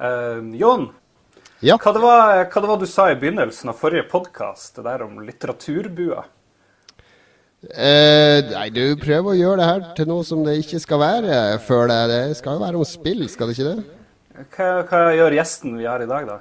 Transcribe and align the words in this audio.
Uh, 0.00 0.40
Jon, 0.56 0.88
Ja. 1.60 1.76
hva, 1.76 1.92
det 1.92 2.00
var, 2.00 2.44
hva 2.48 2.60
det 2.62 2.68
var 2.70 2.78
du 2.80 2.86
sa 2.88 3.10
i 3.12 3.18
begynnelsen 3.20 3.68
av 3.68 3.76
forrige 3.76 4.06
podkast, 4.08 4.78
det 4.78 4.86
der 4.86 5.02
om 5.04 5.18
litteraturbua? 5.20 6.24
Eh, 7.60 8.40
nei, 8.48 8.70
du 8.72 8.96
prøver 8.96 9.34
å 9.34 9.36
gjøre 9.36 9.58
det 9.60 9.66
her 9.68 9.82
til 9.98 10.08
noe 10.08 10.24
som 10.24 10.40
det 10.46 10.54
ikke 10.62 10.80
skal 10.80 11.02
være 11.02 11.40
før 11.60 11.90
det. 11.90 11.98
Det 12.08 12.38
skal 12.38 12.56
jo 12.56 12.62
være 12.64 12.80
om 12.80 12.88
spill, 12.88 13.26
skal 13.28 13.50
det 13.50 13.58
ikke 13.58 13.74
det? 13.74 13.84
Hva, 14.56 14.70
hva 14.88 15.02
gjør 15.12 15.36
gjesten 15.36 15.76
vi 15.76 15.84
har 15.84 16.00
i 16.00 16.08
dag, 16.08 16.24
da? 16.30 16.38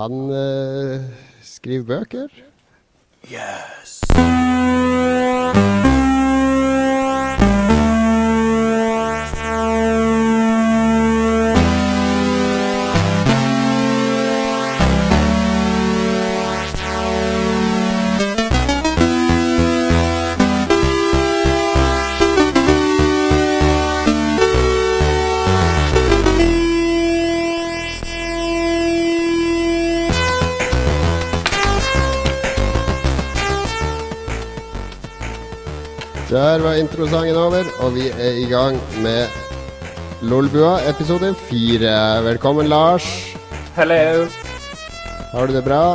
Han 0.00 0.26
eh, 0.34 1.06
skriver 1.46 1.86
bøker. 1.92 2.42
Yes. 3.30 4.00
Der 36.34 36.58
var 36.58 36.74
introsangen 36.74 37.36
over, 37.38 37.62
og 37.78 37.92
vi 37.94 38.08
er 38.10 38.38
i 38.42 38.46
gang 38.50 38.74
med 39.04 39.30
Lolbua 40.26 40.80
episode 40.90 41.28
fire. 41.46 41.92
Velkommen, 42.26 42.66
Lars. 42.66 43.06
Hello. 43.76 44.26
Har 45.30 45.46
du 45.46 45.54
det 45.54 45.62
bra? 45.62 45.94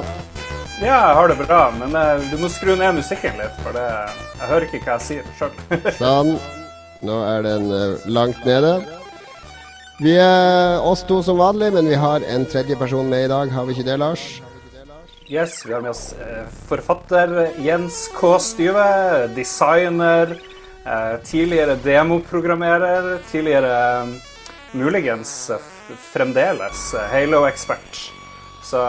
Ja, 0.80 0.96
jeg 0.96 1.18
har 1.18 1.28
det 1.28 1.38
bra, 1.42 1.60
men 1.76 1.92
eh, 1.92 2.24
du 2.32 2.38
må 2.40 2.48
skru 2.48 2.72
ned 2.80 3.02
musikken 3.02 3.36
litt, 3.36 3.60
for 3.66 3.76
det, 3.76 3.84
jeg 4.40 4.48
hører 4.54 4.70
ikke 4.70 4.80
hva 4.86 4.96
jeg 4.96 5.08
sier 5.10 5.28
sjøl. 5.36 5.60
Sånn. 6.00 6.32
Nå 7.04 7.20
er 7.34 7.44
den 7.44 7.68
eh, 7.76 8.08
langt 8.08 8.40
nede. 8.48 8.78
Vi 10.00 10.16
er 10.24 10.80
oss 10.88 11.04
to 11.10 11.20
som 11.20 11.44
vanlig, 11.44 11.74
men 11.76 11.92
vi 11.92 12.00
har 12.00 12.24
en 12.32 12.48
tredje 12.48 12.80
person 12.80 13.12
med 13.12 13.28
i 13.28 13.34
dag. 13.36 13.52
Har 13.52 13.68
vi 13.68 13.76
ikke 13.76 13.92
det, 13.92 14.00
Lars? 14.00 14.30
Yes, 15.30 15.66
vi 15.66 15.74
har 15.74 15.82
med 15.82 15.92
oss 15.92 16.14
eh, 16.14 16.46
forfatter 16.68 17.52
Jens 17.62 18.10
K. 18.16 18.40
Styve, 18.40 19.28
designer, 19.36 20.40
eh, 20.86 21.16
tidligere 21.24 21.76
demoprogrammerer, 21.84 23.20
tidligere 23.32 24.02
eh, 24.02 24.08
muligens 24.72 25.52
fremdeles 26.12 26.96
Halo-ekspert. 27.12 28.00
Så 28.64 28.82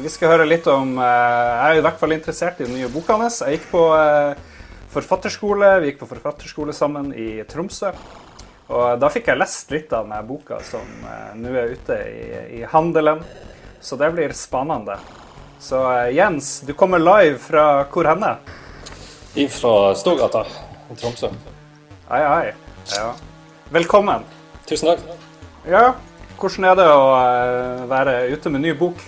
vi 0.00 0.08
skal 0.08 0.30
høre 0.32 0.46
litt 0.48 0.64
om 0.72 0.94
Jeg 0.96 1.64
er 1.66 1.76
i 1.76 1.82
hvert 1.84 1.98
fall 2.00 2.14
interessert 2.14 2.62
i 2.62 2.64
den 2.64 2.78
nye 2.78 2.88
boka 2.88 3.18
hans. 3.20 3.42
Jeg 3.44 3.58
gikk 3.58 3.66
på 3.74 3.82
forfatterskole. 4.94 5.68
Vi 5.82 5.90
gikk 5.90 6.00
på 6.00 6.08
forfatterskole 6.14 6.72
sammen 6.72 7.10
i 7.12 7.42
Tromsø. 7.44 7.90
Og 8.72 9.02
da 9.02 9.10
fikk 9.12 9.28
jeg 9.28 9.42
lest 9.42 9.74
litt 9.74 9.92
av 9.92 10.06
denne 10.06 10.22
boka 10.24 10.62
som 10.64 11.04
nå 11.36 11.52
er 11.52 11.76
ute 11.76 11.98
i, 12.08 12.22
i 12.62 12.64
handelen. 12.72 13.20
Så 13.84 14.00
det 14.00 14.08
blir 14.16 14.32
spennende. 14.32 14.96
Så 15.62 15.92
eh, 15.92 16.08
Jens, 16.10 16.60
du 16.60 16.72
kommer 16.74 16.98
live 16.98 17.38
fra 17.38 17.84
hvor 17.92 18.08
henne? 18.10 18.32
Fra 19.50 19.74
Storgata 19.94 20.40
i 20.90 20.96
Tromsø. 20.98 21.28
Ai, 22.10 22.22
ai. 22.26 22.52
Ja. 22.90 23.12
Velkommen. 23.70 24.24
Tusen 24.66 24.90
takk. 24.90 25.04
Ja, 25.70 25.92
hvordan 26.40 26.66
er 26.66 26.80
det 26.80 26.86
å 26.90 27.04
eh, 27.14 27.84
være 27.92 28.16
ute 28.34 28.50
med 28.50 28.64
ny 28.66 28.72
bok? 28.80 28.98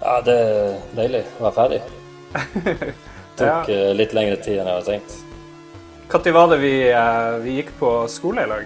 Ja, 0.00 0.16
det 0.24 0.38
er 0.40 0.78
deilig 0.96 1.20
å 1.36 1.44
være 1.44 1.56
ferdig. 1.58 1.82
Det 2.32 2.88
Tok 3.42 3.46
Ja. 3.46 3.58
eh, 3.76 3.92
litt 3.96 4.16
lengre 4.16 4.40
tid 4.40 4.56
enn 4.62 4.72
jeg 4.72 4.78
hadde 4.78 4.88
tenkt. 4.88 5.18
Når 6.12 6.32
var 6.36 6.48
det 6.54 6.58
vi, 6.64 6.72
vi 7.44 7.58
gikk 7.58 7.70
på 7.78 7.92
skole 8.12 8.42
i 8.44 8.48
lag? 8.48 8.64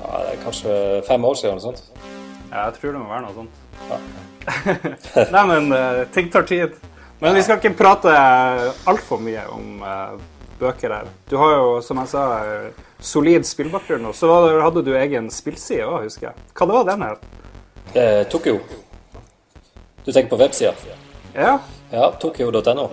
Ja, 0.00 0.10
det 0.26 0.34
er 0.34 0.42
kanskje 0.42 0.74
fem 1.06 1.24
år 1.30 1.38
siden 1.38 1.54
eller 1.54 1.62
noe 1.62 1.70
sånt. 1.70 2.04
Ja, 2.50 2.66
jeg 2.66 2.76
tror 2.80 2.98
det 2.98 3.00
må 3.06 3.10
være 3.14 3.24
noe 3.28 3.38
sånt. 3.38 3.64
Ja. 3.86 3.98
Nei, 5.34 5.42
men 5.46 5.72
eh, 5.76 6.04
ting 6.14 6.30
tar 6.32 6.42
tid. 6.48 6.76
Men 7.20 7.34
vi 7.36 7.42
skal 7.44 7.58
ikke 7.60 7.74
prate 7.76 8.12
altfor 8.88 9.20
mye 9.20 9.42
om 9.52 9.82
eh, 9.84 10.14
bøker 10.60 10.94
her. 10.94 11.10
Du 11.28 11.36
har 11.40 11.52
jo, 11.58 11.66
som 11.84 12.00
jeg 12.00 12.08
sa, 12.12 12.24
eh, 12.44 12.86
solid 13.04 13.44
spillbakgrunn. 13.48 14.06
Og 14.08 14.16
så 14.16 14.30
hadde 14.64 14.82
du 14.86 14.94
egen 14.96 15.28
spillside 15.32 15.84
òg, 15.88 16.06
husker 16.08 16.30
jeg. 16.30 16.46
Hva 16.56 16.68
det 16.70 16.78
var 16.78 16.88
den 16.88 17.04
her? 17.06 17.20
Eh, 17.94 18.22
Tokyo. 18.32 18.58
Du 20.04 20.12
tenker 20.12 20.30
på 20.32 20.40
websida? 20.40 20.72
Ja, 21.34 21.58
Ja, 21.90 22.10
tokyo.no. 22.22 22.88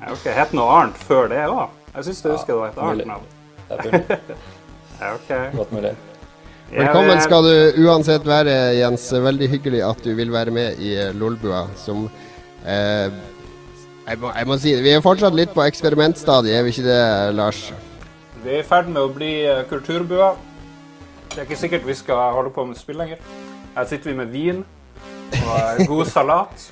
ja, 0.00 0.12
ok. 0.12 0.24
Het 0.30 0.52
noe 0.54 0.70
annet 0.80 0.98
før 1.02 1.28
det 1.28 1.42
òg? 1.50 1.68
Jeg 1.94 2.04
syns 2.08 2.22
du 2.22 2.28
husker 2.32 2.52
det 2.54 2.60
var 2.60 2.68
et 2.72 2.78
annet 2.78 3.08
navn. 3.10 3.26
Det 3.68 3.78
er 3.78 3.84
mulig. 3.90 4.18
Ja, 5.00 5.08
ok. 5.18 5.30
Godt 5.58 5.72
mulig. 5.74 5.90
Velkommen 6.74 7.20
skal 7.22 7.46
du 7.46 7.84
uansett 7.86 8.24
være, 8.26 8.50
Jens. 8.74 9.04
Veldig 9.12 9.46
hyggelig 9.52 9.82
at 9.86 10.00
du 10.02 10.10
vil 10.18 10.32
være 10.34 10.50
med 10.54 10.80
i 10.82 10.96
Lolbua, 11.14 11.68
som 11.78 12.08
eh, 12.66 13.14
jeg, 14.08 14.18
må, 14.18 14.32
jeg 14.34 14.48
må 14.50 14.56
si 14.58 14.72
det, 14.74 14.82
vi 14.82 14.94
er 14.96 15.04
fortsatt 15.04 15.36
litt 15.38 15.52
på 15.54 15.62
eksperimentstadiet, 15.62 16.56
er 16.58 16.66
vi 16.66 16.72
ikke 16.74 16.86
det, 16.88 17.04
Lars? 17.38 17.60
Vi 18.42 18.56
er 18.56 18.64
i 18.64 18.66
ferd 18.66 18.90
med 18.90 19.04
å 19.04 19.12
bli 19.14 19.30
eh, 19.46 19.62
kulturbua. 19.70 20.32
Det 21.30 21.44
er 21.44 21.46
ikke 21.46 21.60
sikkert 21.62 21.86
vi 21.86 21.96
skal 22.00 22.34
holde 22.34 22.50
på 22.56 22.66
med 22.66 22.80
spill 22.80 22.98
lenger. 23.04 23.22
Her 23.76 23.86
sitter 23.90 24.10
vi 24.10 24.16
med 24.18 24.34
vin 24.34 24.64
og 25.44 25.86
god 25.92 26.10
salat. 26.16 26.66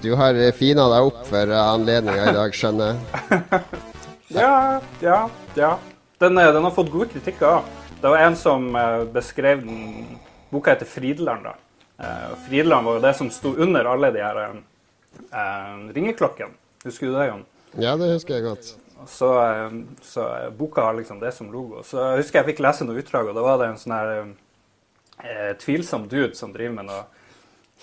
Du 0.00 0.14
har 0.16 0.32
eh, 0.32 0.54
fina 0.56 0.88
deg 0.94 1.12
opp 1.12 1.20
for 1.28 1.52
eh, 1.52 1.68
anledninga 1.76 2.30
i 2.32 2.34
dag, 2.40 2.56
skjønner 2.56 2.94
jeg. 2.94 3.62
Ja, 4.32 4.80
ja, 5.04 5.26
ja. 5.58 5.74
Den, 6.22 6.38
den 6.40 6.64
har 6.64 6.72
fått 6.72 6.88
gode 6.88 7.10
kritikker. 7.12 7.66
Det 8.02 8.08
var 8.08 8.18
en 8.18 8.36
som 8.36 8.64
eh, 8.76 9.04
beskrev 9.04 9.60
den 9.66 10.06
Boka 10.50 10.72
heter 10.74 10.86
Frideland, 10.86 11.44
da. 11.44 11.54
Eh, 12.02 12.36
Frideland 12.48 12.86
var 12.86 12.96
jo 12.98 13.00
det 13.00 13.14
som 13.14 13.28
sto 13.30 13.52
under 13.54 13.84
alle 13.84 14.10
de 14.10 14.22
her 14.24 14.40
eh, 14.42 15.76
ringeklokkene. 15.94 16.50
Husker 16.84 17.06
du 17.06 17.12
det, 17.14 17.26
Jon? 17.28 17.44
Ja, 17.78 17.92
det 17.96 18.08
husker 18.10 18.34
jeg 18.34 18.44
godt. 18.48 18.72
Så, 19.06 19.28
eh, 19.38 19.76
så 20.02 20.24
eh, 20.34 20.50
boka 20.50 20.82
har 20.88 20.96
liksom 20.98 21.20
det 21.22 21.30
som 21.32 21.52
logo. 21.52 21.84
Så 21.86 22.00
jeg 22.02 22.24
husker 22.24 22.40
jeg 22.40 22.48
fikk 22.50 22.62
lese 22.66 22.86
noe 22.88 22.98
utdrag, 22.98 23.30
og 23.30 23.38
da 23.38 23.44
var 23.46 23.60
det 23.62 23.68
en 23.70 23.78
sånn 23.80 23.94
her 23.94 24.10
eh, 24.18 25.52
tvilsom 25.62 26.08
dude 26.10 26.34
som 26.34 26.50
driver 26.54 26.74
med 26.80 26.90
noe 26.90 27.04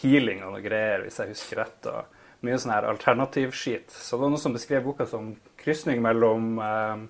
healing 0.02 0.44
og 0.44 0.58
noe 0.58 0.66
greier, 0.66 1.06
hvis 1.06 1.22
jeg 1.24 1.32
husker 1.32 1.62
rett. 1.64 1.88
og 1.94 2.44
Mye 2.44 2.60
sånn 2.60 2.76
her 2.76 2.90
alternativskit. 2.92 3.88
Så 3.96 4.18
det 4.18 4.26
var 4.26 4.36
noen 4.36 4.44
som 4.44 4.60
beskrev 4.60 4.84
boka 4.84 5.08
som 5.08 5.32
krysning 5.64 6.04
mellom 6.04 6.60
eh, 6.60 7.08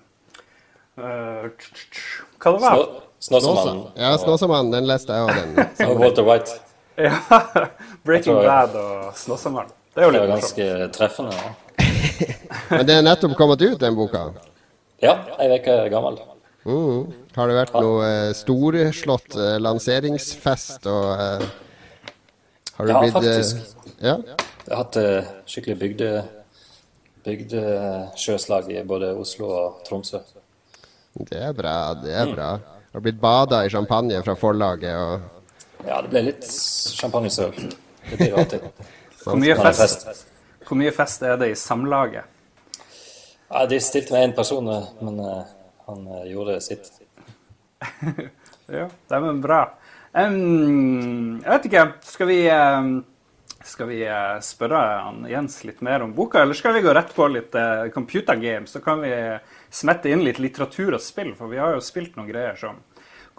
Hva 1.00 2.52
det 2.54 2.60
var 2.62 2.76
det? 2.80 3.00
Snåsamannen 3.20 3.80
Ja, 4.00 4.14
Snåsamannen, 4.18 4.70
den 4.72 4.86
leste 4.88 5.12
jeg 5.12 5.26
òg, 5.28 5.34
den. 5.36 5.66
og 5.90 5.98
Walter 6.00 6.24
White. 6.28 6.58
Ja, 7.00 7.16
Breaking 8.04 8.34
tror- 8.36 8.44
Bad 8.48 8.74
og 8.76 9.14
Snåsamannen. 9.16 9.72
Det 9.94 10.02
er 10.02 10.06
jo 10.06 10.10
litt 10.14 10.20
var 10.22 10.30
morsomt. 10.34 10.58
ganske 10.58 10.88
treffende. 10.96 11.32
ja. 11.36 11.50
Men 12.76 12.86
det 12.86 12.94
er 12.98 13.02
nettopp 13.06 13.32
kommet 13.38 13.62
ut, 13.64 13.78
den 13.80 13.96
boka. 13.98 14.26
Ja, 15.02 15.14
ei 15.40 15.48
uke 15.56 15.76
gammel. 15.92 16.18
Mm. 16.68 17.06
Har 17.36 17.48
det 17.48 17.56
vært 17.56 17.72
noe 17.80 18.04
eh, 18.04 18.32
storslått 18.36 19.36
eh, 19.40 19.56
lanseringsfest 19.64 20.84
og 20.92 21.06
eh, 21.16 21.46
Har 22.76 22.84
du 22.86 22.92
Ja, 22.92 23.00
blitt 23.00 23.16
eh, 23.16 23.16
faktisk. 23.16 23.56
ja? 24.04 24.18
Jeg 24.66 24.74
har 24.74 24.82
hatt 24.84 24.98
eh, 25.00 25.30
skikkelig 25.48 25.78
bygde, 25.80 26.10
bygdesjøslag 27.24 28.68
i 28.76 28.82
både 28.86 29.14
Oslo 29.18 29.48
og 29.56 29.80
Tromsø. 29.88 30.20
Det 31.12 31.38
er 31.38 31.52
bra, 31.56 31.76
det 31.98 32.14
er 32.14 32.32
bra. 32.32 32.50
Har 32.92 33.02
blitt 33.04 33.20
bada 33.20 33.64
i 33.66 33.70
champagne 33.70 34.22
fra 34.22 34.34
forlaget 34.38 34.96
og 34.96 35.86
Ja, 35.86 36.00
det 36.02 36.10
ble 36.12 36.22
litt 36.26 36.44
champagnesøl. 37.00 37.54
Det 37.54 38.16
blir 38.18 38.34
jo 38.34 38.42
alltid. 38.42 38.66
Hvor 39.24 39.36
mye, 39.36 39.54
fest, 39.76 40.06
hvor 40.64 40.78
mye 40.80 40.92
fest 40.96 41.24
er 41.28 41.34
det 41.36 41.50
i 41.52 41.56
samlaget? 41.58 42.24
Ja, 43.50 43.66
de 43.68 43.80
stilte 43.82 44.14
med 44.14 44.30
én 44.30 44.32
person, 44.32 44.68
eh, 44.72 44.86
men 45.04 45.18
eh, 45.20 45.50
han 45.86 46.06
eh, 46.06 46.28
gjorde 46.32 46.60
sitt. 46.64 46.92
Ja, 48.70 48.84
det 48.86 49.16
er 49.16 49.22
men 49.24 49.40
bra. 49.42 49.64
Um, 50.14 51.40
jeg 51.42 51.50
vet 51.50 51.64
ikke, 51.66 51.80
skal 52.06 52.28
vi, 52.28 52.36
skal 53.66 53.88
vi 53.88 53.96
spørre 54.46 54.82
Jens 55.26 55.56
litt 55.66 55.80
mer 55.82 56.04
om 56.04 56.12
boka, 56.14 56.44
eller 56.44 56.54
skal 56.54 56.76
vi 56.76 56.84
gå 56.84 56.94
rett 56.94 57.10
på 57.16 57.26
litt 57.34 57.56
computer 57.90 58.38
games? 58.38 58.70
Så 58.70 58.78
kan 58.84 59.02
vi 59.02 59.10
smette 59.70 60.10
inn 60.10 60.24
litt 60.26 60.40
litteratur 60.42 60.96
og 60.96 61.02
spill, 61.04 61.34
for 61.38 61.50
vi 61.52 61.60
har 61.62 61.76
jo 61.76 61.82
spilt 61.84 62.16
noen 62.18 62.28
greier 62.30 62.56
som 62.58 62.80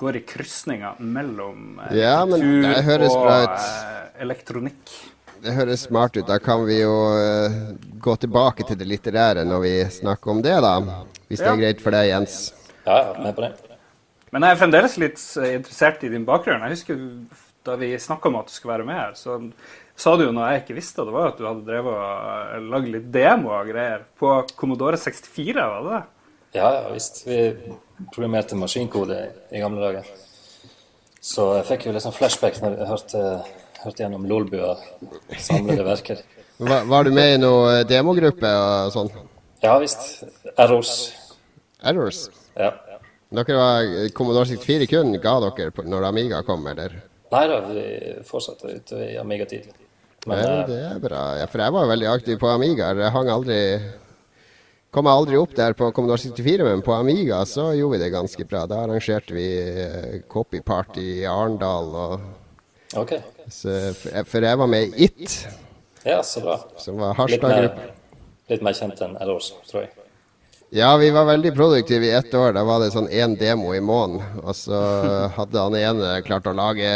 går 0.01 0.17
i 0.17 0.23
krysninga 0.25 0.95
mellom 0.99 1.79
eh, 1.87 1.97
Ja, 1.99 2.21
men 2.25 2.39
litteratur 2.41 2.75
det 2.75 2.85
høres 2.87 3.15
og 3.15 3.25
bra 3.25 3.39
ut. 3.43 3.65
eh, 3.65 4.21
elektronikk. 4.25 4.95
Det 5.41 5.55
høres 5.57 5.83
smart 5.87 6.17
ut. 6.17 6.27
Da 6.29 6.37
kan 6.41 6.63
vi 6.67 6.79
jo 6.81 6.93
eh, 7.17 7.59
gå 8.01 8.15
tilbake 8.21 8.65
til 8.67 8.77
det 8.77 8.87
litterære 8.89 9.45
når 9.49 9.61
vi 9.65 9.75
snakker 10.01 10.35
om 10.35 10.41
det, 10.45 10.55
da. 10.61 10.75
Hvis 11.27 11.41
det 11.41 11.49
er 11.49 11.61
greit 11.61 11.81
for 11.81 11.95
deg, 11.95 12.09
Jens. 12.11 12.39
Ja, 12.85 12.97
jeg 12.97 13.15
er 13.15 13.23
med 13.25 13.37
på 13.37 13.45
det. 13.45 13.51
Men 14.31 14.45
jeg 14.47 14.55
er 14.55 14.59
fremdeles 14.61 14.97
litt 15.01 15.21
eh, 15.41 15.55
interessert 15.59 16.03
i 16.07 16.11
din 16.13 16.25
bakgrunn. 16.29 16.61
Jeg 16.65 16.77
husker 16.77 17.01
da 17.67 17.75
vi 17.77 17.91
snakka 17.99 18.29
om 18.29 18.39
at 18.39 18.47
du 18.49 18.53
skulle 18.55 18.73
være 18.77 18.85
med 18.87 18.97
her, 18.97 19.11
så 19.17 19.35
sa 20.01 20.15
du 20.17 20.23
jo 20.23 20.31
noe 20.33 20.47
jeg 20.53 20.63
ikke 20.63 20.77
visste, 20.79 21.03
det 21.05 21.13
var 21.13 21.27
at 21.29 21.37
du 21.37 21.45
hadde 21.45 21.65
drevet 21.67 21.93
og 21.93 22.69
lagd 22.71 22.87
litt 22.89 23.09
demo 23.13 23.51
og 23.53 23.69
greier 23.69 24.05
på 24.17 24.31
Commodore 24.57 24.97
64, 24.97 25.53
var 25.61 25.83
det 25.85 25.91
det? 25.93 26.01
Ja, 26.53 26.67
ja 26.75 26.89
visst. 26.93 27.23
Vi 27.27 27.39
programmerte 28.11 28.57
maskinkode 28.59 29.17
i 29.51 29.61
gamle 29.61 29.81
dager. 29.83 30.07
Så 31.21 31.51
jeg 31.59 31.67
fikk 31.69 31.87
jo 31.87 31.95
litt 31.95 32.03
sånn 32.03 32.15
flashback 32.15 32.59
når 32.63 32.79
jeg 32.79 32.89
hørte, 32.89 33.23
hørte 33.83 34.03
gjennom 34.03 34.25
Lolbua 34.29 34.75
samlede 35.37 35.85
verker. 35.87 36.23
Var, 36.61 36.83
var 36.85 37.07
du 37.07 37.09
med 37.09 37.31
i 37.33 37.37
noe 37.41 37.79
demogruppe 37.89 38.45
og 38.45 38.91
sånn? 38.93 39.07
Ja 39.63 39.79
visst. 39.81 40.21
Errors. 40.61 40.91
Errors? 41.81 42.19
Ja. 42.53 42.69
Dere 43.33 43.55
var 43.57 43.87
Commodore 44.13 44.45
64 44.45 44.85
kun 44.91 45.15
ga 45.23 45.33
dere 45.41 45.85
når 45.89 46.05
Amiga 46.11 46.43
kom, 46.45 46.67
eller? 46.69 46.99
Nei 47.31 47.43
da, 47.49 47.57
vi 47.65 47.83
fortsatte 48.27 48.75
utover 48.75 49.07
i 49.07 49.17
Amiga-tid. 49.17 49.71
Men 50.27 50.37
Ja, 50.37 50.51
eh, 50.59 50.65
det 50.67 50.79
er 50.91 50.99
bra. 51.01 51.21
Ja, 51.39 51.47
for 51.49 51.63
jeg 51.63 51.73
var 51.73 51.89
veldig 51.89 52.09
aktiv 52.11 52.37
på 52.41 52.51
Amiga. 52.51 52.91
Jeg 52.93 53.13
hang 53.15 53.29
aldri 53.31 53.57
Kom 54.91 55.07
jeg 55.07 55.15
aldri 55.21 55.37
opp 55.39 55.53
der 55.55 55.71
på 55.77 55.87
Commodore 55.95 56.19
64, 56.19 56.65
men 56.67 56.81
på 56.83 56.91
Amiga 56.97 57.37
så 57.47 57.69
gjorde 57.77 57.95
vi 57.95 58.01
det 58.03 58.09
ganske 58.11 58.43
bra. 58.49 58.65
Da 58.67 58.81
arrangerte 58.83 59.31
vi 59.37 59.45
eh, 59.85 60.17
copyparty 60.27 61.05
i 61.21 61.25
Arendal. 61.31 61.93
Og, 61.95 62.25
OK. 62.99 63.13
så, 63.47 63.77
for 64.27 64.43
jeg- 64.43 64.57
var 64.59 64.67
med 64.67 64.91
i 64.91 65.05
It, 65.07 65.47
Ja, 66.03 66.19
så 66.23 66.41
bra. 66.43 66.57
som 66.77 66.97
var 66.99 67.13
Litt 67.13 67.17
Harstad-gruppa. 67.17 67.75
mer, 67.75 67.93
litt 68.49 68.61
mer 68.67 68.73
kjent 68.73 68.99
enn 69.05 69.15
Errors, 69.21 69.53
tror 69.69 69.83
jeg. 69.85 69.91
Ja, 70.73 70.95
vi 70.97 71.09
var 71.11 71.25
veldig 71.27 71.51
produktive 71.55 72.05
i 72.07 72.11
ett 72.15 72.33
år. 72.33 72.53
Da 72.55 72.63
var 72.63 72.79
det 72.79 72.91
sånn 72.93 73.09
én 73.11 73.33
demo 73.37 73.73
i 73.75 73.79
måneden. 73.83 74.39
Og 74.43 74.55
så 74.55 74.75
hadde 75.37 75.59
han 75.59 75.75
ene 75.75 76.21
klart 76.23 76.47
å 76.47 76.53
lage 76.55 76.91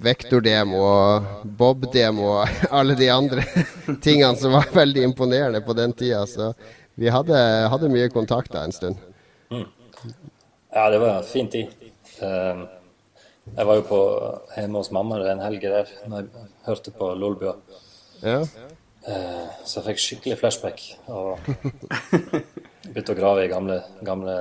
vektordemo 0.00 0.76
og 0.80 1.24
Bob-demo 1.44 2.30
og 2.42 2.48
alle 2.70 2.94
de 2.96 3.08
andre 3.12 3.44
tingene 4.04 4.36
som 4.40 4.52
var 4.56 4.68
veldig 4.72 5.04
imponerende 5.08 5.60
på 5.64 5.76
den 5.76 5.92
tida. 5.92 6.22
Så 6.26 6.52
vi 7.00 7.08
hadde, 7.12 7.38
hadde 7.72 7.88
mye 7.92 8.10
kontakter 8.12 8.60
en 8.62 8.74
stund. 8.76 9.00
Ja, 9.50 10.84
det 10.92 11.00
var 11.02 11.16
en 11.18 11.26
fin 11.26 11.48
tid. 11.50 11.72
Eh, 12.22 12.66
Jeg 13.56 13.66
var 13.66 13.80
jo 13.80 13.82
på 13.88 13.98
hjemme 14.54 14.78
hos 14.78 14.92
mamma 14.94 15.16
en 15.26 15.40
helg 15.42 15.64
der 15.64 15.88
når 16.06 16.20
jeg 16.28 16.50
hørte 16.68 16.92
på 16.94 17.08
Lolbua. 17.18 17.56
Ja. 18.22 18.42
Eh, 19.08 19.46
Så 19.64 19.80
jeg 19.80 19.86
fikk 19.88 20.02
skikkelig 20.04 20.36
flashback 20.38 20.84
og 21.08 21.40
begynte 22.84 23.14
å 23.14 23.18
grave 23.18 23.46
i 23.46 23.50
gamle, 23.50 23.80
gamle 24.06 24.36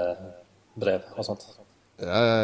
brev 0.80 1.08
og 1.16 1.26
sånt. 1.26 1.48
Ja, 2.00 2.20
ja, 2.24 2.36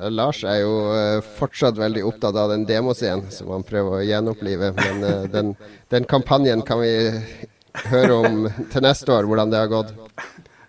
ja. 0.00 0.08
Lars 0.10 0.40
er 0.42 0.62
jo 0.64 0.72
eh, 0.94 1.20
fortsatt 1.36 1.76
veldig 1.78 2.02
opptatt 2.08 2.34
av 2.42 2.50
den 2.54 2.64
demoscenen 2.66 3.28
som 3.30 3.52
han 3.54 3.62
prøver 3.66 4.00
å 4.00 4.06
gjenopplive. 4.06 4.72
Men 4.78 5.04
eh, 5.06 5.26
den, 5.30 5.52
den 5.92 6.08
kampanjen 6.10 6.64
kan 6.66 6.80
vi 6.82 6.94
høre 7.90 8.18
om 8.18 8.46
til 8.72 8.84
neste 8.84 9.12
år, 9.12 9.28
hvordan 9.28 9.52
det 9.52 9.60
har 9.60 9.70
gått. 9.72 9.92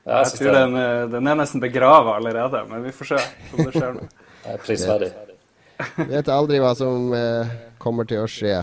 Ja, 0.08 0.22
Jeg 0.24 0.38
tror 0.38 0.54
den, 0.56 0.76
eh, 0.80 1.06
den 1.12 1.28
er 1.28 1.36
nesten 1.36 1.64
begrava 1.64 2.16
allerede, 2.16 2.64
men 2.70 2.84
vi 2.84 2.94
får 2.96 3.14
se 3.14 3.24
om 3.54 3.64
det 3.66 3.74
skjer 3.76 3.96
noe. 3.98 4.12
er 4.52 4.62
prisverdig. 4.64 5.10
Vet 6.08 6.30
aldri 6.32 6.62
hva 6.64 6.72
som 6.80 7.12
eh, 7.14 7.50
kommer 7.82 8.08
til 8.08 8.24
å 8.24 8.30
skje. 8.32 8.62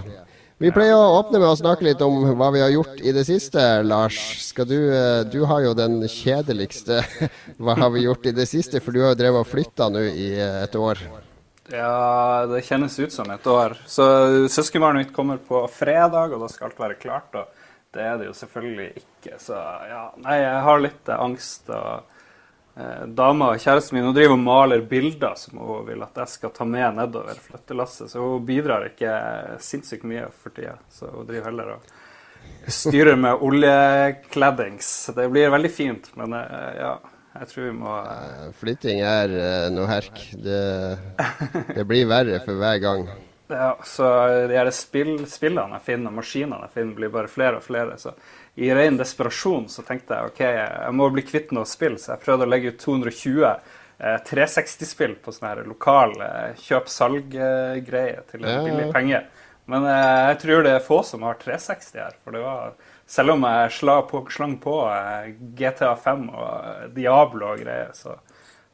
Vi 0.62 0.70
pleier 0.72 0.96
å 0.96 1.18
åpne 1.18 1.40
med 1.42 1.50
å 1.50 1.58
snakke 1.58 1.84
litt 1.84 2.00
om 2.04 2.22
hva 2.38 2.48
vi 2.54 2.62
har 2.62 2.70
gjort 2.72 3.02
i 3.02 3.12
det 3.12 3.26
siste, 3.28 3.60
Lars. 3.84 4.16
Skal 4.46 4.68
du, 4.70 4.78
eh, 4.94 5.20
du 5.28 5.42
har 5.50 5.66
jo 5.66 5.74
den 5.76 5.98
kjedeligste 6.08 7.02
Hva 7.62 7.76
har 7.82 7.92
vi 7.92 8.06
gjort 8.06 8.30
i 8.30 8.32
det 8.32 8.46
siste? 8.48 8.80
For 8.80 8.94
du 8.94 9.02
har 9.02 9.12
jo 9.12 9.20
drevet 9.20 9.44
og 9.44 9.50
flytta 9.50 9.90
nå 9.92 10.06
i 10.14 10.30
et 10.40 10.78
år. 10.80 11.02
Ja, 11.72 12.44
det 12.48 12.64
kjennes 12.64 12.96
ut 13.00 13.12
som 13.12 13.28
et 13.32 13.46
år. 13.48 13.76
Så 13.88 14.06
søskenbarnet 14.52 15.06
mitt 15.06 15.14
kommer 15.16 15.36
på 15.40 15.62
fredag, 15.72 16.32
og 16.32 16.44
da 16.44 16.48
skal 16.52 16.70
alt 16.70 16.80
være 16.80 16.98
klart. 17.00 17.36
Og 17.36 17.63
det 17.94 18.02
er 18.02 18.18
det 18.20 18.26
jo 18.28 18.34
selvfølgelig 18.36 18.90
ikke. 19.00 19.38
Så 19.42 19.58
ja, 19.90 20.02
nei, 20.24 20.36
jeg 20.42 20.60
har 20.66 20.82
litt 20.82 21.08
eh, 21.10 21.22
angst. 21.26 21.70
og 21.70 22.80
eh, 22.80 23.04
Dama, 23.20 23.52
kjæresten 23.60 23.98
min, 23.98 24.08
hun 24.08 24.16
driver 24.16 24.36
og 24.36 24.42
maler 24.44 24.84
bilder 24.90 25.36
som 25.40 25.60
hun 25.62 25.86
vil 25.88 26.02
at 26.06 26.22
jeg 26.24 26.34
skal 26.34 26.54
ta 26.56 26.66
med 26.68 26.98
nedover 26.98 27.38
flyttelasset. 27.46 28.10
Så 28.12 28.22
hun 28.22 28.46
bidrar 28.48 28.88
ikke 28.90 29.14
sinnssykt 29.62 30.06
mye 30.10 30.26
for 30.42 30.54
tida. 30.56 30.76
Så 30.92 31.10
hun 31.14 31.28
driver 31.30 31.50
heller 31.52 31.76
og 31.78 31.94
styrer 32.68 33.16
med 33.16 33.42
oljekleddings. 33.44 34.92
Det 35.16 35.28
blir 35.32 35.52
veldig 35.54 35.70
fint, 35.72 36.10
men 36.18 36.34
eh, 36.38 36.70
ja, 36.80 36.94
jeg 37.34 37.50
tror 37.50 37.64
vi 37.66 37.76
må 37.78 37.94
Eh, 38.04 38.48
Flytting 38.60 39.00
er 39.04 39.32
eh, 39.38 39.68
noe 39.74 39.88
herk. 39.90 40.20
Det, 40.38 40.60
det 41.74 41.86
blir 41.88 42.06
verre 42.10 42.40
for 42.44 42.58
hver 42.60 42.82
gang. 42.82 43.06
Ja, 43.48 43.78
så 43.84 44.08
de 44.48 44.56
her 44.56 44.70
spill, 44.72 45.18
spillene 45.28 45.76
jeg 45.76 45.84
finner, 45.84 46.08
og 46.08 46.18
maskinene 46.22 46.62
jeg 46.64 46.72
finner, 46.78 46.96
blir 46.96 47.12
bare 47.12 47.28
flere 47.28 47.60
og 47.60 47.66
flere. 47.66 47.98
Så 48.00 48.14
i 48.56 48.70
ren 48.72 48.96
desperasjon 48.96 49.68
så 49.68 49.84
tenkte 49.84 50.16
jeg 50.16 50.32
OK, 50.32 50.42
jeg 50.46 50.96
må 50.96 51.10
bli 51.12 51.24
kvitt 51.26 51.52
noe 51.52 51.68
spill, 51.68 51.98
så 52.00 52.14
jeg 52.14 52.24
prøvde 52.24 52.48
å 52.48 52.50
legge 52.50 52.72
ut 52.72 52.80
220 52.80 53.44
eh, 53.44 54.18
360-spill 54.30 55.18
på 55.20 55.34
sånne 55.34 55.52
her 55.52 55.68
lokale 55.68 56.30
eh, 56.30 56.62
kjøp-salg-greier 56.64 58.24
til 58.30 58.48
en 58.48 58.64
billig 58.64 58.88
penge. 58.94 59.24
Men 59.68 59.86
eh, 59.88 60.22
jeg 60.30 60.40
tror 60.44 60.64
det 60.64 60.74
er 60.78 60.88
få 60.88 61.02
som 61.04 61.24
har 61.28 61.36
360 61.44 62.00
her. 62.00 62.18
For 62.24 62.36
det 62.36 62.44
var 62.44 62.74
Selv 63.06 63.34
om 63.34 63.42
jeg 63.44 63.72
sla 63.76 63.98
på, 64.08 64.22
slang 64.32 64.56
på 64.64 64.78
eh, 64.88 65.34
GTA 65.58 65.92
5 66.00 66.28
og 66.32 66.92
Diablo 66.96 67.50
og 67.52 67.60
greier, 67.60 67.92
så 67.92 68.16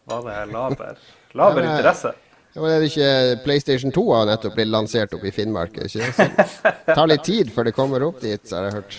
var 0.06 0.22
det 0.28 0.52
laber, 0.52 1.00
laber 1.34 1.66
interesse. 1.66 2.14
Ja, 2.50 2.64
men 2.64 2.72
er 2.72 2.82
det 2.82 2.90
ikke 2.90 3.42
PlayStation 3.44 3.92
2 3.94 4.02
har 4.10 4.26
nettopp 4.26 4.56
blitt 4.58 4.70
lansert 4.72 5.12
opp 5.14 5.22
i 5.22 5.30
Finnmark? 5.34 5.76
Ikke? 5.86 6.02
det? 6.02 6.46
Så 6.50 6.72
det 6.88 6.96
tar 6.96 7.10
litt 7.10 7.22
tid 7.28 7.52
før 7.54 7.68
det 7.68 7.76
kommer 7.76 8.02
opp 8.02 8.18
dit, 8.24 8.50
har 8.50 8.66
jeg 8.66 8.74
hørt. 8.80 8.96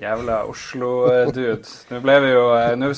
Jævla 0.00 0.38
Oslo-dude. 0.48 1.74
Nå 1.92 2.00
ble 2.04 2.16
vi 2.24 2.32
jo 2.32 2.48
eh, 2.56 2.72
Nå 2.80 2.90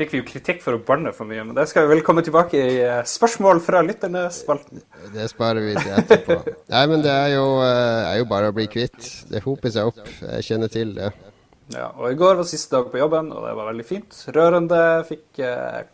fikk 0.00 0.14
vi 0.14 0.22
jo 0.22 0.26
kritikk 0.28 0.62
for 0.64 0.76
å 0.76 0.80
banne 0.84 1.12
for 1.16 1.28
mye, 1.28 1.44
men 1.44 1.56
det 1.56 1.66
skal 1.68 1.84
vi 1.84 1.92
vel 1.92 2.02
komme 2.04 2.24
tilbake 2.24 2.56
i 2.56 2.80
eh, 2.80 3.02
spørsmål 3.08 3.60
fra 3.64 3.84
lytterne-spalten. 3.84 4.80
Det 5.12 5.28
sparer 5.32 5.68
vi 5.68 5.76
til 5.76 5.92
etterpå. 6.00 6.40
Nei, 6.72 6.84
men 6.88 7.04
det 7.04 7.12
er 7.12 7.34
jo, 7.34 7.46
eh, 7.66 8.08
er 8.14 8.20
jo 8.22 8.28
bare 8.32 8.48
å 8.48 8.56
bli 8.56 8.68
kvitt. 8.72 9.00
Det 9.28 9.44
hoper 9.44 9.76
seg 9.76 9.92
opp. 9.92 10.04
Jeg 10.24 10.48
kjenner 10.48 10.72
til 10.72 10.96
det. 10.96 11.12
Ja, 11.76 11.90
og 11.92 12.08
i 12.08 12.16
går 12.18 12.40
var 12.40 12.48
siste 12.48 12.78
dag 12.78 12.88
på 12.92 13.04
jobben, 13.04 13.28
og 13.36 13.44
det 13.44 13.56
var 13.60 13.68
veldig 13.74 13.88
fint. 13.88 14.22
Rørende. 14.32 14.84
Fikk 15.08 15.44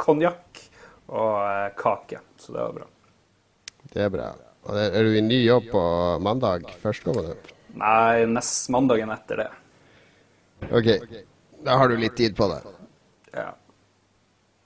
konjakk 0.00 0.66
og 1.10 1.74
kake, 1.78 2.22
så 2.38 2.54
det 2.54 2.62
var 2.62 2.78
bra. 2.78 2.92
Det 3.96 4.02
er 4.04 4.10
bra. 4.12 4.26
Og 4.66 4.76
er 4.76 4.96
er 4.98 5.06
du 5.06 5.14
i 5.16 5.22
ny 5.24 5.38
jobb 5.46 5.70
på 5.72 5.82
mandag 6.20 6.66
førstkommende? 6.82 7.36
Nei, 7.80 8.26
nest 8.28 8.68
mandagen 8.72 9.08
etter 9.14 9.40
det. 9.40 9.46
Ok, 10.68 10.88
da 11.64 11.76
har 11.80 11.88
du 11.88 11.96
litt 12.00 12.16
tid 12.18 12.36
på 12.36 12.48
det. 12.50 12.58
Ja. 13.36 13.46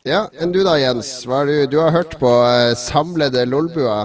Ja, 0.08 0.20
enn 0.40 0.50
du 0.54 0.62
da, 0.64 0.74
Jens? 0.80 1.10
Du, 1.22 1.52
du 1.70 1.76
har 1.78 1.92
hørt 1.94 2.16
på 2.18 2.30
eh, 2.48 2.72
Samlede 2.78 3.44
Lolbua 3.46 4.00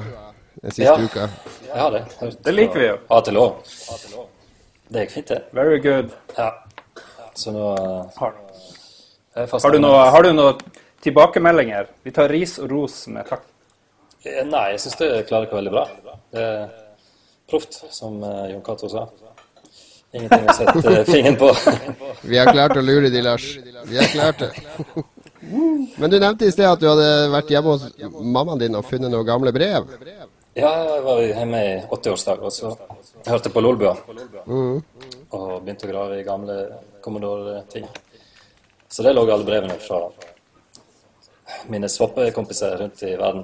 den 0.61 0.71
siste 0.75 0.91
Ja. 0.91 0.97
uka? 1.01 1.29
Ja, 1.71 1.89
det. 1.89 2.03
Det 2.43 2.53
liker 2.53 2.79
vi 2.79 2.87
jo. 2.91 2.97
A 3.09 3.21
til 3.25 3.37
Å. 3.41 3.47
Det 4.91 5.05
gikk 5.05 5.15
fint, 5.15 5.27
det. 5.33 5.41
Very 5.57 5.79
good. 5.81 6.13
Ja. 6.37 6.51
Så 7.33 7.51
nå 7.55 7.73
Har, 8.19 8.37
har, 9.35 9.71
du 9.71 9.79
noe, 9.79 10.05
har 10.11 10.23
du 10.23 10.33
noe 10.33 10.53
tilbakemeldinger? 11.01 11.89
Vi 12.03 12.13
tar 12.13 12.29
ris 12.29 12.59
og 12.59 12.69
ros 12.71 13.07
med 13.07 13.25
takk. 13.31 13.47
Nei, 14.25 14.65
jeg 14.73 14.81
syns 14.81 14.97
det 14.97 15.09
klarer 15.29 15.45
dere 15.45 15.59
veldig 15.59 15.73
bra. 15.73 15.85
Det 16.33 16.43
er 16.43 16.67
proft, 17.49 17.77
som 17.93 18.17
eh, 18.23 18.51
Jon 18.53 18.63
Cato 18.65 18.89
sa. 18.89 19.05
Ingenting 20.15 20.47
å 20.49 20.55
sette 20.57 20.93
eh, 20.93 21.03
fingeren 21.13 21.37
på. 21.37 21.51
Vi 22.25 22.39
har 22.39 22.49
klart 22.49 22.79
å 22.79 22.83
lure 22.85 23.11
de, 23.13 23.21
Lars. 23.21 23.45
Vi 23.85 23.99
har 23.99 24.09
klart 24.13 24.41
det. 24.41 24.51
Men 26.01 26.09
du 26.09 26.17
nevnte 26.17 26.47
i 26.47 26.53
sted 26.53 26.65
at 26.65 26.81
du 26.81 26.87
hadde 26.89 27.09
vært 27.33 27.51
hjemme 27.53 27.75
hos 27.75 27.85
mammaen 28.17 28.61
din 28.63 28.77
og 28.79 28.87
funnet 28.87 29.13
noen 29.13 29.27
gamle 29.27 29.53
brev. 29.53 29.91
Ja, 30.55 30.71
jeg 30.87 31.03
var 31.03 31.21
hjemme 31.21 31.59
i 31.61 31.73
80-årsdag, 31.83 32.41
og 32.47 32.53
så 32.55 32.71
hørte 33.27 33.51
på 33.51 33.61
Lolbua. 33.61 33.93
Mm. 34.47 34.79
Og 35.35 35.49
begynte 35.59 35.85
å 35.85 35.91
grave 35.91 36.21
i 36.21 36.25
gamle 36.25 36.55
Commodore-ting. 37.03 37.85
Så 38.89 39.03
det 39.03 39.13
lå 39.13 39.25
alle 39.27 39.45
brevene 39.45 39.75
fra 39.83 39.99
mine 41.69 41.89
swappekompiser 41.91 42.77
rundt 42.79 43.03
i 43.03 43.13
verden. 43.19 43.43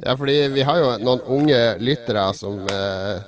Ja, 0.00 0.14
fordi 0.16 0.36
vi 0.54 0.64
har 0.64 0.78
jo 0.80 0.90
noen 1.02 1.22
unge 1.28 1.60
lyttere 1.82 2.22
som 2.34 2.62
eh, 2.72 3.20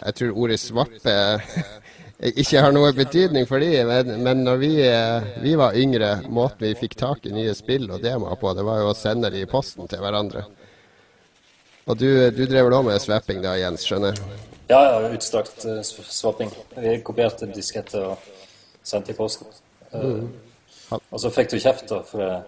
Jeg 0.00 0.14
tror 0.18 0.38
ordet 0.44 0.60
'svappe' 0.60 1.40
ikke 2.40 2.60
har 2.60 2.72
noe 2.72 2.92
betydning 2.92 3.46
for 3.48 3.60
dem, 3.60 3.88
men, 3.88 4.22
men 4.24 4.44
når 4.44 4.56
vi, 4.60 4.72
eh, 4.84 5.28
vi 5.40 5.54
var 5.56 5.76
yngre, 5.76 6.20
måten 6.28 6.66
vi 6.66 6.74
fikk 6.76 6.96
tak 7.00 7.26
i 7.26 7.32
nye 7.32 7.54
spill 7.56 7.88
og 7.90 8.02
demoer 8.04 8.36
på, 8.40 8.52
det 8.56 8.64
var 8.64 8.80
jo 8.82 8.90
å 8.92 8.96
sende 8.96 9.30
de 9.32 9.40
i 9.40 9.48
posten 9.48 9.88
til 9.88 10.02
hverandre. 10.02 10.44
Og 11.88 11.96
du, 11.96 12.08
du 12.30 12.44
drev 12.46 12.68
vel 12.68 12.76
òg 12.76 12.84
med 12.90 13.00
swapping 13.02 13.40
da, 13.42 13.56
Jens, 13.58 13.86
skjønner 13.88 14.12
jeg? 14.12 14.40
Ja, 14.70 14.80
ja, 14.84 15.08
utstrakt 15.10 15.64
uh, 15.66 15.80
swapping. 15.82 16.52
Vi 16.76 16.98
kopierte 17.02 17.48
disketter 17.50 18.12
og 18.12 18.28
sendte 18.86 19.10
i 19.10 19.16
posten. 19.18 19.48
Eh, 19.92 20.22
Og 21.10 21.20
så 21.22 21.30
fikk 21.34 21.50
du 21.50 21.58
kjeft, 21.58 21.88
da, 21.90 22.00
for 22.06 22.22
eh, 22.22 22.42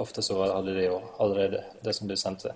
ofte 0.00 0.22
så 0.24 0.36
hadde 0.42 0.74
de 0.76 0.84
jo 0.88 0.98
allerede 1.20 1.62
det 1.84 1.94
som 1.96 2.08
du 2.08 2.16
sendte. 2.16 2.52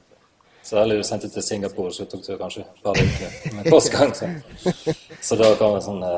Så 0.62 0.78
heller 0.78 1.00
du 1.00 1.07
sendte 1.07 1.31
til 1.33 1.42
Singapore, 1.42 1.92
så 1.95 2.07
tok 2.07 2.23
det 2.26 2.38
kanskje 2.38 2.62
et 2.62 2.83
par 2.85 2.99
uker 2.99 3.57
med 3.57 3.71
postgang. 3.73 4.12
Så, 4.14 4.28
så 5.21 5.38
da 5.40 5.54
kom 5.59 5.75
det 5.76 5.83
sånne 5.87 6.12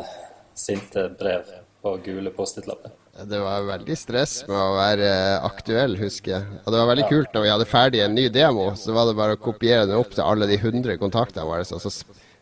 sinte 0.55 1.09
brev 1.19 1.49
på 1.85 1.95
gule 2.05 2.33
Post-It-lapper. 2.33 2.93
Det 3.15 3.39
var 3.39 3.67
veldig 3.69 3.97
stress 3.97 4.41
med 4.49 4.57
å 4.59 4.75
være 4.75 5.09
aktuell, 5.47 5.97
husker 6.01 6.33
jeg. 6.35 6.61
Og 6.65 6.73
det 6.73 6.81
var 6.81 6.89
veldig 6.91 7.09
kult 7.11 7.35
når 7.37 7.45
vi 7.45 7.51
hadde 7.53 7.69
ferdig 7.71 8.01
en 8.05 8.17
ny 8.17 8.29
demo, 8.33 8.71
så 8.79 8.95
var 8.97 9.09
det 9.09 9.17
bare 9.19 9.37
å 9.37 9.41
kopiere 9.41 9.87
den 9.87 9.99
opp 10.01 10.15
til 10.17 10.25
alle 10.27 10.49
de 10.51 10.57
100 10.59 10.97
kontaktene 11.03 11.47
våre, 11.47 11.67
og 11.69 11.85
så 11.85 11.93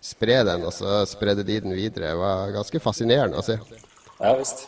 spre 0.03 0.39
den, 0.49 0.65
og 0.67 0.75
så 0.75 1.03
spredde 1.11 1.45
de 1.47 1.59
den 1.65 1.75
videre. 1.77 2.15
Det 2.15 2.21
var 2.23 2.55
ganske 2.55 2.83
fascinerende 2.83 3.39
å 3.39 3.45
se. 3.47 3.59
Ja 4.23 4.33
visst. 4.39 4.65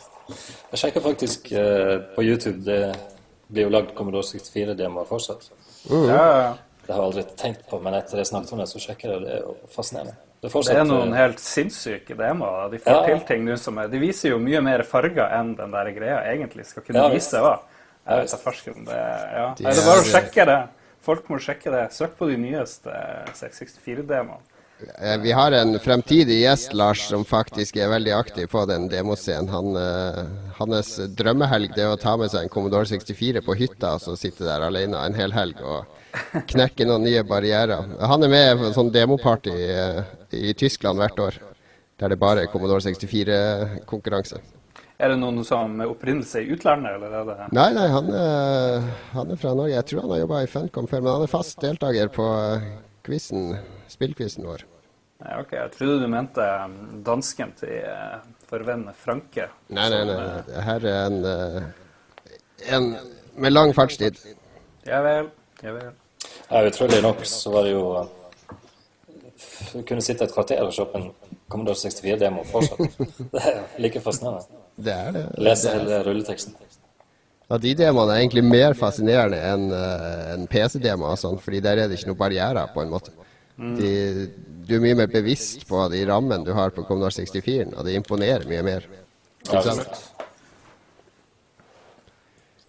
Jeg 0.71 0.81
sjekka 0.81 1.03
faktisk 1.05 1.51
eh, 1.55 1.97
på 2.15 2.23
YouTube. 2.25 2.61
Det 2.65 2.95
blir 3.47 3.67
jo 3.67 3.73
lagd 3.73 3.93
Commodore 3.97 4.25
64-demoer 4.27 5.07
fortsatt. 5.09 5.49
Mm. 5.89 6.07
Ja, 6.09 6.23
ja. 6.41 6.53
Det 6.85 6.93
har 6.93 7.01
jeg 7.01 7.09
aldri 7.09 7.23
tenkt 7.39 7.65
på, 7.69 7.79
men 7.81 7.97
etter 7.97 8.21
jeg 8.21 8.29
snakket 8.29 8.53
om 8.53 8.61
det, 8.61 8.69
så 8.69 8.81
sjekker 8.81 9.09
jeg 9.11 9.21
det. 9.23 9.27
Det 9.27 9.35
er 9.35 9.43
jo 9.43 9.73
fascinerende. 9.73 10.15
Det 10.45 10.51
fortsatt, 10.53 10.75
det 10.75 10.81
er 10.83 10.89
noen 10.89 11.13
eh, 11.15 11.19
helt 11.23 11.41
sinnssyke 11.41 12.17
demoer. 12.19 12.67
De 12.69 12.79
får 12.83 12.93
ja. 12.93 13.03
til 13.07 13.21
ting 13.25 13.45
nå 13.47 13.55
som 13.57 13.79
er 13.81 13.89
De 13.89 14.01
viser 14.01 14.35
jo 14.35 14.41
mye 14.41 14.61
mer 14.61 14.83
farger 14.85 15.31
enn 15.39 15.55
den 15.57 15.73
der 15.73 15.89
greia 15.95 16.19
egentlig 16.29 16.67
skal 16.69 16.85
kunne 16.85 17.01
ja, 17.01 17.13
vise. 17.13 17.41
hva. 17.41 17.55
Jeg 18.05 18.21
vet 18.21 18.35
da 18.35 18.41
farsken. 18.43 18.83
Det, 18.85 18.97
ja. 18.99 19.47
Nei, 19.57 19.71
det 19.71 19.81
er 19.81 19.87
bare 19.89 20.03
å 20.03 20.09
sjekke 20.11 20.49
det. 20.51 20.59
Folk 21.05 21.31
må 21.33 21.39
sjekke 21.41 21.73
det. 21.73 21.85
Søk 21.95 22.13
på 22.19 22.29
de 22.29 22.37
nyeste 22.41 22.99
664-demoene. 23.39 24.43
Eh, 24.99 25.17
vi 25.23 25.31
har 25.31 25.51
en 25.55 25.79
fremtidig 25.79 26.41
gjest, 26.41 26.73
Lars, 26.73 27.07
som 27.07 27.23
faktisk 27.25 27.77
er 27.79 27.89
veldig 27.89 28.11
aktiv 28.13 28.49
på 28.51 28.65
den 28.69 28.89
demoscenen. 28.91 29.49
Han, 29.49 29.77
uh, 29.79 30.25
hans 30.57 30.97
drømmehelg 31.15 31.71
det 31.77 31.85
er 31.85 31.93
å 31.93 31.99
ta 31.99 32.17
med 32.19 32.33
seg 32.33 32.45
en 32.45 32.51
Commodore 32.51 32.89
64 32.89 33.41
på 33.45 33.55
hytta 33.55 33.95
og 33.95 34.03
så 34.03 34.17
sitte 34.19 34.43
der 34.45 34.65
alene 34.67 34.99
en 34.99 35.15
hel 35.15 35.33
helg 35.33 35.63
og 35.63 35.87
knekke 36.51 36.87
noen 36.87 37.05
nye 37.07 37.23
barrierer. 37.27 37.95
Han 38.11 38.25
er 38.25 38.31
med 38.31 38.51
på 38.59 38.67
en 38.69 38.75
sånn 38.75 38.91
demoparty 38.93 39.53
uh, 39.53 40.03
i 40.35 40.53
Tyskland 40.57 41.01
hvert 41.01 41.21
år, 41.21 41.39
der 42.01 42.13
det 42.13 42.19
bare 42.21 42.45
er 42.45 42.51
Commodore 42.51 42.83
64-konkurranse. 42.85 44.41
Er 44.95 45.11
det 45.11 45.17
noen 45.19 45.41
som 45.43 45.73
med 45.75 45.91
opprinnelse 45.91 46.45
i 46.45 46.53
utlandet, 46.55 46.95
eller 46.95 47.15
er 47.19 47.25
det 47.27 47.49
Nei, 47.55 47.67
nei, 47.75 47.87
han, 47.91 48.11
er, 48.15 48.85
han 49.11 49.33
er 49.33 49.41
fra 49.41 49.51
Norge. 49.51 49.73
Jeg 49.73 49.87
tror 49.89 50.05
han 50.05 50.13
har 50.13 50.21
jobba 50.21 50.43
i 50.45 50.51
Funcom 50.53 50.87
før, 50.87 51.01
men 51.03 51.11
han 51.17 51.25
er 51.25 51.31
fast 51.33 51.59
deltaker 51.63 52.13
på 52.15 52.27
quizen 53.05 53.57
spillquizen 53.91 54.47
vår. 54.47 54.63
Ja, 55.19 55.41
ok, 55.41 55.51
Jeg 55.51 55.73
trodde 55.75 55.99
du 56.03 56.07
mente 56.11 56.45
um, 56.63 56.77
dansken 57.03 57.51
til 57.59 57.75
forvennen 58.47 58.95
Franke. 58.95 59.49
Nei, 59.73 59.89
nei, 59.91 60.01
nei. 60.07 60.15
Uh, 60.47 60.55
her 60.63 60.87
er 60.91 61.03
en, 61.09 61.19
en 62.77 62.89
med 63.35 63.51
lang 63.51 63.75
fartstid. 63.75 64.19
Ja 64.87 65.01
vel. 65.03 65.29
Ja 65.63 65.75
vel. 65.75 65.93
Ja, 66.49 66.61
utrolig 66.65 67.01
nok 67.03 67.25
så 67.25 67.51
var 67.53 67.65
det 67.65 67.73
jo 67.73 67.85
Du 69.73 69.81
kunne 69.87 70.03
sitte 70.05 70.27
et 70.27 70.33
kvarter 70.33 70.61
og 70.63 70.73
se 70.75 70.85
på 70.87 70.99
en 71.01 71.09
Commodore 71.51 71.77
64-demo 71.77 72.43
fortsatt. 72.49 72.97
det 73.33 73.41
er 73.41 73.59
like 73.81 74.01
fascinerende. 74.01 74.61
Det 74.75 74.93
er 74.93 75.11
det. 75.13 75.25
Lese 75.45 75.73
hele 75.75 75.99
rulleteksten. 76.07 76.55
Ja, 77.49 77.59
De 77.61 77.73
demoene 77.77 78.15
er 78.15 78.23
egentlig 78.23 78.43
mer 78.47 78.73
fascinerende 78.77 79.37
enn 79.51 79.67
en 79.75 80.47
PC-demoer, 80.49 81.19
sånn, 81.21 81.37
fordi 81.43 81.61
der 81.61 81.83
er 81.83 81.91
det 81.91 81.99
ikke 81.99 82.09
noen 82.09 82.21
barrierer, 82.23 82.71
på 82.73 82.81
en 82.81 82.89
måte. 82.95 83.13
De, 83.55 83.91
du 84.65 84.73
er 84.75 84.81
mye 84.83 84.97
mer 85.03 85.11
bevisst 85.11 85.67
på 85.69 85.83
de 85.93 86.01
rammene 86.09 86.43
du 86.47 86.51
har 86.57 86.73
på 86.75 86.83
Commodore 86.87 87.13
64, 87.13 87.75
og 87.75 87.85
det 87.87 87.93
imponerer 87.99 88.49
mye 88.49 88.63
mer. 88.65 88.89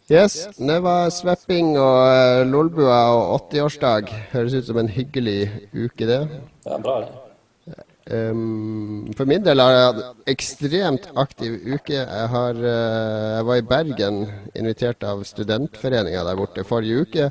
Yes, 0.06 0.44
det 0.54 0.76
var 0.84 1.08
svepping 1.10 1.72
og 1.82 1.96
uh, 1.98 2.44
lolbua 2.46 2.98
og 3.10 3.48
80-årsdag. 3.50 4.10
Høres 4.30 4.54
ut 4.54 4.68
som 4.68 4.76
en 4.78 4.90
hyggelig 4.94 5.48
uke, 5.75 6.06
det. 6.06 6.20
Ja, 6.62 6.76
bra 6.78 7.00
det. 7.02 7.08
Um, 8.06 9.08
for 9.18 9.26
min 9.26 9.42
del 9.42 9.58
har 9.58 9.72
jeg 9.75 9.88
hatt 9.88 10.28
ekstremt 10.30 11.08
aktiv 11.18 11.56
uke. 11.66 11.96
Jeg, 11.96 12.28
har, 12.30 12.54
uh, 12.54 13.32
jeg 13.32 13.48
var 13.48 13.58
i 13.58 13.64
Bergen, 13.72 14.20
invitert 14.54 15.02
av 15.02 15.25
studentforeninga 15.26 16.22
der 16.28 16.38
borte 16.38 16.62
forrige 16.68 17.02
uke 17.02 17.26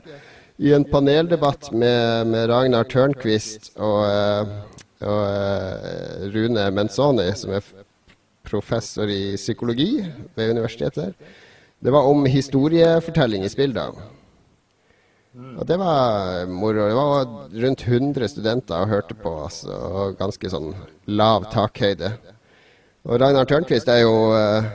i 0.59 0.75
en 0.75 0.83
paneldebatt 0.91 1.71
med, 1.71 2.27
med 2.27 2.51
Ragnar 2.51 2.91
Tørnquist 2.91 3.71
og, 3.79 4.03
uh, 4.03 4.83
og, 4.99 5.23
uh, 5.23 6.27
Rune 6.35 6.67
Menzoni, 6.75 7.31
som 7.39 7.55
er 7.55 7.71
professor 8.43 9.07
i 9.07 9.37
psykologi 9.39 10.03
ved 10.35 10.57
universitetet 10.57 11.05
der. 11.05 11.41
Det 11.79 11.91
var 11.93 12.07
om 12.09 12.25
historiefortelling 12.25 13.43
i 13.45 13.51
spill. 13.51 13.75
Og 13.75 15.65
det 15.67 15.77
var 15.77 16.45
moro. 16.47 16.87
Det 16.87 16.95
var 16.95 17.27
rundt 17.65 17.87
100 17.87 18.31
studenter 18.31 18.79
og 18.79 18.93
hørte 18.93 19.17
på 19.19 19.35
altså. 19.43 19.75
og 19.75 20.17
ganske 20.21 20.49
sånn 20.49 20.71
lav 21.07 21.49
takhøyde. 21.53 22.15
Og 23.05 23.19
Ragnar 23.21 23.45
Tørnquist 23.45 23.89
er 23.91 24.01
jo 24.01 24.15
uh, 24.33 24.65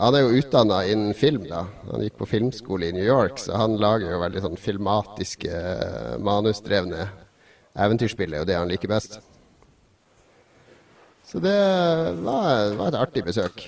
han 0.00 0.16
er 0.16 0.22
jo 0.24 0.38
utdanna 0.40 0.78
innen 0.88 1.12
film, 1.12 1.42
da. 1.44 1.66
Han 1.90 2.00
gikk 2.00 2.14
på 2.22 2.28
filmskole 2.30 2.88
i 2.88 2.94
New 2.96 3.04
York, 3.04 3.36
så 3.42 3.58
han 3.60 3.74
lager 3.76 4.14
jo 4.14 4.22
veldig 4.22 4.42
sånn 4.46 4.56
filmatiske, 4.56 5.50
eh, 5.50 6.14
manusdrevne 6.24 7.04
eventyrspill. 7.76 8.32
Det 8.32 8.38
er 8.38 8.40
jo 8.40 8.48
det 8.48 8.56
han 8.56 8.72
liker 8.72 8.88
best. 8.88 9.18
Så 11.28 11.42
det 11.44 11.52
var, 12.24 12.72
var, 12.78 12.88
et 12.88 12.98
artig 13.02 13.26
besøk. 13.28 13.66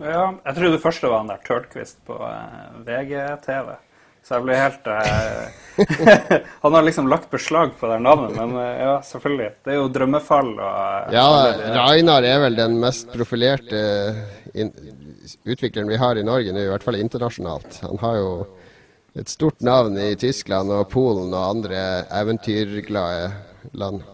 Ja, 0.00 0.26
jeg 0.46 0.56
tror 0.56 0.72
det 0.72 0.82
første 0.82 1.10
var 1.10 1.22
han 1.22 1.32
der 1.32 1.40
Tørnquist 1.46 1.98
på 2.08 2.16
eh, 2.26 2.76
VGTV. 2.86 3.74
Så 4.22 4.36
jeg 4.36 4.44
ble 4.46 4.54
helt 4.54 4.86
eh, 4.86 6.42
Han 6.62 6.76
har 6.76 6.84
liksom 6.86 7.08
lagt 7.10 7.30
beslag 7.32 7.72
på 7.80 7.90
det 7.90 7.98
navnet, 8.04 8.36
men 8.38 8.54
eh, 8.60 8.82
ja, 8.84 8.94
selvfølgelig. 9.06 9.50
Det 9.66 9.74
er 9.74 9.80
jo 9.80 9.88
drømmefall 9.90 10.52
og 10.54 11.10
eh, 11.10 11.16
Ja, 11.16 11.26
Reinar 11.74 12.26
er 12.26 12.38
vel 12.44 12.58
den 12.58 12.78
mest 12.82 13.10
profilerte 13.12 13.82
in, 14.54 14.70
utvikleren 15.42 15.90
vi 15.90 15.98
har 15.98 16.18
i 16.18 16.26
Norge 16.26 16.54
nå, 16.54 16.62
i 16.62 16.70
hvert 16.70 16.86
fall 16.86 17.00
internasjonalt. 17.02 17.80
Han 17.88 17.98
har 18.04 18.20
jo 18.20 18.32
et 19.18 19.28
stort 19.28 19.60
navn 19.60 19.98
i 20.00 20.14
Tyskland 20.16 20.70
og 20.72 20.86
Polen 20.92 21.34
og 21.34 21.42
andre 21.58 21.82
eventyrglade 22.22 23.32
land. 23.76 24.06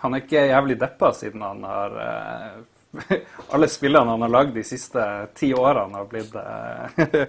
Han 0.00 0.16
er 0.16 0.24
ikke 0.24 0.48
jævlig 0.48 0.80
deppa 0.80 1.12
siden 1.14 1.44
han 1.44 1.60
har 1.68 2.00
eh, 2.00 2.60
Alle 3.54 3.68
spillene 3.70 4.14
han 4.14 4.22
har 4.24 4.32
lagd 4.32 4.54
de 4.56 4.64
siste 4.66 5.02
ti 5.38 5.52
årene, 5.54 6.00
har 6.00 6.08
blitt 6.10 6.34
eh, 6.36 7.26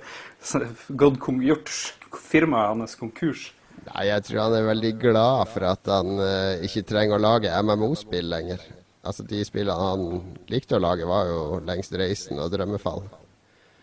gjort 1.49 1.73
firmaet 2.17 2.73
hans 2.73 2.97
konkurs. 2.99 3.51
Nei, 3.87 4.05
jeg 4.11 4.25
tror 4.27 4.43
han 4.43 4.57
er 4.59 4.67
veldig 4.67 4.91
glad 5.01 5.49
for 5.49 5.65
at 5.71 5.89
han 5.89 6.21
eh, 6.21 6.65
ikke 6.67 6.85
trenger 6.91 7.17
å 7.17 7.23
lage 7.23 7.53
MMO-spill 7.65 8.29
lenger. 8.29 8.63
Altså, 9.01 9.25
De 9.25 9.41
spillene 9.45 9.89
han 9.89 10.35
likte 10.51 10.77
å 10.77 10.83
lage, 10.83 11.07
var 11.09 11.29
jo 11.29 11.59
Lengst 11.65 11.95
reisen 11.97 12.41
og 12.41 12.51
Drømmefall. 12.53 13.03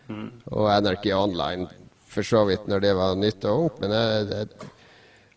Mm. 0.09 0.29
Og 0.55 0.69
Anarchy 0.71 1.11
Online, 1.13 1.67
for 2.09 2.25
så 2.25 2.45
vidt, 2.47 2.69
når 2.71 2.85
det 2.85 2.93
var 2.97 3.19
nytt 3.19 3.45
og 3.49 3.65
ungt. 3.65 3.81
Men 3.83 3.91
det, 3.93 4.05
det, 4.31 4.69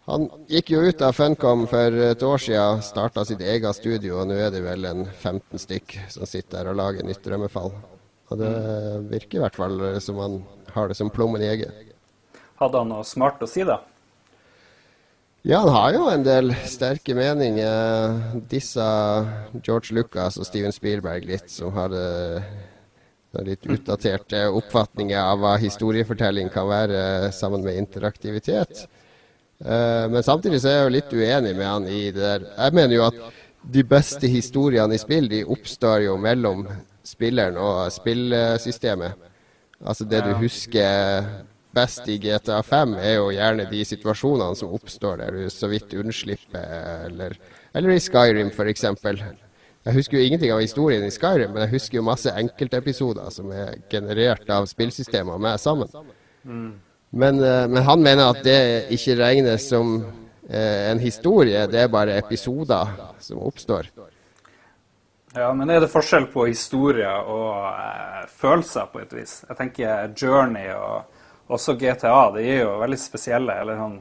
han 0.08 0.26
gikk 0.50 0.72
jo 0.74 0.80
ut 0.82 1.02
av 1.04 1.14
Funcom 1.14 1.66
for 1.70 1.98
et 2.08 2.22
år 2.26 2.40
siden, 2.42 2.82
starta 2.82 3.22
sitt 3.26 3.40
eget 3.40 3.78
studio, 3.78 4.18
og 4.18 4.30
nå 4.30 4.38
er 4.40 4.50
det 4.50 4.64
vel 4.64 4.88
en 4.88 5.04
15 5.06 5.62
stykk 5.62 5.94
som 6.10 6.26
sitter 6.26 6.58
der 6.58 6.72
og 6.72 6.80
lager 6.80 7.06
nytt 7.06 7.22
Drømmefall. 7.22 7.70
Og 8.32 8.40
det 8.40 8.52
virker 9.12 9.38
i 9.38 9.42
hvert 9.44 9.58
fall 9.60 9.78
som 10.02 10.18
han 10.18 10.40
har 10.74 10.90
det 10.90 10.96
som 10.98 11.10
plommen 11.12 11.44
i 11.44 11.50
egget. 11.52 11.92
Hadde 12.58 12.80
han 12.82 12.90
noe 12.90 13.06
smart 13.06 13.42
å 13.44 13.48
si, 13.50 13.62
da? 13.68 13.78
Ja, 15.42 15.58
han 15.58 15.72
har 15.74 15.94
jo 15.96 16.02
en 16.10 16.22
del 16.26 16.52
sterke 16.70 17.16
meninger. 17.18 18.42
Disse 18.50 18.84
George 19.58 19.94
Lucas 19.94 20.38
og 20.38 20.46
Steven 20.46 20.74
Spielberg 20.74 21.26
litt, 21.26 21.50
som 21.50 21.74
hadde 21.74 22.02
litt 23.42 23.66
utdaterte 23.66 24.44
oppfatninger 24.52 25.18
av 25.18 25.40
hva 25.42 25.56
historiefortelling 25.62 26.50
kan 26.52 26.68
være 26.70 27.32
sammen 27.34 27.64
med 27.66 27.80
interaktivitet. 27.80 28.84
Uh, 29.62 30.10
men 30.10 30.24
samtidig 30.26 30.58
så 30.62 30.70
er 30.70 30.76
jeg 30.76 30.86
jo 30.86 30.94
litt 30.96 31.12
uenig 31.14 31.54
med 31.54 31.68
han 31.68 31.86
i 31.86 32.02
det 32.10 32.22
der. 32.22 32.48
Jeg 32.56 32.78
mener 32.78 32.96
jo 32.96 33.06
at 33.06 33.20
de 33.62 33.84
beste 33.86 34.26
historiene 34.26 34.96
i 34.96 35.00
spill 35.00 35.28
de 35.30 35.44
oppstår 35.46 36.08
jo 36.08 36.16
mellom 36.18 36.64
spilleren 37.06 37.58
og 37.60 37.86
spillsystemet. 37.94 39.30
Altså 39.82 40.06
det 40.06 40.22
du 40.26 40.32
husker 40.38 41.26
best 41.74 42.08
i 42.10 42.18
GTA 42.20 42.60
5, 42.62 42.96
er 43.00 43.16
jo 43.16 43.30
gjerne 43.32 43.66
de 43.70 43.80
situasjonene 43.86 44.58
som 44.58 44.74
oppstår 44.76 45.22
der 45.22 45.38
du 45.38 45.46
så 45.50 45.70
vidt 45.72 45.94
unnslipper, 45.96 47.06
eller, 47.06 47.38
eller 47.74 47.94
i 47.94 48.02
Skyrim 48.02 48.52
f.eks. 48.52 48.84
Jeg 49.82 49.96
husker 49.96 50.18
jo 50.18 50.24
ingenting 50.26 50.52
av 50.54 50.62
historien 50.62 51.04
i 51.06 51.10
Skyrim, 51.10 51.54
men 51.54 51.64
jeg 51.64 51.74
husker 51.74 51.98
jo 51.98 52.06
masse 52.06 52.30
enkeltepisoder 52.38 53.30
som 53.34 53.50
er 53.56 53.80
generert 53.90 54.50
av 54.52 54.68
spillsystemer 54.70 55.40
med 55.42 55.58
sammen. 55.62 55.90
Mm. 56.44 56.74
Men, 57.12 57.38
uh, 57.40 57.68
men, 57.68 57.82
han 57.84 58.02
mener 58.02 58.32
at 58.32 58.40
det 58.44 58.58
ikke 58.96 59.18
regnes 59.20 59.68
som 59.68 59.98
uh, 60.00 60.80
en 60.90 61.00
historie, 61.02 61.66
det 61.68 61.84
er 61.84 61.92
bare 61.92 62.16
episoder 62.18 62.96
som 63.20 63.42
oppstår. 63.44 63.90
Ja, 65.34 65.48
men 65.56 65.70
er 65.72 65.80
det 65.80 65.88
forskjell 65.88 66.26
på 66.28 66.44
historier 66.50 67.24
og 67.24 67.54
eh, 67.72 68.24
følelser, 68.28 68.88
på 68.92 69.00
et 69.00 69.14
vis? 69.16 69.38
Jeg 69.48 69.56
tenker 69.56 70.10
Journey 70.12 70.66
og 70.76 71.54
også 71.56 71.72
GTA, 71.80 72.26
det 72.34 72.42
gir 72.44 72.60
jo 72.66 72.74
veldig 72.82 72.98
spesielle. 73.00 73.54
eller 73.62 73.80
sånn 73.80 73.94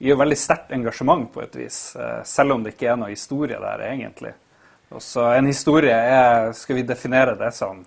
gir 0.00 0.16
veldig 0.16 0.38
sterkt 0.40 0.72
engasjement 0.72 1.28
på 1.32 1.42
et 1.44 1.58
vis, 1.60 1.96
eh, 1.96 2.22
selv 2.24 2.56
om 2.56 2.64
det 2.64 2.72
ikke 2.74 2.88
er 2.94 2.96
noe 2.96 3.12
historie 3.12 3.60
der 3.60 3.84
egentlig. 3.90 4.32
Og 4.90 5.02
så 5.02 5.34
En 5.36 5.46
historie 5.46 5.92
er 5.92 6.52
Skal 6.52 6.76
vi 6.76 6.82
definere 6.82 7.36
det 7.36 7.52
eh, 7.52 7.84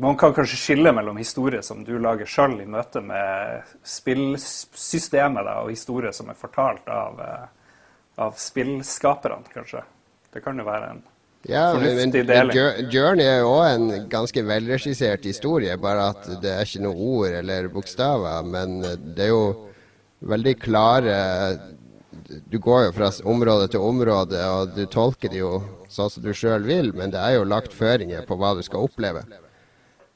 Man 0.00 0.18
kan 0.20 0.34
kanskje 0.36 0.58
skille 0.60 0.92
mellom 0.92 1.16
historie 1.16 1.62
som 1.64 1.80
du 1.84 1.94
lager 1.98 2.28
sjøl 2.28 2.58
i 2.60 2.66
møte 2.68 3.00
med 3.00 3.64
spillsystemet, 3.88 5.48
og 5.62 5.70
historie 5.72 6.12
som 6.12 6.28
er 6.28 6.36
fortalt 6.36 6.88
av, 6.92 7.20
eh, 7.24 7.46
av 8.20 8.34
spillskaperne, 8.36 9.48
kanskje. 9.54 9.80
Det 10.32 10.42
kan 10.44 10.58
jo 10.60 10.66
være 10.66 10.90
en 10.90 11.04
ja, 11.48 11.78
men, 11.78 12.10
men. 12.10 12.50
Journey 12.90 13.22
er 13.22 13.38
jo 13.44 13.52
òg 13.54 13.66
en 13.70 14.08
ganske 14.10 14.42
velregissert 14.42 15.24
historie, 15.28 15.76
bare 15.78 16.08
at 16.10 16.26
det 16.42 16.50
er 16.50 16.66
ikke 16.66 16.82
noe 16.82 16.96
ord 16.96 17.36
eller 17.38 17.68
bokstaver. 17.70 18.42
Men 18.50 18.80
det 18.82 19.28
er 19.28 19.30
jo 19.30 19.44
veldig 20.26 20.54
klare 20.58 21.16
Du 22.50 22.58
går 22.58 22.88
jo 22.88 22.92
fra 22.96 23.12
område 23.30 23.68
til 23.70 23.84
område, 23.86 24.42
og 24.42 24.74
du 24.74 24.86
tolker 24.90 25.30
det 25.30 25.38
jo 25.38 25.60
sånn 25.88 26.10
som 26.10 26.24
du 26.24 26.32
sjøl 26.34 26.66
vil, 26.66 26.90
men 26.96 27.14
det 27.14 27.22
er 27.22 27.36
jo 27.36 27.46
lagt 27.46 27.76
føringer 27.76 28.26
på 28.26 28.34
hva 28.40 28.56
du 28.58 28.64
skal 28.66 28.88
oppleve. 28.88 29.22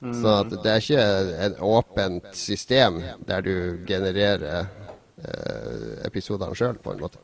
Så 0.00 0.30
at 0.32 0.52
det 0.64 0.70
er 0.72 0.80
ikke 0.80 1.08
et 1.46 1.58
åpent 1.60 2.28
system 2.36 3.02
der 3.28 3.42
du 3.44 3.54
genererer 3.88 4.62
eh, 4.62 6.06
episodene 6.08 6.56
sjøl, 6.56 6.78
på 6.80 6.94
en 6.94 7.02
måte. 7.04 7.20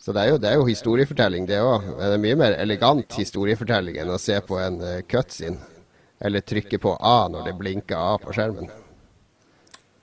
Så 0.00 0.12
det 0.12 0.22
er 0.22 0.32
jo, 0.32 0.38
det 0.40 0.48
er 0.50 0.58
jo 0.60 0.68
historiefortelling, 0.68 1.46
det 1.48 1.60
òg. 1.64 1.84
Men 1.90 2.00
det 2.00 2.16
er 2.16 2.22
mye 2.24 2.40
mer 2.40 2.56
elegant 2.60 3.16
historiefortelling 3.16 4.00
enn 4.00 4.12
å 4.12 4.20
se 4.20 4.36
på 4.44 4.58
en 4.60 4.76
uh, 4.80 4.98
cutscene. 5.08 5.60
Eller 6.24 6.44
trykke 6.44 6.80
på 6.80 6.92
A 7.00 7.28
når 7.32 7.48
det 7.48 7.54
blinker 7.56 7.96
A 7.96 8.18
på 8.20 8.32
skjermen. 8.36 8.68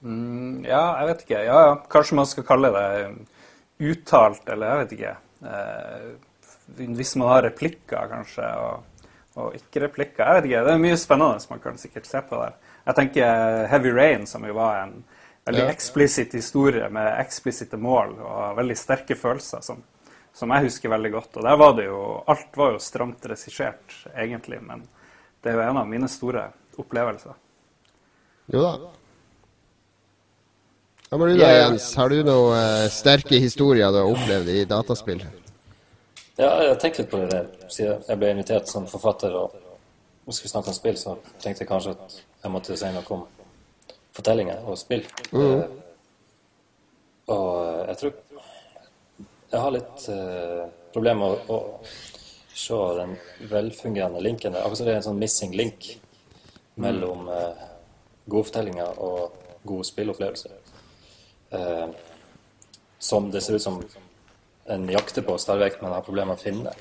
Mm, 0.02 0.66
ja, 0.66 0.82
jeg 1.02 1.10
vet 1.12 1.22
ikke. 1.26 1.44
Ja, 1.46 1.60
ja. 1.68 1.76
Kanskje 1.94 2.18
man 2.18 2.30
skal 2.30 2.48
kalle 2.48 2.74
det 2.74 3.92
uttalt, 3.92 4.42
eller 4.50 4.72
jeg 4.72 4.82
vet 4.82 4.96
ikke. 4.98 5.14
Eh, 5.52 6.90
hvis 6.98 7.14
man 7.22 7.34
har 7.36 7.46
replikker, 7.46 8.10
kanskje, 8.10 8.50
og, 8.62 8.91
og 9.40 9.56
ikke 9.56 9.86
replikker. 9.86 10.26
Jeg 10.26 10.36
vet 10.42 10.50
ikke. 10.50 10.64
Det 10.68 10.74
er 10.74 10.84
mye 10.84 10.98
spennende 11.00 11.40
som 11.44 11.54
man 11.56 11.64
kan 11.64 11.78
sikkert 11.80 12.06
se 12.10 12.22
på 12.28 12.40
der. 12.42 12.54
Jeg 12.86 12.96
tenker 12.98 13.68
Heavy 13.72 13.92
Rain, 13.96 14.26
som 14.28 14.44
jo 14.46 14.54
var 14.58 14.84
en 14.84 15.04
veldig 15.46 15.64
Ja. 15.64 15.70
eksplisitt 15.72 16.34
historie 16.34 16.90
med 16.90 17.20
eksplisitte 17.20 17.78
mål 17.78 18.18
og 18.20 18.58
veldig 18.58 18.78
sterke 18.78 19.16
følelser, 19.16 19.62
som, 19.62 19.84
som 20.34 20.50
jeg 20.52 20.68
husker 20.68 20.90
veldig 20.90 21.12
godt. 21.12 21.38
Og 21.38 21.44
der 21.44 21.58
var 21.58 21.74
det 21.78 21.86
jo 21.86 22.24
Alt 22.28 22.58
var 22.58 22.72
jo 22.76 22.80
stramt 22.80 23.26
regissert, 23.26 23.96
egentlig, 24.16 24.62
men 24.62 24.84
det 25.44 25.52
er 25.52 25.62
jo 25.62 25.70
en 25.70 25.78
av 25.78 25.88
mine 25.88 26.08
store 26.12 26.50
opplevelser. 26.78 27.34
Jo 28.54 28.62
da. 28.62 28.74
Da 31.12 31.18
må 31.20 31.28
du 31.28 31.38
da, 31.38 31.50
Jens? 31.52 31.90
Har 32.00 32.10
du 32.10 32.22
noen 32.24 32.56
eh, 32.56 32.90
sterke 32.94 33.40
historier 33.44 33.92
du 33.92 33.98
har 34.00 34.12
opplevd 34.14 34.48
i 34.54 34.62
dataspill? 34.70 35.24
Ja, 36.38 36.50
jeg 36.64 36.72
har 36.72 36.80
tenkt 36.80 37.02
litt 37.02 37.12
på 37.12 37.20
det 37.22 37.30
der. 37.34 37.50
Siden 37.72 38.04
jeg 38.08 38.20
ble 38.22 38.32
invitert 38.32 38.70
som 38.72 38.88
forfatter 38.90 39.36
og 39.36 39.56
skulle 40.32 40.52
snakke 40.52 40.72
om 40.72 40.78
spill, 40.78 40.98
så 40.98 41.18
tenkte 41.44 41.66
jeg 41.66 41.70
kanskje 41.70 41.96
at 41.98 42.18
jeg 42.44 42.54
måtte 42.54 42.78
si 42.80 42.92
noe 42.96 43.16
om 43.16 43.26
fortellinger 44.16 44.64
og 44.68 44.80
spill. 44.80 45.04
Eh, 45.32 45.66
og 47.32 47.50
eh, 47.66 47.82
jeg 47.92 48.00
tror 48.02 48.14
jeg 49.52 49.60
har 49.60 49.74
litt 49.76 50.06
uh, 50.08 50.68
problemer 50.94 51.34
med 51.34 51.50
å, 51.52 51.58
å 51.60 52.56
se 52.56 52.78
den 52.96 53.18
velfungerende 53.52 54.22
linken 54.24 54.56
der. 54.56 54.64
Akkurat 54.64 54.80
som 54.80 54.88
det 54.88 54.94
er 54.94 55.02
en 55.02 55.08
sånn 55.10 55.20
missing 55.20 55.56
link 55.60 55.90
mellom 56.80 57.28
uh, 57.28 57.66
gode 58.32 58.48
fortellinger 58.48 59.02
og 59.04 59.36
gode 59.68 59.90
spillopplevelser. 59.90 60.56
Eh, 61.52 61.88
som 63.00 63.32
det 63.32 63.42
ser 63.42 63.58
ut 63.60 63.62
som 63.62 63.82
en 64.66 64.90
jakter 64.90 65.26
på 65.26 65.38
stadig 65.42 65.66
vekk, 65.66 65.82
men 65.82 65.96
har 65.96 66.06
problemer 66.06 66.34
med 66.34 66.40
å 66.40 66.44
finne. 66.44 66.74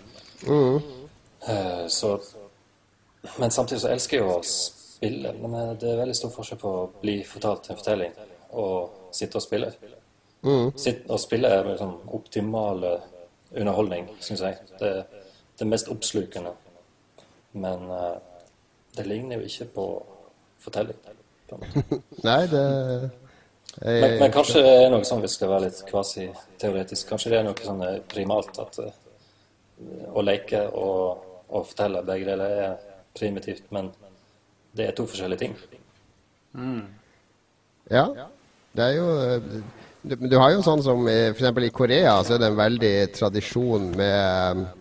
Eh, 1.49 1.87
så, 1.89 2.21
men 3.37 3.51
samtidig 3.51 3.81
så 3.83 3.93
elsker 3.95 4.19
jeg 4.19 4.26
jo 4.26 4.35
å 4.35 4.43
spille. 4.45 5.33
Men 5.41 5.57
eh, 5.61 5.73
det 5.81 5.93
er 5.93 6.02
veldig 6.02 6.17
stor 6.17 6.35
forskjell 6.35 6.61
på 6.61 6.75
å 6.83 6.91
bli 7.00 7.21
fortalt 7.26 7.71
en 7.71 7.81
fortelling 7.81 8.17
og 8.50 9.15
sitte 9.17 9.41
og 9.41 9.45
spille. 9.45 9.73
Sitte 10.81 11.13
og 11.13 11.21
spille 11.21 11.49
er 11.52 11.67
liksom 11.69 11.97
optimale 12.17 12.97
underholdning, 13.50 14.09
syns 14.25 14.45
jeg. 14.45 14.61
Det 14.81 14.93
er 15.00 15.02
det 15.61 15.69
mest 15.69 15.91
oppslukende. 15.93 16.52
Men 17.52 17.89
eh, 17.91 18.17
det 18.97 19.07
ligner 19.09 19.41
jo 19.41 19.49
ikke 19.49 19.71
på 19.75 19.87
fortelling. 20.61 21.00
På. 21.49 21.59
Nei, 22.28 22.43
det 22.52 22.65
Men, 23.80 24.19
men 24.21 24.32
kanskje 24.34 24.60
det 24.64 24.73
er 24.76 24.90
noe 24.93 25.06
sånn, 25.08 25.23
vi 25.25 25.30
skal 25.32 25.54
være 25.54 25.69
litt 25.71 25.78
kvasi-teoretisk, 25.88 27.08
kanskje 27.08 27.32
det 27.32 27.38
er 27.38 27.47
noe 27.47 27.64
sånn 27.64 27.80
eh, 27.86 28.00
primalt 28.12 28.58
at 28.60 28.76
eh, 28.84 28.93
å 30.12 30.25
leke 30.25 30.66
og, 30.69 31.23
og 31.49 31.69
fortelle 31.71 32.02
begge 32.04 32.28
deler 32.28 32.56
er 32.66 32.75
primitivt, 33.16 33.64
men 33.73 33.88
det 34.76 34.90
er 34.90 34.97
to 34.97 35.06
forskjellige 35.08 35.47
ting. 35.47 35.56
Ja. 37.90 38.04
Det 38.76 38.84
er 38.84 38.99
jo 38.99 39.06
eh, 39.25 39.62
du, 40.02 40.14
du 40.16 40.36
har 40.40 40.52
jo 40.54 40.62
sånn 40.64 40.82
som 40.84 41.08
f.eks. 41.08 41.49
i 41.66 41.73
Korea 41.75 42.14
så 42.25 42.36
er 42.36 42.43
det 42.43 42.50
en 42.52 42.60
veldig 42.60 42.95
tradisjon 43.16 43.90
med 43.99 44.12
eh, 44.16 44.62
eh, 44.62 44.76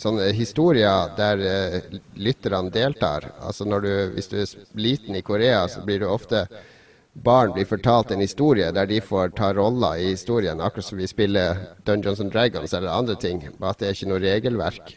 sånne 0.00 0.30
historier 0.32 1.10
der 1.18 1.42
eh, 1.44 1.80
lytterne 2.14 2.70
deltar. 2.72 3.30
Altså 3.40 3.64
når 3.64 3.80
du, 3.80 3.92
Hvis 4.14 4.28
du 4.28 4.38
er 4.40 4.46
liten 4.74 5.16
i 5.16 5.22
Korea, 5.22 5.66
så 5.68 5.82
blir 5.84 6.00
du 6.00 6.06
ofte 6.06 6.46
Barn 7.14 7.52
blir 7.54 7.64
fortalt 7.64 8.10
en 8.10 8.20
historie 8.20 8.72
der 8.74 8.88
de 8.90 9.00
får 9.00 9.36
ta 9.38 9.52
roller 9.54 10.00
i 10.02 10.08
historien, 10.08 10.60
akkurat 10.60 10.84
som 10.84 10.98
vi 10.98 11.06
spiller 11.06 11.60
Dungeons 11.86 12.20
and 12.20 12.32
Dragons 12.32 12.74
eller 12.74 12.90
andre 12.90 13.14
ting. 13.14 13.44
Bare 13.58 13.70
at 13.70 13.78
det 13.78 13.86
er 13.88 13.94
ikke 13.94 14.08
noe 14.10 14.24
regelverk. 14.24 14.96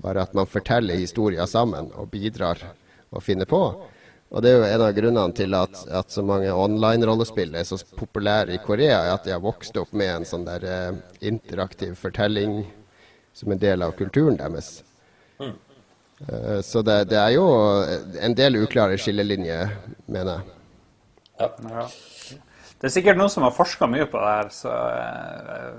Bare 0.00 0.22
at 0.22 0.34
man 0.34 0.48
forteller 0.48 0.96
historier 0.96 1.44
sammen 1.46 1.90
og 1.92 2.08
bidrar 2.10 2.62
og 3.10 3.22
finner 3.22 3.44
på. 3.44 3.60
Og 4.28 4.44
det 4.44 4.50
er 4.50 4.58
jo 4.58 4.66
en 4.66 4.82
av 4.84 4.96
grunnene 4.96 5.36
til 5.36 5.54
at, 5.56 5.78
at 6.00 6.12
så 6.12 6.24
mange 6.26 6.50
online-rollespill 6.52 7.54
er 7.56 7.64
så 7.64 7.78
populære 7.96 8.58
i 8.58 8.60
Korea, 8.60 8.98
er 9.06 9.14
at 9.14 9.24
de 9.24 9.32
har 9.32 9.40
vokst 9.40 9.76
opp 9.80 9.94
med 9.96 10.10
en 10.12 10.28
sånn 10.28 10.44
der 10.44 10.66
eh, 10.68 10.98
interaktiv 11.30 11.94
fortelling 11.96 12.60
som 13.32 13.54
en 13.54 13.62
del 13.62 13.86
av 13.86 13.94
kulturen 13.96 14.36
deres. 14.36 14.82
Eh, 15.40 16.60
så 16.60 16.82
det, 16.84 17.04
det 17.12 17.18
er 17.20 17.36
jo 17.38 17.46
en 18.20 18.36
del 18.36 18.60
uklare 18.60 18.98
skillelinjer, 19.00 19.72
mener 20.10 20.40
jeg. 20.40 20.54
Ja. 21.38 21.86
Det 22.78 22.88
er 22.88 22.94
sikkert 22.94 23.18
noen 23.18 23.30
som 23.30 23.46
har 23.46 23.54
forska 23.54 23.86
mye 23.90 24.06
på 24.10 24.18
det 24.20 24.34
her, 24.34 24.50
så 24.54 24.74
eh, 24.74 25.78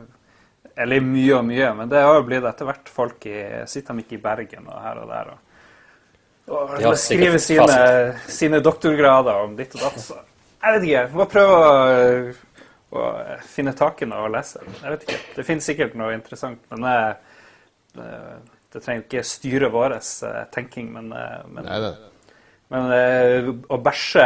Eller 0.79 1.03
mye 1.03 1.35
og 1.35 1.45
mye, 1.45 1.69
men 1.75 1.91
det 1.91 1.99
har 1.99 2.15
jo 2.15 2.25
blitt 2.27 2.45
etter 2.47 2.67
hvert 2.69 2.89
folk 2.89 3.25
i 3.27 3.39
Sitter 3.67 3.93
de 3.93 4.05
ikke 4.05 4.15
i 4.15 4.23
Bergen 4.23 4.67
og 4.71 4.79
her 4.79 5.01
og 5.01 5.11
der 5.11 5.33
og, 5.33 5.48
og 6.49 6.75
De 6.81 6.91
skrive 6.97 7.39
sine, 7.41 7.79
sine 8.27 8.59
doktorgrader 8.65 9.45
om 9.45 9.55
ditt 9.57 9.75
og 9.77 9.85
datt. 9.87 9.99
Så 10.01 10.17
jeg 10.59 10.75
vet 10.75 10.87
ikke. 10.89 11.03
Må 11.15 11.27
prøve 11.31 11.57
å, 11.57 11.73
å 12.99 13.09
finne 13.47 13.73
takene 13.77 14.21
og 14.25 14.31
lese. 14.33 14.61
Jeg 14.81 14.95
vet 14.95 15.05
ikke. 15.07 15.19
Det 15.37 15.45
finnes 15.47 15.69
sikkert 15.71 15.97
noe 15.99 16.15
interessant, 16.17 16.61
men 16.73 16.87
det, 16.87 16.97
det, 17.99 18.13
det 18.75 18.83
trenger 18.83 19.05
ikke 19.05 19.25
styre 19.27 19.71
vår 19.73 19.99
eh, 19.99 20.41
tenking. 20.55 20.91
Men, 20.97 21.11
eh, 21.15 21.37
men 21.47 21.69
Nei, 21.69 21.79
det. 21.85 21.93
Men 22.69 22.91
eh, 22.93 23.47
å 23.73 23.77
bæsje 23.81 24.25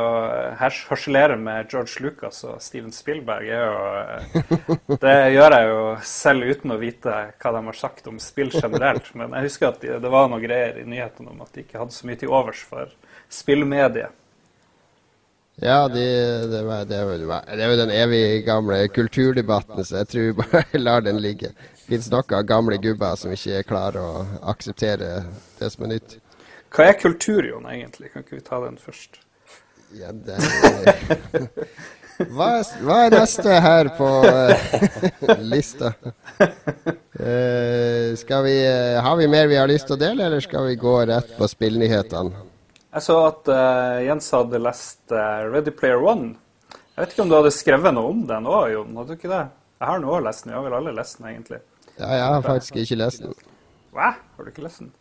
og 0.00 0.62
harselere 0.62 1.36
med 1.36 1.68
George 1.68 2.00
Lucas 2.00 2.38
og 2.48 2.62
Steven 2.64 2.94
Spielberg 2.96 3.50
er 3.52 3.66
jo 3.66 3.82
eh, 4.00 4.78
Det 5.02 5.16
gjør 5.34 5.56
jeg 5.58 5.68
jo 5.68 5.82
selv 6.08 6.48
uten 6.48 6.72
å 6.72 6.78
vite 6.80 7.18
hva 7.36 7.52
de 7.52 7.62
har 7.66 7.76
sagt 7.76 8.08
om 8.08 8.16
spill 8.22 8.48
generelt. 8.54 9.12
Men 9.12 9.36
jeg 9.36 9.50
husker 9.50 9.74
at 9.74 9.84
det 9.84 10.14
var 10.14 10.32
noe 10.32 10.40
greier 10.40 10.80
i 10.80 10.86
nyhetene 10.88 11.34
om 11.34 11.44
at 11.44 11.52
de 11.52 11.66
ikke 11.66 11.82
hadde 11.82 11.92
så 11.92 12.08
mye 12.08 12.22
til 12.22 12.32
overs 12.32 12.64
for 12.64 12.96
spillmediet. 13.32 14.16
Ja, 15.60 15.84
de, 15.84 16.00
det, 16.48 16.96
er 16.96 17.12
jo, 17.12 17.28
er 17.28 17.76
den 17.76 17.92
evig 17.92 18.24
gamle 18.46 18.86
kulturdebatten, 18.88 19.84
så 19.84 20.00
jeg 20.00 20.08
tror 20.08 20.28
vi 20.30 20.36
bare 20.40 20.80
lar 20.88 21.04
den 21.04 21.20
ligge. 21.20 21.52
Det 21.52 21.98
fins 22.00 22.08
av 22.16 22.24
gamle 22.48 22.80
gubber 22.80 23.20
som 23.20 23.36
ikke 23.36 23.66
klarer 23.68 24.00
å 24.00 24.26
akseptere 24.48 25.26
det 25.60 25.74
som 25.74 25.84
er 25.84 25.98
nytt. 25.98 26.22
Hva 26.72 26.88
er 26.88 26.96
kultur, 26.96 27.44
Jon, 27.44 27.66
egentlig? 27.68 28.08
Kan 28.12 28.24
ikke 28.24 28.38
vi 28.38 28.44
ta 28.46 28.58
den 28.62 28.78
først? 28.80 29.18
Ja, 29.92 30.08
det 30.08 30.38
er, 30.38 30.46
hva, 32.32 32.46
er, 32.56 32.68
hva 32.80 32.96
er 33.04 33.12
neste 33.12 33.58
her 33.60 33.90
på 33.98 34.06
uh, 34.24 35.42
lista? 35.44 35.90
Uh, 36.40 38.14
skal 38.16 38.46
vi, 38.46 38.54
uh, 38.64 39.02
har 39.04 39.18
vi 39.20 39.28
mer 39.28 39.50
vi 39.50 39.58
har 39.60 39.68
lyst 39.68 39.90
til 39.90 39.98
å 39.98 40.00
dele, 40.00 40.30
eller 40.30 40.40
skal 40.40 40.70
vi 40.70 40.78
gå 40.80 40.94
rett 41.12 41.34
på 41.36 41.50
spillnyhetene? 41.50 42.46
Jeg 42.92 43.04
så 43.04 43.18
at 43.24 43.48
Jens 44.04 44.26
hadde 44.36 44.58
lest 44.60 45.12
Ready 45.12 45.72
Player 45.72 46.00
One. 46.04 46.34
Jeg 46.92 46.98
vet 47.00 47.14
ikke 47.14 47.24
om 47.24 47.30
du 47.30 47.36
hadde 47.38 47.52
skrevet 47.56 47.96
noe 47.96 48.10
om 48.12 48.24
den 48.28 48.48
òg, 48.48 48.66
Jon? 48.74 48.96
Hadde 49.00 49.14
du 49.14 49.20
ikke 49.20 49.30
det? 49.32 49.44
Jeg 49.80 49.88
har 49.88 50.02
nå 50.02 50.18
lest 50.24 50.44
den. 50.44 50.52
Vi 50.52 50.58
har 50.58 50.66
vel 50.66 50.76
alle 50.76 50.92
lest 50.96 51.20
den, 51.20 51.30
egentlig. 51.30 51.60
Ja, 51.96 52.10
jeg 52.16 52.26
har 52.34 52.44
faktisk 52.44 52.76
ikke 52.80 53.00
lest 53.00 53.24
den. 53.24 53.32
Hva? 53.96 54.10
Har 54.16 54.44
du 54.44 54.52
ikke 54.52 54.66
lest 54.66 54.84
den? 54.84 54.92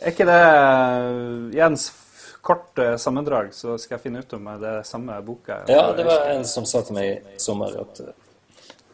Er 0.00 0.12
ikke 0.12 0.26
det 0.28 0.40
eh, 0.40 1.58
Jens 1.58 1.90
kort 2.44 2.78
eh, 2.78 2.96
sammendrag, 3.00 3.54
så 3.54 3.78
skal 3.78 3.96
jeg 3.96 4.04
finne 4.08 4.24
ut 4.24 4.32
om 4.36 4.50
det 4.60 4.72
er 4.80 4.88
samme 4.88 5.16
boka? 5.24 5.62
Ja, 5.70 5.92
det 5.96 6.04
var 6.08 6.28
en 6.32 6.44
som 6.48 6.66
sa 6.68 6.82
til 6.84 6.98
meg 6.98 7.34
i 7.34 7.38
sommer 7.40 7.76
at 7.84 8.02
eh, 8.04 8.12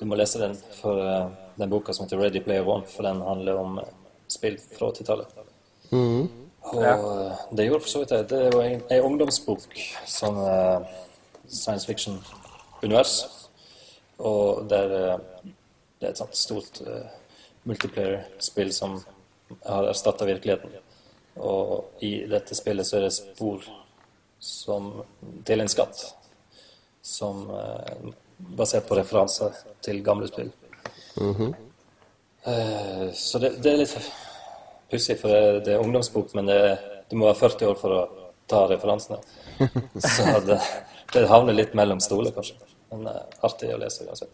du 0.00 0.06
må 0.08 0.16
lese 0.16 0.40
den 0.40 0.54
for 0.78 1.00
eh, 1.02 1.26
den 1.60 1.72
boka 1.72 1.92
som 1.92 2.06
heter 2.06 2.20
Ready 2.20 2.40
Player 2.44 2.68
One, 2.68 2.86
for 2.88 3.08
den 3.08 3.20
handler 3.24 3.58
om 3.60 3.80
eh, 3.82 3.90
spill 4.30 4.56
fra 4.76 4.92
80-tallet. 4.94 5.34
Og 6.70 6.82
ja. 6.84 6.94
det 7.56 7.66
gjorde 7.66 7.82
for 7.82 7.90
så 7.90 8.02
vidt 8.02 8.12
det. 8.14 8.20
Det 8.30 8.40
er 8.46 8.54
jo 8.54 8.60
en, 8.62 8.82
en 8.92 9.06
ungdomsbok 9.08 9.78
sånn 10.06 10.36
uh, 10.44 10.84
science 11.48 11.88
fiction-univers. 11.88 13.14
Og 14.20 14.68
der 14.70 14.92
uh, 14.92 15.46
det 15.98 16.10
er 16.10 16.12
et 16.12 16.20
sånt 16.20 16.36
stort 16.36 16.82
uh, 16.84 17.08
multiplayer-spill 17.68 18.70
som 18.76 19.00
har 19.64 19.88
erstatta 19.88 20.28
virkeligheten. 20.28 20.76
Og 21.36 22.02
i 22.04 22.26
dette 22.30 22.56
spillet 22.58 22.86
så 22.86 22.98
er 22.98 23.06
det 23.06 23.14
spor 23.14 23.64
som 24.40 24.90
til 25.46 25.60
en 25.60 25.70
skatt. 25.70 26.02
Som 27.02 27.46
eh, 27.54 28.10
basert 28.58 28.88
på 28.88 28.98
referanser 28.98 29.56
til 29.84 30.02
gamle 30.04 30.28
spill. 30.28 30.50
Eh, 32.44 33.06
så 33.14 33.38
det, 33.38 33.54
det 33.62 33.72
er 33.72 33.82
litt 33.82 33.96
pussig, 34.90 35.18
for 35.20 35.32
det, 35.32 35.60
det 35.66 35.74
er 35.74 35.84
ungdomsbok, 35.84 36.34
men 36.34 36.48
det, 36.50 36.60
du 37.10 37.16
må 37.20 37.28
være 37.28 37.40
40 37.42 37.70
år 37.70 37.78
for 37.80 37.96
å 37.96 38.00
ta 38.50 38.64
referansene. 38.70 39.20
Så 40.00 40.40
det, 40.46 40.58
det 41.12 41.26
havner 41.30 41.54
litt 41.54 41.76
mellom 41.78 42.00
stoler, 42.02 42.32
kanskje. 42.34 42.56
Men 42.90 43.06
eh, 43.12 43.22
artig 43.46 43.70
å 43.74 43.78
lese 43.78 44.08
uansett. 44.08 44.32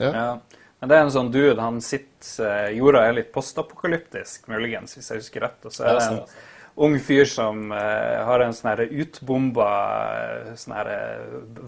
Ja. 0.00 0.40
Men 0.82 0.90
det 0.90 0.96
er 0.98 1.04
en 1.06 1.12
sånn 1.14 1.28
dude, 1.30 1.62
han 1.62 1.76
sitter 1.78 2.42
eh, 2.42 2.72
Jorda 2.74 3.04
er 3.06 3.12
litt 3.14 3.28
postapokalyptisk, 3.30 4.48
muligens, 4.50 4.96
hvis 4.96 5.12
jeg 5.12 5.20
husker 5.20 5.44
rett. 5.46 5.60
Og 5.68 5.70
så 5.70 5.84
er 5.86 5.94
det 5.94 6.06
en 6.08 6.16
ung 6.82 6.96
fyr 6.98 7.28
som 7.30 7.68
uh, 7.70 8.24
har 8.26 8.42
en 8.42 8.56
sånn 8.56 8.82
utbomba 8.90 9.68
eh, 10.16 10.48
sånn 10.58 10.74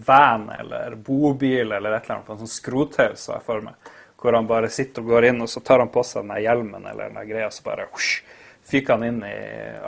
van 0.09 0.49
eller 0.57 0.97
bobil 0.99 1.77
eller 1.77 1.95
et 1.95 2.09
eller 2.09 2.17
annet 2.17 2.27
på 2.27 2.35
en 2.35 2.41
sånn 2.43 2.51
skrothaug, 2.57 3.15
så 3.21 3.37
jeg 3.37 3.47
for 3.47 3.63
meg. 3.69 3.93
Hvor 4.19 4.35
han 4.35 4.51
bare 4.51 4.73
sitter 4.73 5.07
og 5.07 5.15
går 5.15 5.29
inn, 5.31 5.39
og 5.47 5.53
så 5.53 5.63
tar 5.63 5.85
han 5.85 5.95
på 5.95 6.03
seg 6.03 6.27
den 6.27 6.43
hjelmen 6.43 6.91
eller 6.91 7.15
den 7.15 7.31
greia, 7.31 7.53
så 7.55 7.69
bare 7.69 7.87
husk, 7.93 8.27
fyker 8.67 8.97
han 8.97 9.07
inn 9.13 9.23
i 9.29 9.39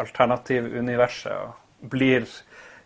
alternativuniverset 0.04 1.34
og 1.34 1.90
blir 1.90 2.30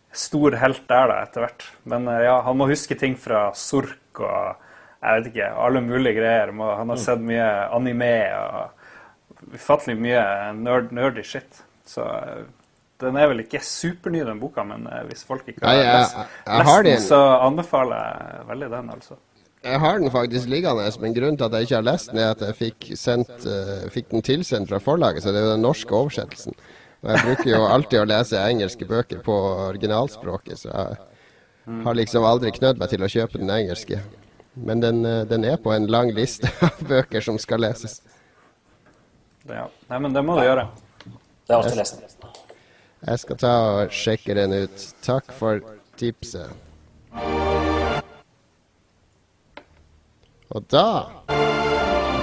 stor 0.08 0.56
helt 0.64 0.88
der 0.88 1.12
da, 1.12 1.20
etter 1.28 1.44
hvert. 1.44 1.68
Men 1.84 2.08
uh, 2.08 2.16
ja, 2.24 2.40
han 2.48 2.56
må 2.56 2.72
huske 2.72 2.96
ting 2.96 3.20
fra 3.20 3.50
Sork 3.52 4.24
og 4.24 4.69
jeg 5.00 5.16
vet 5.16 5.30
ikke, 5.32 5.48
alle 5.64 5.80
mulige 5.80 6.18
greier. 6.18 6.52
Han 6.52 6.92
har 6.92 7.00
sett 7.00 7.22
mye 7.24 7.48
anime 7.72 8.14
og 8.36 9.54
ufattelig 9.56 9.96
mye 10.00 10.24
nerd, 10.58 10.90
nerdy 10.92 11.24
shit. 11.24 11.62
Så 11.88 12.04
eh, 12.04 12.44
den 13.00 13.16
er 13.16 13.30
vel 13.30 13.40
ikke 13.44 13.62
superny, 13.64 14.20
den 14.26 14.40
boka, 14.42 14.64
men 14.66 14.84
eh, 14.90 15.06
hvis 15.08 15.24
folk 15.26 15.48
ikke 15.48 15.64
har 15.64 15.80
lest, 15.80 16.20
den, 16.84 17.00
så 17.06 17.20
anbefaler 17.40 18.04
jeg 18.04 18.46
veldig 18.52 18.70
den, 18.76 18.92
altså. 18.96 19.18
Jeg 19.64 19.80
har 19.80 19.98
den 20.00 20.12
faktisk 20.12 20.48
liggende, 20.48 20.86
men 21.00 21.14
grunnen 21.16 21.36
til 21.36 21.44
at 21.48 21.56
jeg 21.56 21.68
ikke 21.68 21.80
har 21.80 21.88
lest 21.88 22.12
den, 22.12 22.20
er 22.20 22.30
at 22.36 22.44
jeg 22.44 22.56
fikk, 22.60 22.90
sendt, 22.96 23.32
eh, 23.44 23.88
fikk 23.92 24.12
den 24.12 24.24
tilsendt 24.24 24.72
fra 24.72 24.80
forlaget, 24.84 25.24
så 25.24 25.32
det 25.32 25.40
er 25.40 25.48
jo 25.48 25.56
den 25.56 25.64
norske 25.64 25.96
oversettelsen. 25.96 26.56
Og 27.00 27.10
jeg 27.14 27.24
bruker 27.24 27.50
jo 27.50 27.60
alltid 27.64 28.02
å 28.02 28.08
lese 28.08 28.40
engelske 28.44 28.88
bøker 28.88 29.20
på 29.24 29.36
originalspråket, 29.70 30.60
så 30.60 30.72
jeg 30.72 31.84
har 31.86 31.96
liksom 31.96 32.24
aldri 32.28 32.52
knødd 32.56 32.80
meg 32.80 32.92
til 32.92 33.04
å 33.04 33.08
kjøpe 33.08 33.40
den 33.40 33.52
engelske. 33.52 34.00
Men 34.54 34.80
den, 34.80 35.04
eh, 35.06 35.24
den 35.24 35.44
er 35.44 35.56
på 35.56 35.72
en 35.72 35.86
lang 35.86 36.12
liste 36.14 36.50
av 36.66 36.80
bøker 36.88 37.20
som 37.20 37.38
skal 37.38 37.62
leses. 37.62 38.00
Ja. 39.48 39.68
Nei, 39.88 39.98
men 39.98 40.14
det 40.14 40.22
må 40.26 40.36
du 40.38 40.44
gjøre. 40.44 40.68
Det 41.46 41.54
er 41.54 41.58
artig 41.58 41.76
lest. 41.78 42.02
Jeg 43.00 43.18
skal 43.22 43.38
ta 43.40 43.52
og 43.80 43.94
sjekke 43.94 44.34
den 44.36 44.52
ut. 44.64 44.82
Takk 45.02 45.32
for 45.32 45.62
tipset. 45.98 46.50
Og 50.50 50.66
da 50.70 51.06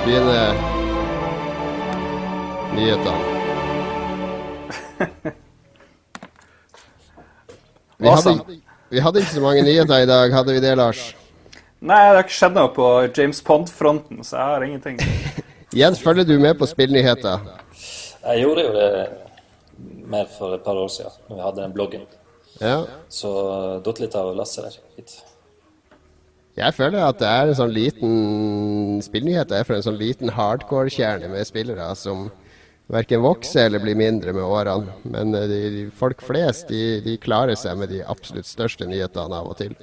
begynner 0.03 0.53
nyhetene. 2.75 3.35
Vi 7.97 8.05
hadde, 8.05 8.61
vi 8.93 8.99
hadde 9.01 9.21
ikke 9.23 9.31
så 9.33 9.41
mange 9.41 9.61
nyheter 9.65 10.03
i 10.03 10.05
dag, 10.05 10.29
hadde 10.29 10.53
vi 10.53 10.59
det, 10.61 10.75
Lars? 10.77 11.15
Nei, 11.77 11.97
det 12.09 12.15
har 12.15 12.23
ikke 12.23 12.37
skjedd 12.39 12.55
noe 12.57 12.73
på 12.73 12.87
James 13.13 13.39
Pond-fronten, 13.45 14.23
så 14.25 14.39
jeg 14.39 14.53
har 14.53 14.65
ingenting. 14.65 15.01
Jens, 15.77 16.01
følger 16.01 16.25
du 16.25 16.37
med 16.41 16.57
på 16.57 16.65
spillnyheter? 16.69 17.43
Jeg 18.23 18.41
gjorde 18.41 18.63
jo 18.65 18.71
det 18.73 18.89
mer 20.09 20.25
for 20.31 20.55
et 20.57 20.63
par 20.65 20.79
år 20.79 20.89
siden, 20.89 21.13
når 21.27 21.37
vi 21.37 21.45
hadde 21.45 21.61
den 21.61 21.75
bloggen. 21.75 22.07
Ja. 22.57 22.79
Så 23.13 23.29
datt 23.85 24.01
litt 24.01 24.17
av 24.17 24.33
lasset 24.35 24.65
der. 24.65 24.79
Litt. 24.97 25.17
Jeg 26.57 26.73
føler 26.73 27.03
at 27.05 27.19
det 27.21 27.29
er 27.29 27.51
en 27.51 27.59
sånn 27.59 27.73
liten 27.75 29.01
spillnyhet 29.05 29.51
er 29.53 29.67
for 29.67 29.77
en 29.77 29.85
sånn 29.85 29.99
liten 29.99 30.33
hardcore-kjerne 30.33 31.29
med 31.29 31.45
spillere 31.45 31.91
som 31.99 32.31
verken 32.89 33.21
vokser 33.21 33.67
eller 33.67 33.83
blir 33.83 33.99
mindre 33.99 34.33
med 34.33 34.41
årene. 34.41 34.95
Men 35.05 35.35
eh, 35.37 35.45
de, 35.51 35.59
de, 35.75 35.83
folk 35.93 36.23
flest 36.25 36.71
de, 36.73 37.03
de 37.05 37.19
klarer 37.21 37.59
seg 37.59 37.77
med 37.77 37.93
de 37.93 38.01
absolutt 38.01 38.49
største 38.49 38.87
nyhetene 38.89 39.37
av 39.37 39.51
og 39.51 39.59
til. 39.61 39.77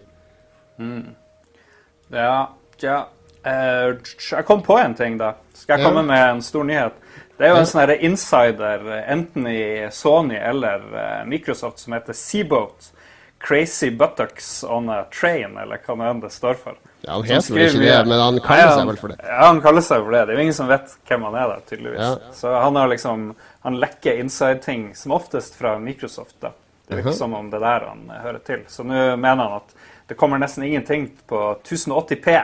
Ja, 2.14 2.48
ja. 2.80 3.00
Uh, 3.44 3.98
jeg 4.30 4.44
kom 4.48 4.62
på 4.64 4.78
en 4.80 4.94
ting, 4.96 5.18
da. 5.20 5.34
Skal 5.54 5.76
jeg 5.78 5.84
Ja. 5.84 5.90
komme 5.90 6.02
med 6.06 6.30
en 6.30 6.42
stor 6.42 6.64
nyhet? 6.64 6.92
Det 7.36 7.46
er 7.48 7.50
jo 7.50 7.56
en 7.56 7.66
sånn 7.66 7.90
insider, 8.00 8.84
eh, 8.94 9.12
enten 9.12 9.46
i 9.50 9.88
Sony 9.90 10.36
eller 10.38 10.80
eh, 10.94 11.24
Microsoft, 11.26 11.78
som 11.82 11.92
heter 11.96 12.12
Seaboat. 12.14 12.92
Crazy 13.40 13.90
Buttocks 13.90 14.62
on 14.64 14.88
a 14.88 15.04
Train, 15.10 15.56
eller 15.58 15.76
hva 15.84 15.96
nå 15.98 16.06
enn 16.10 16.20
det 16.22 16.30
står 16.32 16.54
for. 16.54 16.76
Ja, 17.04 17.12
han 17.18 17.24
heter 17.24 17.54
vel 17.54 17.66
ikke 17.66 17.80
det, 17.82 18.06
men 18.08 18.20
han 18.22 18.38
kaller 18.40 18.70
seg 18.78 18.86
vel 18.88 18.96
for 19.02 19.08
det. 19.12 19.18
Ja, 19.26 19.40
han 19.50 19.60
kaller 19.60 19.84
seg 19.84 20.04
for 20.06 20.10
det. 20.14 20.20
Det 20.26 20.32
er 20.32 20.38
jo 20.38 20.44
ingen 20.46 20.56
som 20.56 20.68
vet 20.70 20.94
hvem 21.10 21.26
han 21.26 21.34
er, 21.34 21.48
da, 21.48 21.58
tydeligvis. 21.68 22.00
Ja. 22.00 22.32
Så 22.32 22.54
han 22.62 22.76
har 22.76 22.88
liksom 22.88 23.34
Han 23.64 23.78
lekker 23.80 24.18
inside-ting, 24.20 24.94
som 24.94 25.12
oftest 25.12 25.54
fra 25.56 25.78
Microsoft, 25.78 26.34
da. 26.40 26.50
Det 26.86 26.96
virker 26.98 27.10
Mhm. 27.10 27.16
som 27.18 27.34
om 27.34 27.50
det 27.50 27.56
er 27.56 27.60
der 27.80 27.86
han 27.88 28.10
eh, 28.10 28.22
hører 28.22 28.38
til. 28.44 28.60
Så 28.68 28.84
nå 28.84 29.16
mener 29.16 29.42
han 29.48 29.52
at 29.56 29.74
det 30.06 30.16
kommer 30.20 30.38
nesten 30.38 30.66
ingenting 30.66 31.08
på 31.26 31.40
1080P. 31.64 32.36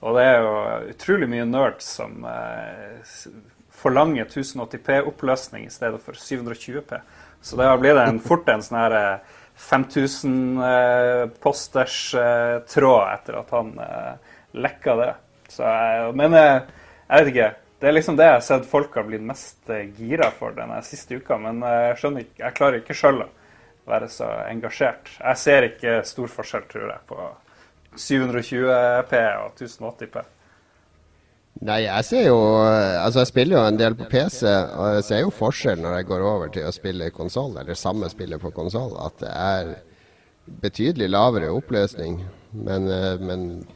Og 0.00 0.14
det 0.14 0.24
er 0.28 0.42
jo 0.44 0.50
utrolig 0.92 1.28
mye 1.30 1.46
nerds 1.48 1.88
som 1.98 2.22
eh, 2.28 3.00
forlanger 3.74 4.28
1080P-oppløsning 4.28 5.66
i 5.66 5.72
stedet 5.74 6.00
for 6.04 6.18
720P. 6.18 7.00
Så 7.42 7.58
da 7.58 7.72
blir 7.78 7.96
det 7.96 8.04
en, 8.06 8.20
fort 8.22 8.48
en 8.50 8.62
sånn 8.62 8.78
her 8.78 8.96
eh, 8.98 9.36
5000 9.58 10.34
eh, 10.62 11.24
posters 11.42 11.96
eh, 12.14 12.58
tråd 12.70 13.14
etter 13.14 13.40
at 13.40 13.56
han 13.56 13.72
eh, 13.82 14.36
lekka 14.58 14.98
det. 15.00 15.10
Så, 15.48 15.64
jeg 15.64 16.28
eh, 16.28 16.60
jeg 17.08 17.24
vet 17.24 17.32
ikke. 17.32 17.48
Det 17.78 17.88
er 17.88 17.94
liksom 17.94 18.16
det 18.18 18.26
jeg 18.26 18.34
har 18.34 18.42
sett 18.42 18.66
folk 18.68 18.94
har 18.98 19.06
blitt 19.06 19.24
mest 19.26 19.70
eh, 19.70 19.88
gira 19.98 20.30
for 20.34 20.54
denne 20.54 20.78
siste 20.86 21.18
uka. 21.18 21.38
Men 21.42 21.62
eh, 21.62 21.82
jeg 21.90 22.00
skjønner 22.02 22.26
ikke, 22.26 22.40
jeg 22.44 22.56
klarer 22.58 22.80
ikke 22.82 22.98
sjøl 22.98 23.22
å 23.24 23.28
være 23.88 24.08
så 24.12 24.30
engasjert. 24.48 25.10
Jeg 25.18 25.40
ser 25.40 25.68
ikke 25.72 26.00
stor 26.06 26.32
forskjell, 26.32 26.66
tror 26.70 26.90
jeg, 26.92 27.04
på 27.08 27.28
720P 27.98 29.22
og 29.42 29.62
1080P. 29.62 30.24
Nei, 31.66 31.80
jeg 31.88 32.06
ser 32.06 32.28
jo 32.28 32.38
Altså, 32.38 33.24
jeg 33.24 33.30
spiller 33.32 33.56
jo 33.56 33.64
en 33.66 33.78
del 33.80 33.96
på 33.98 34.06
PC, 34.12 34.44
og 34.46 34.92
jeg 34.94 35.06
ser 35.08 35.22
jo 35.24 35.34
forskjell 35.34 35.80
når 35.82 35.96
jeg 35.96 36.08
går 36.12 36.26
over 36.28 36.52
til 36.54 36.68
å 36.68 36.74
spille 36.74 37.10
konsoll, 37.14 37.56
eller 37.58 37.78
samme 37.78 38.10
spillet 38.12 38.42
på 38.42 38.52
konsoll, 38.54 38.94
at 39.02 39.18
det 39.24 39.32
er 39.32 39.72
betydelig 40.62 41.10
lavere 41.10 41.50
oppløsning. 41.52 42.20
Men, 42.52 42.88
eh, 42.88 43.18
men 43.20 43.66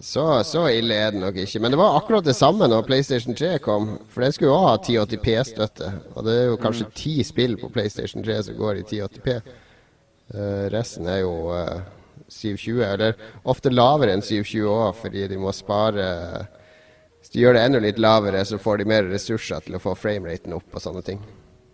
så, 0.00 0.44
så 0.44 0.64
ille 0.72 0.94
er 0.94 1.12
det 1.14 1.20
nok 1.22 1.36
ikke. 1.38 1.60
Men 1.62 1.74
det 1.74 1.78
var 1.78 1.96
akkurat 1.98 2.26
det 2.26 2.36
samme 2.36 2.66
når 2.70 2.86
PlayStation 2.88 3.36
3 3.36 3.58
kom, 3.62 3.92
for 4.10 4.24
den 4.24 4.34
skulle 4.34 4.50
jo 4.50 4.56
også 4.56 4.70
ha 4.70 5.04
1080p-støtte. 5.04 5.90
Og 6.14 6.26
det 6.26 6.34
er 6.38 6.48
jo 6.48 6.62
kanskje 6.62 6.88
ti 6.98 7.14
spill 7.26 7.58
på 7.60 7.70
PlayStation 7.74 8.24
3 8.24 8.40
som 8.48 8.58
går 8.58 8.80
i 8.80 8.86
1080p. 8.86 9.36
Uh, 10.34 10.64
resten 10.72 11.06
er 11.10 11.20
jo 11.22 11.34
uh, 11.52 11.84
720, 12.28 12.82
eller 12.88 13.14
ofte 13.50 13.72
lavere 13.72 14.16
enn 14.16 14.24
720 14.24 14.66
òg, 14.72 14.90
fordi 15.02 15.28
de 15.30 15.38
må 15.38 15.52
spare 15.52 16.04
Hvis 17.20 17.32
de 17.34 17.40
gjør 17.42 17.56
det 17.56 17.64
enda 17.68 17.80
litt 17.84 18.00
lavere, 18.00 18.42
så 18.44 18.58
får 18.60 18.80
de 18.80 18.88
mer 18.88 19.06
ressurser 19.08 19.62
til 19.64 19.76
å 19.76 19.82
få 19.82 19.94
frameraten 19.96 20.52
opp 20.56 20.74
og 20.74 20.82
sånne 20.82 21.04
ting. 21.06 21.22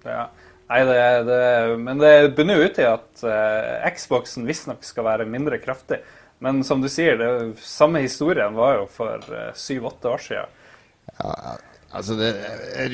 Ja. 0.04 0.28
Nei, 0.70 0.85
det, 0.87 0.98
det, 1.26 1.38
men 1.83 1.98
det 1.98 2.12
bunner 2.37 2.61
jo 2.61 2.68
ut 2.68 2.76
i 2.78 2.87
at 2.87 3.22
uh, 3.26 3.88
Xboxen 3.90 4.46
visstnok 4.46 4.85
skal 4.87 5.09
være 5.09 5.26
mindre 5.26 5.59
kraftig. 5.59 5.98
Men 6.40 6.62
som 6.64 6.81
du 6.81 6.88
sier, 6.88 7.18
det 7.20 7.61
samme 7.64 8.00
historien 8.00 8.55
var 8.57 8.79
jo 8.79 8.87
for 8.88 9.24
syv-åtte 9.59 10.09
år 10.09 10.22
siden. 10.24 10.55
Ja, 11.18 11.57
altså 11.92 12.16
det 12.16 12.31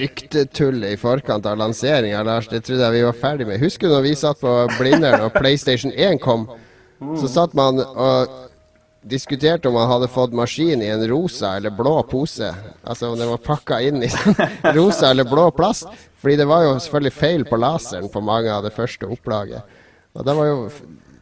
Ryktetullet 0.01 0.97
i 0.97 0.99
forkant 0.99 1.47
av 1.47 1.59
lanseringa, 1.61 2.25
Lars, 2.27 2.49
det 2.51 2.65
trodde 2.67 2.89
jeg 2.89 2.97
vi 2.97 3.05
var 3.07 3.21
ferdig 3.21 3.47
med. 3.47 3.63
Husker 3.63 3.87
du 3.87 3.95
når 3.95 4.07
vi 4.09 4.17
satt 4.19 4.43
på 4.43 4.57
Blindern 4.81 5.29
og 5.29 5.37
PlayStation 5.37 5.95
1 5.95 6.19
kom? 6.25 6.49
Så 7.21 7.31
satt 7.31 7.55
man 7.55 7.79
og 7.85 8.35
diskuterte 9.07 9.69
om 9.69 9.77
han 9.79 9.91
hadde 9.91 10.11
fått 10.11 10.35
maskin 10.35 10.83
i 10.83 10.91
en 10.91 11.07
rosa 11.09 11.55
eller 11.57 11.71
blå 11.71 12.01
pose. 12.11 12.51
Altså 12.83 13.13
om 13.13 13.19
den 13.19 13.31
var 13.31 13.43
pakka 13.45 13.81
inn 13.87 14.03
i 14.03 14.11
rosa 14.79 15.13
eller 15.13 15.29
blå 15.29 15.51
plast. 15.55 15.87
Fordi 16.19 16.41
det 16.41 16.49
var 16.51 16.65
jo 16.65 16.79
selvfølgelig 16.81 17.15
feil 17.15 17.45
på 17.47 17.59
laseren 17.61 18.11
på 18.11 18.23
mange 18.25 18.51
av 18.51 18.67
det 18.67 18.75
første 18.75 19.07
opplaget. 19.07 19.77
Og 20.17 20.27
det 20.27 20.35
var 20.35 20.49
jo 20.51 20.57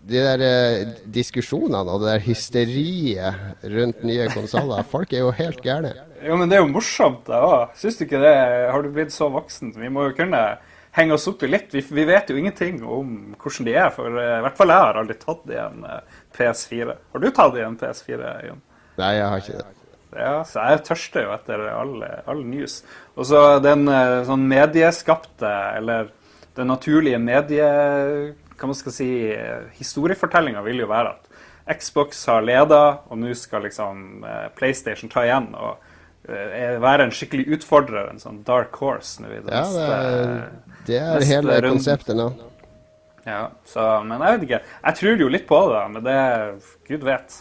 de 0.05 0.21
der 0.21 0.43
eh, 0.45 0.93
diskusjonene 1.09 1.88
og 1.88 2.03
det 2.03 2.11
der 2.11 2.25
hysteriet 2.27 3.64
rundt 3.73 4.05
nye 4.05 4.29
konsoller. 4.35 4.85
Folk 4.88 5.14
er 5.14 5.25
jo 5.25 5.33
helt 5.35 5.62
gærne. 5.64 5.95
Jo, 6.25 6.37
men 6.40 6.51
det 6.51 6.59
er 6.59 6.64
jo 6.64 6.73
morsomt, 6.73 7.25
det 7.29 7.40
òg. 7.40 7.73
Syns 7.79 7.99
du 7.99 8.05
ikke 8.07 8.21
det? 8.23 8.37
Har 8.73 8.85
du 8.85 8.93
blitt 8.93 9.14
så 9.14 9.31
voksen? 9.33 9.75
Vi 9.77 9.93
må 9.93 10.09
jo 10.09 10.17
kunne 10.17 10.43
henge 10.95 11.17
oss 11.17 11.27
opp 11.31 11.43
i 11.45 11.51
litt. 11.51 11.73
Vi, 11.75 11.83
vi 11.97 12.05
vet 12.09 12.31
jo 12.31 12.37
ingenting 12.38 12.83
om 12.85 13.14
hvordan 13.40 13.69
de 13.69 13.77
er. 13.77 13.88
For 13.95 14.09
uh, 14.09 14.38
i 14.38 14.43
hvert 14.45 14.61
fall 14.61 14.73
jeg 14.73 14.87
har 14.87 15.01
aldri 15.01 15.17
tatt 15.21 15.49
i 15.53 15.59
en 15.61 15.87
uh, 15.88 16.21
PS4. 16.37 16.99
Har 17.14 17.25
du 17.25 17.31
tatt 17.35 17.59
i 17.59 17.64
en 17.64 17.79
PS4, 17.81 18.35
Jon? 18.49 18.62
Nei, 19.01 19.14
jeg 19.19 19.31
har 19.33 19.43
ikke 19.43 19.62
det. 19.62 19.71
Ja, 20.14 20.35
så 20.47 20.69
jeg 20.71 20.85
tørster 20.87 21.25
jo 21.27 21.33
etter 21.35 21.64
all, 21.73 21.97
all 22.31 22.45
news. 22.47 22.79
Og 23.19 23.27
så 23.33 23.43
den 23.64 23.88
uh, 23.90 24.23
sånn 24.29 24.47
medieskapte, 24.53 25.55
eller 25.81 26.12
den 26.55 26.71
naturlige 26.71 27.19
medie... 27.19 27.69
Hva 28.55 28.71
man 28.71 28.79
skal 28.79 28.95
si 28.95 29.09
Historiefortellinga 29.79 30.62
vil 30.67 30.85
jo 30.85 30.90
være 30.90 31.14
at 31.17 31.79
Xbox 31.81 32.21
har 32.29 32.45
leda, 32.45 32.83
og 33.09 33.19
nå 33.19 33.33
skal 33.38 33.64
liksom 33.64 34.25
PlayStation 34.55 35.11
ta 35.11 35.25
igjen. 35.25 35.49
og 35.57 35.81
være 36.25 37.07
en 37.07 37.12
skikkelig 37.12 37.59
utfordrer, 37.59 38.09
en 38.09 38.21
sånn 38.21 38.43
dark 38.45 38.77
horse. 38.81 39.21
Nå 39.21 39.33
i 39.33 39.40
det 39.45 39.53
ja, 39.53 39.64
neste, 39.64 39.87
det 40.87 40.99
er, 40.99 41.17
det 41.19 41.25
er 41.25 41.27
hele 41.29 41.57
runden. 41.57 41.79
konseptet 41.79 42.17
nå. 42.17 42.29
Ja, 43.25 43.49
så, 43.64 43.85
men 44.05 44.21
jeg 44.21 44.37
vet 44.37 44.47
ikke. 44.47 44.61
Jeg 44.85 45.01
tror 45.01 45.23
jo 45.25 45.29
litt 45.33 45.47
på 45.49 45.61
det, 45.73 45.83
men 45.95 46.05
det 46.05 46.17
Gud 46.88 47.05
vet. 47.09 47.37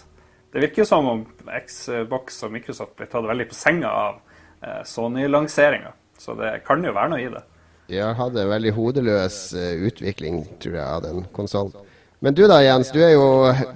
Det 0.53 0.61
virker 0.63 0.87
som 0.87 1.07
om 1.09 1.23
Xbox 1.65 2.43
og 2.45 2.53
Microsoft 2.53 2.95
blir 2.99 3.09
tatt 3.11 3.25
veldig 3.27 3.47
på 3.49 3.57
senga 3.57 3.89
av 3.89 4.19
eh, 4.61 4.81
Sony-lanseringa. 4.87 5.91
Så 6.19 6.37
det 6.39 6.59
kan 6.67 6.83
jo 6.85 6.93
være 6.95 7.11
noe 7.11 7.23
i 7.23 7.31
det. 7.33 7.41
De 7.89 7.99
har 7.99 8.15
hatt 8.17 8.37
en 8.39 8.51
veldig 8.51 8.71
hodeløs 8.77 9.39
uh, 9.57 9.73
utvikling, 9.87 10.43
tror 10.63 10.77
jeg, 10.77 10.85
av 10.85 11.03
den 11.05 11.25
konsollen. 11.35 11.75
Men 12.23 12.35
du 12.37 12.45
da, 12.47 12.61
Jens. 12.63 12.87
Du 12.95 13.01
er 13.03 13.17
jo 13.17 13.25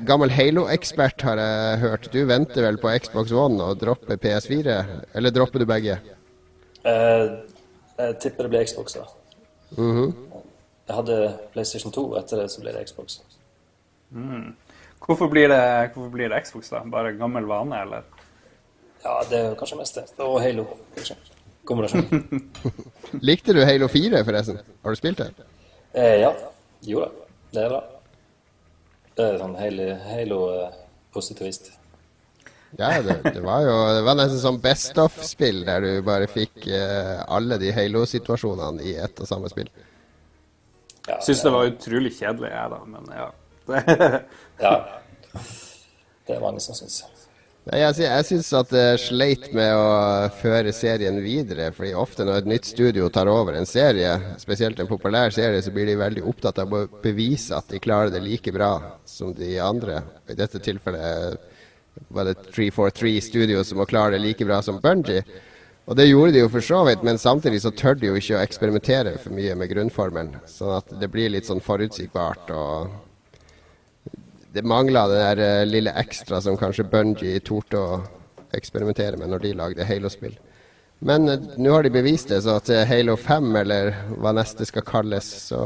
gammel 0.08 0.32
Halo-ekspert, 0.32 1.20
har 1.28 1.42
jeg 1.42 1.80
hørt. 1.82 2.08
Du 2.14 2.22
venter 2.30 2.64
vel 2.64 2.80
på 2.80 2.94
Xbox 3.04 3.34
One 3.36 3.60
og 3.60 3.82
dropper 3.82 4.16
PS4? 4.24 4.78
Eller 5.20 5.36
dropper 5.36 5.60
du 5.60 5.68
begge? 5.68 5.98
Uh, 6.88 7.44
jeg 7.98 8.16
tipper 8.24 8.48
det 8.48 8.54
blir 8.54 8.70
Xbox, 8.70 8.96
da. 8.96 9.04
Mm 9.76 9.92
-hmm. 9.98 10.14
Jeg 10.88 10.96
hadde 10.96 11.38
PlayStation 11.52 11.92
2. 11.92 12.16
Etter 12.18 12.38
det 12.42 12.52
så 12.52 12.62
ble 12.62 12.72
det 12.72 12.88
Xbox. 12.88 13.20
Mm. 14.12 14.56
Hvorfor, 15.06 15.28
blir 15.28 15.48
det, 15.48 15.92
hvorfor 15.94 16.10
blir 16.10 16.30
det 16.30 16.46
Xbox, 16.46 16.70
da? 16.70 16.82
Bare 16.86 17.14
gammel 17.14 17.46
vane, 17.46 17.82
eller? 17.82 18.02
Ja, 19.04 19.20
det 19.30 19.40
er 19.40 19.56
kanskje 19.56 19.78
mest 19.78 19.96
det. 19.96 20.06
Og 20.20 20.42
Halo, 20.42 20.66
kanskje. 20.96 21.16
Kombinasjon. 21.68 22.08
Likte 23.30 23.56
du 23.56 23.62
Halo 23.68 23.90
4, 23.92 24.24
forresten? 24.28 24.60
Har 24.84 24.96
du 24.96 25.00
spilt 25.00 25.22
det? 25.22 25.30
Eh, 25.94 26.22
ja. 26.24 26.32
Jo 26.88 27.04
da. 27.04 27.10
Det 27.52 27.64
er 27.64 27.74
bra. 27.74 27.82
Det 29.18 29.26
er 29.26 29.40
sånn 29.42 29.56
Halo-positivist. 29.58 31.72
ja, 32.78 32.90
det, 33.02 33.16
det, 33.24 33.42
var 33.42 33.64
jo 33.66 33.76
det 33.98 34.04
var 34.06 34.16
nesten 34.20 34.42
sånn 34.44 34.60
Best 34.62 34.98
of-spill, 35.02 35.64
der 35.66 35.82
du 35.82 35.92
bare 36.06 36.28
fikk 36.30 36.68
eh, 36.70 37.16
alle 37.26 37.58
de 37.62 37.72
Halo-situasjonene 37.74 38.84
i 38.86 38.94
ett 39.02 39.20
og 39.24 39.28
samme 39.30 39.50
spill. 39.52 39.70
Ja, 41.08 41.18
Syns 41.24 41.44
det 41.44 41.52
var 41.56 41.70
utrolig 41.72 42.12
kjedelig, 42.18 42.52
jeg, 42.52 42.68
da, 42.74 42.80
men 42.94 43.04
ja. 43.16 43.28
ja. 44.62 44.74
Det 46.28 46.36
er 46.36 46.42
mange 46.44 46.60
som 46.60 46.76
syns. 46.76 47.06
Jeg, 47.68 47.96
jeg 48.00 48.26
syns 48.30 48.50
at 48.56 48.70
det 48.72 48.86
sleit 49.04 49.50
med 49.56 49.74
å 49.76 50.30
føre 50.40 50.72
serien 50.72 51.18
videre. 51.20 51.72
fordi 51.76 51.92
ofte 52.00 52.24
når 52.24 52.42
et 52.42 52.50
nytt 52.54 52.70
studio 52.70 53.10
tar 53.12 53.28
over 53.28 53.58
en 53.58 53.68
serie, 53.68 54.14
spesielt 54.40 54.80
en 54.80 54.88
populær 54.88 55.34
serie, 55.36 55.60
så 55.62 55.74
blir 55.76 55.90
de 55.90 55.98
veldig 56.00 56.24
opptatt 56.24 56.62
av 56.64 56.72
å 56.72 56.86
bevise 57.04 57.58
at 57.58 57.68
de 57.68 57.82
klarer 57.84 58.14
det 58.14 58.24
like 58.24 58.54
bra 58.56 59.00
som 59.06 59.34
de 59.36 59.58
andre. 59.60 60.00
I 60.32 60.38
dette 60.40 60.64
tilfellet 60.64 61.44
var 62.08 62.30
det 62.30 62.38
343 62.54 63.22
Studio 63.22 63.64
som 63.68 63.82
må 63.82 63.88
klare 63.90 64.16
det 64.16 64.24
like 64.24 64.48
bra 64.48 64.62
som 64.64 64.80
Bungie. 64.80 65.26
Og 65.88 65.96
det 65.96 66.08
gjorde 66.08 66.36
de 66.36 66.42
jo 66.44 66.52
for 66.52 66.64
så 66.64 66.82
vidt, 66.88 67.04
men 67.04 67.20
samtidig 67.20 67.62
så 67.64 67.72
tør 67.72 68.00
de 68.00 68.10
jo 68.10 68.16
ikke 68.20 68.36
å 68.36 68.44
eksperimentere 68.44 69.18
for 69.24 69.36
mye 69.36 69.56
med 69.60 69.72
grunnformelen. 69.72 70.40
Sånn 70.48 70.76
at 70.78 70.92
det 71.02 71.08
blir 71.12 71.32
litt 71.32 71.48
sånn 71.48 71.64
forutsigbart 71.64 72.52
og 72.56 72.96
det 74.58 74.64
mangla 74.66 75.08
det 75.08 75.18
der 75.22 75.62
uh, 75.62 75.66
lille 75.70 75.94
ekstra 76.02 76.42
som 76.42 76.58
kanskje 76.58 76.88
Bungie 76.90 77.40
torde 77.46 77.78
å 77.78 78.00
eksperimentere 78.58 79.18
med 79.20 79.30
når 79.30 79.40
de 79.44 79.54
lagde 79.60 79.86
Halo-spill. 79.86 80.34
Men 81.06 81.30
uh, 81.30 81.38
nå 81.62 81.76
har 81.76 81.86
de 81.86 81.92
bevist 81.94 82.32
det, 82.34 82.42
så 82.42 82.58
til 82.66 82.82
Halo 82.90 83.16
5, 83.22 83.56
eller 83.62 83.94
hva 84.18 84.32
neste 84.34 84.66
skal 84.66 84.86
kalles, 84.88 85.28
så, 85.52 85.62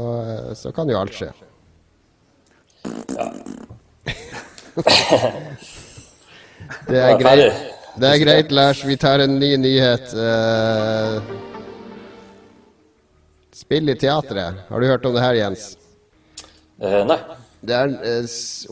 så 0.58 0.72
kan 0.76 0.90
jo 0.92 1.00
alt 1.00 1.16
skje. 1.16 1.30
Ja. 3.16 3.26
det 6.90 7.00
er 7.00 7.16
greit. 7.20 7.52
Det 7.92 8.08
er 8.08 8.18
greit, 8.20 8.52
Lars. 8.52 8.84
Vi 8.88 8.96
tar 9.00 9.18
en 9.24 9.38
ny 9.40 9.52
nyhet. 9.60 10.14
spill 13.56 13.92
i 13.92 13.96
teatret. 14.00 14.64
Har 14.68 14.80
du 14.80 14.86
hørt 14.88 15.04
om 15.06 15.14
det 15.16 15.24
her, 15.24 15.40
Jens? 15.44 15.76
nei. 16.80 17.41
Det 17.62 17.74
er 17.78 17.86
en 17.86 18.24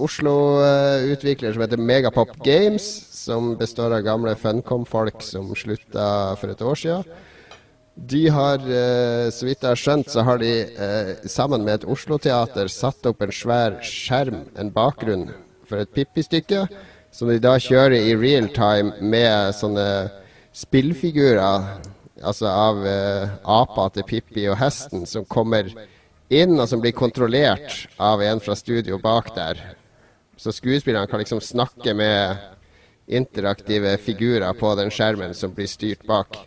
Oslo-utvikler 0.03 1.55
som 1.55 1.63
heter 1.63 1.79
Megapop 1.79 2.33
Games, 2.43 2.87
som 3.15 3.53
består 3.59 3.93
av 3.95 4.03
gamle 4.03 4.33
Funcom-folk 4.35 5.23
som 5.23 5.53
slutta 5.55 6.07
for 6.41 6.51
et 6.51 6.65
år 6.67 6.81
siden. 6.81 7.05
De 8.11 8.25
har, 8.33 8.59
uh, 8.65 9.29
så 9.31 9.47
vidt 9.47 9.63
jeg 9.63 9.69
har 9.69 9.79
skjønt, 9.79 10.11
så 10.11 10.25
har 10.27 10.41
de 10.43 10.51
uh, 10.75 11.13
sammen 11.29 11.63
med 11.63 11.79
et 11.79 11.87
Oslo-teater 11.93 12.71
satt 12.73 13.07
opp 13.07 13.23
en 13.23 13.35
svær 13.35 13.77
skjerm, 13.87 14.43
en 14.59 14.73
bakgrunn, 14.75 15.29
for 15.69 15.85
et 15.85 15.93
Pippi-stykke, 15.95 16.65
som 17.15 17.31
de 17.31 17.39
da 17.43 17.55
kjører 17.63 17.95
i 17.95 18.19
real 18.19 18.51
time 18.57 18.97
med 18.99 19.55
sånne 19.55 19.87
spillfigurer, 20.57 21.79
altså 22.27 22.51
av 22.51 22.83
apa 23.47 23.87
til 23.95 24.07
Pippi 24.09 24.49
og 24.51 24.59
hesten, 24.59 25.07
som 25.07 25.29
kommer 25.31 25.71
inn, 26.31 26.55
og 26.61 26.69
som 26.71 26.81
blir 26.83 26.95
kontrollert 26.97 27.89
av 27.99 28.23
en 28.23 28.41
fra 28.41 28.57
studio 28.57 28.99
bak 29.03 29.33
der. 29.35 29.61
Så 30.41 30.55
skuespillerne 30.55 31.11
kan 31.11 31.21
liksom 31.21 31.41
snakke 31.45 31.95
med 31.95 32.37
interaktive 33.11 33.97
figurer 33.99 34.53
på 34.55 34.75
den 34.79 34.91
skjermen 34.95 35.35
som 35.35 35.53
blir 35.55 35.69
styrt 35.69 36.07
bak. 36.07 36.39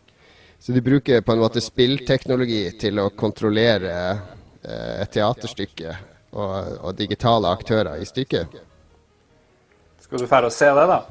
Så 0.60 0.72
de 0.72 0.82
bruker 0.82 1.22
på 1.22 1.36
en 1.36 1.42
måte 1.44 1.62
spillteknologi 1.62 2.64
til 2.80 3.02
å 3.04 3.10
kontrollere 3.20 3.96
eh, 4.64 5.02
et 5.04 5.12
teaterstykke 5.12 5.92
og, 6.32 6.54
og, 6.80 6.94
digitale 6.96 7.52
aktører 7.52 8.00
i 8.00 8.08
stykket. 8.08 8.56
Skal 10.06 10.24
du 10.24 10.26
dra 10.26 10.40
og 10.48 10.56
se 10.56 10.72
det, 10.72 10.86
da? 10.88 11.02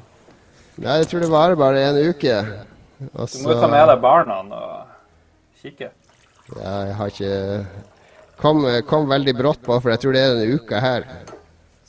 Nei, 0.81 0.97
jeg 1.03 1.11
tror 1.11 1.25
det 1.27 1.31
varer 1.35 1.61
bare 1.61 1.85
en 1.91 2.01
uke. 2.01 2.39
Også... 3.13 3.43
Du 3.43 3.51
må 3.51 3.59
ta 3.61 3.69
med 3.69 3.85
deg 3.93 4.01
barna 4.01 4.41
og 4.41 5.61
kikke. 5.61 5.93
Ja, 6.57 6.77
jeg 6.89 6.97
har 6.97 7.13
ikke 7.13 7.37
kom, 8.41 8.65
kom, 8.89 9.09
veldig 9.11 9.37
brått 9.39 9.63
på, 9.65 9.77
for 9.77 9.93
jeg 9.93 10.03
tror 10.03 10.17
det 10.17 10.23
er 10.23 10.35
denne 10.37 10.59
uka 10.59 10.81
her. 10.83 11.07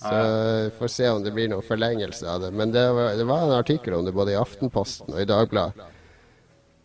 Så 0.03 0.13
vi 0.19 0.69
får 0.77 0.91
se 0.91 1.10
om 1.10 1.23
det 1.23 1.32
blir 1.32 1.47
noen 1.51 1.63
forlengelse 1.63 2.27
av 2.27 2.43
det. 2.43 2.51
Men 2.51 2.73
det 2.75 2.84
var, 2.91 3.13
det 3.15 3.27
var 3.27 3.45
en 3.45 3.56
artikkel 3.56 3.95
om 3.95 4.06
det 4.06 4.15
både 4.15 4.34
i 4.34 4.39
Aftenposten 4.39 5.13
og 5.13 5.21
i 5.21 5.27
Dagbladet. 5.29 5.91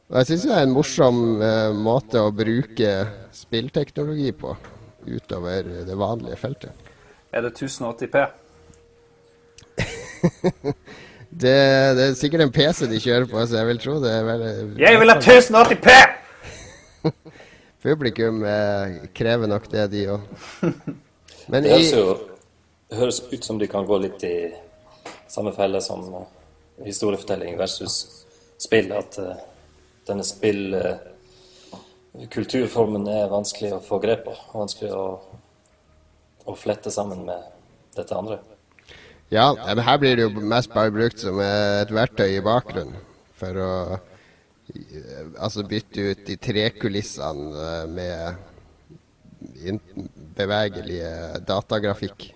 Og 0.09 0.17
jeg 0.23 0.29
syns 0.31 0.45
det 0.47 0.55
er 0.57 0.65
en 0.65 0.73
morsom 0.73 1.17
eh, 1.45 1.71
måte 1.77 2.21
å 2.25 2.31
bruke 2.33 2.93
spillteknologi 3.37 4.31
på 4.33 4.55
utover 5.09 5.67
det 5.85 5.97
vanlige 5.99 6.39
feltet. 6.41 6.87
Er 7.33 7.45
det 7.45 7.53
1080P? 7.59 8.23
det, 11.43 11.59
det, 11.99 12.07
er 12.07 12.17
sikkert 12.17 12.47
en 12.47 12.55
PC 12.55 12.87
de 12.89 13.03
kjører 13.03 13.29
på, 13.29 13.43
så 13.45 13.61
jeg 13.61 13.69
vil 13.69 13.83
tro 13.83 13.99
det 14.03 14.15
er 14.15 14.25
veldig 14.27 14.55
Jeg 14.81 15.03
vil 15.03 15.13
ha 15.13 15.19
1080P! 15.21 15.99
Publikum 17.83 18.45
eh, 18.45 19.09
krever 19.15 19.47
nok 19.51 19.71
det, 19.73 19.87
de 19.93 20.09
òg. 20.15 20.21
Men 21.53 21.63
det 21.65 21.71
høres, 21.73 21.93
jo, 21.95 22.05
høres 22.99 23.19
ut 23.33 23.45
som 23.45 23.59
de 23.61 23.67
kan 23.71 23.87
gå 23.89 23.97
litt 24.03 24.21
i 24.27 24.55
samme 25.29 25.53
felle 25.57 25.81
som 25.85 26.15
uh, 26.15 26.23
historiefortelling 26.85 27.59
versus 27.59 28.25
spill. 28.61 28.93
At 28.97 29.19
uh, 29.23 29.37
denne 30.09 30.25
spillkulturformen 30.27 33.09
uh, 33.09 33.15
er 33.23 33.29
vanskelig 33.33 33.73
å 33.77 33.81
få 33.85 33.99
grep 34.03 34.25
på. 34.27 34.35
Vanskelig 34.53 34.93
å, 34.93 35.21
å 36.45 36.55
flette 36.59 36.91
sammen 36.93 37.25
med 37.29 37.41
dette 37.97 38.15
andre. 38.17 38.39
Ja, 39.33 39.57
men 39.61 39.79
her 39.85 39.99
blir 40.01 40.17
det 40.17 40.23
jo 40.25 40.31
mest 40.41 40.73
bare 40.73 40.91
brukt 40.93 41.21
som 41.21 41.41
et 41.45 41.91
verktøy 41.93 42.39
i 42.39 42.45
bakgrunnen 42.45 42.97
for 43.37 43.53
å 43.61 43.99
Altså 45.39 45.65
bytte 45.69 46.11
ut 46.11 46.25
de 46.27 46.37
tre 46.37 46.69
kulissene 46.77 47.87
med 47.93 48.37
bevegelige 50.39 51.13
datagrafikk. 51.49 52.29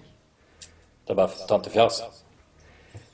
Det 1.02 1.14
er 1.14 1.18
bare 1.18 1.48
tante 1.48 1.72
fjas? 1.72 2.00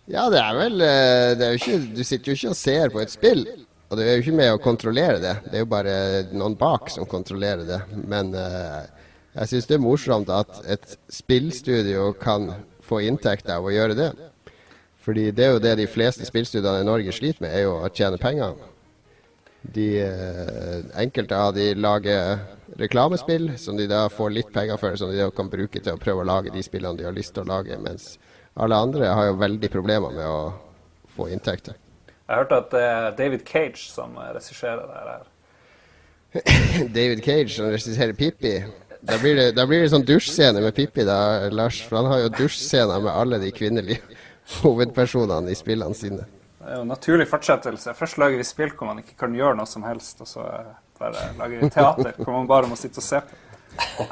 Ja, 0.09 0.29
det 0.33 0.41
er 0.41 0.55
vel 0.57 0.85
eh, 0.85 1.31
det 1.37 1.47
er 1.47 1.55
jo 1.55 1.61
ikke, 1.61 1.81
Du 1.97 2.05
sitter 2.05 2.31
jo 2.31 2.37
ikke 2.37 2.53
og 2.53 2.59
ser 2.59 2.93
på 2.95 3.03
et 3.03 3.13
spill. 3.13 3.43
Og 3.89 3.97
du 3.97 4.05
er 4.05 4.15
jo 4.15 4.23
ikke 4.23 4.37
med 4.37 4.53
å 4.53 4.61
kontrollere 4.61 5.21
det. 5.21 5.35
Det 5.49 5.57
er 5.57 5.65
jo 5.65 5.73
bare 5.73 5.97
noen 6.37 6.57
bak 6.61 6.91
som 6.93 7.09
kontrollerer 7.09 7.65
det. 7.65 7.79
Men 8.09 8.35
uh, 8.37 8.85
jeg 9.33 9.53
syns 9.53 9.69
det 9.71 9.79
er 9.79 9.81
morsomt 9.85 10.33
at 10.33 10.59
et 10.69 10.97
spillstudio 11.13 12.11
kan 12.21 12.51
få 12.85 13.01
inntekt 13.09 13.49
av 13.53 13.65
å 13.65 13.73
gjøre 13.73 13.97
det. 13.97 14.11
Fordi 15.05 15.31
det 15.33 15.47
er 15.47 15.55
jo 15.55 15.63
det 15.65 15.79
de 15.81 15.89
fleste 15.89 16.29
spillstudioene 16.29 16.85
i 16.85 16.89
Norge 16.89 17.15
sliter 17.17 17.47
med, 17.47 17.55
er 17.57 17.65
jo 17.65 17.79
å 17.81 17.89
tjene 17.89 18.21
penger. 18.21 18.61
De, 19.75 19.89
uh, 20.01 21.01
enkelte 21.01 21.37
av 21.37 21.53
de 21.55 21.73
lager 21.77 22.39
reklamespill 22.79 23.51
som 23.59 23.77
de 23.77 23.89
da 23.91 24.07
får 24.13 24.31
litt 24.33 24.53
penger 24.53 24.81
for, 24.81 24.97
som 24.97 25.11
de 25.13 25.21
da 25.21 25.29
kan 25.35 25.51
bruke 25.53 25.81
til 25.81 25.97
å 25.97 26.01
prøve 26.01 26.25
å 26.25 26.29
lage 26.29 26.55
de 26.55 26.63
spillene 26.65 26.97
de 26.99 27.07
har 27.09 27.17
lyst 27.17 27.35
til 27.37 27.45
å 27.45 27.51
lage. 27.51 27.77
Mens 27.83 28.15
alle 28.59 28.79
andre 28.79 29.11
har 29.13 29.31
jo 29.31 29.39
veldig 29.41 29.71
problemer 29.73 30.15
med 30.15 30.27
å 30.27 30.41
få 31.17 31.29
inntekter. 31.35 31.77
Jeg 32.29 32.43
hørte 32.43 32.61
at 32.61 32.71
det 32.75 32.85
er 32.85 33.15
David 33.19 33.45
Cage 33.49 33.89
som 33.89 34.17
regisserer 34.21 34.85
det 34.89 35.03
her. 35.09 35.27
David 36.99 37.25
Cage 37.25 37.55
som 37.55 37.71
regisserer 37.73 38.13
Pippi? 38.13 38.59
Da 39.01 39.17
blir, 39.23 39.37
det, 39.39 39.53
da 39.55 39.65
blir 39.67 39.85
det 39.85 39.93
sånn 39.93 40.05
dusjscene 40.05 40.61
med 40.61 40.75
Pippi, 40.77 41.05
da, 41.07 41.49
Lars. 41.55 41.79
For 41.87 42.01
han 42.01 42.11
har 42.11 42.25
jo 42.25 42.33
dusjscener 42.35 43.01
med 43.05 43.15
alle 43.15 43.39
de 43.43 43.53
kvinnelige 43.55 44.03
hovedpersonene 44.59 45.55
i 45.55 45.59
spillene 45.59 45.97
sine. 45.97 46.27
Det 46.69 46.75
er 46.75 46.83
jo 46.83 46.85
en 46.85 46.91
naturlig 46.93 47.25
fortsettelse. 47.31 47.95
Først 47.97 48.19
lager 48.21 48.37
vi 48.37 48.45
spill 48.45 48.75
hvor 48.77 48.91
man 48.91 48.99
ikke 49.01 49.15
kan 49.17 49.33
gjøre 49.33 49.57
noe 49.57 49.65
som 49.65 49.87
helst, 49.89 50.19
og 50.21 50.29
så 50.29 50.43
bare 51.01 51.31
lager 51.39 51.63
vi 51.63 51.71
teater 51.73 52.19
hvor 52.19 52.35
man 52.35 52.51
bare 52.51 52.69
må 52.69 52.77
sitte 52.77 53.01
og 53.01 53.07
se 53.07 53.21
på. 53.25 54.05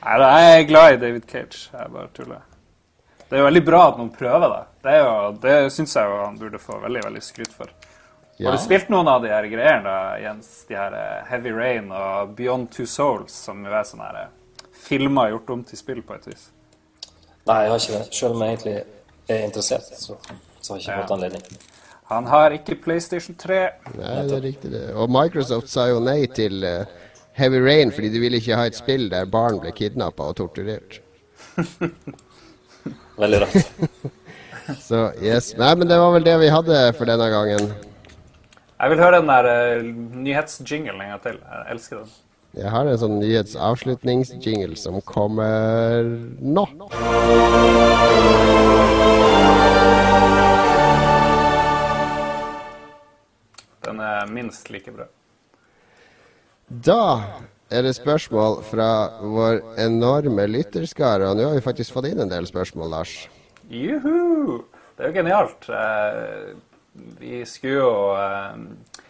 Nei, 0.00 0.14
jeg 0.40 0.62
er 0.62 0.64
glad 0.70 0.94
i 0.94 1.00
David 1.02 1.26
Cage. 1.28 1.66
Jeg 1.74 1.92
bare 1.92 2.08
tuller. 2.16 2.46
Det 3.28 3.36
er 3.36 3.42
jo 3.42 3.50
veldig 3.50 3.62
bra 3.66 3.82
at 3.90 4.00
noen 4.00 4.08
prøver 4.16 4.46
det. 4.54 4.62
Det, 4.86 4.94
jo, 5.02 5.10
det 5.42 5.58
syns 5.74 5.96
jeg 5.98 6.08
jo 6.08 6.22
han 6.22 6.38
burde 6.40 6.62
få 6.62 6.78
veldig 6.86 7.02
veldig 7.04 7.22
skryt 7.26 7.52
for. 7.58 7.76
Ja. 8.38 8.48
Har 8.48 8.56
du 8.56 8.64
spilt 8.64 8.88
noen 8.96 9.12
av 9.12 9.20
de 9.20 9.34
her 9.34 9.50
greiene, 9.52 9.84
da, 9.84 10.16
Jens? 10.24 10.50
De 10.70 10.80
her 10.80 10.96
eh, 11.02 11.20
Heavy 11.34 11.52
Rain 11.52 11.92
og 11.92 12.32
Beyond 12.40 12.72
Two 12.72 12.88
Souls, 12.88 13.36
som 13.44 13.60
jo 13.60 13.76
er 13.76 13.84
sånne 13.84 14.08
her 14.08 14.22
eh, 14.22 14.64
filmer 14.88 15.34
gjort 15.36 15.52
om 15.58 15.68
til 15.68 15.84
spill 15.84 16.00
på 16.00 16.16
et 16.16 16.32
vis? 16.32 16.48
Nei, 17.44 17.60
jeg 17.66 17.76
har 17.76 17.84
ikke 17.84 18.00
det. 18.00 18.10
Selv 18.22 18.40
om 18.40 18.48
jeg 18.48 18.56
egentlig 18.56 18.76
er 19.36 19.46
interessert, 19.50 19.92
så, 20.00 20.16
så 20.64 20.74
har 20.74 20.80
ikke 20.80 20.92
ja. 20.94 21.00
fått 21.02 21.14
anledning. 21.18 21.42
Han 22.12 22.26
har 22.28 22.52
ikke 22.56 22.76
PlayStation 22.84 23.36
3. 23.40 23.60
Nei, 23.96 24.16
det 24.28 24.36
er 24.36 24.44
riktig 24.44 24.72
det. 24.72 24.84
Og 24.96 25.12
Microsoft 25.12 25.70
sa 25.72 25.86
jo 25.88 26.02
nei 26.04 26.24
til 26.36 26.64
uh, 26.64 26.84
Heavy 27.36 27.60
Rain 27.64 27.92
fordi 27.94 28.10
de 28.12 28.20
ville 28.22 28.40
ikke 28.40 28.58
ha 28.58 28.66
et 28.68 28.76
spill 28.76 29.08
der 29.12 29.28
barn 29.30 29.60
ble 29.62 29.72
kidnappa 29.76 30.28
og 30.32 30.36
torturert. 30.40 31.00
Veldig 33.22 33.40
rart. 33.44 33.72
Så 34.88 35.10
yes. 35.20 35.52
Nei, 35.60 35.72
men 35.76 35.88
det 35.88 36.00
var 36.00 36.12
vel 36.14 36.24
det 36.24 36.38
vi 36.40 36.52
hadde 36.52 36.84
for 36.96 37.08
denne 37.08 37.28
gangen. 37.32 37.72
Jeg 38.80 38.92
vil 38.92 39.00
høre 39.00 39.20
den 39.20 39.32
der 39.32 39.48
uh, 39.48 39.88
nyhetsjinglen 40.24 41.00
en 41.00 41.14
gang 41.14 41.24
til. 41.24 41.40
Jeg 41.40 41.76
elsker 41.76 42.02
den. 42.02 42.14
Jeg 42.54 42.70
har 42.70 42.86
en 42.86 42.98
sånn 43.00 43.16
nyhetsavslutningsjingle 43.18 44.76
som 44.78 45.00
kommer 45.08 46.04
nå. 46.38 46.68
Den 53.84 54.00
er 54.00 54.30
minst 54.32 54.70
like 54.72 54.92
bra. 54.94 55.08
Da 56.68 57.00
er 57.70 57.84
det 57.84 57.94
spørsmål 57.96 58.62
fra 58.66 58.88
vår 59.20 59.60
enorme 59.84 60.46
lytterskare. 60.48 61.28
Og 61.30 61.38
nå 61.38 61.48
har 61.48 61.58
vi 61.58 61.64
faktisk 61.64 61.96
fått 61.96 62.08
inn 62.10 62.22
en 62.24 62.32
del 62.32 62.48
spørsmål, 62.48 62.92
Lars. 62.96 63.16
Juhu! 63.68 64.64
Det 64.94 65.02
er 65.02 65.10
jo 65.10 65.16
genialt. 65.16 65.68
Eh, 65.68 66.54
vi 67.20 67.42
skulle 67.48 67.80
jo, 67.80 67.94
eh, 68.14 69.00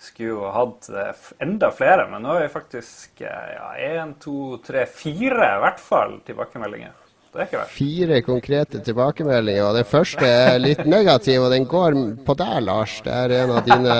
skulle 0.00 0.30
jo 0.30 0.50
hatt 0.54 0.88
eh, 0.88 1.24
enda 1.44 1.70
flere, 1.74 2.08
men 2.10 2.24
nå 2.24 2.32
har 2.32 2.46
vi 2.46 2.52
faktisk 2.54 3.20
én, 3.20 4.14
to, 4.22 4.56
tre, 4.64 4.86
fire 4.88 5.50
i 5.50 5.64
hvert 5.66 5.82
fall 5.82 6.20
tilbakemeldinger. 6.26 7.03
Det 7.34 7.40
er 7.40 7.48
ikke 7.48 7.58
verst. 7.58 7.74
Fire 7.74 8.18
konkrete 8.22 8.80
tilbakemeldinger, 8.86 9.64
og 9.66 9.74
den 9.74 9.86
første 9.90 10.28
er 10.30 10.60
litt 10.62 10.84
negativ, 10.86 11.42
og 11.42 11.50
den 11.50 11.64
går 11.66 11.96
på 12.22 12.36
deg, 12.38 12.60
Lars. 12.62 13.00
Det 13.02 13.10
er 13.24 13.34
en 13.40 13.54
av 13.56 13.64
dine 13.66 13.96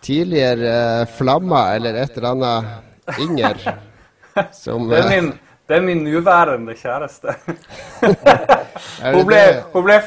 tidligere 0.00 0.74
flammer 1.18 1.74
eller 1.74 1.98
et 2.04 2.16
eller 2.16 2.30
annet 2.30 3.18
Inger. 3.18 3.58
Som, 4.54 4.86
det, 4.86 5.00
er 5.00 5.08
eh, 5.08 5.10
min, 5.10 5.32
det 5.66 5.74
er 5.74 5.82
min 5.82 6.04
nåværende 6.06 6.76
kjæreste. 6.78 7.34
hun, 9.16 9.24
ble, 9.26 9.40
hun 9.72 9.88
ble, 9.88 9.98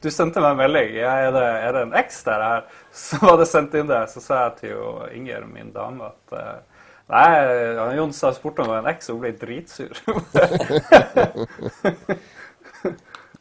du 0.00 0.08
sendte 0.08 0.40
meg 0.40 0.54
en 0.54 0.62
melding. 0.62 0.96
Er, 1.04 1.28
det, 1.34 1.44
er 1.66 1.76
det 1.76 1.82
en 1.84 1.96
eks 2.00 2.22
der 2.24 2.46
her? 2.46 2.64
Så 3.02 3.20
var 3.20 3.36
det 3.42 3.50
sendt 3.52 3.76
inn 3.76 3.92
der. 3.92 4.08
Så 4.08 4.24
sa 4.24 4.46
jeg 4.46 4.56
til 4.62 5.12
Inger, 5.20 5.44
min 5.44 5.68
dame, 5.76 6.08
at 6.08 6.40
uh, 6.40 6.69
Nei, 7.10 7.96
Jon 7.96 8.12
sa 8.14 8.30
spurte 8.34 8.62
om 8.62 8.68
det 8.68 8.74
var 8.76 8.82
en 8.84 8.92
eks, 8.92 9.08
og 9.10 9.14
hun 9.18 9.24
ble 9.24 9.32
dritsur. 9.40 9.90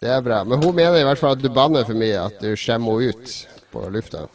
det 0.01 0.09
er 0.09 0.21
bra. 0.25 0.39
Men 0.43 0.63
hun 0.63 0.73
mener 0.73 0.97
i 0.97 1.05
hvert 1.05 1.21
fall 1.21 1.35
at 1.37 1.43
du 1.43 1.49
banner 1.53 1.85
for 1.85 1.93
mye, 1.99 2.19
at 2.23 2.37
du 2.41 2.55
skjemmer 2.57 2.97
henne 2.97 3.13
ut 3.13 3.25
på 3.69 3.79
lufta. 3.93 4.25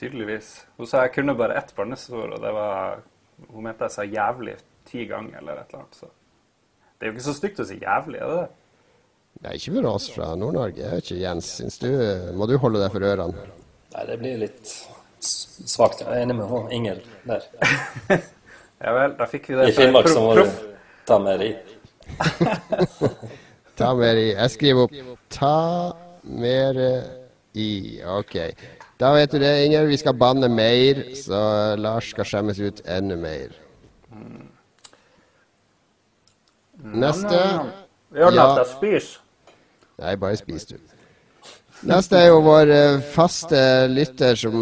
Tydeligvis. 0.00 0.64
Hun 0.80 0.86
sa 0.88 1.04
jeg 1.04 1.12
kunne 1.18 1.36
bare 1.36 1.58
ett 1.60 1.76
barnesår, 1.76 2.28
og 2.32 2.38
det 2.42 2.52
var 2.56 3.04
hun 3.50 3.64
mente 3.66 3.84
jeg 3.84 3.92
sa 3.92 4.02
'jævlig' 4.08 4.56
ti 4.88 5.04
ganger 5.06 5.38
eller 5.38 5.52
et 5.60 5.68
eller 5.68 5.80
annet. 5.84 5.96
Så. 6.00 6.06
Det 6.98 7.06
er 7.06 7.10
jo 7.10 7.16
ikke 7.16 7.28
så 7.28 7.34
stygt 7.36 7.60
å 7.60 7.64
si 7.68 7.76
'jævlig', 7.78 8.22
er 8.22 8.28
det 8.28 8.36
det? 8.40 8.48
Nei, 9.42 9.54
ikke 9.56 9.72
for 9.74 9.86
oss 9.90 10.10
fra 10.14 10.34
Nord-Norge. 10.36 10.80
Jeg 10.80 10.90
vet 10.90 11.10
ikke, 11.10 11.22
Jens. 11.22 11.46
Syns 11.58 11.78
du 11.78 11.88
Må 12.36 12.46
du 12.46 12.58
holde 12.58 12.82
deg 12.82 12.92
for 12.92 13.02
ørene? 13.02 13.34
Nei, 13.94 14.04
det 14.06 14.18
blir 14.20 14.38
litt 14.38 14.88
svakt. 15.20 16.00
Jeg 16.00 16.08
er 16.08 16.22
enig 16.22 16.36
med 16.36 16.72
Ingel 16.72 17.02
der. 17.26 17.42
ja 18.82 18.92
vel, 18.96 19.16
da 19.18 19.26
fikk 19.30 19.48
vi 19.50 19.58
det. 19.58 19.68
I 19.70 19.76
Finnmark 19.76 20.08
så 20.10 20.22
må 20.24 20.34
du 20.38 20.44
ta 21.06 21.18
mer 21.22 21.42
i. 21.46 21.50
ta 23.80 23.92
mer 23.98 24.20
i. 24.20 24.28
Jeg 24.32 24.54
skriver 24.56 24.86
opp 24.86 25.18
'ta 25.30 25.56
mer 26.22 26.80
i'. 27.54 28.02
OK. 28.18 28.36
Da 29.00 29.12
vet 29.14 29.32
du 29.32 29.38
det, 29.38 29.64
Inger. 29.64 29.86
Vi 29.86 29.96
skal 29.96 30.14
banne 30.14 30.48
mer, 30.48 31.02
så 31.18 31.74
Lars 31.78 32.10
skal 32.10 32.24
skjemmes 32.24 32.60
ut 32.60 32.82
enda 32.86 33.16
mer. 33.16 33.56
Neste 36.82 37.38
Gjør 38.12 38.34
ja. 38.34 38.46
at 38.60 38.82
jeg 38.82 39.02
Nei, 40.02 40.16
bare 40.16 40.36
spis, 40.36 40.66
du. 40.66 40.76
Neste 41.82 42.14
er 42.14 42.28
jo 42.28 42.42
vår 42.44 42.70
eh, 42.70 43.00
faste 43.10 43.58
lytter, 43.90 44.36
som 44.38 44.60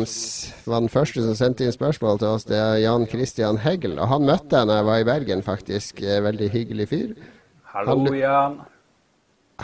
var 0.65 0.81
den 0.81 0.89
første 0.89 1.21
som 1.21 1.35
sendte 1.37 1.67
inn 1.67 1.75
spørsmål 1.75 2.17
til 2.23 2.31
oss. 2.31 2.47
Det 2.49 2.57
er 2.57 2.79
Jan 2.81 3.05
Christian 3.11 3.59
Heggel. 3.61 3.99
Og 4.01 4.09
han 4.09 4.25
møtte 4.25 4.57
jeg 4.57 4.71
da 4.71 4.79
jeg 4.79 4.87
var 4.89 5.03
i 5.03 5.05
Bergen, 5.05 5.43
faktisk. 5.45 6.01
Eh, 6.01 6.23
veldig 6.25 6.49
hyggelig 6.55 6.87
fyr. 6.89 7.11
Hallo, 7.75 7.99
han, 8.07 8.17
Jan. 8.17 8.55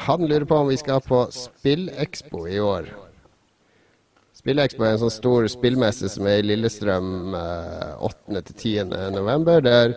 Han 0.04 0.26
lurer 0.28 0.44
på 0.50 0.58
om 0.60 0.68
vi 0.68 0.76
skal 0.76 1.00
på 1.00 1.22
Spillekspo 1.32 2.42
i 2.44 2.58
år. 2.60 2.90
Spillekspo 4.36 4.84
er 4.84 4.92
en 4.92 5.00
sånn 5.06 5.14
stor 5.14 5.48
spillmesse 5.48 6.10
som 6.12 6.28
er 6.28 6.42
i 6.42 6.46
Lillestrøm 6.50 7.32
8.-10. 7.32 8.84
Eh, 8.84 9.06
november, 9.16 9.64
der 9.64 9.96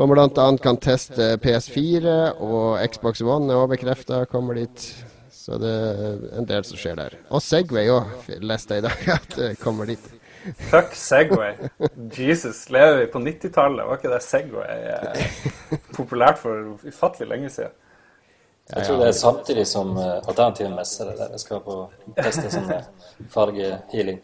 man 0.00 0.14
bl.a. 0.14 0.48
kan 0.64 0.80
teste 0.80 1.34
PS4 1.44 2.16
og 2.40 2.80
Xbox 2.88 3.20
One 3.20 3.52
er 3.52 3.60
også 3.60 3.74
bekrefta 3.76 4.24
kommer 4.32 4.56
dit. 4.62 4.88
Så 5.46 5.60
det 5.62 5.70
er 5.70 6.22
en 6.40 6.46
del 6.48 6.64
som 6.66 6.78
skjer 6.80 6.96
der. 6.98 7.12
Og 7.30 7.42
Segway 7.44 7.86
òg, 7.94 8.30
leste 8.42 8.74
jeg 8.74 8.82
i 8.82 8.86
dag 8.88 9.08
at 9.20 9.34
det 9.38 9.50
kommer 9.60 9.86
dit. 9.86 10.08
Fuck 10.70 10.94
Segway. 10.98 11.54
Jesus, 12.18 12.64
lever 12.74 13.04
vi 13.04 13.06
på 13.12 13.22
90-tallet? 13.22 13.86
Var 13.86 14.00
ikke 14.00 14.10
det 14.10 14.22
Segway 14.26 14.88
eh, 14.90 15.36
populært 15.98 16.40
for 16.42 16.80
ufattelig 16.82 17.30
lenge 17.30 17.50
siden? 17.54 17.74
Jeg 18.72 18.88
tror 18.88 18.98
det 18.98 19.06
er 19.06 19.14
samtidig 19.14 19.64
som 19.70 19.92
uh, 19.94 20.16
alternative 20.26 20.72
messer 20.74 21.12
der 21.14 21.28
jeg 21.36 21.42
skal 21.44 21.60
på 21.62 21.76
teste 22.16 22.48
sånn 22.50 22.72
fargehealing. 23.30 24.18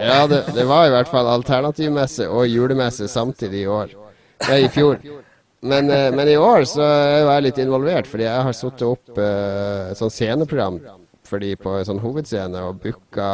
Ja, 0.00 0.22
det, 0.30 0.46
det, 0.56 0.64
var 0.64 0.86
i 0.88 0.94
hvert 0.94 1.10
fall 1.12 1.28
alternativmesse 1.28 2.30
og 2.32 2.48
julemesse 2.48 3.10
samtidig 3.12 3.66
i 3.66 3.68
år. 3.68 3.92
Det 4.40 4.48
er 4.54 4.64
i 4.64 4.72
fjor. 4.72 4.96
Men, 5.62 5.90
uh, 5.90 6.08
men, 6.14 6.26
i 6.28 6.38
år 6.38 6.66
så 6.66 6.82
er 6.82 7.28
jeg 7.28 7.46
litt 7.46 7.60
involvert, 7.62 8.08
fordi 8.10 8.26
jeg 8.26 8.46
har 8.48 8.56
satt 8.58 8.82
opp 8.86 9.12
uh, 9.14 9.92
et 9.92 10.00
sånt 10.00 10.14
sceneprogram 10.14 10.80
for 11.32 11.42
de 11.42 11.52
på 11.56 11.76
en 11.78 11.86
sånn 11.86 12.02
hovedscene 12.02 12.64
og 12.66 12.80
booka 12.82 13.28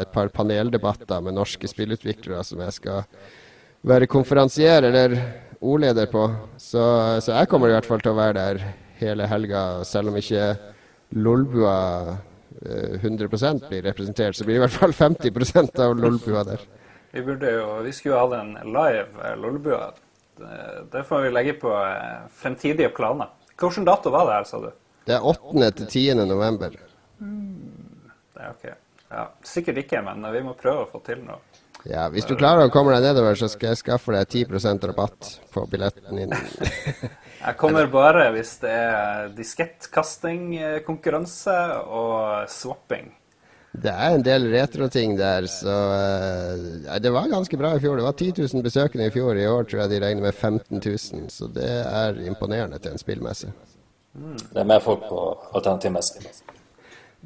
et 0.00 0.12
par 0.14 0.30
paneldebatter 0.32 1.24
med 1.24 1.36
norske 1.36 1.68
spillutviklere 1.68 2.44
som 2.46 2.62
jeg 2.64 2.76
skal 2.78 3.02
være 3.86 4.08
konferansier 4.10 4.86
eller 4.88 5.18
ordleder 5.60 6.08
på. 6.10 6.24
Så, 6.56 6.82
så 7.20 7.34
jeg 7.34 7.50
kommer 7.50 7.70
i 7.70 7.76
hvert 7.76 7.88
fall 7.88 8.02
til 8.02 8.14
å 8.14 8.20
være 8.20 8.38
der 8.38 8.62
hele 9.00 9.28
helga, 9.28 9.66
selv 9.84 10.12
om 10.12 10.16
ikke 10.18 10.54
Lolbua 11.16 12.16
100 12.62 13.28
eh, 13.28 13.68
blir 13.68 13.82
representert, 13.82 14.36
så 14.36 14.44
blir 14.44 14.56
det 14.56 14.62
i 14.62 14.64
hvert 14.64 14.78
fall 14.78 14.96
50% 14.96 15.82
av 15.84 15.96
Lolbua 16.00 16.44
der. 16.48 16.64
Vi 17.12 17.22
burde 17.24 17.52
jo, 17.52 17.68
vi 17.84 17.92
skulle 17.92 18.16
jo 18.16 18.22
hatt 18.24 18.38
en 18.40 18.72
live 18.74 19.22
eh, 19.22 19.36
Lolbua. 19.40 19.92
Det 20.92 21.04
får 21.08 21.24
vi 21.24 21.32
legge 21.32 21.54
på 21.60 21.72
eh, 21.72 22.26
fremtidige 22.36 22.92
planer. 22.96 23.32
Hvilken 23.56 23.88
dato 23.88 24.12
var 24.12 24.28
det 24.28 24.34
her, 24.36 24.44
sa 24.48 24.60
du? 24.60 24.68
Det 25.06 25.14
er 25.16 25.22
8. 25.24 25.70
til 25.78 25.86
10. 25.86 26.14
november. 26.26 26.70
Mm. 27.20 28.10
Det 28.34 28.42
er 28.42 28.50
ok. 28.50 28.64
Ja, 29.10 29.28
sikkert 29.46 29.76
ikke, 29.84 30.02
men 30.04 30.32
vi 30.34 30.40
må 30.44 30.52
prøve 30.58 30.82
å 30.84 30.90
få 30.90 30.98
til 31.06 31.18
noe. 31.24 31.38
Ja, 31.86 32.08
Hvis 32.10 32.26
du 32.26 32.34
klarer 32.34 32.66
å 32.66 32.70
komme 32.74 32.92
deg 32.96 33.02
nedover, 33.06 33.34
så 33.38 33.48
skal 33.48 33.68
jeg 33.70 33.76
skaffe 33.84 34.12
deg 34.12 34.26
10% 34.50 34.86
rabatt 34.90 35.40
på 35.54 35.66
billetten 35.70 36.16
din. 36.18 36.32
jeg 37.46 37.54
kommer 37.60 37.86
bare 37.92 38.32
hvis 38.34 38.52
det 38.64 38.74
er 38.74 39.28
diskettkastingkonkurranse 39.36 41.58
og 41.86 42.50
swapping. 42.50 43.14
Det 43.82 43.92
er 43.92 44.14
en 44.14 44.24
del 44.24 44.46
retroting 44.52 45.16
der, 45.18 45.46
så 45.50 45.74
uh, 45.92 46.96
Det 47.02 47.12
var 47.12 47.28
ganske 47.28 47.58
bra 47.60 47.74
i 47.76 47.80
fjor. 47.82 47.98
Det 47.98 48.06
var 48.06 48.16
10 48.16 48.32
000 48.54 48.64
besøkende 48.64 49.06
i 49.06 49.12
fjor. 49.12 49.36
I 49.36 49.46
år 49.50 49.68
tror 49.68 49.82
jeg 49.82 49.92
de 49.92 50.00
regner 50.06 50.22
med 50.22 50.34
15 50.34 50.80
000, 50.80 51.30
så 51.32 51.48
det 51.52 51.70
er 51.84 52.20
imponerende 52.26 52.78
til 52.78 52.94
en 52.94 53.02
spillmesse. 53.02 53.52
Det 54.16 54.60
er 54.62 54.68
mer 54.68 54.80
folk 54.80 55.04
på 55.08 55.22
alternativmesse. 55.54 56.32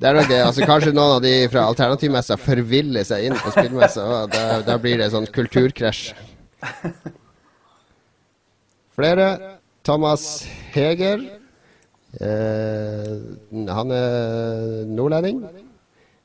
Det 0.01 0.09
er 0.09 0.17
nok 0.17 0.29
det. 0.31 0.41
Altså, 0.43 0.67
kanskje 0.67 0.95
noen 0.97 1.19
av 1.19 1.23
de 1.23 1.35
fra 1.53 1.67
alternativmessa 1.69 2.39
forviller 2.41 3.05
seg 3.07 3.29
inn 3.29 3.37
på 3.37 3.53
spillmessa. 3.53 4.05
og 4.07 4.33
da, 4.33 4.45
da, 4.65 4.79
blir 4.81 4.99
det 4.99 5.11
sånn 5.13 5.29
kulturkrasj. 5.31 6.15
Flere. 8.97 9.27
Thomas 9.85 10.47
Heger. 10.75 11.23
Eh, 12.21 13.13
han 13.71 13.93
er 13.95 14.87
nordlending. 14.89 15.45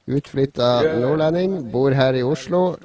Utflytta 0.05 0.81
nordlending. 0.99 1.71
Bor 1.71 1.91
her 1.91 2.13
i 2.13 2.23
Oslo. 2.23 2.75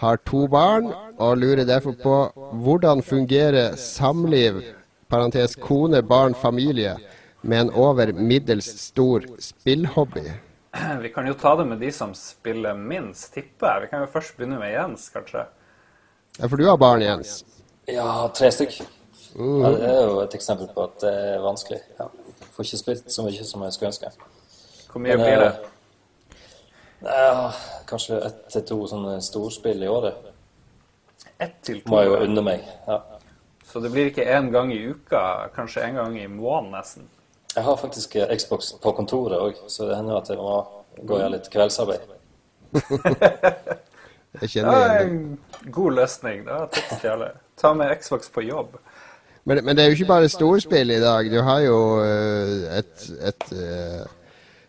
Har 0.00 0.16
to 0.28 0.46
barn 0.48 0.90
og 1.18 1.38
lurer 1.40 1.64
derfor 1.64 1.94
på 2.00 2.16
hvordan 2.64 3.02
fungerer 3.02 3.76
samliv, 3.80 4.60
parentes 5.08 5.56
kone, 5.56 6.02
barn, 6.02 6.34
familie 6.34 6.96
med 7.42 7.60
en 7.60 7.70
over 7.70 8.12
middels 8.12 8.68
stor 8.80 9.24
spillhobby? 9.40 10.26
Vi 11.04 11.08
kan 11.08 11.26
jo 11.28 11.34
ta 11.34 11.54
det 11.56 11.66
med 11.68 11.80
de 11.80 11.92
som 11.92 12.14
spiller 12.14 12.76
minst, 12.76 13.32
tipper 13.34 13.70
jeg. 13.70 13.82
Vi 13.82 13.92
kan 13.92 14.04
jo 14.04 14.10
først 14.12 14.36
begynne 14.36 14.58
med 14.60 14.72
Jens, 14.72 15.08
kanskje. 15.12 15.46
Ja, 16.38 16.46
For 16.46 16.56
du 16.56 16.66
har 16.68 16.76
barn, 16.76 17.04
Jens? 17.04 17.44
Ja, 17.88 18.28
tre 18.34 18.50
stykk. 18.52 18.80
Uh. 19.36 19.62
Ja, 19.62 19.70
det 19.72 19.88
er 19.92 20.02
jo 20.02 20.18
et 20.24 20.34
eksempel 20.36 20.68
på 20.74 20.84
at 20.88 21.00
det 21.04 21.12
er 21.12 21.40
vanskelig. 21.44 21.80
Ja. 22.00 22.10
Får 22.52 22.68
ikke 22.68 22.82
spilt 22.82 23.08
så 23.12 23.24
mye 23.24 23.44
som 23.44 23.64
jeg 23.64 23.76
skulle 23.76 23.92
ønske. 23.92 24.12
Hvor 24.92 25.00
mye 25.04 25.16
Men, 25.16 25.24
blir 25.24 25.40
det? 25.44 25.72
Ja, 27.04 27.52
kanskje 27.88 28.20
ett 28.24 28.46
til 28.52 28.64
to 28.66 28.78
sånne 28.88 29.18
storspill 29.24 29.82
i 29.84 29.90
året. 29.90 30.32
Ett 31.38 31.58
til 31.66 31.82
to? 31.82 31.92
Må 31.92 32.02
jeg 32.02 32.12
jo 32.12 32.22
unne 32.24 32.46
meg. 32.46 32.64
ja. 32.88 33.02
Så 33.66 33.80
det 33.82 33.90
blir 33.92 34.06
ikke 34.08 34.24
én 34.24 34.46
gang 34.54 34.70
i 34.72 34.78
uka, 34.88 35.50
kanskje 35.52 35.82
en 35.84 35.98
gang 35.98 36.14
i 36.16 36.26
måneden 36.30 36.70
nesten? 36.72 37.08
Jeg 37.56 37.64
har 37.64 37.76
faktisk 37.76 38.14
eh, 38.16 38.30
Xbox 38.38 38.70
på 38.80 38.92
kontoret 38.96 39.40
òg, 39.42 39.58
så 39.68 39.88
det 39.88 39.98
hender 39.98 40.20
at 40.20 40.30
jeg 40.30 40.38
må 40.38 40.54
gå 41.02 41.16
og 41.16 41.20
gjøre 41.20 41.32
litt 41.34 41.50
kveldsarbeid. 41.52 42.06
jeg 44.40 44.50
kjenner 44.52 44.78
ja, 44.78 45.02
en 45.02 45.72
god 45.72 45.98
løsning. 45.98 46.44
da, 46.46 46.62
tips 46.72 47.00
til 47.02 47.12
alle. 47.16 47.30
Ta 47.60 47.74
med 47.76 47.92
Xbox 48.00 48.30
på 48.32 48.46
jobb. 48.46 48.78
Men, 49.44 49.64
men, 49.64 49.76
det 49.76 49.84
er 49.84 49.90
jo 49.90 49.98
ikke 49.98 50.12
bare 50.14 50.28
storspill 50.32 50.90
i 50.90 51.00
dag. 51.02 51.28
Du 51.32 51.38
har 51.44 51.60
jo 51.66 51.78
uh, 52.00 52.78
et, 52.78 53.06
et 53.30 53.46
uh, 53.52 54.06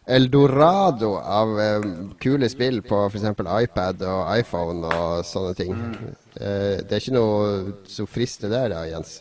eldorado 0.07 1.13
av 1.19 1.53
eh, 1.59 1.87
kule 2.23 2.49
spill 2.49 2.81
på 2.85 3.03
f.eks. 3.09 3.27
iPad 3.35 4.03
og 4.07 4.21
iPhone 4.37 4.87
og 4.87 5.25
sånne 5.27 5.55
ting. 5.57 5.73
Mm. 5.75 6.13
det 6.37 6.93
er 6.93 7.01
ikke 7.01 7.15
noe 7.15 7.73
som 7.89 8.07
frister 8.09 8.51
der 8.51 8.69
da, 8.71 8.83
Jens? 8.87 9.17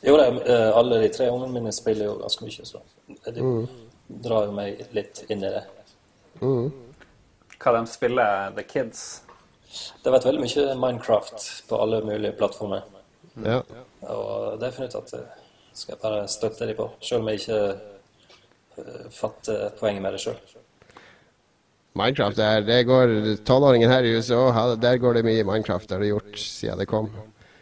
Jo, 0.00 0.16
det, 0.16 0.26
eh, 0.46 0.76
alle 0.76 1.00
de 1.02 1.08
tre 1.08 1.28
ungene 1.30 1.52
mine 1.52 1.72
spiller 1.74 2.06
jo 2.06 2.18
ganske 2.20 2.46
mye, 2.46 2.66
så 2.66 2.82
de 3.32 3.42
mm. 3.42 3.64
drar 4.24 4.46
jo 4.46 4.54
meg 4.54 4.84
litt 4.94 5.24
inn 5.28 5.42
i 5.42 5.50
det. 5.50 5.64
Mm. 6.40 6.68
Hva 7.58 7.74
de 7.74 7.82
spiller, 7.90 8.52
The 8.54 8.64
Kids? 8.66 9.02
Det 9.68 10.06
har 10.06 10.16
vært 10.16 10.28
veldig 10.28 10.44
mye 10.44 10.76
Minecraft 10.78 11.46
på 11.68 11.82
alle 11.82 12.00
mulige 12.06 12.36
plattformer. 12.38 12.86
Ja. 13.42 13.60
Og 14.06 14.58
det 14.58 14.62
har 14.62 14.70
jeg 14.70 14.76
funnet 14.78 14.94
ut 14.94 15.00
at 15.02 15.14
jeg 15.18 15.82
skal 15.82 16.00
bare 16.02 16.22
støtte 16.30 16.66
dem 16.66 16.78
på, 16.78 16.88
selv 17.02 17.22
om 17.22 17.30
jeg 17.32 17.42
ikke 17.42 17.60
uh, 18.78 19.08
fatter 19.14 19.68
poenget 19.78 20.04
med 20.04 20.16
det 20.16 20.22
sjøl. 20.22 20.38
Minecraft, 21.98 22.38
der, 22.38 22.62
det 22.62 22.82
går 22.86 23.14
Tolvåringen 23.48 23.90
her 23.90 24.06
i 24.06 24.12
USA, 24.14 24.74
der 24.78 25.00
går 25.02 25.18
det 25.18 25.24
mye 25.26 25.46
Minecraft. 25.46 25.88
Det 25.88 25.96
har 25.96 26.04
det 26.04 26.12
gjort 26.12 26.38
siden 26.38 26.78
det 26.78 26.86
kom. 26.90 27.10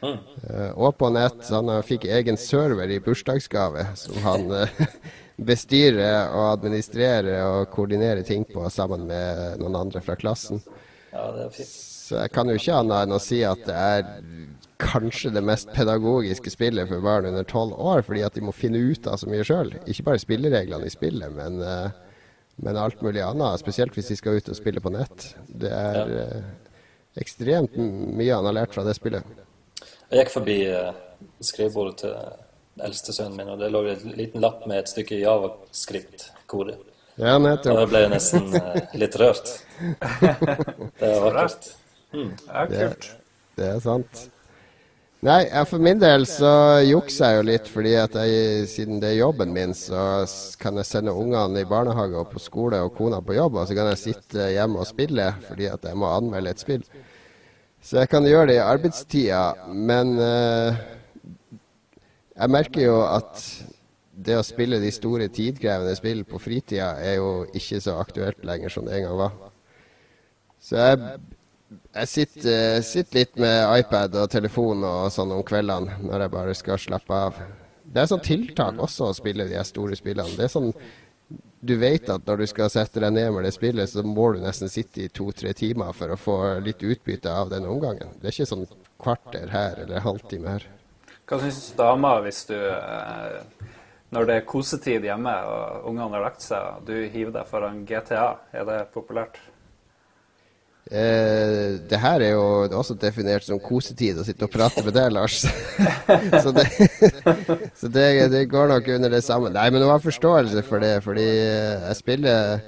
Mm. 0.03 0.19
Uh, 0.45 0.71
og 0.77 0.97
på 1.01 1.11
nett. 1.15 1.41
Han 1.51 1.73
fikk 1.87 2.05
egen 2.19 2.37
server 2.41 2.91
i 2.93 3.01
bursdagsgave 3.01 3.89
som 3.97 4.21
han 4.27 4.51
bestyrer 5.51 6.33
og 6.37 6.51
administrerer 6.55 7.43
og 7.47 7.71
koordinerer 7.73 8.25
ting 8.29 8.45
på 8.49 8.69
sammen 8.73 9.09
med 9.09 9.61
noen 9.63 9.83
andre 9.87 10.05
fra 10.05 10.17
klassen. 10.21 10.63
Ja, 11.13 11.31
det 11.33 11.49
er 11.49 11.53
fint. 11.55 11.77
Så 12.07 12.21
jeg 12.21 12.31
kan 12.31 12.47
jo 12.47 12.55
ikke 12.55 12.77
annet 12.79 13.03
enn 13.03 13.17
å 13.17 13.23
si 13.23 13.41
at 13.43 13.63
det 13.67 13.75
er 13.75 14.05
kanskje 14.83 15.31
det 15.35 15.43
mest 15.45 15.71
pedagogiske 15.75 16.51
spillet 16.53 16.89
for 16.91 17.05
barn 17.05 17.29
under 17.31 17.47
tolv 17.49 17.77
år, 17.81 18.03
fordi 18.07 18.25
at 18.27 18.37
de 18.37 18.45
må 18.45 18.53
finne 18.53 18.81
ut 18.81 19.07
av 19.09 19.21
så 19.21 19.31
mye 19.31 19.45
sjøl. 19.47 19.73
Ikke 19.89 20.07
bare 20.11 20.23
spillereglene 20.23 20.89
i 20.89 20.93
spillet, 20.93 21.33
men, 21.33 21.61
uh, 21.63 21.89
men, 22.61 22.81
alt 22.81 23.03
mulig 23.05 23.25
annet. 23.25 23.63
Spesielt 23.63 23.97
hvis 23.97 24.13
de 24.13 24.19
skal 24.21 24.41
ut 24.41 24.53
og 24.53 24.59
spille 24.59 24.83
på 24.85 24.93
nett. 24.95 25.31
Det 25.49 25.73
er 25.73 26.13
ekstremt 27.17 27.77
mye 27.77 28.35
han 28.35 28.49
har 28.49 28.59
lært 28.59 28.77
fra 28.77 28.85
det 28.85 28.97
spillet. 28.99 29.25
Jeg 30.11 30.23
gikk 30.23 30.35
forbi 30.35 30.59
uh, 30.69 30.93
skrivebordet 31.45 32.05
til 32.05 32.85
eldste 32.87 33.15
sønnen 33.17 33.39
min, 33.39 33.55
og 33.55 33.61
det 33.61 33.73
lå 33.73 33.83
en 33.89 34.13
liten 34.19 34.45
lapp 34.45 34.67
med 34.69 34.83
et 34.83 34.93
stykke 34.93 35.19
javascript-kode. 35.23 36.77
Ja, 37.17 37.39
nettopp. 37.41 37.79
Da 37.81 37.85
ble 37.89 38.03
jeg 38.05 38.13
nesten 38.13 38.51
litt 39.01 39.17
rørt. 39.17 39.53
det 41.01 41.09
er 41.09 41.21
vakkert. 41.25 41.71
Mm. 42.13 42.33
er 42.53 42.73
kult. 42.73 43.07
Det, 43.09 43.15
det, 43.57 43.71
er 43.71 43.81
sant. 43.85 44.27
Nei, 45.25 45.47
for 45.65 45.81
min 45.81 45.97
del 45.97 46.27
så 46.29 46.51
jukser 46.85 47.31
jeg 47.33 47.39
jo 47.39 47.45
litt, 47.49 47.69
fordi 47.73 47.95
at 47.97 48.17
jeg, 48.21 48.67
siden 48.69 48.99
det 49.01 49.15
er 49.15 49.23
jobben 49.23 49.55
min, 49.55 49.73
så 49.75 50.27
kan 50.61 50.77
jeg 50.77 50.87
sende 50.87 51.15
ungene 51.17 51.63
i 51.63 51.69
barnehage 51.69 52.19
og 52.21 52.29
på 52.35 52.43
skole 52.43 52.83
og 52.85 52.93
kona 52.99 53.23
på 53.25 53.39
jobb, 53.39 53.57
og 53.57 53.65
så 53.69 53.79
kan 53.79 53.89
jeg 53.95 54.03
sitte 54.03 54.51
hjemme 54.53 54.83
og 54.83 54.89
spille 54.89 55.31
fordi 55.47 55.71
at 55.73 55.89
jeg 55.89 55.97
må 55.97 56.11
anmelde 56.13 56.53
et 56.53 56.61
spill. 56.61 56.85
Så 57.81 58.03
jeg 58.03 58.11
kan 58.13 58.29
gjøre 58.29 58.51
det 58.51 58.59
i 58.59 58.67
arbeidstida, 58.67 59.41
men 59.73 60.13
uh, 60.21 60.77
jeg 62.37 62.53
merker 62.53 62.85
jo 62.85 63.01
at 63.07 63.41
det 64.27 64.37
å 64.37 64.45
spille 64.45 64.81
de 64.83 64.93
store 64.93 65.31
tidkrevende 65.33 65.97
spill 65.97 66.25
på 66.29 66.41
fritida 66.41 66.93
er 67.01 67.19
jo 67.23 67.31
ikke 67.57 67.81
så 67.85 67.97
aktuelt 68.01 68.45
lenger 68.49 68.73
som 68.73 68.85
det 68.85 68.99
en 68.99 69.09
gang 69.09 69.19
var. 69.21 69.35
Så 70.61 70.77
jeg, 70.77 71.19
jeg 71.97 72.09
sitter, 72.13 72.83
sitter, 72.85 73.19
litt 73.21 73.39
med 73.41 73.81
iPad 73.81 74.17
og 74.23 74.31
telefon 74.33 74.85
og 74.85 75.09
sånn 75.15 75.33
om 75.37 75.43
kveldene 75.47 75.99
når 76.05 76.27
jeg 76.27 76.35
bare 76.35 76.55
skal 76.59 76.81
slappe 76.81 77.23
av. 77.29 77.41
Det 77.87 78.03
er 78.03 78.11
sånn 78.11 78.25
tiltak 78.25 78.79
også 78.83 79.11
å 79.11 79.17
spille 79.17 79.47
de 79.49 79.63
store 79.65 79.97
spillene. 79.99 80.37
Det 80.37 80.49
er 80.49 80.53
sånn 80.53 80.73
du 81.67 81.75
vet 81.81 82.09
at 82.13 82.27
når 82.29 82.43
du 82.43 82.47
skal 82.47 82.71
sette 82.71 83.01
deg 83.03 83.15
ned 83.17 83.33
med 83.35 83.47
det 83.47 83.55
spillet, 83.57 83.91
så 83.91 84.05
må 84.07 84.29
du 84.35 84.43
nesten 84.45 84.71
sitte 84.71 85.03
i 85.03 85.11
to-tre 85.11 85.51
timer 85.57 85.95
for 85.97 86.13
å 86.13 86.19
få 86.21 86.37
litt 86.63 86.85
utbytte 86.85 87.33
av 87.33 87.51
den 87.51 87.67
omgangen. 87.67 88.13
Det 88.21 88.29
er 88.29 88.37
ikke 88.37 88.51
sånn 88.53 88.67
kvarter 89.03 89.51
her 89.51 89.81
eller 89.83 90.05
halvtime 90.05 90.53
her. 90.57 90.69
Hva 91.27 91.41
syns 91.43 91.73
dama 91.75 92.21
hvis 92.23 92.45
du 92.47 92.55
eh, 92.55 93.41
Når 94.15 94.29
det 94.29 94.35
er 94.39 94.45
kosetid 94.47 95.03
hjemme 95.03 95.33
og 95.51 95.89
ungene 95.91 96.15
har 96.15 96.29
lagt 96.29 96.45
seg, 96.45 96.63
og 96.79 96.87
du 96.87 97.09
hiver 97.11 97.33
deg 97.35 97.49
foran 97.51 97.81
GTA, 97.89 98.29
er 98.55 98.69
det 98.69 98.77
populært? 98.95 99.41
Eh, 100.87 101.81
det 101.91 101.99
her 101.99 102.23
er 102.23 102.37
jo 102.37 102.43
også 102.79 102.95
definert 102.95 103.43
som 103.43 103.59
kosetid 103.59 104.21
å 104.23 104.25
sitte 104.27 104.47
og 104.47 104.53
prate 104.55 104.85
med 104.87 104.95
deg, 104.95 105.11
Lars. 105.17 105.41
så, 106.45 106.53
det, 106.55 106.67
så 107.81 107.91
det, 107.91 108.07
det, 108.31 108.45
går 108.53 108.71
nok 108.71 108.91
under 108.95 109.17
det 109.17 109.25
samme. 109.27 109.51
Nei, 109.55 109.67
men 109.75 109.83
du 109.83 109.89
har 109.91 110.03
forståelse 110.05 110.63
for 110.69 110.85
det, 110.85 111.01
fordi 111.03 111.27
jeg 111.27 111.99
spiller 111.99 112.63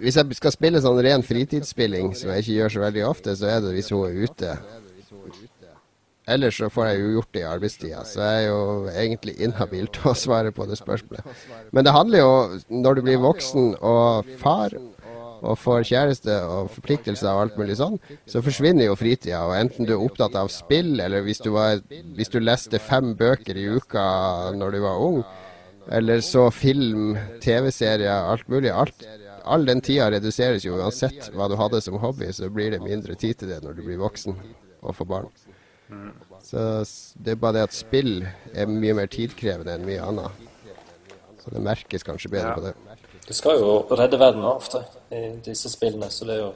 Hvis 0.00 0.16
jeg 0.18 0.38
skal 0.40 0.54
spille 0.54 0.80
sånn 0.82 0.98
ren 1.06 1.22
fritidsspilling, 1.22 2.14
som 2.18 2.32
jeg 2.32 2.42
ikke 2.42 2.56
gjør 2.56 2.74
så 2.74 2.82
veldig 2.88 3.04
ofte, 3.06 3.36
så 3.38 3.52
er 3.52 3.62
det 3.62 3.76
hvis 3.76 3.92
hun 3.94 4.08
er 4.08 4.24
ute. 4.24 4.56
Ellers 6.34 6.56
så 6.56 6.70
får 6.72 6.86
jeg 6.88 7.00
jo 7.02 7.08
gjort 7.18 7.34
det 7.36 7.40
i 7.42 7.46
arbeidstida, 7.46 8.02
så 8.08 8.22
jeg 8.24 8.42
er 8.42 8.46
jo 8.48 8.60
egentlig 8.88 9.34
inhabil 9.44 9.90
til 9.92 10.08
å 10.08 10.16
svare 10.16 10.54
på 10.56 10.64
det 10.66 10.78
spørsmålet. 10.80 11.44
Men 11.76 11.84
det 11.84 11.92
handler 11.92 12.22
jo, 12.22 12.30
når 12.72 12.96
du 12.96 13.02
blir 13.04 13.20
voksen 13.20 13.74
og 13.84 14.30
far 14.40 14.72
og 15.44 15.58
får 15.60 15.86
kjæreste 15.90 16.34
og 16.48 16.70
forpliktelser 16.72 17.30
og 17.30 17.42
alt 17.44 17.58
mulig 17.60 17.76
sånn, 17.78 17.98
så 18.30 18.42
forsvinner 18.44 18.88
jo 18.88 18.96
fritida. 18.98 19.42
Og 19.48 19.56
enten 19.58 19.88
du 19.88 19.94
er 19.94 20.04
opptatt 20.04 20.36
av 20.40 20.50
spill, 20.52 20.94
eller 21.04 21.24
hvis 21.26 21.42
du, 21.44 21.50
var, 21.54 21.82
hvis 22.16 22.32
du 22.32 22.40
leste 22.40 22.80
fem 22.82 23.12
bøker 23.18 23.58
i 23.60 23.66
uka 23.76 24.04
når 24.56 24.76
du 24.76 24.80
var 24.86 25.02
ung, 25.04 25.20
eller 25.92 26.22
så 26.24 26.48
film, 26.54 27.18
TV-serier, 27.44 28.30
alt 28.32 28.48
mulig. 28.48 28.72
Alt, 28.72 29.04
all 29.44 29.66
den 29.68 29.82
tida 29.84 30.08
reduseres 30.14 30.64
jo 30.64 30.78
uansett 30.80 31.28
hva 31.36 31.50
du 31.52 31.58
hadde 31.60 31.82
som 31.84 32.00
hobby, 32.00 32.30
så 32.32 32.48
blir 32.52 32.72
det 32.72 32.84
mindre 32.84 33.16
tid 33.20 33.42
til 33.42 33.52
det 33.52 33.60
når 33.64 33.76
du 33.76 33.84
blir 33.84 34.00
voksen 34.00 34.38
og 34.80 34.96
får 34.96 35.10
barn. 35.10 35.28
Så 36.44 36.58
det 37.20 37.34
er 37.34 37.40
bare 37.40 37.58
det 37.58 37.68
at 37.68 37.76
spill 37.76 38.24
er 38.54 38.70
mye 38.70 38.96
mer 38.96 39.12
tidkrevende 39.12 39.76
enn 39.76 39.86
mye 39.86 40.08
annet. 40.08 40.42
Så 41.44 41.52
det 41.52 41.60
merkes 41.64 42.06
kanskje 42.06 42.32
bedre 42.32 42.52
ja. 42.52 42.56
på 42.56 42.64
det. 42.64 42.93
Du 43.24 43.32
skal 43.32 43.60
jo 43.60 43.76
redde 43.96 44.18
verden 44.20 44.44
ofte 44.44 44.82
i 45.14 45.26
disse 45.44 45.70
spillene, 45.72 46.10
så 46.12 46.26
det 46.28 46.36
er 46.36 46.42
jo, 46.42 46.50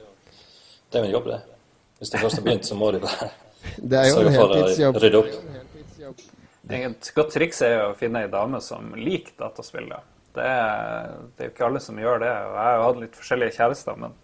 det 0.92 1.00
er 1.00 1.06
en 1.06 1.14
jobb, 1.14 1.30
det. 1.32 1.38
Hvis 1.98 2.12
det 2.12 2.20
først 2.20 2.38
har 2.38 2.44
begynt, 2.44 2.68
så 2.68 2.76
må 2.78 2.90
de 2.92 3.00
bare 3.02 3.30
sørge 4.12 4.34
for 4.34 4.52
å 4.52 4.92
rydde 5.00 5.22
opp. 5.22 6.26
Et 6.68 7.10
godt 7.16 7.32
triks 7.32 7.62
er 7.64 7.74
jo 7.74 7.86
å 7.88 7.96
finne 7.96 8.26
ei 8.26 8.30
dame 8.30 8.60
som 8.64 8.92
liker 8.98 9.38
dataspill. 9.40 9.88
Det 10.36 10.44
er, 10.44 11.14
det 11.34 11.44
er 11.44 11.48
jo 11.48 11.54
ikke 11.54 11.66
alle 11.70 11.80
som 11.82 11.98
gjør 11.98 12.20
det. 12.22 12.28
og 12.28 12.52
Jeg 12.52 12.66
har 12.66 12.76
jo 12.76 12.84
hatt 12.84 13.00
litt 13.02 13.18
forskjellige 13.18 13.56
kjærester, 13.56 13.98
men 14.04 14.14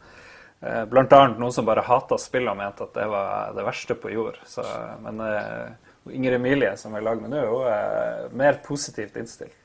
eh, 0.61 0.85
annet 0.85 1.41
noen 1.41 1.57
som 1.57 1.67
bare 1.67 1.87
hata 1.89 2.21
spill 2.21 2.53
og 2.53 2.61
mente 2.61 2.85
at 2.85 2.95
det 3.01 3.09
var 3.11 3.57
det 3.57 3.67
verste 3.67 3.97
på 3.99 4.13
jord. 4.13 4.39
Så, 4.47 4.67
men 5.07 5.25
eh, 5.25 5.73
Ingrid 6.13 6.37
Emilie, 6.37 6.77
som 6.77 6.93
jeg 6.93 7.01
er 7.01 7.07
i 7.07 7.09
lag 7.09 7.25
med 7.25 7.33
nå, 7.33 7.45
hun 7.49 7.69
er 7.73 8.37
mer 8.37 8.61
positivt 8.67 9.17
innstilt. 9.17 9.57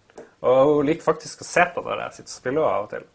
Og 0.45 0.73
hun 0.73 0.87
liker 0.87 1.03
faktisk 1.05 1.43
å 1.43 1.47
se 1.47 1.65
på 1.73 1.83
når 1.83 2.05
jeg 2.05 2.19
sitter 2.19 2.31
og 2.31 2.37
spiller 2.37 2.67
av 2.67 2.85
og 2.85 2.91
til. 2.93 3.07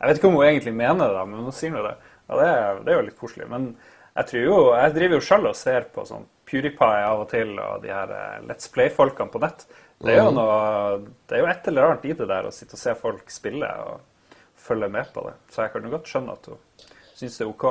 Jeg 0.00 0.08
vet 0.08 0.20
ikke 0.20 0.28
om 0.30 0.38
hun 0.38 0.46
egentlig 0.46 0.72
mener 0.76 1.12
det, 1.12 1.24
men 1.28 1.44
hun 1.44 1.56
sier 1.56 1.72
nå 1.74 1.82
det. 1.84 1.96
Og 2.30 2.40
det 2.40 2.46
er, 2.48 2.78
det 2.84 2.92
er, 2.92 2.96
jo 2.96 3.06
litt 3.08 3.18
koselig. 3.20 3.48
Men 3.50 3.66
jeg 4.14 4.28
tror 4.30 4.46
jo, 4.46 4.60
jeg 4.78 4.94
driver 4.96 5.18
jo 5.18 5.26
sjøl 5.26 5.50
og 5.50 5.58
ser 5.58 5.88
på 5.92 6.06
sånn 6.08 6.24
PewDiePie 6.48 7.02
av 7.06 7.24
og 7.24 7.28
til, 7.30 7.52
og 7.60 7.84
de 7.84 7.92
her 7.92 8.14
eh, 8.16 8.38
Let's 8.48 8.70
Play-folkene 8.72 9.32
på 9.32 9.42
nett. 9.42 9.66
Det 10.00 10.14
er, 10.14 10.22
jo 10.22 10.32
noe, 10.32 11.10
det 11.28 11.36
er 11.36 11.42
jo 11.42 11.50
et 11.50 11.68
eller 11.68 11.90
annet 11.90 12.06
i 12.08 12.14
det 12.16 12.28
der 12.30 12.48
å 12.48 12.54
sitte 12.54 12.78
og 12.78 12.80
se 12.80 12.94
folk 12.96 13.28
spille 13.32 13.68
og 13.84 14.32
følge 14.56 14.88
med 14.92 15.12
på 15.12 15.26
det. 15.26 15.34
Så 15.52 15.66
jeg 15.66 15.74
kan 15.74 15.84
jo 15.84 15.92
godt 15.92 16.08
skjønne 16.08 16.36
at 16.38 16.48
hun 16.48 16.86
syns 17.18 17.36
det 17.36 17.44
er 17.44 17.50
OK. 17.50 17.66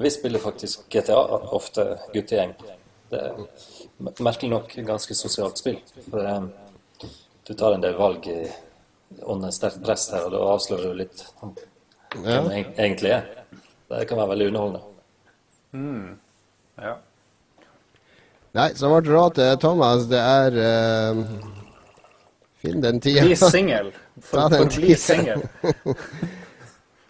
Vi 0.00 0.10
spiller 0.10 0.42
faktisk 0.42 0.88
GTA 0.90 1.20
ofte, 1.54 1.86
guttegjeng. 2.14 2.56
Det 3.10 3.20
er 3.20 3.38
merkelig 4.18 4.50
nok 4.50 4.74
ganske 4.88 5.14
sosialt 5.14 5.60
spill. 5.60 5.78
For 6.08 6.26
um, 6.26 6.50
du 7.50 7.54
tar 7.58 7.74
en 7.74 7.82
del 7.82 7.96
valg 7.98 8.28
under 9.26 9.50
sterkt 9.50 9.80
press 9.82 10.04
her, 10.14 10.28
og 10.28 10.34
da 10.36 10.40
avslører 10.52 10.92
du 10.92 11.00
litt 11.00 11.22
hvem 11.40 11.56
ja. 12.22 12.42
det 12.46 12.60
egentlig 12.76 13.10
er. 13.16 13.24
Det 13.90 14.04
kan 14.06 14.20
være 14.20 14.30
veldig 14.36 14.46
underholdende. 14.52 14.82
Mm. 15.74 16.12
Ja. 16.78 16.92
Nei, 18.54 18.68
så 18.78 18.92
vårt 18.92 19.10
råd 19.10 19.34
til 19.40 19.58
Thomas, 19.66 20.06
det 20.12 20.22
er 20.22 20.60
uh, 20.62 21.24
Finn 22.62 22.86
den 22.86 23.02
tida. 23.02 23.26
Bli 23.26 23.34
singel. 23.34 23.90
For, 24.22 24.46
den 24.54 24.70
singel. 24.94 25.42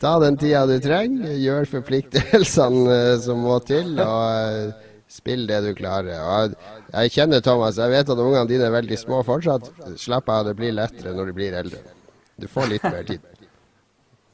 Ta 0.00 0.16
den 0.24 0.40
tida 0.40 0.64
du 0.72 0.78
trenger, 0.80 1.36
gjør 1.36 1.68
forpliktelsene 1.76 3.00
uh, 3.12 3.16
som 3.20 3.44
må 3.44 3.60
til, 3.68 3.92
og 4.00 4.72
uh, 4.72 4.89
spill 5.10 5.46
det 5.48 5.60
du 5.66 5.72
klarer. 5.78 6.20
Og 6.22 6.54
jeg 6.94 7.14
kjenner 7.16 7.42
Thomas, 7.44 7.80
jeg 7.80 7.92
vet 7.92 8.12
at 8.14 8.22
ungene 8.22 8.46
dine 8.50 8.68
er 8.68 8.76
veldig 8.76 8.98
små 9.00 9.22
fortsatt. 9.26 9.70
Slapp 10.00 10.30
av, 10.30 10.46
det 10.48 10.56
blir 10.58 10.76
lettere 10.76 11.14
når 11.16 11.30
de 11.30 11.36
blir 11.36 11.56
eldre. 11.60 11.82
Du 12.40 12.48
får 12.48 12.70
litt 12.70 12.86
mer 12.86 13.04
tid. 13.08 13.26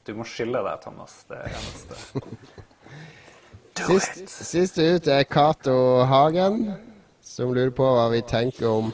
Du 0.07 0.15
må 0.15 0.27
skille 0.29 0.61
deg, 0.63 0.79
Thomas. 0.85 1.19
Det 1.27 1.41
er 1.41 1.57
eneste. 1.57 2.23
Sist, 3.77 4.23
siste 4.33 4.85
ut 4.97 5.09
er 5.13 5.27
Cato 5.29 5.75
Hagen, 6.09 6.71
som 7.21 7.51
lurer 7.53 7.75
på 7.77 7.85
hva 7.85 8.07
vi 8.09 8.23
tenker 8.25 8.65
om 8.71 8.89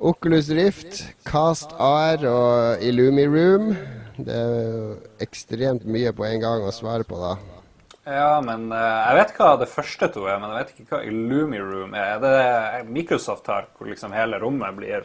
Oculus 0.00 0.48
Rift, 0.56 1.04
Cast 1.28 1.76
AR 1.78 2.24
og 2.26 2.82
Illumi 2.82 3.28
Room. 3.30 3.70
Det 4.18 4.34
er 4.34 4.50
jo 4.72 4.88
ekstremt 5.22 5.86
mye 5.86 6.10
på 6.16 6.26
en 6.26 6.42
gang 6.42 6.66
å 6.66 6.74
svare 6.74 7.06
på, 7.06 7.20
da. 7.20 7.59
Ja, 8.08 8.40
men 8.40 8.70
uh, 8.72 8.80
jeg 8.80 9.16
vet 9.18 9.32
hva 9.36 9.54
det 9.60 9.68
første 9.68 10.08
to 10.14 10.24
er, 10.24 10.38
men 10.40 10.54
jeg 10.54 10.62
vet 10.62 10.70
ikke 10.74 10.94
hva 10.94 11.00
Illumiroom 11.04 11.96
er. 11.98 12.12
Er 12.14 12.22
det 12.22 12.86
Microsoft 12.88 13.50
har, 13.52 13.68
hvor 13.76 13.90
liksom 13.90 14.14
hele 14.16 14.40
rommet 14.40 14.78
blir 14.78 15.04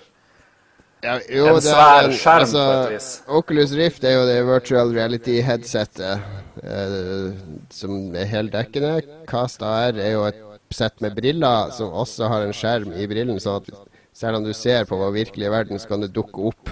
ja, 1.04 1.18
jo, 1.30 1.50
en 1.52 1.60
svær 1.62 2.08
er, 2.08 2.14
skjerm 2.16 2.46
altså, 2.46 2.62
på 2.64 2.78
et 2.78 2.94
vis? 2.96 3.10
Oculus 3.40 3.74
Rift 3.78 4.08
er 4.08 4.16
jo 4.16 4.24
det 4.30 4.38
virtual 4.48 4.94
reality-headsetet 4.96 6.24
uh, 6.64 7.28
som 7.76 8.16
er 8.16 8.32
heldekkende. 8.32 8.94
Cast 9.30 9.66
AR 9.66 10.00
er 10.00 10.16
jo 10.16 10.24
et 10.30 10.40
sett 10.74 11.04
med 11.04 11.18
briller 11.20 11.76
som 11.76 11.92
også 11.94 12.32
har 12.32 12.48
en 12.48 12.56
skjerm 12.56 12.96
i 12.96 13.10
brillen, 13.12 13.42
sånn 13.44 13.60
at 13.60 13.70
selv 14.16 14.40
om 14.40 14.48
du 14.48 14.54
ser 14.56 14.88
på 14.88 14.98
vår 14.98 15.12
virkelige 15.20 15.52
verden, 15.52 15.82
så 15.82 15.92
kan 15.92 16.06
det 16.06 16.14
dukke 16.16 16.48
opp 16.48 16.72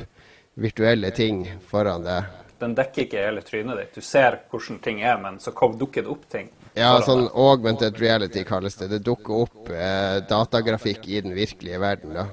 virtuelle 0.56 1.12
ting 1.12 1.44
foran 1.68 2.08
deg 2.08 2.32
den 2.64 2.76
dekker 2.78 3.06
ikke 3.06 3.26
hele 3.28 3.44
trynet 3.46 3.80
ditt. 3.82 3.98
Du 3.98 4.06
ser 4.06 4.40
hvordan 4.52 4.80
ting 4.84 5.02
er, 5.04 5.18
men 5.22 5.40
så 5.44 5.54
dukker 5.54 6.06
det 6.06 6.12
opp 6.12 6.28
ting. 6.32 6.50
Ja, 6.74 6.96
sånn 7.06 7.28
augmented 7.30 8.00
reality 8.02 8.42
kalles 8.48 8.80
det. 8.80 8.90
Det 8.96 9.04
dukker 9.06 9.44
opp 9.46 9.70
eh, 9.70 10.24
datagrafikk 10.26 11.06
i 11.06 11.22
den 11.22 11.36
virkelige 11.38 11.82
verden. 11.84 12.16
da. 12.18 12.28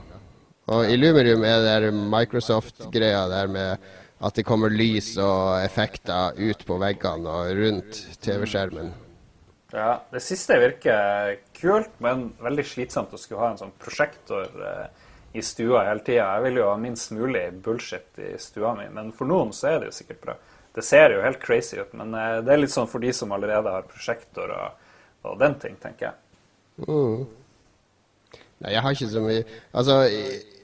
Og 0.71 0.87
Illumerium 0.89 1.45
er 1.45 1.65
der 1.67 1.91
Microsoft-greia 1.91 3.27
der 3.29 3.51
med 3.51 3.91
at 4.21 4.37
det 4.37 4.45
kommer 4.47 4.73
lys 4.73 5.15
og 5.21 5.59
effekter 5.65 6.37
ut 6.39 6.65
på 6.69 6.77
veggene 6.81 7.37
og 7.37 7.53
rundt 7.59 8.01
TV-skjermen. 8.23 8.93
Ja, 9.73 10.01
det 10.11 10.23
siste 10.25 10.59
virker 10.61 11.37
kult, 11.57 11.93
men 12.03 12.31
veldig 12.43 12.65
slitsomt 12.67 13.13
å 13.15 13.21
skulle 13.21 13.45
ha 13.45 13.53
en 13.53 13.61
sånn 13.61 13.77
prosjektor. 13.81 14.49
Eh, 14.51 15.00
i 15.33 15.43
stua 15.43 15.85
hele 15.87 16.03
tida. 16.05 16.27
Jeg 16.35 16.43
vil 16.49 16.61
jo 16.61 16.69
ha 16.71 16.77
minst 16.81 17.13
mulig 17.15 17.45
bullshit 17.65 18.19
i 18.19 18.33
stua 18.39 18.75
mi, 18.79 18.89
men 18.93 19.13
for 19.17 19.31
noen 19.31 19.53
så 19.55 19.73
er 19.73 19.81
det 19.81 19.91
jo 19.91 19.99
sikkert 20.01 20.25
bra. 20.25 20.37
Det 20.75 20.85
ser 20.87 21.15
jo 21.15 21.23
helt 21.23 21.43
crazy 21.43 21.81
ut, 21.81 21.93
men 21.99 22.15
eh, 22.15 22.39
det 22.47 22.55
er 22.55 22.63
litt 22.63 22.75
sånn 22.75 22.91
for 22.91 23.03
de 23.03 23.13
som 23.15 23.33
allerede 23.35 23.75
har 23.75 23.87
prosjektor 23.91 24.53
og, 24.55 24.91
og 25.27 25.39
den 25.41 25.57
ting, 25.63 25.79
tenker 25.83 26.11
jeg. 26.11 26.19
Mm. 26.87 27.27
Nei, 28.61 28.73
jeg 28.75 28.83
har 28.85 28.95
ikke 28.95 29.09
så 29.11 29.21
mye 29.21 29.41
Altså, 29.77 29.97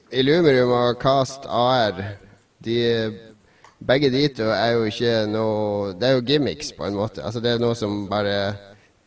Illumerium 0.09 0.71
og 0.73 1.01
Cast 1.01 1.45
AR, 1.45 1.99
de 2.65 2.77
Begge 3.77 4.09
de 4.09 4.23
to 4.33 4.47
er 4.49 4.71
jo 4.73 4.87
ikke 4.89 5.11
noe 5.29 5.91
Det 5.99 6.07
er 6.07 6.15
jo 6.15 6.23
gimmicks, 6.25 6.71
på 6.73 6.87
en 6.87 6.97
måte. 6.97 7.21
Altså, 7.21 7.43
det 7.43 7.51
er 7.51 7.61
noe 7.61 7.77
som 7.77 8.07
bare 8.09 8.55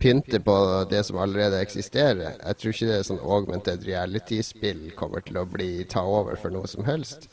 pynte 0.00 0.40
på 0.40 0.56
det 0.90 1.04
som 1.06 1.20
allerede 1.20 1.60
eksisterer. 1.60 2.38
Jeg 2.40 2.58
tror 2.58 2.74
ikke 2.74 2.88
det 2.88 2.98
er 2.98 3.08
sånn 3.10 3.20
augmented 3.20 3.84
reality-spill 3.86 4.86
kommer 4.98 5.24
til 5.26 5.40
å 5.40 5.46
bli 5.48 5.84
ta 5.90 6.04
over 6.08 6.40
for 6.40 6.52
noe 6.54 6.70
som 6.70 6.86
helst. 6.88 7.28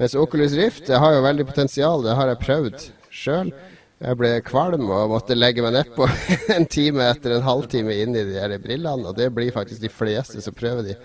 Mens 0.00 0.16
Oculus 0.18 0.56
Rift 0.58 0.88
det 0.88 0.98
har 0.98 1.14
jo 1.14 1.26
veldig 1.26 1.46
potensial, 1.48 2.02
det 2.02 2.16
har 2.18 2.32
jeg 2.32 2.42
prøvd 2.44 2.88
sjøl. 3.14 3.52
Jeg 4.00 4.16
ble 4.16 4.30
kvalm 4.46 4.86
og 4.88 5.10
måtte 5.12 5.36
legge 5.36 5.60
meg 5.60 5.74
nedpå 5.76 6.06
en 6.56 6.64
time 6.72 7.04
etter 7.12 7.36
en 7.36 7.44
halvtime 7.44 7.98
inn 8.00 8.16
i 8.16 8.24
de 8.24 8.38
her 8.40 8.54
brillene. 8.62 9.10
Og 9.10 9.18
det 9.18 9.28
blir 9.36 9.52
faktisk 9.52 9.82
de 9.82 9.92
fleste 9.92 10.40
som 10.40 10.56
prøver 10.56 10.92
de. 10.92 10.96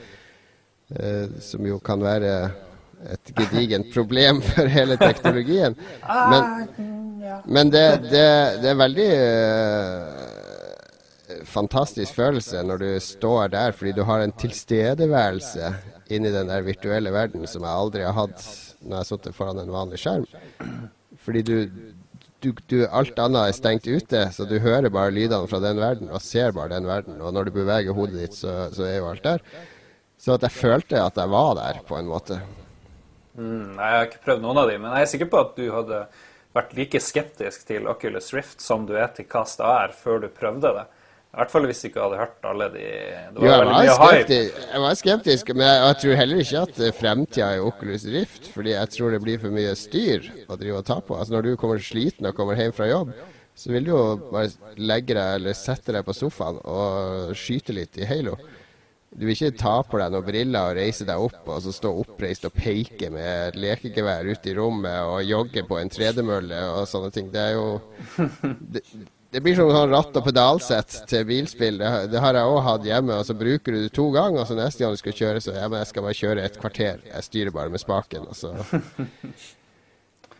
Uh, 0.96 1.42
som 1.42 1.66
jo 1.66 1.80
kan 1.82 1.98
være 2.00 2.32
et 3.12 3.32
gedigent 3.36 3.90
problem 3.94 4.40
for 4.52 4.70
hele 4.70 4.96
teknologien. 5.02 5.76
Men, 6.06 6.70
men 7.44 7.74
det, 7.74 7.86
det, 8.06 8.28
det, 8.62 8.70
er 8.72 8.80
veldig 8.80 9.10
uh, 9.12 10.25
fantastisk 11.56 12.18
følelse 12.18 12.64
når 12.68 12.84
du 12.84 12.88
står 13.04 13.52
der, 13.56 13.76
fordi 13.76 13.96
du 13.96 14.04
har 14.08 14.24
en 14.24 14.36
tilstedeværelse 14.36 15.74
inni 16.14 16.32
den 16.34 16.52
der 16.52 16.66
virtuelle 16.66 17.14
verden 17.16 17.48
som 17.50 17.66
jeg 17.66 17.82
aldri 17.84 18.06
har 18.06 18.16
hatt 18.18 18.44
når 18.86 18.92
jeg 18.92 19.02
har 19.02 19.08
sittet 19.10 19.38
foran 19.38 19.62
en 19.62 19.74
vanlig 19.74 20.00
skjerm. 20.02 20.26
Fordi 21.26 21.42
du, 21.42 21.56
du, 22.44 22.52
du, 22.70 22.76
alt 22.86 23.18
annet 23.22 23.50
er 23.50 23.56
stengt 23.58 23.88
ute, 23.88 24.28
så 24.36 24.46
du 24.46 24.60
hører 24.62 24.92
bare 24.94 25.14
lydene 25.16 25.50
fra 25.50 25.62
den 25.64 25.82
verden 25.82 26.12
og 26.14 26.22
ser 26.22 26.54
bare 26.54 26.76
den 26.76 26.86
verden. 26.86 27.18
Og 27.18 27.34
når 27.34 27.48
du 27.48 27.56
beveger 27.56 27.98
hodet 27.98 28.20
ditt, 28.20 28.38
så, 28.38 28.68
så 28.76 28.86
er 28.86 29.00
jo 29.00 29.10
alt 29.10 29.26
der. 29.26 29.42
Så 30.22 30.38
jeg 30.38 30.54
følte 30.54 31.02
at 31.02 31.18
jeg 31.18 31.34
var 31.34 31.58
der, 31.58 31.82
på 31.88 31.98
en 31.98 32.12
måte. 32.12 32.38
Mm, 33.36 33.76
jeg 33.76 33.98
har 33.98 34.06
ikke 34.08 34.24
prøvd 34.30 34.46
noen 34.46 34.62
av 34.62 34.70
dem, 34.72 34.86
men 34.86 34.94
jeg 34.96 35.08
er 35.08 35.12
sikker 35.16 35.32
på 35.32 35.42
at 35.42 35.58
du 35.58 35.66
hadde 35.74 36.06
vært 36.56 36.76
like 36.78 37.02
skeptisk 37.04 37.66
til 37.68 37.90
Oculus 37.92 38.32
Rift 38.36 38.64
som 38.64 38.86
du 38.88 38.94
er 38.96 39.10
til 39.16 39.28
Cast 39.28 39.60
AR 39.60 39.92
før 39.98 40.24
du 40.24 40.30
prøvde 40.32 40.72
det. 40.78 40.86
I 41.36 41.38
hvert 41.42 41.52
fall 41.52 41.66
hvis 41.68 41.82
du 41.84 41.90
ikke 41.90 42.00
hadde 42.00 42.18
hørt 42.22 42.46
alle 42.48 42.66
de 42.72 42.84
Det 43.36 43.42
var 43.44 43.50
jo, 43.50 43.56
veldig 43.60 43.74
mye 43.76 43.96
skeptisk, 44.00 44.60
Jeg 44.72 44.84
var 44.86 44.94
skeptisk, 45.02 45.50
men 45.52 45.66
jeg, 45.66 45.80
jeg, 45.82 45.98
tror 46.02 46.20
heller 46.22 46.44
ikke 46.46 46.62
at 46.62 46.78
fremtida 46.96 47.48
er 47.52 47.66
Oculus 47.68 48.06
Rift. 48.14 48.48
Fordi 48.54 48.72
jeg 48.72 48.92
tror 48.94 49.12
det 49.12 49.20
blir 49.26 49.42
for 49.42 49.56
mye 49.58 49.74
styr 49.76 50.30
å 50.48 50.56
drive 50.62 50.80
og 50.80 50.86
ta 50.88 51.02
på. 51.04 51.18
Altså 51.20 51.36
Når 51.36 51.50
du 51.50 51.58
kommer 51.60 51.84
sliten 51.84 52.30
og 52.30 52.38
kommer 52.38 52.56
hjem 52.56 52.72
fra 52.78 52.88
jobb, 52.88 53.12
så 53.56 53.72
vil 53.72 53.88
du 53.88 53.92
jo 53.92 54.04
bare 54.32 54.76
legge 54.80 55.16
deg 55.16 55.42
eller 55.42 55.58
sette 55.60 55.92
deg 55.96 56.08
på 56.08 56.16
sofaen 56.16 56.62
og 56.64 57.36
skyte 57.36 57.76
litt 57.76 58.00
i 58.00 58.08
Halo. 58.08 58.38
Du 59.16 59.24
vil 59.24 59.36
ikke 59.36 59.60
ta 59.60 59.76
på 59.88 60.00
deg 60.00 60.12
noen 60.12 60.26
briller 60.28 60.72
og 60.72 60.80
reise 60.80 61.06
deg 61.08 61.20
opp 61.24 61.52
og 61.52 61.62
så 61.64 61.72
stå 61.76 61.92
oppreist 62.02 62.48
og 62.48 62.56
peke 62.56 63.08
med 63.12 63.56
lekegevær 63.60 64.28
ute 64.28 64.52
i 64.52 64.56
rommet 64.58 65.08
og 65.08 65.24
jogge 65.24 65.64
på 65.68 65.80
en 65.80 65.92
tredemølle 65.92 66.64
og 66.80 66.88
sånne 66.92 67.12
ting. 67.16 67.30
Det 67.32 67.44
er 67.44 67.54
jo 67.56 67.68
det, 68.76 68.84
det 69.36 69.42
blir 69.44 69.58
som 69.58 69.68
sånn 69.68 69.92
ratt- 69.92 70.16
og 70.16 70.24
pedalsett 70.24 70.94
til 71.12 71.26
bilspill. 71.28 71.82
Det, 71.82 71.90
det 72.14 72.22
har 72.24 72.38
jeg 72.40 72.48
òg 72.54 72.62
hatt 72.64 72.86
hjemme. 72.88 73.18
og 73.20 73.28
Så 73.28 73.36
bruker 73.36 73.76
du 73.76 73.82
det 73.84 73.92
to 73.96 74.08
ganger, 74.16 74.46
og 74.46 74.48
så 74.48 74.56
neste 74.56 74.86
gang 74.86 74.96
du 74.96 75.02
skal 75.02 75.18
kjøre, 75.18 75.42
så 75.44 75.58
ja, 75.58 75.68
men 75.68 75.82
jeg 75.82 75.90
skal 75.92 76.06
bare 76.06 76.20
kjøre 76.22 76.46
et 76.48 76.56
kvarter. 76.62 77.02
Jeg 77.10 77.28
styrer 77.28 77.56
bare 77.56 77.74
med 77.74 77.84
spaken. 77.84 78.30
og 78.32 78.40
så... 78.40 78.54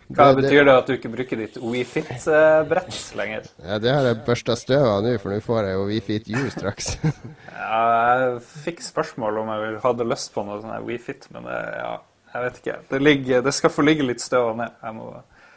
Hva 0.06 0.28
det, 0.30 0.44
betyr 0.44 0.68
det 0.68 0.74
at 0.78 0.86
du 0.86 0.94
ikke 0.94 1.10
bruker 1.10 1.40
ditt 1.42 1.56
WeFit-brett 1.58 2.98
lenger? 3.18 3.48
Ja, 3.66 3.80
Det 3.82 3.90
har 3.90 4.06
jeg 4.06 4.20
børsta 4.28 4.54
støv 4.60 4.86
av 4.86 5.00
nå, 5.02 5.16
for 5.18 5.34
nå 5.34 5.40
får 5.42 5.66
jeg 5.66 5.76
jo 5.76 5.88
WeFit 5.90 6.30
U 6.30 6.44
straks. 6.54 6.92
ja, 7.58 7.80
jeg 8.22 8.36
fikk 8.68 8.86
spørsmål 8.86 9.42
om 9.42 9.50
jeg 9.50 9.80
hadde 9.84 10.08
lyst 10.08 10.30
på 10.36 10.46
noe 10.46 10.60
sånn 10.62 10.86
WeFit, 10.86 11.26
men 11.34 11.50
det, 11.50 11.58
ja, 11.82 11.96
jeg 12.36 12.46
vet 12.46 12.62
ikke. 12.62 12.78
Det, 12.94 13.02
ligger, 13.02 13.44
det 13.50 13.56
skal 13.58 13.74
få 13.74 13.88
ligge 13.88 14.06
litt 14.06 14.22
støv 14.22 14.54
ned. 14.62 14.78
Jeg 14.86 14.98
må 15.00 15.10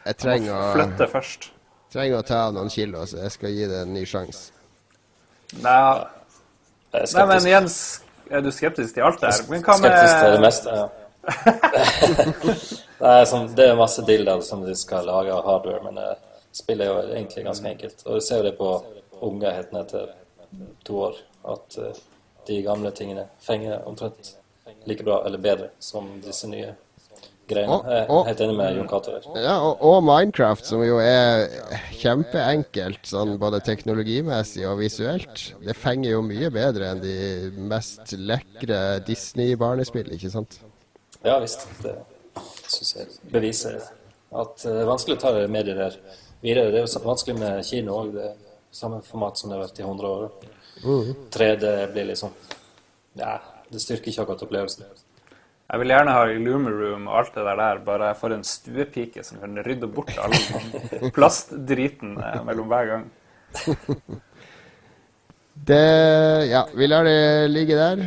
jeg 0.08 0.16
jeg 0.24 0.48
må 0.48 0.58
Flytte 0.72 1.10
først. 1.12 1.50
Trenger 1.92 2.20
å 2.20 2.26
ta 2.26 2.44
av 2.48 2.54
noen 2.56 2.70
kilo, 2.72 3.04
så 3.08 3.22
jeg 3.24 3.34
skal 3.34 3.54
gi 3.56 3.66
det 3.70 3.82
en 3.84 3.94
ny 3.94 4.04
sjanse. 4.08 4.50
Nei, 5.62 5.80
nei, 6.92 7.26
men. 7.30 7.48
Jens, 7.48 7.78
er 8.28 8.44
du 8.44 8.50
skeptisk 8.52 8.96
til 8.96 9.06
alt 9.06 9.20
det 9.22 9.32
her? 9.32 9.44
Men 9.52 9.64
hva 9.64 9.78
Skeptisk 9.80 10.18
til 10.20 10.34
det 10.36 10.42
meste, 10.44 10.78
ja. 10.82 10.88
det, 12.98 13.08
er 13.08 13.26
sånn, 13.28 13.50
det 13.56 13.66
er 13.68 13.76
masse 13.76 14.04
dildoer 14.08 14.44
som 14.44 14.62
de 14.64 14.74
skal 14.78 15.08
lage 15.08 15.32
av 15.32 15.44
hardware, 15.44 15.80
men 15.84 16.00
eh, 16.00 16.44
spillet 16.56 16.86
er 16.86 16.92
jo 16.92 17.16
egentlig 17.16 17.44
ganske 17.48 17.72
enkelt. 17.72 18.04
Og 18.06 18.16
du 18.16 18.24
ser 18.24 18.40
jo 18.40 18.48
det 18.48 18.54
på 18.60 18.70
unger 19.28 19.56
helt 19.56 19.74
ned 19.76 19.90
til 19.92 20.06
to 20.88 21.00
år, 21.08 21.18
at 21.52 21.78
eh, 21.84 22.02
de 22.48 22.60
gamle 22.64 22.92
tingene 22.96 23.26
fenger 23.44 23.82
omtrent 23.88 24.34
like 24.88 25.04
bra 25.04 25.20
eller 25.26 25.38
bedre 25.38 25.68
som 25.78 26.08
disse 26.24 26.48
nye 26.48 26.72
greiene. 27.50 27.78
Jeg 27.88 28.04
er 28.06 28.28
helt 28.28 28.42
enig 28.44 28.56
med 28.58 28.78
Jon 28.78 28.90
Cato 28.90 29.14
der. 29.14 29.28
Ja, 29.42 29.56
og, 29.64 29.82
og 29.88 29.98
Minecraft, 30.06 30.68
som 30.68 30.84
jo 30.84 31.00
er 31.02 31.46
kjempeenkelt 31.98 33.08
sånn 33.08 33.36
både 33.40 33.60
teknologimessig 33.66 34.66
og 34.68 34.78
visuelt. 34.82 35.44
Det 35.64 35.76
fenger 35.78 36.14
jo 36.14 36.24
mye 36.26 36.50
bedre 36.54 36.92
enn 36.92 37.02
de 37.02 37.16
mest 37.70 38.14
lekre 38.18 38.82
Disney-barnespill, 39.08 40.12
ikke 40.16 40.32
sant? 40.32 40.60
Ja 41.26 41.38
visst. 41.42 41.66
Det 41.82 41.96
syns 42.70 42.94
jeg 42.96 43.32
beviser 43.32 43.80
at 43.80 44.64
eh, 44.64 44.74
det 44.74 44.82
er 44.84 44.90
vanskelig 44.90 45.16
å 45.16 45.22
ta 45.22 45.32
medier 45.50 45.78
der 45.78 45.98
videre. 46.44 46.70
Det 46.72 46.82
er 46.82 46.86
jo 46.86 47.02
vanskelig 47.06 47.38
med 47.40 47.64
kino 47.66 47.96
òg. 48.02 48.12
Det 48.14 48.28
er 48.28 48.36
samme 48.70 49.00
format 49.04 49.38
som 49.40 49.50
det 49.50 49.58
har 49.58 49.66
vært 49.66 49.80
i 49.80 49.86
100 49.86 50.14
år. 50.14 50.30
3D 51.34 51.70
blir 51.92 52.10
liksom 52.12 52.34
Ja, 53.18 53.40
det 53.66 53.80
styrker 53.82 54.12
ikke 54.12 54.22
akkurat 54.22 54.44
opplevelsen. 54.46 54.84
Jeg 55.68 55.82
vil 55.82 55.90
gjerne 55.92 56.12
ha 56.16 56.20
Illumiroom 56.32 57.10
og 57.10 57.16
alt 57.18 57.34
det 57.34 57.42
der 57.44 57.58
der, 57.60 57.80
bare 57.84 58.14
for 58.16 58.32
en 58.32 58.44
stuepike 58.46 59.20
som 59.24 59.36
kan 59.42 59.58
rydde 59.66 59.90
bort 59.92 60.14
all 60.16 60.32
plastdriten 61.16 62.14
eh, 62.16 62.38
mellom 62.46 62.70
hver 62.72 62.88
gang. 62.88 63.04
Det 65.68 65.84
Ja, 66.48 66.64
vi 66.72 66.88
lar 66.88 67.04
det 67.04 67.52
ligge 67.52 67.76
der. 67.76 68.00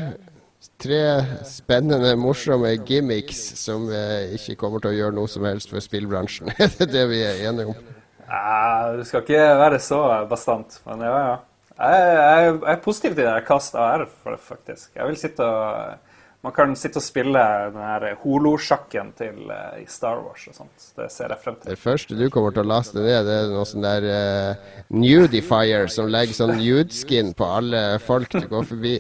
Tre 0.82 1.01
spennende, 1.45 2.16
morsomme 2.18 2.74
gimmicks 2.82 3.43
som 3.62 3.86
eh, 3.93 4.34
ikke 4.39 4.57
kommer 4.57 4.82
til 4.82 4.95
å 4.95 4.97
gjøre 4.97 5.20
noe 5.22 5.30
som 5.30 5.45
helst 5.45 5.70
for 5.70 5.86
spillbransjen. 5.86 6.49
det 6.57 6.88
er 6.88 6.93
det 6.97 7.07
vi 7.14 7.24
er 7.30 7.47
enige 7.51 7.76
om. 7.76 7.89
Ja, 8.26 8.97
Du 8.97 9.05
skal 9.05 9.22
ikke 9.22 9.49
være 9.62 9.78
så 9.84 10.01
bastant, 10.30 10.82
men 10.89 11.05
ja, 11.05 11.18
ja. 11.28 11.41
Jeg, 11.82 12.05
jeg, 12.09 12.53
jeg 12.55 12.74
er 12.74 12.82
positiv 12.82 13.14
til 13.14 13.22
det 13.22 13.34
her 13.36 13.45
kast 13.45 13.78
AR, 13.78 14.07
for 14.24 14.34
det, 14.34 14.41
faktisk. 14.49 14.95
Jeg 14.95 15.12
vil 15.12 15.22
sitte 15.22 15.45
og 15.45 16.09
Man 16.42 16.54
kan 16.56 16.72
sitte 16.80 16.98
og 16.98 17.06
spille 17.06 17.42
den 17.70 17.84
her 17.86 18.06
holosjakken 18.24 19.12
til 19.18 19.44
uh, 19.52 19.76
i 19.78 19.86
Star 19.89 20.24
Wars 20.24 20.48
og 20.50 20.56
sånt. 20.58 20.88
Det 20.98 21.06
ser 21.14 21.30
jeg 21.30 21.44
frem 21.44 21.60
til. 21.60 21.70
Det 21.70 21.78
første 21.78 22.18
du 22.18 22.24
kommer 22.34 22.56
til 22.56 22.64
å 22.64 22.72
laste 22.72 22.98
ned, 22.98 23.28
det 23.28 23.36
er 23.44 23.52
noe 23.52 23.66
sånn 23.70 23.86
der 23.86 24.08
uh, 24.10 24.72
nudifier 24.89 25.86
som 25.94 26.10
legger 26.10 26.39
sånn 26.39 26.56
nude-skin 26.58 27.36
på 27.38 27.52
alle 27.60 27.84
folk 28.02 28.34
du 28.34 28.50
går 28.50 28.66
forbi. 28.74 28.96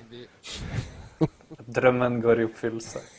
Drømmen 1.81 2.21
går 2.21 2.43
i 2.43 2.47
oppfyllelse. 2.49 3.05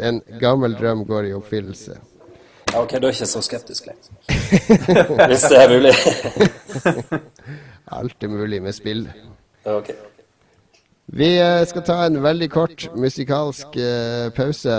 En 0.00 0.22
gammel 0.40 0.72
drøm 0.78 1.02
går 1.04 1.26
i 1.28 1.32
oppfyllelse. 1.36 1.98
Ja, 2.72 2.80
ok, 2.80 2.94
du 2.96 3.06
er 3.06 3.12
ikke 3.12 3.28
så 3.28 3.42
skeptisk 3.44 3.90
lenger. 3.90 5.26
Hvis 5.28 5.44
det 5.52 5.58
er 5.60 5.74
mulig. 5.74 5.92
Alt 7.98 8.24
er 8.24 8.32
mulig 8.32 8.62
med 8.64 8.72
spill. 8.72 9.04
Okay. 9.64 9.92
ok. 9.92 10.11
Vi 11.12 11.28
eh, 11.38 11.62
skal 11.68 11.84
ta 11.84 11.98
en 12.06 12.16
veldig 12.24 12.48
kort 12.52 12.86
musikalsk 12.96 13.76
eh, 13.76 14.30
pause. 14.32 14.78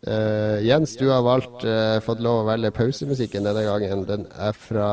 Uh, 0.00 0.56
Jens, 0.64 0.94
du 0.96 1.10
har 1.10 1.20
valgt, 1.20 1.60
uh, 1.68 1.98
fått 2.00 2.22
lov 2.24 2.38
å 2.40 2.44
velge 2.46 2.70
pausemusikken 2.72 3.44
denne 3.44 3.66
gangen. 3.66 4.06
Den 4.08 4.22
er 4.32 4.56
fra 4.56 4.86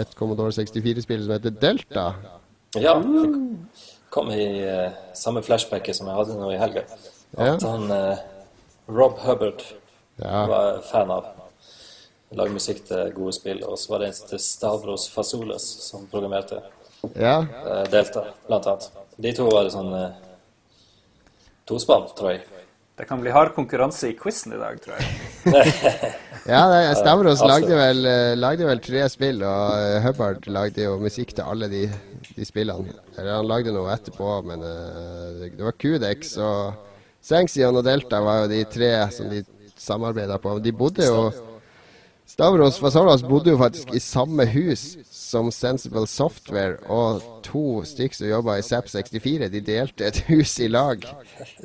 et 0.00 0.14
Commodore 0.16 0.54
64-spill 0.56 1.26
som 1.26 1.34
heter 1.34 1.52
Delta. 1.60 2.04
Ja, 2.80 2.94
det 3.04 3.26
kom 4.12 4.30
i 4.32 4.46
uh, 4.64 4.96
samme 5.16 5.42
flashbacket 5.44 5.98
som 5.98 6.08
jeg 6.08 6.16
hadde 6.22 6.38
nå 6.40 6.48
i 6.54 6.60
helga. 6.60 6.86
Ja. 7.36 7.50
At 7.52 7.66
han 7.68 7.92
eh, 7.94 8.22
Rob 8.90 9.20
Hubbard 9.22 9.60
Ja. 10.18 10.46
var 10.50 10.80
fan 10.88 11.12
av. 11.14 11.28
lagde 12.32 12.56
musikk 12.56 12.80
til 12.88 13.12
gode 13.14 13.32
spill. 13.36 13.60
Og 13.64 13.78
så 13.78 13.92
var 13.92 14.02
det 14.02 14.08
en 14.08 14.16
som 14.18 14.32
het 14.32 14.40
Stavros 14.40 15.08
Fasoles 15.12 15.68
som 15.84 16.08
programmerte 16.10 16.62
ja. 17.14 17.44
Delta, 17.92 18.24
blant 18.48 18.66
annet. 18.66 18.90
De 19.20 19.32
to 19.36 19.50
var 19.52 19.68
sånn 19.72 19.90
eh, 19.96 20.16
tospann, 21.68 22.08
tror 22.16 22.34
jeg. 22.34 22.46
Det 23.00 23.06
kan 23.08 23.20
bli 23.22 23.32
hard 23.32 23.54
konkurranse 23.56 24.10
i 24.10 24.16
quizen 24.16 24.54
i 24.56 24.60
dag, 24.60 24.80
tror 24.84 24.98
jeg. 24.98 25.10
Ja, 26.48 26.62
det, 26.72 26.96
Stavros 26.96 27.42
lagde 27.44 27.76
vel, 27.76 28.00
eh, 28.08 28.34
lagde 28.38 28.64
vel 28.64 28.80
tre 28.84 29.04
spill, 29.12 29.42
og 29.44 29.74
eh, 29.76 29.98
Hubbard 30.06 30.48
lagde 30.48 30.86
jo 30.86 30.96
musikk 31.00 31.34
til 31.36 31.44
alle 31.44 31.68
de, 31.68 31.82
de 32.32 32.46
spillene. 32.48 32.96
Eller 33.18 33.36
han 33.36 33.48
lagde 33.48 33.74
noe 33.76 33.92
etterpå, 33.92 34.30
men 34.48 34.64
uh, 34.64 35.44
det 35.44 35.60
var 35.60 35.76
Kudex 35.76 36.32
og 36.40 36.88
Sengsion 37.20 37.76
og 37.76 37.84
Delta 37.84 38.22
var 38.24 38.42
jo 38.42 38.50
de 38.54 38.62
tre 38.72 38.90
som 39.12 39.28
de 39.28 39.44
samarbeida 39.76 40.40
på. 40.40 40.56
De 40.64 40.72
bodde 40.76 41.04
jo 41.04 41.28
Stavros 42.30 42.78
Fasolas 42.78 43.22
bodde 43.26 43.50
jo 43.50 43.58
faktisk 43.58 43.90
i 43.94 44.00
samme 44.00 44.44
hus 44.46 44.82
som 45.10 45.48
Sensible 45.50 46.06
Software, 46.06 46.76
og 46.86 47.24
to 47.42 47.80
stykker 47.82 48.20
som 48.20 48.28
jobba 48.30 48.54
i 48.60 48.62
SAP 48.62 48.86
64, 48.92 49.48
de 49.50 49.62
delte 49.66 50.06
et 50.06 50.20
hus 50.28 50.52
i 50.62 50.68
lag 50.70 51.02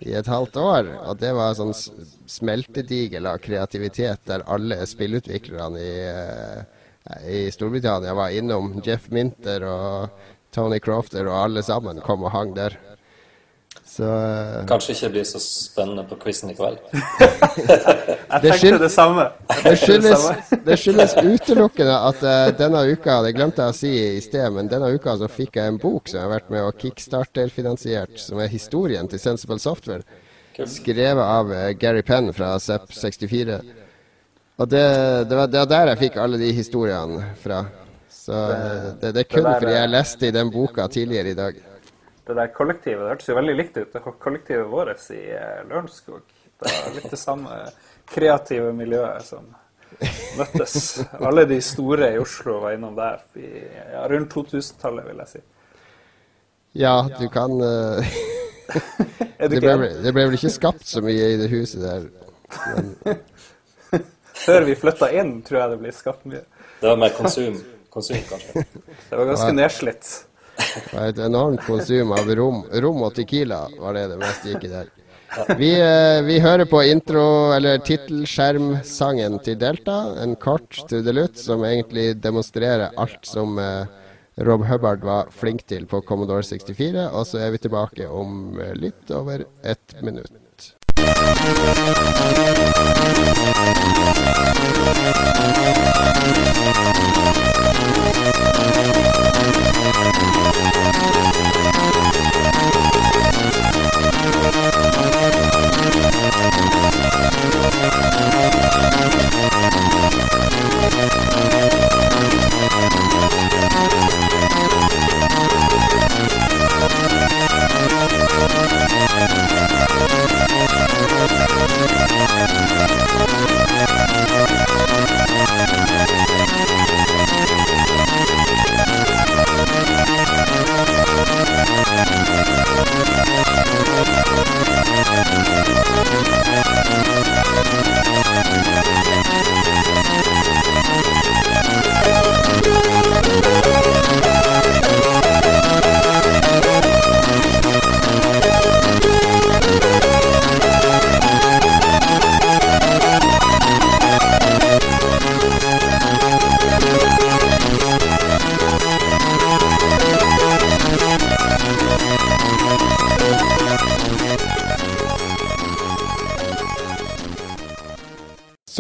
i 0.02 0.16
et 0.18 0.32
halvt 0.32 0.58
år. 0.58 0.90
Og 1.06 1.22
det 1.22 1.36
var 1.38 1.54
sånn 1.60 1.76
smeltedigel 1.76 3.30
av 3.30 3.44
kreativitet 3.46 4.26
der 4.26 4.48
alle 4.50 4.80
spillutviklerne 4.90 5.86
i, 5.86 5.94
eh, 6.10 7.30
i 7.30 7.46
Storbritannia 7.54 8.18
var 8.18 8.34
innom. 8.34 8.74
Jeff 8.82 9.12
Minter 9.14 9.70
og 9.70 10.26
Tony 10.50 10.82
Crofter 10.82 11.30
og 11.30 11.44
alle 11.44 11.62
sammen 11.68 12.02
kom 12.02 12.26
og 12.26 12.34
hang 12.34 12.58
der. 12.58 12.80
Så 13.96 14.04
eh, 14.04 14.66
Kanskje 14.68 14.92
ikke 14.92 15.10
blir 15.14 15.24
så 15.28 15.40
spennende 15.40 16.04
på 16.10 16.18
quizen 16.20 16.50
i 16.52 16.56
kveld. 16.58 16.82
Jeg 18.36 18.42
tenkte 18.44 18.80
det 18.82 18.90
samme. 18.92 19.30
Det 19.48 19.76
skyldes, 19.80 20.26
det 20.66 20.76
skyldes 20.82 21.14
utelukkende 21.22 21.94
at 22.10 22.24
uh, 22.26 22.50
denne 22.60 22.82
uka, 22.92 23.22
det 23.24 23.32
glemte 23.38 23.64
jeg 23.64 23.72
å 23.72 23.78
si 23.78 23.92
i 24.18 24.24
sted, 24.24 24.50
men 24.52 24.68
denne 24.68 24.90
uka 24.92 25.14
så 25.22 25.30
fikk 25.32 25.56
jeg 25.62 25.72
en 25.72 25.78
bok 25.80 26.10
som 26.10 26.18
jeg 26.18 26.26
har 26.26 26.34
vært 26.34 26.52
med 26.52 26.66
og 26.66 26.82
kickstarter-finansiert, 26.82 28.18
som 28.20 28.42
er 28.44 28.52
historien 28.52 29.08
til 29.08 29.22
Sensible 29.22 29.62
Software. 29.64 30.04
Skrevet 30.58 31.24
av 31.24 31.54
uh, 31.54 31.70
Gary 31.80 32.04
Penn 32.04 32.34
fra 32.36 32.52
ZEP 32.60 32.92
64. 32.98 33.62
Og 34.60 34.72
det, 34.74 34.84
det, 35.30 35.38
var, 35.40 35.48
det 35.54 35.62
var 35.62 35.72
der 35.72 35.94
jeg 35.94 36.02
fikk 36.04 36.20
alle 36.26 36.42
de 36.42 36.52
historiene 36.58 37.30
fra. 37.40 37.62
Så 38.12 38.44
det, 39.00 39.14
det 39.16 39.24
er 39.24 39.32
kun 39.32 39.48
fordi 39.48 39.78
jeg 39.78 39.94
leste 39.94 40.28
i 40.28 40.36
den 40.36 40.52
boka 40.52 40.90
tidligere 40.92 41.32
i 41.32 41.40
dag. 41.40 41.64
Det 42.26 42.34
der 42.34 42.54
kollektivet 42.54 43.04
det 43.04 43.12
hørtes 43.12 43.30
jo 43.30 43.36
veldig 43.38 43.56
likt 43.56 43.78
ut. 43.78 43.92
Det 43.94 44.02
kollektivet 44.22 44.70
vårt 44.72 45.04
i 45.14 45.22
eh, 45.36 45.62
Lørenskog. 45.70 46.24
Det 46.62 46.72
er 46.72 46.96
litt 46.96 47.12
det 47.12 47.20
samme 47.20 47.60
kreative 48.10 48.72
miljøet 48.74 49.26
som 49.28 49.46
møttes. 50.40 51.04
Alle 51.20 51.46
de 51.50 51.60
store 51.64 52.14
i 52.16 52.20
Oslo 52.22 52.60
var 52.64 52.76
innom 52.78 52.96
der 52.98 53.22
i, 53.38 53.50
ja, 53.94 54.06
rundt 54.10 54.34
2000-tallet, 54.34 55.06
vil 55.10 55.22
jeg 55.24 55.34
si. 55.36 55.44
Ja, 56.76 56.96
du 57.08 57.28
kan 57.32 57.54
uh, 57.62 58.16
Er 59.40 59.52
du 59.52 59.60
det, 59.60 59.62
ble, 59.62 59.90
det 60.04 60.12
ble 60.16 60.26
vel 60.26 60.36
ikke 60.36 60.52
skapt 60.52 60.88
så 60.90 61.04
mye 61.06 61.30
i 61.36 61.40
det 61.40 61.48
huset 61.52 61.84
der. 61.86 62.10
Før 64.46 64.66
vi 64.68 64.76
flytta 64.80 65.12
inn, 65.16 65.38
tror 65.46 65.62
jeg 65.62 65.74
det 65.76 65.82
ble 65.84 65.94
skapt 65.96 66.26
mye. 66.30 66.44
Det 66.82 66.90
var 66.90 67.00
mer 67.00 67.14
konsum, 67.16 67.60
konsum 67.94 68.20
kanskje. 68.30 68.66
Det 69.10 69.20
var 69.20 69.30
ganske 69.30 69.52
nedslitt 69.56 70.10
var 70.92 71.08
Et 71.10 71.20
enormt 71.26 71.64
konsum 71.66 72.12
av 72.16 72.30
rom, 72.38 72.64
rom 72.84 73.04
og 73.08 73.16
Tequila 73.16 73.66
var 73.80 73.98
det 73.98 74.08
det 74.14 74.20
meste 74.22 74.54
gikk 74.54 74.68
i 74.68 74.72
der. 74.72 74.92
Vi, 75.60 75.72
eh, 75.82 76.22
vi 76.24 76.40
hører 76.40 76.66
på 76.66 76.80
intro- 76.88 77.52
eller 77.56 77.78
tittelskjermsangen 77.84 79.40
til 79.44 79.58
Delta, 79.60 80.16
en 80.24 80.36
kort 80.40 80.80
trudelutt 80.90 81.38
som 81.38 81.66
egentlig 81.68 82.22
demonstrerer 82.24 82.96
alt 82.96 83.26
som 83.28 83.60
eh, 83.60 83.86
Rob 84.38 84.64
Hubbard 84.68 85.04
var 85.04 85.32
flink 85.32 85.66
til 85.68 85.86
på 85.92 86.02
Commodore 86.08 86.44
64. 86.44 87.10
Og 87.12 87.28
så 87.28 87.38
er 87.44 87.52
vi 87.56 87.58
tilbake 87.68 88.08
om 88.08 88.60
eh, 88.60 88.74
litt 88.80 89.12
over 89.12 89.46
ett 89.64 89.96
minutt. 90.02 90.32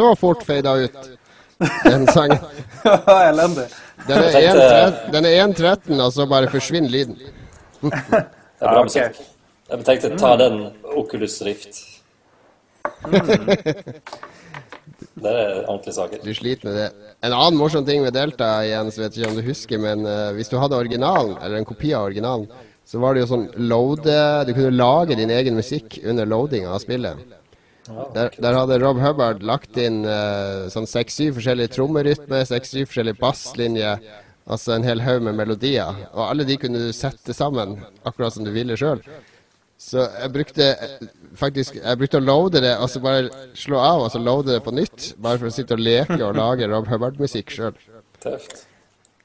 Så 0.06 0.16
fort 0.16 0.43
fada 0.45 0.76
ut, 0.76 0.97
den 1.84 2.08
sangen. 2.08 2.38
Elendig. 3.30 3.64
Den 4.08 4.18
er 4.22 4.36
1.13, 4.53 5.12
den 5.16 5.26
er 5.26 5.47
1.13, 5.47 6.01
og 6.03 6.12
så 6.14 6.28
bare 6.30 6.49
forsvinner 6.51 6.89
lyden. 6.93 7.18
Det 8.56 8.64
er 8.64 8.72
bra 8.72 8.84
musikk. 8.86 9.18
Jeg 9.68 9.86
tenkte 9.88 10.12
ta 10.16 10.30
den 10.39 10.60
Oculus 10.95 11.41
Rift. 11.43 11.82
Det 15.16 15.32
er 15.32 15.66
ordentlige 15.66 15.95
saker. 15.97 16.22
Du 16.24 16.32
sliter 16.38 16.70
med 16.70 16.78
det. 16.80 16.86
En 17.26 17.34
annen 17.34 17.58
morsom 17.60 17.84
ting 17.88 18.06
med 18.06 18.14
Delta, 18.16 18.62
Jens, 18.64 18.99
vet 19.01 19.18
ikke 19.18 19.32
om 19.34 19.39
du 19.39 19.43
husker, 19.43 19.82
men 19.82 20.06
uh, 20.06 20.32
hvis 20.38 20.53
du 20.53 20.56
hadde 20.62 20.78
originalen, 20.78 21.36
eller 21.41 21.60
en 21.60 21.68
kopi 21.68 21.91
av 21.97 22.08
originalen, 22.12 22.47
så 22.86 23.01
var 23.01 23.16
det 23.16 23.26
jo 23.26 23.32
sånn 23.34 23.47
loade 23.66 24.20
Du 24.45 24.53
kunne 24.53 24.78
lage 24.78 25.18
din 25.18 25.34
egen 25.34 25.58
musikk 25.58 25.97
under 26.06 26.30
loadinga 26.30 26.70
av 26.78 26.84
spillet. 26.86 27.36
Der, 27.86 28.31
der 28.41 28.57
hadde 28.57 28.79
Rob 28.81 28.97
Hubbard 28.97 29.43
lagt 29.45 29.77
inn 29.77 30.01
uh, 30.07 30.65
sånn 30.73 30.88
seks-syv 30.89 31.38
forskjellige 31.38 31.75
trommerytmer, 31.75 32.45
seks-syv 32.49 32.89
forskjellige 32.89 33.19
basslinjer, 33.19 34.01
altså 34.49 34.73
en 34.75 34.88
hel 34.88 35.03
haug 35.05 35.21
med 35.27 35.38
melodier. 35.38 36.01
Og 36.15 36.23
alle 36.25 36.47
de 36.49 36.57
kunne 36.61 36.81
du 36.81 36.89
sette 36.97 37.36
sammen 37.38 37.77
akkurat 38.03 38.33
som 38.33 38.47
du 38.47 38.49
ville 38.55 38.77
sjøl. 38.79 39.03
Så 39.86 40.05
jeg 40.07 40.31
brukte 40.31 40.65
faktisk 41.36 41.75
Jeg 41.75 41.99
brukte 41.99 42.21
å 42.21 42.23
loade 42.23 42.61
det, 42.63 42.71
altså 42.79 43.01
bare 43.03 43.27
slå 43.59 43.81
av 43.83 44.05
og 44.05 44.13
så 44.13 44.21
loade 44.23 44.55
det 44.55 44.63
på 44.65 44.73
nytt. 44.73 45.11
Bare 45.21 45.41
for 45.41 45.51
å 45.51 45.53
sitte 45.53 45.77
og 45.77 45.83
leke 45.83 46.21
og 46.23 46.39
lage 46.39 46.69
Rob 46.71 46.89
Hubbard-musikk 46.89 47.53
sjøl. 47.53 47.75
Tøft. 48.23 48.63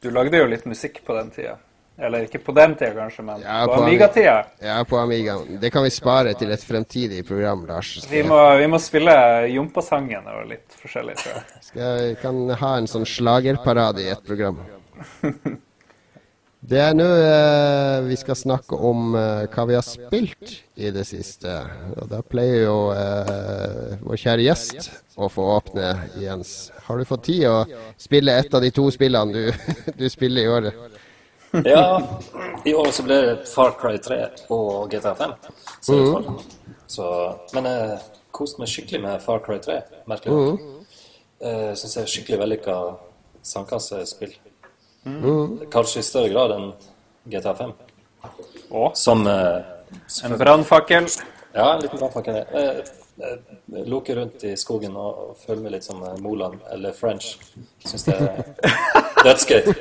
Du 0.02 0.10
lagde 0.12 0.40
jo 0.40 0.48
litt 0.50 0.66
musikk 0.68 1.00
på 1.06 1.16
den 1.16 1.30
tida. 1.32 1.56
Eller 2.00 2.24
ikke 2.24 2.40
på 2.40 2.54
den 2.56 2.74
tida, 2.80 2.94
kanskje, 2.96 3.24
men 3.26 3.42
Ja, 3.44 3.60
på 3.68 3.74
på 3.74 3.82
Amiga-tida. 3.84 4.36
Ja, 4.64 4.78
på 4.88 4.96
Amigaen. 4.96 5.58
Det 5.60 5.70
kan 5.70 5.84
vi 5.84 5.90
spare 5.92 6.32
til 6.34 6.52
et 6.54 6.64
fremtidig 6.64 7.26
program, 7.28 7.66
Lars. 7.68 7.98
Vi 8.10 8.22
må, 8.24 8.38
vi 8.56 8.68
må 8.72 8.80
spille 8.80 9.14
Jompasangen 9.52 10.30
og 10.32 10.46
litt 10.48 10.78
forskjellig, 10.80 11.18
tror 11.20 11.34
jeg. 11.36 11.48
Skal, 11.70 12.14
kan 12.22 12.44
ha 12.62 12.76
en 12.80 12.88
sånn 12.88 13.04
slagerparade 13.08 14.06
i 14.06 14.12
et 14.14 14.24
program. 14.24 14.62
Det 16.60 16.76
er 16.76 16.92
nå 16.92 17.06
eh, 17.08 18.02
vi 18.04 18.16
skal 18.20 18.36
snakke 18.36 18.76
om 18.76 19.14
eh, 19.16 19.46
hva 19.48 19.62
vi 19.64 19.76
har 19.78 19.84
spilt 19.86 20.58
i 20.76 20.90
det 20.92 21.06
siste. 21.08 21.54
Og 21.96 22.10
da 22.10 22.20
pleier 22.20 22.66
jo 22.66 22.74
eh, 22.92 23.94
vår 24.04 24.20
kjære 24.20 24.44
gjest 24.44 24.90
å 25.16 25.30
få 25.32 25.46
åpne, 25.54 25.94
Jens. 26.20 26.68
Har 26.84 27.00
du 27.00 27.08
fått 27.08 27.24
tid 27.30 27.46
å 27.48 27.64
spille 27.96 28.36
et 28.36 28.52
av 28.52 28.60
de 28.60 28.70
to 28.76 28.84
spillene 28.92 29.32
du, 29.32 29.72
du 30.02 30.06
spiller 30.12 30.44
i 30.44 30.52
året? 30.52 30.89
Ja, 31.64 32.02
i 32.64 32.74
år 32.74 32.90
så 32.94 33.02
ble 33.02 33.16
det 33.24 33.34
Far 33.50 33.72
Cry 33.80 33.98
3 33.98 34.18
og 34.54 34.90
GTA 34.92 35.14
5. 35.18 35.32
Så, 35.82 35.96
så, 36.86 37.06
men 37.56 37.66
jeg 37.66 37.98
koste 38.34 38.62
meg 38.62 38.70
skikkelig 38.70 39.00
med 39.02 39.24
Far 39.24 39.42
Cry 39.44 39.58
3, 39.62 39.80
merkelig 40.10 40.36
nok. 40.36 40.68
Uh, 41.40 41.72
Syns 41.74 41.96
jeg 41.96 42.04
er 42.04 42.12
skikkelig 42.14 42.40
vellykka 42.44 42.76
sandkassespill. 43.42 44.36
Kanskje 45.72 46.02
i 46.02 46.06
større 46.06 46.30
grad 46.32 46.54
enn 46.54 46.70
GTA 47.32 47.54
5. 47.56 47.74
Og 48.70 48.96
Som 49.00 49.24
eh, 49.26 49.62
en 50.24 50.38
brannfakkel. 50.38 51.08
Ja, 51.54 51.74
en 51.74 51.82
liten 51.82 51.98
brannfakkel. 51.98 52.44
Jeg, 53.20 53.58
jeg 53.74 54.16
rundt 54.16 54.44
i 54.48 54.54
skogen 54.56 54.96
og, 54.96 55.34
følge 55.42 55.64
meg 55.64 55.74
litt 55.76 55.86
som 55.86 56.00
eh, 56.06 56.16
Moland 56.24 56.60
eller 56.72 56.96
French. 56.96 57.34
Syns 57.84 58.06
det 58.08 58.16
er 58.16 58.44
dødsgøy. 59.26 59.72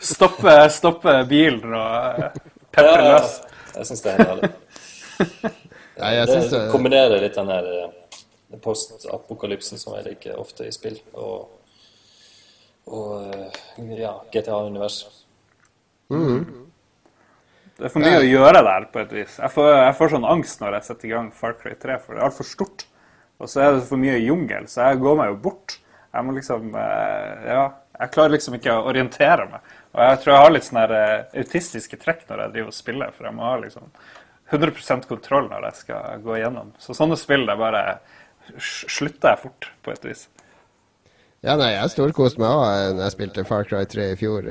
Stoppe, 0.00 0.54
stoppe 0.72 1.16
bilen 1.28 1.74
og 1.76 2.22
eh, 2.24 2.38
pepre 2.72 2.94
Ja, 2.96 3.18
ja, 3.18 3.58
jeg 3.76 3.90
syns 3.90 4.04
det 4.06 4.14
er 4.16 4.24
herlig. 4.32 4.52
Ja, 6.02 6.08
jeg 6.16 6.26
det 6.26 6.36
det, 6.50 6.60
kombinerer 6.72 7.20
litt 7.20 7.34
den 7.36 7.50
her 7.52 7.66
eh, 7.68 8.60
post-apokalypsen 8.64 9.78
som 9.78 9.92
jeg 9.98 10.06
liker 10.06 10.38
ofte 10.40 10.64
i 10.66 10.72
spill, 10.74 10.96
og, 11.12 11.50
og 12.88 13.28
eh, 13.28 14.00
ja, 14.00 14.14
GTA-universet. 14.32 15.20
Det 17.78 17.88
er 17.88 17.92
for 17.92 18.04
mye 18.04 18.20
å 18.20 18.26
gjøre 18.26 18.62
der, 18.66 18.88
på 18.92 19.00
et 19.00 19.12
vis. 19.16 19.36
Jeg 19.40 19.52
får, 19.54 19.68
jeg 19.80 19.94
får 19.98 20.10
sånn 20.14 20.26
angst 20.28 20.60
når 20.62 20.76
jeg 20.76 20.88
setter 20.88 21.08
i 21.08 21.12
gang 21.14 21.30
Far 21.34 21.54
Cry 21.58 21.72
3, 21.80 21.98
for 22.02 22.14
det 22.14 22.20
er 22.20 22.28
altfor 22.28 22.48
stort. 22.48 22.84
Og 23.42 23.50
så 23.50 23.62
er 23.64 23.76
det 23.76 23.86
for 23.88 23.98
mye 23.98 24.18
jungel, 24.22 24.68
så 24.70 24.90
jeg 24.90 25.00
går 25.02 25.16
meg 25.18 25.32
jo 25.32 25.38
bort. 25.48 25.78
Jeg 26.12 26.26
må 26.26 26.34
liksom 26.36 26.74
eh, 26.78 27.46
Ja, 27.48 27.62
jeg 27.96 28.12
klarer 28.14 28.34
liksom 28.36 28.58
ikke 28.58 28.76
å 28.76 28.84
orientere 28.90 29.48
meg. 29.50 29.72
Og 29.92 30.02
jeg 30.04 30.20
tror 30.20 30.32
jeg 30.32 30.44
har 30.44 30.52
litt 30.54 30.68
sånne 30.68 30.84
eh, 30.98 31.40
autistiske 31.42 31.98
trekk 32.00 32.26
når 32.28 32.44
jeg 32.44 32.54
driver 32.56 32.74
og 32.74 32.76
spiller, 32.76 33.16
for 33.16 33.28
jeg 33.28 33.36
må 33.38 33.48
ha 33.48 33.56
liksom 33.64 33.88
100% 34.52 35.08
kontroll 35.08 35.48
når 35.48 35.66
jeg 35.70 35.80
skal 35.80 36.22
gå 36.22 36.36
igjennom. 36.38 36.70
Så 36.82 36.94
sånne 36.96 37.16
spill, 37.18 37.48
det 37.48 37.58
bare 37.60 37.82
slutter 38.60 39.32
jeg 39.32 39.42
fort, 39.46 39.70
på 39.82 39.94
et 39.94 40.06
vis. 40.06 40.26
Ja, 41.42 41.56
nei, 41.58 41.72
jeg 41.74 41.90
storkoste 41.96 42.38
meg 42.42 42.52
òg 42.54 42.96
når 42.96 43.06
jeg 43.06 43.14
spilte 43.16 43.46
Far 43.48 43.64
Cry 43.66 43.82
3 43.90 44.10
i 44.12 44.18
fjor. 44.20 44.46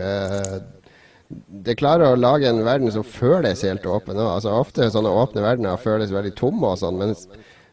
Det 1.66 1.76
klarer 1.80 2.12
å 2.12 2.20
lage 2.20 2.50
en 2.50 2.64
verden 2.66 2.92
som 2.92 3.04
føles 3.06 3.62
helt 3.68 3.86
åpen 3.86 4.18
òg. 4.20 4.30
Altså, 4.38 4.54
ofte 4.58 4.88
sånne 4.92 5.12
åpne 5.22 5.44
verdener 5.46 5.78
føles 5.82 6.12
veldig 6.14 6.34
tomme 6.40 6.72
og 6.74 6.80
sånn, 6.82 6.98
mens, 7.00 7.28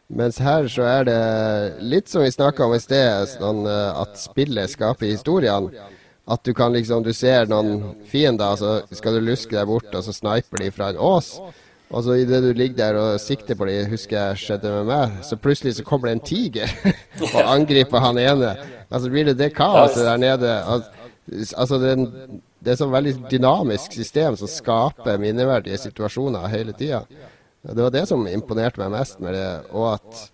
mens 0.09 0.37
her 0.43 0.67
så 0.71 0.85
er 0.87 1.07
det 1.09 1.19
litt 1.81 2.09
som 2.11 2.23
vi 2.23 2.31
snakka 2.31 2.67
om 2.67 2.75
i 2.77 2.81
sted, 2.83 3.27
sånn 3.37 3.63
eh, 3.67 4.01
at 4.03 4.19
spillet 4.21 4.71
skaper 4.75 5.09
historiene. 5.11 5.87
At 6.29 6.43
du 6.45 6.51
kan 6.53 6.75
liksom 6.75 7.01
Du 7.01 7.09
ser 7.17 7.47
noen 7.49 7.95
fiender, 8.05 8.53
så 8.59 8.83
skal 8.93 9.15
du 9.17 9.23
luske 9.25 9.55
deg 9.57 9.65
bort, 9.65 9.89
og 9.97 10.03
så 10.05 10.13
sniper 10.13 10.61
de 10.61 10.69
fra 10.75 10.91
en 10.93 10.99
ås. 11.01 11.31
Og 11.89 12.03
så 12.05 12.19
idet 12.21 12.43
du 12.45 12.51
ligger 12.53 12.77
der 12.77 12.97
og 13.01 13.15
sikter 13.23 13.57
på 13.57 13.65
de, 13.65 13.79
husker 13.89 14.19
jeg 14.19 14.37
skjedde 14.43 14.69
med 14.75 14.91
meg, 14.91 15.15
så 15.25 15.39
plutselig 15.41 15.73
så 15.79 15.85
kommer 15.87 16.11
det 16.11 16.19
en 16.19 16.27
tiger 16.27 16.69
og 17.31 17.39
angriper 17.49 18.03
han 18.05 18.19
ene. 18.21 18.51
Altså 18.93 19.09
blir 19.09 19.25
det 19.31 19.39
det 19.41 19.55
kaoset 19.57 20.05
der 20.05 20.21
nede. 20.21 20.53
Altså, 20.61 20.93
Altså 21.57 21.77
det, 21.81 21.89
er 21.89 21.97
en- 21.97 22.41
det 22.59 22.71
er 22.71 22.75
et 22.75 22.81
sånn 22.81 22.91
veldig 22.91 23.13
dynamisk 23.31 23.93
system 23.95 24.35
som 24.39 24.51
skaper 24.51 25.19
minneverdige 25.21 25.79
situasjoner 25.79 26.49
hele 26.51 26.75
tida. 26.75 27.05
Det 27.61 27.79
var 27.79 27.93
det 27.93 28.05
som 28.07 28.27
imponerte 28.27 28.81
meg 28.81 28.91
mest 28.93 29.19
med 29.23 29.35
det, 29.35 29.47
og 29.71 29.93
at 29.93 30.25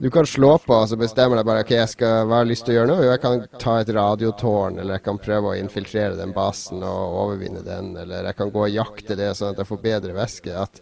du 0.00 0.08
kan 0.10 0.24
slå 0.26 0.54
på 0.64 0.72
og 0.72 0.86
så 0.88 0.96
bestemmer 0.96 1.36
deg 1.36 1.44
bare 1.44 1.62
ok, 1.64 1.74
jeg 1.76 1.88
skal, 1.92 2.22
hva 2.24 2.38
har 2.38 2.46
jeg 2.46 2.50
lyst 2.54 2.64
til 2.64 2.72
å 2.72 2.76
gjøre 2.78 2.88
nå. 2.88 2.94
Jo, 3.02 3.10
jeg 3.10 3.20
kan 3.20 3.42
ta 3.60 3.74
et 3.82 3.90
radiotårn, 3.92 4.78
eller 4.80 4.96
jeg 4.96 5.04
kan 5.10 5.20
prøve 5.20 5.50
å 5.50 5.58
infiltrere 5.60 6.16
den 6.16 6.32
basen 6.32 6.80
og 6.80 7.18
overvinne 7.26 7.60
den, 7.66 7.90
eller 8.00 8.30
jeg 8.30 8.38
kan 8.38 8.52
gå 8.54 8.62
og 8.64 8.72
jakte 8.72 9.18
det 9.18 9.28
sånn 9.36 9.52
at 9.52 9.60
jeg 9.60 9.68
får 9.68 9.82
bedre 9.84 10.16
væske. 10.16 10.54
At 10.56 10.80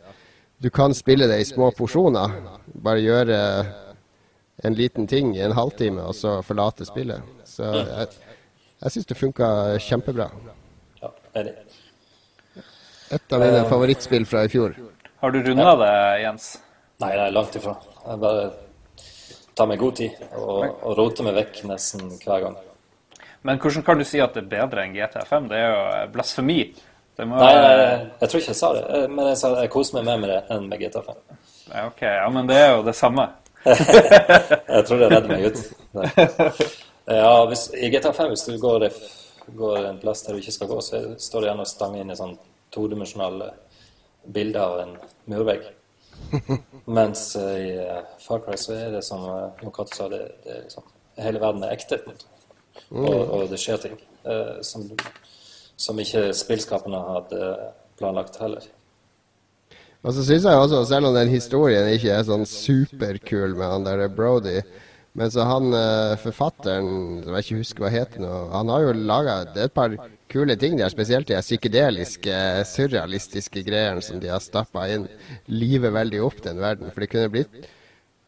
du 0.63 0.71
kan 0.75 0.95
spille 0.95 1.27
det 1.31 1.41
i 1.43 1.49
små 1.49 1.73
porsjoner. 1.75 2.37
Bare 2.79 3.03
gjøre 3.03 3.41
en 4.69 4.79
liten 4.79 5.11
ting 5.11 5.35
i 5.35 5.43
en 5.43 5.57
halvtime, 5.59 6.07
og 6.07 6.15
så 6.15 6.39
forlate 6.47 6.87
spillet. 6.87 7.27
Så 7.47 7.67
jeg, 7.75 8.15
jeg 8.85 8.95
syns 8.95 9.11
det 9.11 9.19
funka 9.19 9.51
kjempebra. 9.83 10.31
Enig. 11.39 11.57
Et 13.15 13.33
av 13.33 13.41
mine 13.41 13.65
favorittspill 13.71 14.27
fra 14.29 14.45
i 14.45 14.53
fjor. 14.53 14.75
Har 15.23 15.33
du 15.35 15.43
runda 15.43 15.75
det, 15.81 15.93
Jens? 16.23 16.49
Nei, 17.01 17.13
det 17.15 17.27
er 17.29 17.35
langt 17.35 17.57
ifra. 17.57 17.77
Jeg 18.05 18.21
bare 18.23 18.49
tar 19.59 19.69
meg 19.71 19.81
god 19.81 19.97
tid 19.99 20.19
og, 20.39 20.65
og 20.87 20.99
roter 20.99 21.27
meg 21.27 21.39
vekk 21.41 21.63
nesten 21.71 22.11
hver 22.23 22.45
gang. 22.45 22.59
Men 23.47 23.59
hvordan 23.63 23.85
kan 23.87 23.99
du 23.99 24.05
si 24.07 24.21
at 24.23 24.35
det 24.37 24.45
er 24.45 24.53
bedre 24.53 24.85
enn 24.85 24.95
GTA5? 24.97 25.49
Det 25.51 25.59
er 25.59 25.69
jo 25.71 25.83
eh, 25.95 26.07
blasfemi. 26.15 26.61
Det 27.19 27.27
må, 27.27 27.39
Nei, 27.41 27.55
nei, 27.59 27.87
jeg 28.21 28.31
tror 28.31 28.43
ikke 28.43 28.53
jeg 28.53 28.59
sa 28.61 28.69
det, 28.77 28.83
eh, 28.95 29.07
men 29.11 29.31
jeg 29.33 29.39
sa 29.41 29.51
jeg 29.59 29.71
koser 29.75 29.99
meg 29.99 30.07
mer 30.07 30.21
med 30.23 30.31
det 30.31 30.41
enn 30.55 30.69
med 30.71 30.83
GTA 30.83 31.03
5. 31.07 31.23
Ok, 31.89 32.03
ja, 32.07 32.27
men 32.35 32.51
det 32.51 32.59
er 32.59 32.69
jo 32.77 32.85
det 32.87 32.95
samme. 32.97 33.29
Jeg 33.69 34.85
tror 34.87 35.01
det 35.03 35.09
redder 35.11 35.27
meg 35.29 35.49
ut. 35.51 35.59
Ja, 37.09 37.33
hvis, 37.49 37.63
I 37.73 37.89
GTA 37.89 38.13
5, 38.13 38.35
hvis 38.35 38.43
du 38.45 38.59
går, 38.61 38.85
går 39.57 39.85
en 39.85 39.99
plass 40.03 40.23
der 40.27 40.37
du 40.37 40.43
ikke 40.43 40.55
skal 40.55 40.71
gå, 40.71 40.81
så 40.85 41.01
står 41.19 41.41
det 41.41 41.51
gjerne 41.51 41.65
og 41.65 41.71
stanger 41.71 42.05
inn 42.05 42.13
i 42.13 42.19
sånn 42.19 42.37
todimensjonale 42.75 43.51
bilder 44.29 44.61
av 44.65 44.81
en 44.83 44.95
murvegg. 45.33 45.69
Mens 46.99 47.37
eh, 47.37 47.59
i 47.63 47.71
eh, 47.85 48.01
Far 48.21 48.43
Cry 48.45 48.59
så 48.61 48.75
er 48.77 48.97
det 48.97 49.05
som 49.07 49.23
eh, 49.25 49.63
Jon 49.63 49.75
Cato 49.75 49.95
sa, 49.95 50.09
det, 50.13 50.25
det 50.45 50.55
er 50.55 50.65
liksom, 50.67 50.89
hele 51.23 51.43
verden 51.43 51.65
er 51.65 51.77
ekte. 51.77 52.01
måte. 52.07 52.35
Og, 52.91 53.31
og 53.35 53.47
det 53.51 53.61
skjer 53.61 53.81
ting 53.83 53.97
eh, 53.99 54.59
som, 54.67 54.85
som 55.77 56.03
ikke 56.03 56.29
spillskaperne 56.37 57.01
hadde 57.13 57.55
planlagt 57.99 58.39
heller. 58.43 58.67
Og 60.07 60.15
så 60.15 60.23
syns 60.23 60.47
jeg 60.47 60.61
også, 60.63 60.85
selv 60.87 61.09
om 61.09 61.17
den 61.17 61.33
historien 61.33 61.89
ikke 61.91 62.13
er 62.15 62.27
sånn 62.27 62.47
superkul 62.47 63.57
med 63.59 63.67
han 63.67 63.87
der 63.87 64.05
Brody 64.15 64.61
Men 65.17 65.31
så 65.33 65.47
han 65.49 65.73
eh, 65.75 66.19
forfatteren, 66.21 67.23
som 67.25 67.35
jeg 67.35 67.47
ikke 67.47 67.61
husker 67.63 67.85
hva 67.85 67.93
heter 67.93 68.23
nå, 68.23 68.33
han 68.53 68.71
har 68.71 68.85
jo 68.85 68.93
laga 68.99 69.39
et 69.57 69.75
par 69.75 69.97
kule 70.29 70.57
ting 70.61 70.77
der, 70.79 70.93
spesielt 70.93 71.31
de 71.31 71.39
psykedeliske, 71.41 72.37
surrealistiske 72.69 73.65
greiene 73.67 74.05
som 74.05 74.21
de 74.21 74.31
har 74.31 74.43
stappa 74.45 74.85
inn. 74.93 75.09
Livet 75.49 75.95
veldig 75.97 76.23
opp 76.27 76.43
den 76.45 76.61
verden. 76.63 76.93
For 76.93 77.03
det 77.03 77.11
kunne 77.15 77.33
blitt 77.33 77.67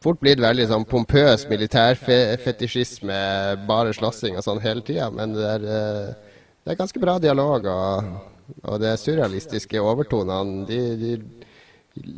fort 0.01 0.19
blitt 0.21 0.41
veldig 0.41 0.65
sånn 0.71 0.87
pompøs 0.89 1.45
militærfetisjisme, 1.51 3.21
bare 3.69 3.93
slåssing 3.93 4.37
og 4.39 4.45
sånn 4.45 4.61
hele 4.63 4.81
tida. 4.85 5.11
Men 5.13 5.35
det 5.37 5.47
er, 5.47 5.67
eh, 5.77 6.37
det 6.65 6.73
er 6.73 6.79
ganske 6.79 7.01
bra 7.01 7.19
dialog, 7.21 7.69
og, 7.69 8.55
og 8.65 8.81
det 8.81 8.97
surrealistiske 8.99 9.81
overtonene 9.81 10.65
de, 10.69 10.81
de 10.97 11.11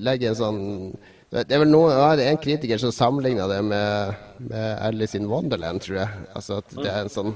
legger 0.07 0.31
en 0.31 0.39
sånn 0.39 0.63
Det 1.33 1.49
er 1.49 1.63
vel 1.63 1.71
noen, 1.71 1.89
ja, 1.97 2.11
det 2.13 2.27
er 2.27 2.35
en 2.35 2.41
kritiker 2.41 2.77
som 2.77 2.91
sammenligna 2.93 3.47
det 3.49 3.63
med, 3.65 4.19
med 4.51 4.67
Alice 4.85 5.17
in 5.17 5.25
Wonderland, 5.31 5.81
tror 5.81 6.03
jeg. 6.03 6.25
Altså 6.37 6.59
at 6.61 6.75
det 6.77 6.91
er 6.91 6.99
en 7.01 7.13
sånn 7.13 7.33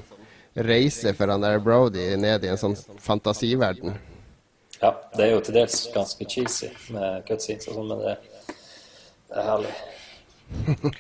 reise 0.68 1.14
for 1.18 1.34
han 1.34 1.42
der 1.42 1.58
Brody 1.66 2.12
ned 2.22 2.46
i 2.46 2.52
en 2.52 2.62
sånn 2.62 2.78
fantasiverden. 3.02 3.98
Ja, 4.82 4.92
det 5.16 5.26
er 5.26 5.32
jo 5.34 5.42
til 5.42 5.58
dels 5.58 5.80
ganske 5.94 6.28
cheesy 6.30 6.70
med 6.94 7.26
cutscenes 7.26 7.70
og 7.72 7.80
sånn, 7.80 7.90
men 7.90 8.04
det, 8.06 8.16
det 9.32 9.42
er 9.42 9.50
herlig. 9.52 9.78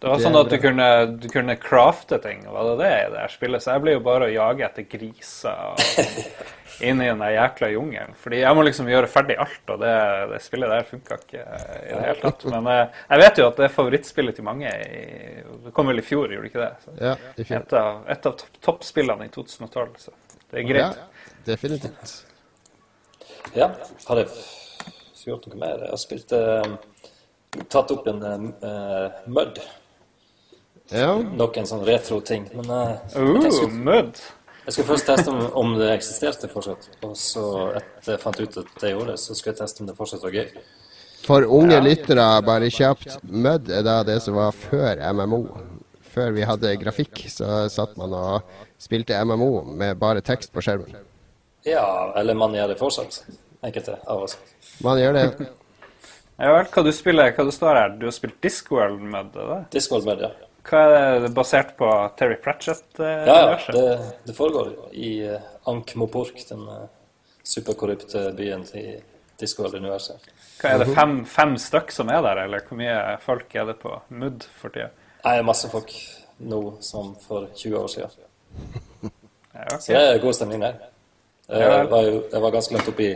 Det 0.00 0.08
var 0.08 0.20
sånn 0.20 0.36
at 0.36 0.48
du 0.48 0.56
kunne, 0.60 0.86
du 1.20 1.26
kunne 1.28 1.54
crafte 1.60 2.16
ting, 2.24 2.42
var 2.48 2.70
det 2.70 2.76
det 2.80 2.92
i 2.96 3.08
det 3.12 3.24
spillet? 3.32 3.60
Så 3.60 3.74
jeg 3.74 3.82
blir 3.84 3.94
jo 3.98 4.02
bare 4.04 4.28
å 4.28 4.32
jage 4.32 4.64
etter 4.64 4.86
griser 4.88 5.58
og 5.70 5.80
inn 6.86 7.00
i 7.02 7.06
den 7.10 7.20
der 7.22 7.32
jækla 7.34 7.68
jungelen. 7.74 8.14
Fordi 8.18 8.40
jeg 8.42 8.56
må 8.56 8.62
liksom 8.66 8.88
gjøre 8.90 9.08
ferdig 9.10 9.36
alt, 9.42 9.62
og 9.74 9.80
det, 9.82 9.92
det 10.32 10.40
spillet 10.44 10.72
der 10.72 10.86
funka 10.88 11.18
ikke 11.20 11.42
i 11.42 11.92
det 11.92 12.02
hele 12.06 12.16
tatt. 12.22 12.44
Men 12.54 12.68
eh, 12.72 13.00
jeg 13.10 13.22
vet 13.24 13.40
jo 13.42 13.46
at 13.50 13.60
det 13.60 13.66
er 13.68 13.74
favorittspillet 13.74 14.38
til 14.38 14.46
mange. 14.48 14.70
I, 14.70 15.02
det 15.66 15.74
kom 15.76 15.90
vel 15.92 16.02
i 16.02 16.06
fjor, 16.06 16.32
gjorde 16.32 16.46
det 16.48 16.52
ikke 16.52 16.64
det? 16.64 16.72
Så 16.84 16.96
Ja, 17.04 17.14
i 17.36 17.46
fjor. 17.48 17.56
et 17.64 17.76
av, 17.82 18.00
et 18.16 18.30
av 18.32 18.38
topp- 18.44 18.60
toppspillene 18.68 19.28
i 19.28 19.32
2012, 19.34 19.98
så 20.06 20.16
det 20.50 20.62
er 20.62 20.68
greit. 20.70 21.00
Ja, 21.02 21.34
definitivt. 21.52 22.16
Ja, 23.56 23.70
har 24.06 24.22
jeg 24.22 24.28
gjort 25.26 25.46
noe 25.50 25.58
mer? 25.60 25.84
Jeg 25.84 25.92
har 25.94 26.00
spilt 26.00 26.32
uh, 26.36 26.74
Tatt 27.70 27.90
opp 27.90 28.06
en 28.06 28.20
uh, 28.22 29.22
Mud. 29.26 29.58
Ja. 30.90 31.12
Nok 31.18 31.56
en 31.60 31.66
sånn 31.70 31.82
retro-ting. 31.86 32.48
Men 32.54 32.70
uh, 32.70 33.16
Uh, 33.16 33.66
mud. 33.70 34.18
Jeg 34.64 34.74
skulle 34.74 34.88
først 34.90 35.08
teste 35.08 35.32
om, 35.32 35.40
om 35.62 35.74
det 35.80 35.88
eksisterte 35.94 36.50
fortsatt. 36.52 36.88
Og 37.06 37.16
så, 37.18 37.44
etter 37.80 38.14
jeg 38.14 38.22
fant 38.22 38.40
ut 38.40 38.60
at 38.62 38.72
det 38.82 38.92
gjorde 38.92 39.14
det, 39.14 39.18
så 39.22 39.36
skulle 39.36 39.54
jeg 39.54 39.60
teste 39.62 39.82
om 39.84 39.90
det 39.90 39.96
fortsatt 39.98 40.24
var 40.26 40.36
gøy. 40.36 40.62
For 41.24 41.46
unge 41.58 41.80
lyttere, 41.84 42.24
bare 42.46 42.70
kjapt. 42.72 43.18
Mud 43.22 43.68
er 43.72 43.84
da 43.86 44.00
det 44.06 44.18
som 44.24 44.38
var 44.38 44.56
før 44.56 45.02
MMO. 45.12 45.42
Før 46.10 46.32
vi 46.34 46.46
hadde 46.48 46.74
grafikk, 46.80 47.22
så 47.30 47.68
satt 47.70 47.94
man 48.00 48.14
og 48.16 48.56
spilte 48.80 49.18
MMO 49.24 49.62
med 49.68 50.00
bare 50.00 50.24
tekst 50.26 50.52
på 50.54 50.64
skjermen. 50.64 50.96
Ja, 51.68 52.10
eller 52.16 52.34
man 52.34 52.56
gjør 52.56 52.72
det 52.72 52.78
fortsatt. 52.80 53.22
Enkelte 53.62 53.98
av 54.08 54.24
oss. 54.24 54.38
Man 54.84 54.98
gjør 55.00 55.18
det. 55.18 55.26
Ja 56.40 56.54
vel, 56.56 56.70
hva 56.72 56.82
du 56.86 56.88
spiller, 56.96 57.34
hva 57.36 57.44
du 57.44 57.52
står 57.52 57.76
her? 57.76 57.96
Du 58.00 58.06
har 58.08 58.14
spilt 58.16 58.38
Discworld 58.40 59.02
Mud, 59.02 59.34
er 59.36 59.50
det? 59.52 59.58
Discworld 59.76 60.08
med 60.08 60.24
ja. 60.24 60.30
Hva 60.70 60.80
er 60.94 61.16
det 61.24 61.32
basert 61.34 61.72
på 61.78 61.86
Terry 62.18 62.36
Pratchett? 62.38 62.86
Eh, 63.00 63.26
Ja, 63.26 63.38
ja. 63.50 63.72
Det, 63.74 64.12
det 64.28 64.34
foregår 64.36 64.70
i 64.92 65.10
uh, 65.26 65.40
Ankh-Mopork, 65.66 66.44
den 66.48 66.62
uh, 66.68 66.84
superkorrupte 67.42 68.28
byen 68.38 68.62
i 68.78 69.00
Discord-universet. 69.40 70.28
Hva 70.60 70.74
er 70.74 70.84
det, 70.84 70.94
fem, 70.94 71.16
fem 71.26 71.56
stykk 71.58 71.90
som 71.94 72.12
er 72.12 72.22
der, 72.22 72.44
eller 72.44 72.62
hvor 72.68 72.78
mye 72.78 73.16
folk 73.24 73.54
er 73.56 73.66
det 73.72 73.80
på 73.82 73.96
Mud 74.14 74.46
for 74.60 74.70
tida? 74.74 74.92
Det 75.24 75.34
er 75.34 75.46
masse 75.48 75.70
folk 75.72 75.90
nå 76.38 76.60
som 76.84 77.14
for 77.20 77.50
20 77.56 77.78
år 77.82 77.94
siden. 77.96 78.18
Ja. 79.60 79.76
Så 79.82 79.92
det 79.92 80.00
er 80.00 80.20
god 80.22 80.34
stemning 80.38 80.60
der. 80.62 80.76
Jeg 81.50 81.88
var, 81.90 82.04
jo, 82.06 82.20
jeg 82.32 82.42
var 82.42 82.52
ganske 82.54 82.74
langt 82.74 82.88
oppe 82.88 83.02
i 83.02 83.08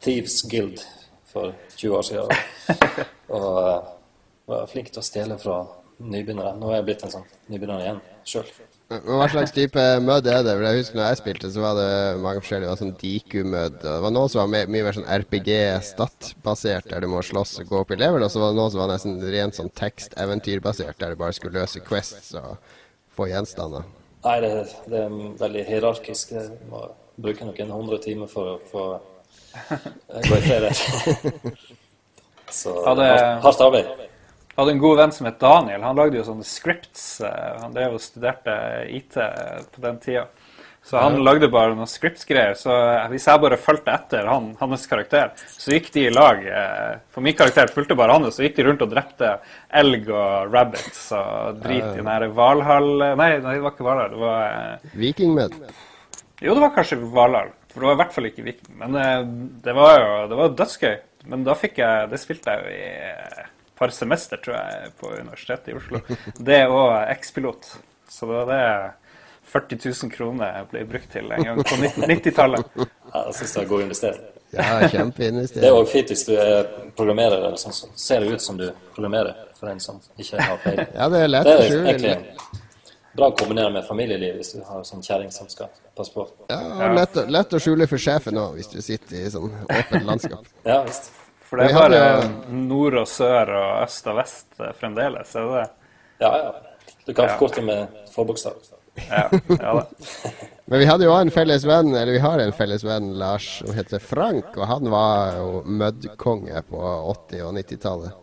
Thieves 0.00 0.38
Guild 0.50 0.80
for 1.28 1.52
20 1.76 1.96
år 1.98 2.06
siden. 2.08 2.32
Og 3.36 3.50
uh, 3.52 3.90
var 4.48 4.64
flink 4.72 4.88
til 4.90 5.02
å 5.02 5.04
stjele 5.04 5.36
fra 5.38 5.58
nybegynnere. 6.00 6.54
Nå 6.58 6.70
er 6.72 6.78
jeg 6.80 6.86
blitt 6.88 7.04
en 7.06 7.12
sånn 7.12 7.26
nybegynner 7.52 7.82
igjen 7.84 8.00
sjøl. 8.26 8.48
Hva 8.94 9.26
slags 9.32 9.50
type 9.56 9.80
mud 10.04 10.26
er 10.28 10.42
det? 10.44 10.52
Jeg 10.60 10.78
husker 10.82 10.98
når 10.98 11.06
jeg 11.08 11.18
spilte, 11.22 11.48
så 11.50 11.62
var 11.64 11.74
det 11.78 11.88
mange 12.22 12.42
forskjellige. 12.42 12.66
Det 12.68 12.72
var 12.74 12.80
sånn 12.82 12.96
Diku-mud. 13.00 13.78
Det 13.82 13.94
var 14.04 14.12
noe 14.14 14.28
som 14.30 14.42
var 14.42 14.50
mer, 14.52 14.68
mye 14.70 14.84
mer 14.86 14.96
sånn 14.96 15.08
RPG-stat-basert, 15.16 16.88
der 16.92 17.00
du 17.04 17.08
må 17.10 17.22
slåss 17.24 17.56
og 17.62 17.70
gå 17.72 17.80
opp 17.80 17.94
i 17.96 17.98
level. 17.98 18.22
Og 18.26 18.30
så 18.32 18.42
var 18.42 18.52
det 18.52 18.58
noe 18.60 18.70
som 18.74 18.82
var 18.84 18.92
nesten 18.92 19.16
rent 19.32 19.56
sånn 19.58 19.72
tekst-eventyrbasert, 19.80 20.98
der 21.00 21.14
du 21.14 21.20
bare 21.20 21.34
skulle 21.36 21.58
løse 21.62 21.82
quests 21.84 22.34
og 22.38 22.56
få 23.16 23.28
gjenstander. 23.32 23.86
Nei, 24.24 24.36
det, 24.44 24.52
det 24.92 25.00
er 25.06 25.16
veldig 25.42 25.64
hierarkisk. 25.68 26.32
Jeg 26.36 26.54
må 26.70 26.84
bruke 27.20 27.48
noen 27.48 27.72
hundre 27.74 27.98
timer 28.04 28.30
for 28.30 28.54
å 28.54 28.58
få 28.70 28.84
eh, 28.94 29.88
gå 30.28 30.38
i 30.38 30.44
ferie. 30.44 30.72
Så 32.54 32.70
Ja, 32.84 32.94
det- 32.94 33.08
hardt, 33.10 33.42
hardt 33.48 33.60
arbeid. 33.64 33.86
Jeg 34.54 34.62
hadde 34.62 34.72
en 34.76 34.82
god 34.84 34.98
venn 35.00 35.12
som 35.12 35.26
het 35.26 35.38
Daniel. 35.42 35.82
Han 35.82 35.96
lagde 35.98 36.20
jo 36.20 36.24
sånne 36.28 36.44
scripts. 36.46 37.20
eh, 37.26 37.60
Han 37.60 37.72
drev 37.74 37.96
og 37.96 38.00
studerte 38.00 38.54
IT 38.94 39.14
på 39.74 39.80
den 39.82 39.98
tida. 39.98 40.28
Så 40.84 40.98
han 41.00 41.14
lagde 41.24 41.48
bare 41.48 41.72
noen 41.74 41.88
scripts-greier. 41.88 42.52
Så 42.60 42.68
hvis 43.08 43.24
jeg 43.26 43.40
bare 43.40 43.56
fulgte 43.56 43.88
etter 43.96 44.26
han, 44.28 44.50
hans 44.60 44.84
karakter, 44.86 45.30
så 45.48 45.72
gikk 45.72 45.88
de 45.94 46.02
i 46.06 46.12
lag. 46.12 46.44
eh, 46.46 46.98
For 47.10 47.24
min 47.24 47.34
karakter 47.34 47.66
fulgte 47.72 47.96
bare 47.96 48.12
han, 48.12 48.28
så 48.30 48.44
gikk 48.44 48.56
de 48.60 48.66
rundt 48.68 48.82
og 48.84 48.90
drepte 48.92 49.30
elg 49.72 50.10
og 50.12 50.52
rabbits 50.52 51.06
og 51.16 51.62
drit 51.64 51.82
i 51.88 51.96
den 51.96 52.06
her 52.12 52.26
Valhall 52.28 52.92
Nei, 53.16 53.30
nei, 53.40 53.54
det 53.56 53.62
var 53.64 53.72
ikke 53.72 53.88
Valhall. 53.88 54.10
Det 54.10 54.20
var 54.20 54.78
Vikingmed. 54.94 55.56
Jo, 56.44 56.54
det 56.54 56.60
var 56.66 56.74
kanskje 56.76 57.00
Valhall. 57.16 57.50
For 57.72 57.80
det 57.80 57.88
var 57.88 57.96
i 57.96 58.02
hvert 58.04 58.12
fall 58.14 58.28
ikke 58.28 58.44
Viking. 58.44 58.76
Men 58.84 58.94
eh, 59.00 59.24
det 59.64 59.74
var 59.74 59.98
jo 59.98 60.12
det 60.28 60.36
var 60.44 60.54
dødsgøy. 60.60 60.96
Men 61.32 61.42
da 61.48 61.54
fikk 61.56 61.78
jeg 61.80 62.10
Det 62.12 62.20
spilte 62.20 62.52
jeg 62.52 62.60
jo 62.60 62.70
i 62.76 62.86
eh, 63.08 63.50
par 63.78 63.90
semester, 63.94 64.36
tror 64.44 64.56
jeg, 64.56 64.92
på 65.00 65.10
Universitetet 65.18 65.72
i 65.72 65.78
Oslo. 65.78 66.00
Det 66.38 66.60
og 66.70 66.92
X-pilot. 67.16 67.70
Så 68.10 68.26
det 68.30 68.34
var 68.38 68.46
det 68.52 68.60
40 69.54 69.78
000 70.02 70.10
kroner 70.14 70.64
ble 70.70 70.84
brukt 70.88 71.10
til 71.12 71.30
en 71.34 71.44
gang 71.44 71.60
på 71.66 71.76
90-tallet. 72.06 72.64
Ja, 72.78 73.24
jeg 73.28 73.34
syns 73.40 73.52
det 73.56 73.62
er 73.64 73.68
god 73.70 73.82
investering. 73.88 74.22
Ja, 74.54 74.62
Det 74.62 74.84
er 74.86 74.92
kjempeinvestering. 74.94 75.72
òg 75.74 75.88
fint 75.90 76.10
hvis 76.12 76.24
du 76.28 76.32
er 76.38 76.68
programmerer, 76.94 77.40
eller 77.48 77.58
sånn, 77.58 77.74
så 77.74 77.88
ser 77.98 78.22
det 78.22 78.36
ut 78.36 78.42
som 78.42 78.58
du 78.58 78.68
programmerer, 78.94 79.34
for 79.58 79.70
en 79.72 79.80
som 79.82 79.98
ikke 80.18 80.38
har 80.42 80.60
peiling. 80.62 80.92
Ja, 81.00 81.08
det 81.10 81.24
er 81.24 81.32
lett 81.32 81.48
Det 81.48 81.54
å 81.56 81.62
er 81.64 81.70
skjule. 81.72 81.88
egentlig 81.90 82.60
bra 83.14 83.28
å 83.30 83.34
kombinere 83.38 83.70
med 83.74 83.84
familieliv 83.86 84.38
hvis 84.40 84.52
du 84.56 84.62
har 84.66 84.80
sånn 84.86 85.02
kjerring 85.06 85.30
som 85.34 85.46
skal 85.50 85.68
passe 85.94 86.10
på. 86.14 86.24
Ja, 86.50 86.60
og 86.86 86.94
lett, 86.98 87.18
lett 87.30 87.52
å 87.54 87.60
skjule 87.62 87.86
for 87.90 87.98
sjefen 88.02 88.38
òg, 88.42 88.56
hvis 88.58 88.70
du 88.72 88.80
sitter 88.82 89.20
i 89.20 89.30
sånn 89.30 89.52
åpent 89.68 90.06
landskap. 90.06 90.46
Ja 90.66 90.80
visst. 90.86 91.10
For 91.44 91.60
det 91.60 91.70
er 91.70 91.76
bare 91.76 91.98
hadde 92.02 92.60
nord 92.68 92.96
og 93.02 93.08
sør 93.10 93.50
og 93.58 93.82
øst 93.84 94.06
og 94.10 94.16
vest 94.20 94.60
eh, 94.60 94.72
fremdeles. 94.80 95.34
Er 95.36 95.48
det 95.50 95.58
det? 95.60 95.68
Ja, 96.24 96.32
ja. 96.40 96.52
Du 97.04 97.12
kan 97.12 97.28
Ja. 97.28 97.34
forkorte 97.36 97.62
med 97.62 97.86
forbokstav. 98.14 98.56
Ja, 99.10 99.28
ja 99.32 99.74
da. 99.80 99.86
Men 100.70 100.80
vi 100.80 100.86
hadde 100.88 101.04
jo 101.04 101.12
en 101.12 101.30
felles 101.34 101.64
venn, 101.68 101.90
eller 101.92 102.14
vi 102.14 102.22
har 102.22 102.40
en 102.40 102.52
felles 102.56 102.84
venn, 102.86 103.10
Lars, 103.20 103.58
som 103.58 103.74
heter 103.76 104.00
Frank. 104.00 104.54
Og 104.56 104.64
han 104.70 104.88
var 104.90 105.34
jo 105.36 105.48
møddkonge 105.66 106.62
på 106.70 106.80
80- 107.12 107.42
og 107.44 107.58
90-tallet. 107.58 108.14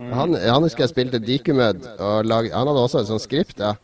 Han, 0.00 0.32
han 0.32 0.64
husker 0.64 0.86
jeg 0.86 0.94
spilte 0.94 1.18
Dikumødd, 1.20 1.84
og 2.00 2.24
lag, 2.24 2.46
han 2.54 2.70
hadde 2.70 2.84
også 2.86 3.02
et 3.02 3.10
sånt 3.10 3.20
skript 3.20 3.58
da, 3.60 3.74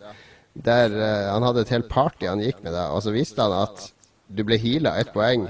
der 0.57 0.94
uh, 0.97 1.26
han 1.34 1.44
hadde 1.44 1.66
et 1.66 1.72
helt 1.74 1.90
party 1.92 2.24
han 2.24 2.40
gikk 2.40 2.62
med 2.64 2.72
da, 2.72 2.86
og 2.97 3.03
så 3.05 3.12
visste 3.12 3.44
han 3.44 3.53
at 3.53 3.90
du 4.32 4.40
ble 4.49 4.57
heala 4.57 4.94
ett 4.97 5.11
poeng 5.12 5.44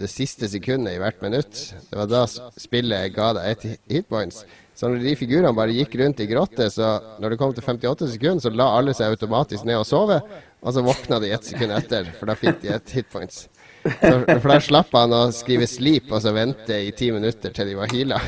det 0.00 0.08
siste 0.12 0.46
sekundet 0.48 0.94
i 0.94 1.00
hvert 1.02 1.22
minutt. 1.24 1.60
Det 1.90 1.98
var 1.98 2.06
da 2.10 2.24
spillet 2.28 3.14
ga 3.16 3.32
deg 3.38 3.48
ett 3.50 3.62
hit- 3.66 3.80
hitpoints. 3.90 4.44
Så 4.76 4.88
når 4.88 5.02
de 5.04 5.16
figurene 5.18 5.52
bare 5.56 5.74
gikk 5.76 5.96
rundt 6.00 6.20
i 6.24 6.28
grotte, 6.30 6.70
så 6.72 6.94
når 7.20 7.34
det 7.34 7.38
kom 7.40 7.50
til 7.56 7.64
58 7.66 8.06
sekunder, 8.14 8.40
så 8.40 8.52
la 8.54 8.68
alle 8.78 8.94
seg 8.96 9.12
automatisk 9.12 9.66
ned 9.68 9.76
og 9.82 9.84
sove, 9.88 10.20
og 10.60 10.72
så 10.76 10.84
våkna 10.84 11.18
de 11.20 11.32
ett 11.34 11.44
sekund 11.50 11.74
etter, 11.76 12.08
for 12.16 12.30
da 12.30 12.36
fikk 12.38 12.62
de 12.62 12.70
et 12.76 12.94
hitpoints. 12.96 13.42
Så, 13.80 14.12
for 14.28 14.48
da 14.52 14.56
slapp 14.60 14.90
han 14.92 15.12
å 15.16 15.20
skrive 15.32 15.64
'sleep' 15.68 16.10
og 16.12 16.20
så 16.20 16.32
vente 16.36 16.76
i 16.84 16.90
ti 16.96 17.10
minutter 17.12 17.52
til 17.56 17.68
de 17.70 17.76
var 17.78 17.88
heala. 17.92 18.18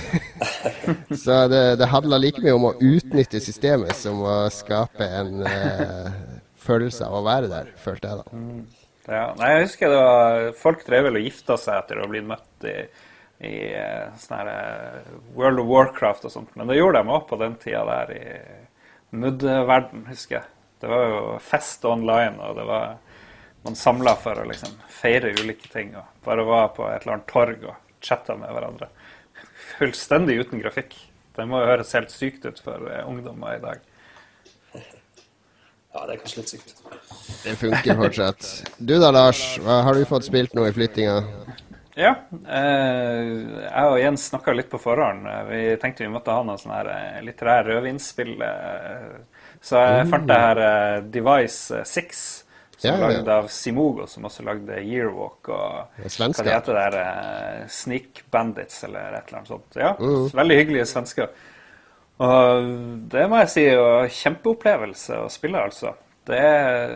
så 1.25 1.43
det, 1.53 1.62
det 1.81 1.89
handla 1.93 2.18
like 2.20 2.41
mye 2.45 2.55
om 2.57 2.68
å 2.70 2.75
utnytte 2.81 3.41
systemet 3.41 3.97
som 3.97 4.20
å 4.25 4.37
skape 4.53 5.09
en 5.09 5.43
eh, 5.49 6.12
følelse 6.57 7.05
av 7.09 7.18
å 7.20 7.25
være 7.27 7.49
der, 7.53 7.73
følte 7.81 8.09
jeg 8.12 8.23
da. 8.23 8.41
Ja, 9.11 9.32
nei, 9.34 9.48
jeg 9.57 9.64
husker 9.64 9.90
det 9.90 9.98
var 9.98 10.44
Folk 10.61 10.84
drev 10.86 11.09
vel 11.09 11.18
og 11.18 11.24
gifta 11.26 11.57
seg 11.59 11.80
etter 11.80 11.98
å 11.98 12.05
ha 12.05 12.11
blitt 12.11 12.26
møtt 12.28 12.66
i, 12.70 12.74
i 13.42 13.55
eh, 13.74 14.12
sånn 14.22 14.36
her 14.38 14.50
eh, 14.53 15.14
World 15.34 15.62
of 15.64 15.70
Warcraft 15.70 16.28
og 16.28 16.34
sånt. 16.36 16.53
Men 16.59 16.70
det 16.70 16.78
gjorde 16.78 17.03
de 17.03 17.14
òg 17.16 17.24
på 17.30 17.38
den 17.40 17.57
tida 17.62 17.82
der 17.88 18.12
i 18.14 18.26
Mud-verden, 19.12 20.07
husker 20.09 20.38
jeg. 20.38 20.46
Det 20.82 20.90
var 20.90 21.03
jo 21.11 21.18
fest 21.44 21.84
online, 21.86 22.38
og 22.42 22.57
det 22.59 22.68
var 22.68 23.00
Man 23.62 23.76
samla 23.78 24.16
for 24.18 24.34
å 24.42 24.44
liksom 24.48 24.72
feire 24.90 25.28
ulike 25.38 25.68
ting 25.70 25.92
og 25.94 26.24
bare 26.24 26.42
var 26.42 26.72
på 26.74 26.82
et 26.88 27.05
eller 27.05 27.12
annet 27.14 27.28
torg 27.30 27.61
og 27.70 27.76
chatta 28.03 28.34
med 28.34 28.50
hverandre. 28.50 28.88
Fullstendig 29.76 30.34
uten 30.40 30.59
grafikk. 30.59 30.96
Det 31.36 31.46
må 31.46 31.61
jo 31.62 31.68
høres 31.70 31.94
helt 31.94 32.11
sykt 32.11 32.42
ut 32.48 32.59
for 32.59 32.90
eh, 32.90 33.07
ungdommer 33.07 33.55
i 33.55 33.62
dag. 33.62 33.84
Ja, 35.93 36.07
det 36.09 36.14
er 36.14 36.20
kanskje 36.22 36.40
litt 36.40 36.53
sykt. 36.55 36.74
Det 37.43 37.55
funker 37.61 37.99
fortsatt. 37.99 38.47
Du 38.78 38.95
da, 38.97 39.11
Lars. 39.12 39.43
Hva, 39.61 39.82
har 39.86 39.99
du 39.99 40.07
fått 40.09 40.24
spilt 40.24 40.55
nå 40.57 40.64
i 40.68 40.72
flyttinga? 40.72 41.18
Ja. 41.99 42.14
Eh, 42.49 43.32
jeg 43.66 43.90
og 43.90 43.99
Jens 44.01 44.24
snakka 44.30 44.55
litt 44.57 44.70
på 44.72 44.80
forhånd. 44.80 45.28
Vi 45.51 45.61
tenkte 45.82 46.07
vi 46.07 46.12
måtte 46.14 46.32
ha 46.32 46.45
noe 46.47 46.61
sånn 46.61 46.72
her 46.72 46.88
eh, 46.95 47.18
litterær 47.26 47.68
rødvinsspill. 47.68 48.38
Eh, 48.40 49.51
så 49.62 49.82
jeg 49.84 50.09
fant 50.11 50.30
det 50.30 50.40
her 50.40 50.62
eh, 50.64 51.03
Device 51.12 51.82
6, 51.93 52.22
Som 52.78 52.88
Ja, 52.88 52.95
er 52.97 53.05
lagd 53.18 53.28
av 53.36 53.53
Simogo, 53.53 54.09
som 54.11 54.24
også 54.26 54.43
lagde 54.49 54.80
Yearwalk 54.80 55.53
og 55.55 56.01
Det 56.01 56.09
hva 56.16 56.32
det 56.32 56.57
heter 56.57 56.80
der, 56.80 56.97
Sneak 57.70 58.24
Bandits 58.32 58.80
eller 58.88 59.12
et 59.20 59.28
eller 59.28 59.43
annet 59.43 59.53
sånt. 59.53 59.76
Ja, 59.76 59.93
Mm. 60.01 60.30
Veldig 60.40 60.57
hyggelige 60.62 60.88
svensker. 60.88 61.28
Og 62.23 62.73
det 63.11 63.27
må 63.31 63.43
jeg 63.43 63.51
si 63.51 63.66
er 63.73 64.11
kjempeopplevelse 64.14 65.23
å 65.25 65.31
spille, 65.33 65.62
altså. 65.62 65.95
Det 66.29 66.39
er, 66.39 66.93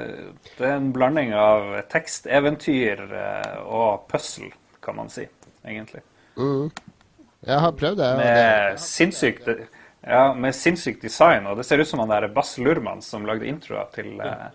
det 0.55 0.67
er 0.69 0.77
en 0.77 0.93
blanding 0.95 1.33
av 1.35 1.73
tekst, 1.91 2.29
eventyr 2.31 3.03
eh, 3.11 3.57
og 3.65 4.07
puzzle, 4.11 4.53
kan 4.85 5.01
man 5.01 5.11
si, 5.11 5.25
egentlig. 5.67 6.05
Jeg 7.47 7.63
har 7.63 7.75
prøvd 7.79 7.99
det. 7.99 8.13
Med 8.21 8.81
sinnssykt, 8.83 9.51
ja, 10.07 10.23
med 10.35 10.55
sinnssykt 10.55 11.03
design. 11.03 11.47
Og 11.51 11.59
det 11.59 11.67
ser 11.67 11.83
ut 11.83 11.91
som 11.91 12.03
han 12.03 12.11
der 12.11 12.29
Bass 12.35 12.55
Lurman 12.63 13.03
som 13.03 13.27
lagde 13.27 13.49
introa 13.51 13.87
til 13.95 14.15
eh, 14.23 14.49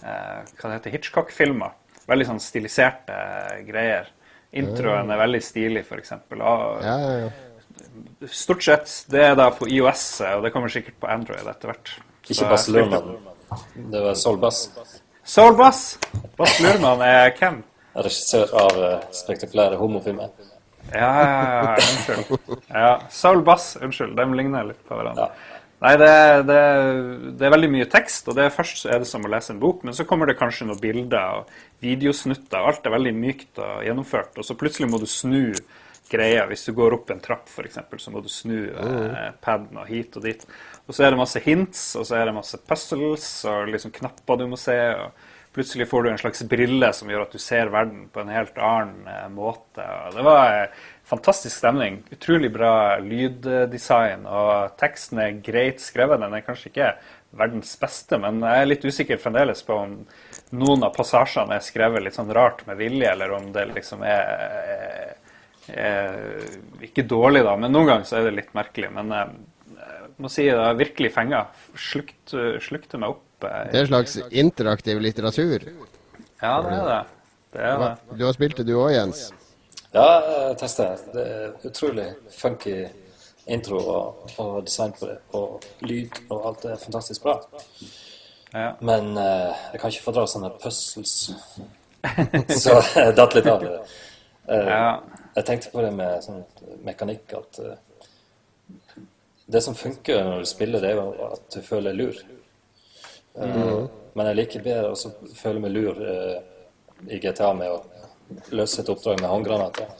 eh, 0.00 0.40
hva 0.56 0.70
det 0.70 0.78
heter, 0.78 0.96
Hitchcock-filmer. 0.96 1.76
Veldig 2.08 2.28
sånn 2.32 2.42
stiliserte 2.44 3.16
eh, 3.16 3.64
greier. 3.68 4.08
Introen 4.54 5.10
er 5.10 5.18
veldig 5.18 5.40
stilig, 5.42 5.82
f.eks. 5.82 6.14
Og 6.14 6.84
ja, 6.84 6.96
ja, 7.02 7.14
ja. 7.24 7.30
Stort 8.30 8.64
sett 8.66 8.92
det 9.12 9.22
er 9.30 9.38
da 9.38 9.50
på 9.54 9.68
IOS, 9.70 10.06
og 10.34 10.44
det 10.46 10.52
kommer 10.54 10.72
sikkert 10.72 10.98
på 11.02 11.10
Android 11.10 11.46
etter 11.50 11.72
hvert. 11.72 11.94
Ikke 12.24 12.58
Lurman. 12.72 13.16
Det 13.74 14.00
var 14.00 14.14
Solbass. 14.18 14.66
Bass. 14.74 15.00
Soul 15.24 15.56
Bass! 15.56 15.98
Lurman 16.60 17.02
er 17.04 17.30
hvem? 17.38 17.62
Regissør 17.94 18.50
av 18.58 18.80
eh, 18.82 19.04
spektakulære 19.14 19.78
homofilmer. 19.78 20.32
Ja, 20.92 20.98
ja, 21.00 21.34
ja, 21.40 21.74
unnskyld. 21.78 22.56
Ja, 22.68 22.94
Saul 23.10 23.44
Bass, 23.46 23.74
unnskyld. 23.80 24.16
De 24.18 24.26
ligner 24.36 24.66
litt 24.68 24.82
på 24.88 24.98
hverandre. 24.98 25.30
Ja. 25.30 25.60
Nei, 25.84 25.92
det, 26.00 26.10
det, 26.48 26.58
det 27.38 27.46
er 27.46 27.52
veldig 27.52 27.70
mye 27.72 27.86
tekst, 27.92 28.28
og 28.28 28.36
det 28.38 28.46
er 28.46 28.54
først 28.54 28.82
så 28.82 28.90
er 28.94 29.02
det 29.02 29.08
som 29.08 29.24
å 29.26 29.30
lese 29.30 29.52
en 29.52 29.60
bok, 29.60 29.82
men 29.84 29.96
så 29.96 30.06
kommer 30.08 30.30
det 30.30 30.38
kanskje 30.38 30.68
noen 30.68 30.80
bilder 30.80 31.40
og 31.40 31.56
videosnutter, 31.84 32.60
og 32.60 32.70
alt 32.70 32.86
er 32.88 32.94
veldig 32.94 33.12
mykt 33.18 33.60
og 33.60 33.82
gjennomført, 33.84 34.38
og 34.40 34.46
så 34.48 34.56
plutselig 34.56 34.88
må 34.88 35.00
du 35.02 35.08
snu 35.10 35.52
greia. 36.14 36.46
Hvis 36.50 36.64
du 36.68 36.72
går 36.76 36.96
opp 36.96 37.12
en 37.12 37.22
trapp, 37.22 37.50
f.eks., 37.50 37.82
så 38.00 38.14
må 38.14 38.22
du 38.24 38.30
snu 38.32 38.56
eh, 38.70 39.30
paden 39.44 39.82
og 39.82 39.90
hit 39.90 40.16
og 40.16 40.26
dit. 40.26 40.46
Og 40.86 40.96
så 40.96 41.04
er 41.04 41.12
det 41.14 41.20
masse 41.20 41.42
hints, 41.44 41.84
og 41.98 42.08
så 42.08 42.18
er 42.20 42.28
det 42.28 42.36
masse 42.36 42.60
puzzles 42.68 43.28
og 43.50 43.70
liksom 43.72 43.94
knapper 43.94 44.40
du 44.40 44.48
må 44.50 44.60
se. 44.60 44.78
og 44.94 45.30
Plutselig 45.54 45.86
får 45.88 46.02
du 46.02 46.08
en 46.10 46.18
slags 46.18 46.42
brille 46.50 46.88
som 46.98 47.10
gjør 47.10 47.28
at 47.28 47.34
du 47.34 47.38
ser 47.38 47.68
verden 47.70 48.08
på 48.10 48.24
en 48.24 48.30
helt 48.34 48.56
annen 48.58 49.06
eh, 49.06 49.28
måte. 49.30 49.84
Og 50.08 50.16
det 50.16 50.24
var 50.26 50.56
eh, 50.56 50.80
fantastisk 51.06 51.54
stemning. 51.54 52.00
Utrolig 52.16 52.50
bra 52.52 52.98
lyddesign, 52.98 54.26
og 54.26 54.74
teksten 54.80 55.22
er 55.22 55.36
greit 55.46 55.84
skrevet. 55.84 56.18
Den 56.24 56.34
er 56.34 56.42
kanskje 56.42 56.72
ikke 56.72 56.88
verdens 57.38 57.76
beste, 57.78 58.18
men 58.18 58.42
jeg 58.42 58.64
er 58.64 58.70
litt 58.70 58.86
usikker 58.86 59.20
fremdeles 59.22 59.62
på 59.66 59.78
om 59.78 59.94
noen 60.54 60.86
av 60.86 60.94
passasjene 60.94 61.56
er 61.56 61.66
skrevet 61.66 62.02
litt 62.02 62.18
sånn 62.18 62.34
rart 62.34 62.66
med 62.66 62.78
vilje, 62.82 63.10
eller 63.14 63.34
om 63.38 63.48
det 63.54 63.68
liksom 63.72 64.02
er, 64.06 64.26
er 64.74 65.23
ikke 65.68 67.04
dårlig, 67.08 67.44
da. 67.46 67.56
Men 67.56 67.72
noen 67.72 67.86
ganger 67.88 68.04
så 68.08 68.18
er 68.20 68.28
det 68.28 68.34
litt 68.38 68.54
merkelig. 68.56 68.90
Men 68.94 69.12
eh, 69.12 69.30
jeg 69.78 70.24
må 70.24 70.30
si 70.32 70.44
det 70.48 70.58
har 70.60 70.74
virkelig 70.78 71.12
fenga. 71.14 71.44
Slukt, 71.78 72.34
slukte 72.64 73.00
meg 73.00 73.14
opp. 73.16 73.44
eh, 73.48 73.70
Det 73.72 73.80
er 73.80 73.86
en 73.86 73.92
slags 73.92 74.18
interaktiv 74.30 75.00
litteratur. 75.00 75.64
ja, 76.42 76.54
det 76.62 76.76
er 76.78 76.84
det. 76.90 77.00
Det 77.54 77.62
er 77.62 77.78
det. 77.78 77.92
Du 78.18 78.24
har 78.26 78.32
spilt 78.36 78.56
det 78.60 78.66
du 78.66 78.74
òg, 78.76 78.92
Jens? 78.96 79.28
Ja, 79.94 80.08
jeg 80.50 80.56
tester. 80.58 80.96
Det 81.14 81.24
er 81.24 81.68
utrolig 81.70 82.08
funky 82.34 82.88
intro 83.46 83.78
og, 83.78 84.30
og 84.42 84.64
design 84.66 84.92
på 84.98 85.06
det. 85.06 85.18
Og 85.38 85.62
lyd 85.86 86.18
og 86.30 86.48
alt 86.50 86.64
er 86.64 86.80
fantastisk 86.82 87.22
bra. 87.22 87.36
Ja. 88.54 88.72
Men 88.80 89.16
eh, 89.18 89.52
jeg 89.74 89.80
kan 89.82 89.90
ikke 89.92 90.04
fordra 90.08 90.26
sånne 90.30 90.50
puzzles. 90.62 91.14
Så 92.62 92.74
jeg 92.94 93.14
datt 93.18 93.34
litt 93.38 93.46
av 93.50 93.62
det. 93.62 93.76
Eh, 94.48 94.68
Ja. 94.68 94.88
Jeg 95.34 95.46
tenkte 95.48 95.70
på 95.72 95.82
det 95.82 95.90
med 95.94 96.22
sånn 96.22 96.44
mekanikk 96.86 97.34
at 97.38 97.60
uh, 97.64 97.74
det 99.46 99.60
som 99.60 99.74
funker 99.76 100.24
når 100.24 100.44
du 100.44 100.48
spiller, 100.48 100.80
det 100.80 100.92
er 100.92 101.00
jo 101.00 101.28
at 101.32 101.44
du 101.52 101.60
føler 101.62 101.96
lur. 101.96 102.16
Eh, 103.34 103.84
Men 104.14 104.28
jeg 104.30 104.38
liker 104.38 104.62
bedre 104.62 104.92
å 104.94 105.32
føle 105.34 105.60
meg 105.60 105.74
lur 105.74 105.98
uh, 105.98 106.36
i 107.10 107.18
GTA 107.18 107.50
med 107.58 107.72
å 107.74 107.82
løse 108.54 108.80
et 108.80 108.90
oppdrag 108.92 109.20
med 109.20 109.28
håndgranater 109.28 109.90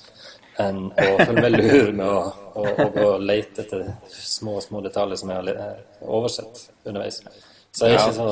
enn 0.62 0.84
å 0.86 1.08
føle 1.18 1.42
meg 1.42 1.56
lur 1.58 1.90
med 1.98 2.06
å, 2.06 2.20
å, 2.54 2.62
å 2.62 2.86
å, 3.02 3.08
lete 3.18 3.64
etter 3.64 3.88
små, 4.06 4.60
små 4.62 4.80
detaljer 4.84 5.18
som 5.18 5.32
jeg 5.34 5.56
har 5.58 5.82
oversett 6.06 6.62
underveis. 6.86 7.20
Så 7.74 7.90
jeg 7.90 7.98
er 7.98 8.04
ikke 8.04 8.16
så 8.20 8.28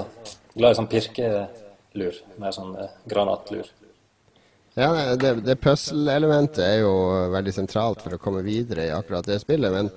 glad 0.55 0.71
i 0.71 0.79
sånn 0.79 0.91
pirkelur, 0.93 2.21
mer 2.39 2.55
sånn 2.55 2.77
granatlur. 3.11 3.67
Ja, 4.75 5.17
det, 5.21 5.35
det 5.45 5.59
puzzle-elementet 5.61 6.63
er 6.65 6.79
jo 6.81 6.93
veldig 7.35 7.53
sentralt 7.53 8.01
for 8.01 8.17
å 8.17 8.21
komme 8.21 8.41
videre 8.47 8.87
i 8.89 8.95
akkurat 8.95 9.27
det 9.29 9.43
spillet. 9.43 9.75
Men 9.75 9.91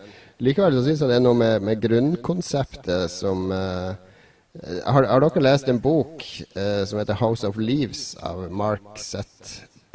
likevel 0.44 0.76
så 0.76 0.84
syns 0.84 1.04
jeg 1.04 1.14
det 1.14 1.20
er 1.22 1.24
noe 1.24 1.40
med, 1.40 1.64
med 1.64 1.80
grunnkonseptet 1.84 3.14
som 3.14 3.48
uh, 3.56 3.96
har, 4.84 5.08
har 5.08 5.24
dere 5.24 5.46
lest 5.46 5.72
en 5.72 5.80
bok 5.80 6.26
uh, 6.58 6.84
som 6.84 7.00
heter 7.00 7.16
'House 7.16 7.48
of 7.48 7.56
Leaves' 7.56 8.18
av 8.20 8.50
Mark 8.52 9.00
Z. 9.00 9.24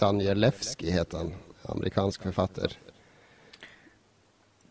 Danjelewski, 0.00 0.88
heter 0.96 1.26
han. 1.26 1.34
Amerikansk 1.68 2.22
forfatter. 2.24 2.72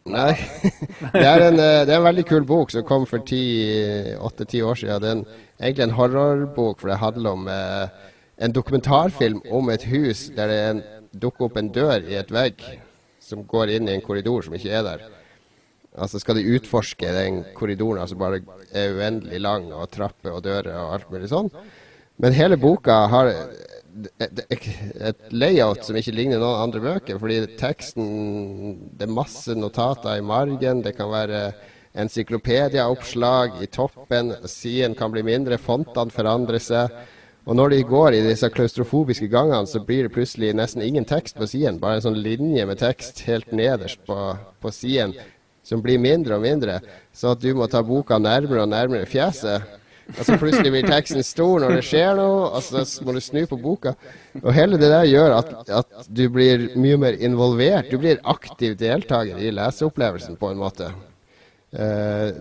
Nei. 0.10 0.34
det, 1.14 1.26
er 1.26 1.44
en, 1.52 1.60
eh, 1.60 1.84
det 1.86 1.94
er 1.94 2.00
en 2.00 2.08
veldig 2.08 2.26
kul 2.26 2.46
bok 2.50 2.72
som 2.74 2.86
kom 2.88 3.06
for 3.10 3.22
åtte-ti 3.22 4.62
år 4.66 4.80
siden. 4.80 5.02
Det 5.04 5.10
er 5.10 5.18
en, 5.18 5.26
egentlig 5.60 5.86
en 5.86 5.98
horrorbok, 6.00 6.80
for 6.80 6.90
det 6.90 7.02
handler 7.04 7.38
om 7.38 7.48
eh, 7.52 8.08
en 8.40 8.56
dokumentarfilm 8.56 9.42
om 9.52 9.70
et 9.74 9.84
hus 9.92 10.30
der 10.36 10.52
det 10.52 10.60
er 10.64 10.84
dukker 11.12 11.50
opp 11.50 11.58
en 11.60 11.72
dør 11.74 12.06
i 12.08 12.18
et 12.20 12.32
vegg 12.32 12.62
som 13.24 13.44
går 13.48 13.76
inn 13.76 13.90
i 13.90 13.96
en 13.98 14.06
korridor 14.06 14.46
som 14.46 14.56
ikke 14.56 14.72
er 14.74 14.86
der. 14.86 15.08
Altså 16.00 16.22
skal 16.22 16.38
de 16.38 16.46
utforske 16.56 17.12
den 17.14 17.42
korridoren, 17.58 18.02
altså 18.04 18.18
bare 18.18 18.40
er 18.72 18.94
uendelig 18.96 19.42
lang, 19.42 19.72
og 19.74 19.90
trapper 19.92 20.38
og 20.38 20.44
dører 20.46 20.72
og 20.78 20.94
alt 20.96 21.10
mulig 21.12 21.32
sånn. 21.32 21.50
Men 22.22 22.36
hele 22.38 22.60
boka 22.62 23.02
har 23.12 23.32
et 23.34 25.24
layout 25.34 25.84
som 25.84 25.98
ikke 25.98 26.14
ligner 26.14 26.40
noen 26.40 26.64
andre 26.68 26.84
bøker, 26.84 27.20
fordi 27.20 27.42
teksten 27.60 28.08
Det 28.96 29.08
er 29.08 29.14
masse 29.14 29.56
notater 29.58 30.20
i 30.20 30.26
margen, 30.26 30.84
det 30.86 30.96
kan 30.98 31.10
være 31.12 31.50
encyklopediaoppslag 32.00 33.64
i 33.64 33.68
toppen, 33.68 34.36
siden 34.46 34.96
kan 34.96 35.12
bli 35.12 35.24
mindre, 35.26 35.58
fontene 35.58 36.14
forandrer 36.14 36.62
seg. 36.62 36.94
Og 37.48 37.56
når 37.56 37.74
de 37.74 37.84
går 37.88 38.16
i 38.18 38.24
disse 38.26 38.50
klaustrofobiske 38.54 39.30
gangene, 39.32 39.66
så 39.68 39.82
blir 39.86 40.06
det 40.06 40.14
plutselig 40.14 40.52
nesten 40.58 40.84
ingen 40.86 41.08
tekst 41.08 41.40
på 41.40 41.48
siden. 41.50 41.80
Bare 41.82 42.00
en 42.00 42.08
sånn 42.10 42.20
linje 42.20 42.66
med 42.68 42.82
tekst 42.82 43.24
helt 43.30 43.52
nederst 43.56 44.04
på, 44.08 44.18
på 44.62 44.72
siden, 44.76 45.16
som 45.66 45.82
blir 45.82 46.02
mindre 46.02 46.38
og 46.38 46.46
mindre. 46.46 46.80
Så 47.16 47.34
at 47.34 47.42
du 47.42 47.54
må 47.58 47.70
ta 47.72 47.82
boka 47.86 48.20
nærmere 48.22 48.66
og 48.66 48.74
nærmere 48.74 49.10
fjeset. 49.10 49.78
Og 50.18 50.24
så 50.26 50.38
plutselig 50.42 50.72
blir 50.74 50.88
teksten 50.90 51.26
stor 51.26 51.62
når 51.62 51.76
det 51.78 51.84
skjer 51.86 52.16
noe, 52.18 52.48
og 52.58 52.64
så 52.66 52.82
må 53.06 53.14
du 53.14 53.22
snu 53.22 53.44
på 53.50 53.60
boka. 53.62 53.94
Og 54.42 54.50
hele 54.56 54.80
det 54.82 54.90
der 54.90 55.06
gjør 55.06 55.36
at, 55.38 55.52
at 55.70 56.10
du 56.10 56.24
blir 56.34 56.72
mye 56.80 56.98
mer 57.02 57.18
involvert. 57.18 57.92
Du 57.92 58.02
blir 58.02 58.22
aktiv 58.30 58.74
deltaker 58.80 59.38
i 59.38 59.54
leseopplevelsen 59.54 60.40
på 60.42 60.50
en 60.50 60.62
måte. 60.62 60.90
Eh, 61.72 62.32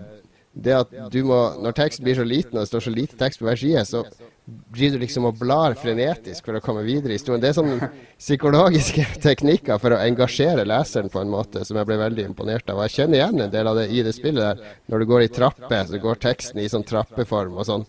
det 0.59 0.75
at 0.75 0.95
du 1.13 1.21
må, 1.29 1.37
Når 1.61 1.77
teksten 1.77 2.07
blir 2.07 2.17
så 2.17 2.25
liten 2.25 2.57
og 2.57 2.65
det 2.65 2.71
står 2.71 2.89
så 2.89 2.93
lite 2.95 3.19
tekst 3.21 3.43
på 3.43 3.47
hver 3.47 3.61
side, 3.61 3.85
så 3.87 4.05
blir 4.49 4.91
du 4.95 4.99
liksom 5.01 5.27
og 5.29 5.37
blar 5.41 5.75
frenetisk 5.77 6.47
for 6.49 6.57
å 6.57 6.63
komme 6.65 6.83
videre 6.87 7.13
i 7.13 7.19
historien. 7.19 7.41
Det 7.43 7.51
er 7.51 7.57
sånne 7.59 7.89
psykologiske 8.17 9.05
teknikker 9.27 9.81
for 9.83 9.93
å 9.93 10.01
engasjere 10.01 10.65
leseren 10.69 11.13
på 11.13 11.21
en 11.21 11.33
måte 11.33 11.65
som 11.69 11.77
jeg 11.77 11.89
ble 11.89 11.99
veldig 12.01 12.25
imponert 12.31 12.71
av. 12.73 12.81
Og 12.81 12.87
jeg 12.87 12.95
kjenner 12.97 13.21
igjen 13.21 13.45
en 13.45 13.53
del 13.53 13.71
av 13.71 13.77
det 13.81 13.87
i 13.93 14.03
det 14.07 14.15
spillet 14.17 14.41
der. 14.41 14.75
Når 14.89 15.05
du 15.05 15.09
går 15.13 15.27
i 15.27 15.31
trapper, 15.39 15.85
så 15.91 16.01
går 16.03 16.23
teksten 16.25 16.63
i 16.63 16.69
sånn 16.73 16.87
trappeform 16.89 17.61
og 17.61 17.69
sånn. 17.69 17.87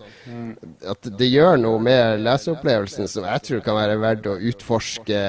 At 0.91 1.11
det 1.19 1.31
gjør 1.31 1.59
noe 1.63 1.79
med 1.83 2.25
leseopplevelsen 2.27 3.11
som 3.11 3.27
jeg 3.29 3.45
tror 3.47 3.65
kan 3.65 3.79
være 3.79 3.99
verdt 4.03 4.31
å 4.31 4.39
utforske 4.51 5.21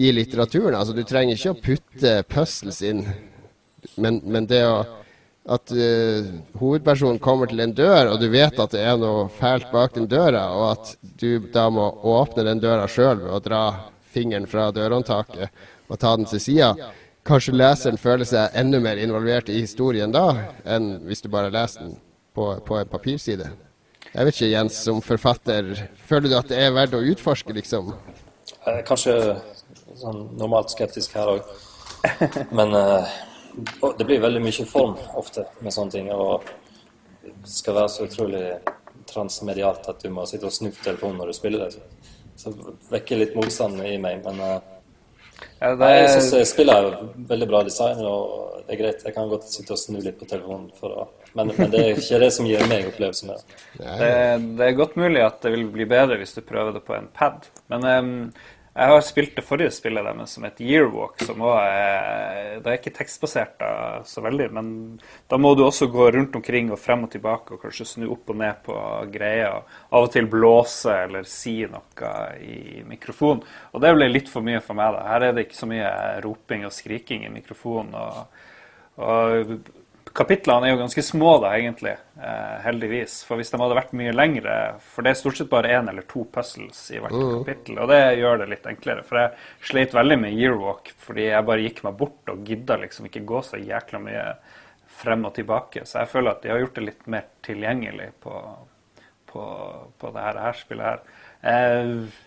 i 0.00 0.14
litteraturen. 0.14 0.78
Altså 0.78 0.96
du 0.96 1.04
trenger 1.06 1.38
ikke 1.38 1.54
å 1.54 1.60
putte 1.62 2.16
puzzles 2.30 2.82
inn, 2.86 3.04
men, 4.00 4.22
men 4.26 4.50
det 4.50 4.64
å 4.66 4.80
at 5.48 5.72
uh, 5.72 6.26
hovedpersonen 6.60 7.20
kommer 7.22 7.48
til 7.48 7.62
en 7.64 7.72
dør, 7.74 8.12
og 8.12 8.20
du 8.20 8.28
vet 8.32 8.58
at 8.60 8.74
det 8.74 8.82
er 8.84 8.98
noe 9.00 9.28
fælt 9.32 9.70
bak 9.72 9.94
den 9.96 10.08
døra, 10.10 10.44
og 10.56 10.66
at 10.74 10.92
du 11.20 11.46
da 11.52 11.68
må 11.72 11.88
åpne 12.12 12.44
den 12.46 12.60
døra 12.60 12.88
sjøl 12.90 13.22
ved 13.22 13.32
å 13.32 13.42
dra 13.44 13.62
fingeren 14.10 14.48
fra 14.50 14.68
dørhåndtaket 14.74 15.48
og 15.90 15.98
ta 15.98 16.12
den 16.18 16.28
til 16.28 16.42
sida. 16.42 16.74
Kanskje 17.26 17.56
leseren 17.56 17.98
føler 18.00 18.28
seg 18.28 18.54
enda 18.58 18.80
mer 18.82 19.00
involvert 19.00 19.50
i 19.52 19.60
historien 19.60 20.12
da, 20.12 20.52
enn 20.64 21.00
hvis 21.08 21.24
du 21.24 21.28
bare 21.32 21.52
leser 21.52 21.86
den 21.86 21.98
på, 22.34 22.52
på 22.66 22.78
en 22.78 22.90
papirside. 22.90 23.50
Jeg 24.10 24.26
vet 24.26 24.34
ikke, 24.34 24.50
Jens, 24.50 24.78
som 24.86 25.02
forfatter, 25.04 25.72
føler 26.08 26.32
du 26.32 26.36
at 26.38 26.48
det 26.50 26.58
er 26.58 26.72
verdt 26.74 26.96
å 26.98 27.02
utforske, 27.12 27.54
liksom? 27.54 27.92
Jeg 28.50 28.80
er 28.80 28.86
kanskje 28.86 29.16
sånn 30.00 30.24
normalt 30.40 30.72
skeptisk 30.72 31.14
her 31.18 31.36
òg. 31.36 31.52
Men 32.56 32.74
eh, 32.74 33.12
det 33.98 34.06
blir 34.06 34.20
veldig 34.22 34.42
mye 34.44 34.66
form 34.68 34.96
ofte 35.18 35.46
med 35.60 35.74
sånne 35.74 35.94
ting. 35.94 36.10
Og 36.14 36.44
det 37.22 37.52
skal 37.52 37.76
være 37.80 37.92
så 37.92 38.08
utrolig 38.08 38.44
transmedialt 39.10 39.88
at 39.90 40.02
du 40.02 40.10
må 40.14 40.26
sitte 40.28 40.48
og 40.48 40.54
snu 40.54 40.70
på 40.70 40.84
telefonen 40.84 41.20
når 41.20 41.32
du 41.32 41.38
spiller 41.38 41.66
det. 41.66 41.86
Så, 42.40 42.52
det 42.56 42.76
vekker 42.92 43.20
litt 43.20 43.34
motstand 43.36 43.80
i 43.84 43.96
meg, 44.00 44.22
men 44.24 44.38
uh, 44.40 44.60
ja, 45.60 45.74
det... 45.76 45.88
jeg 45.92 46.22
syns 46.28 46.54
spillet 46.54 46.76
er 46.76 47.10
veldig 47.28 47.48
bra 47.50 47.62
design, 47.66 48.00
og 48.06 48.62
det 48.66 48.76
er 48.76 48.80
greit. 48.80 49.02
Jeg 49.04 49.16
kan 49.16 49.28
godt 49.28 49.48
sitte 49.50 49.74
og 49.76 49.80
snu 49.80 49.98
litt 50.00 50.16
på 50.20 50.28
telefonen, 50.28 50.70
for 50.78 50.94
å, 51.02 51.08
men, 51.34 51.52
men, 51.56 51.68
det 51.72 51.82
er 51.82 52.00
ikke 52.00 52.22
det 52.22 52.30
som 52.36 52.48
gir 52.48 52.64
meg 52.70 52.88
opplevelsen. 52.88 53.34
Det, 53.76 54.14
det 54.56 54.68
er 54.68 54.78
godt 54.78 54.96
mulig 55.00 55.24
at 55.26 55.42
det 55.44 55.52
vil 55.56 55.68
bli 55.74 55.88
bedre 55.90 56.20
hvis 56.20 56.36
du 56.38 56.40
prøver 56.46 56.78
det 56.78 56.84
på 56.86 56.96
en 56.96 57.10
pad, 57.16 57.50
men 57.72 57.86
um, 57.90 58.14
jeg 58.80 58.88
har 58.88 59.02
spilt 59.04 59.34
det 59.36 59.44
forrige 59.44 59.72
spillet 59.76 60.06
deres 60.06 60.34
som 60.34 60.44
et 60.48 60.60
Yearwalk, 60.64 61.20
som 61.20 61.42
òg 61.44 61.58
er 61.60 62.60
Det 62.64 62.70
er 62.70 62.78
ikke 62.78 62.94
tekstbasert 62.96 63.58
da, 63.60 63.72
så 64.08 64.22
veldig, 64.24 64.46
men 64.56 64.70
da 65.28 65.38
må 65.40 65.52
du 65.54 65.66
også 65.66 65.90
gå 65.92 66.06
rundt 66.14 66.36
omkring 66.38 66.70
og 66.72 66.80
frem 66.80 67.04
og 67.04 67.12
tilbake 67.12 67.54
og 67.54 67.60
kanskje 67.64 67.88
snu 67.90 68.06
opp 68.14 68.32
og 68.32 68.38
ned 68.40 68.62
på 68.64 68.76
greier. 69.12 69.66
Av 69.90 70.06
og 70.06 70.12
til 70.14 70.28
blåse 70.32 70.96
eller 71.06 71.28
si 71.28 71.58
noe 71.68 72.14
i 72.40 72.80
mikrofonen. 72.88 73.44
Og 73.74 73.84
det 73.84 73.92
ble 73.96 74.08
litt 74.08 74.32
for 74.32 74.44
mye 74.44 74.62
for 74.64 74.78
meg. 74.78 74.96
da. 74.96 75.04
Her 75.12 75.28
er 75.28 75.36
det 75.36 75.46
ikke 75.46 75.60
så 75.60 75.68
mye 75.70 75.92
roping 76.24 76.64
og 76.68 76.74
skriking 76.74 77.28
i 77.28 77.34
mikrofonen. 77.36 77.94
og, 78.00 78.48
og 78.96 79.54
kapitlene 80.16 80.66
er 80.66 80.74
jo 80.74 80.80
ganske 80.80 81.02
små, 81.04 81.34
da, 81.42 81.52
egentlig. 81.58 81.92
Eh, 82.20 82.56
heldigvis. 82.64 83.20
For 83.26 83.40
hvis 83.40 83.52
de 83.52 83.60
hadde 83.62 83.76
vært 83.78 83.92
mye 83.96 84.14
lengre 84.14 84.54
For 84.84 85.06
det 85.06 85.12
er 85.12 85.18
stort 85.20 85.38
sett 85.38 85.50
bare 85.52 85.70
én 85.76 85.90
eller 85.90 86.06
to 86.10 86.24
puzzles 86.32 86.80
i 86.94 87.00
hvert 87.00 87.16
mm. 87.16 87.34
kapittel, 87.40 87.78
og 87.80 87.92
det 87.92 88.00
gjør 88.20 88.42
det 88.42 88.48
litt 88.52 88.70
enklere. 88.70 89.04
For 89.06 89.20
jeg 89.22 89.70
sleit 89.70 89.94
veldig 89.96 90.18
med 90.24 90.36
Yearwalk 90.36 90.92
fordi 91.04 91.28
jeg 91.30 91.48
bare 91.50 91.66
gikk 91.66 91.84
meg 91.86 92.00
bort 92.00 92.32
og 92.32 92.42
gidda 92.46 92.80
liksom 92.82 93.10
ikke 93.10 93.24
gå 93.28 93.44
så 93.46 93.60
jækla 93.60 94.02
mye 94.06 94.24
frem 95.00 95.24
og 95.28 95.34
tilbake. 95.38 95.84
Så 95.88 96.02
jeg 96.02 96.12
føler 96.12 96.34
at 96.34 96.42
de 96.42 96.52
har 96.52 96.60
gjort 96.64 96.80
det 96.80 96.88
litt 96.88 97.06
mer 97.10 97.30
tilgjengelig 97.46 98.10
på, 98.24 98.42
på, 99.30 99.44
på 100.00 100.12
det 100.16 100.26
her, 100.26 100.42
her 100.48 100.60
spillet 100.60 100.90
her. 100.90 101.06
Eh, 101.50 102.26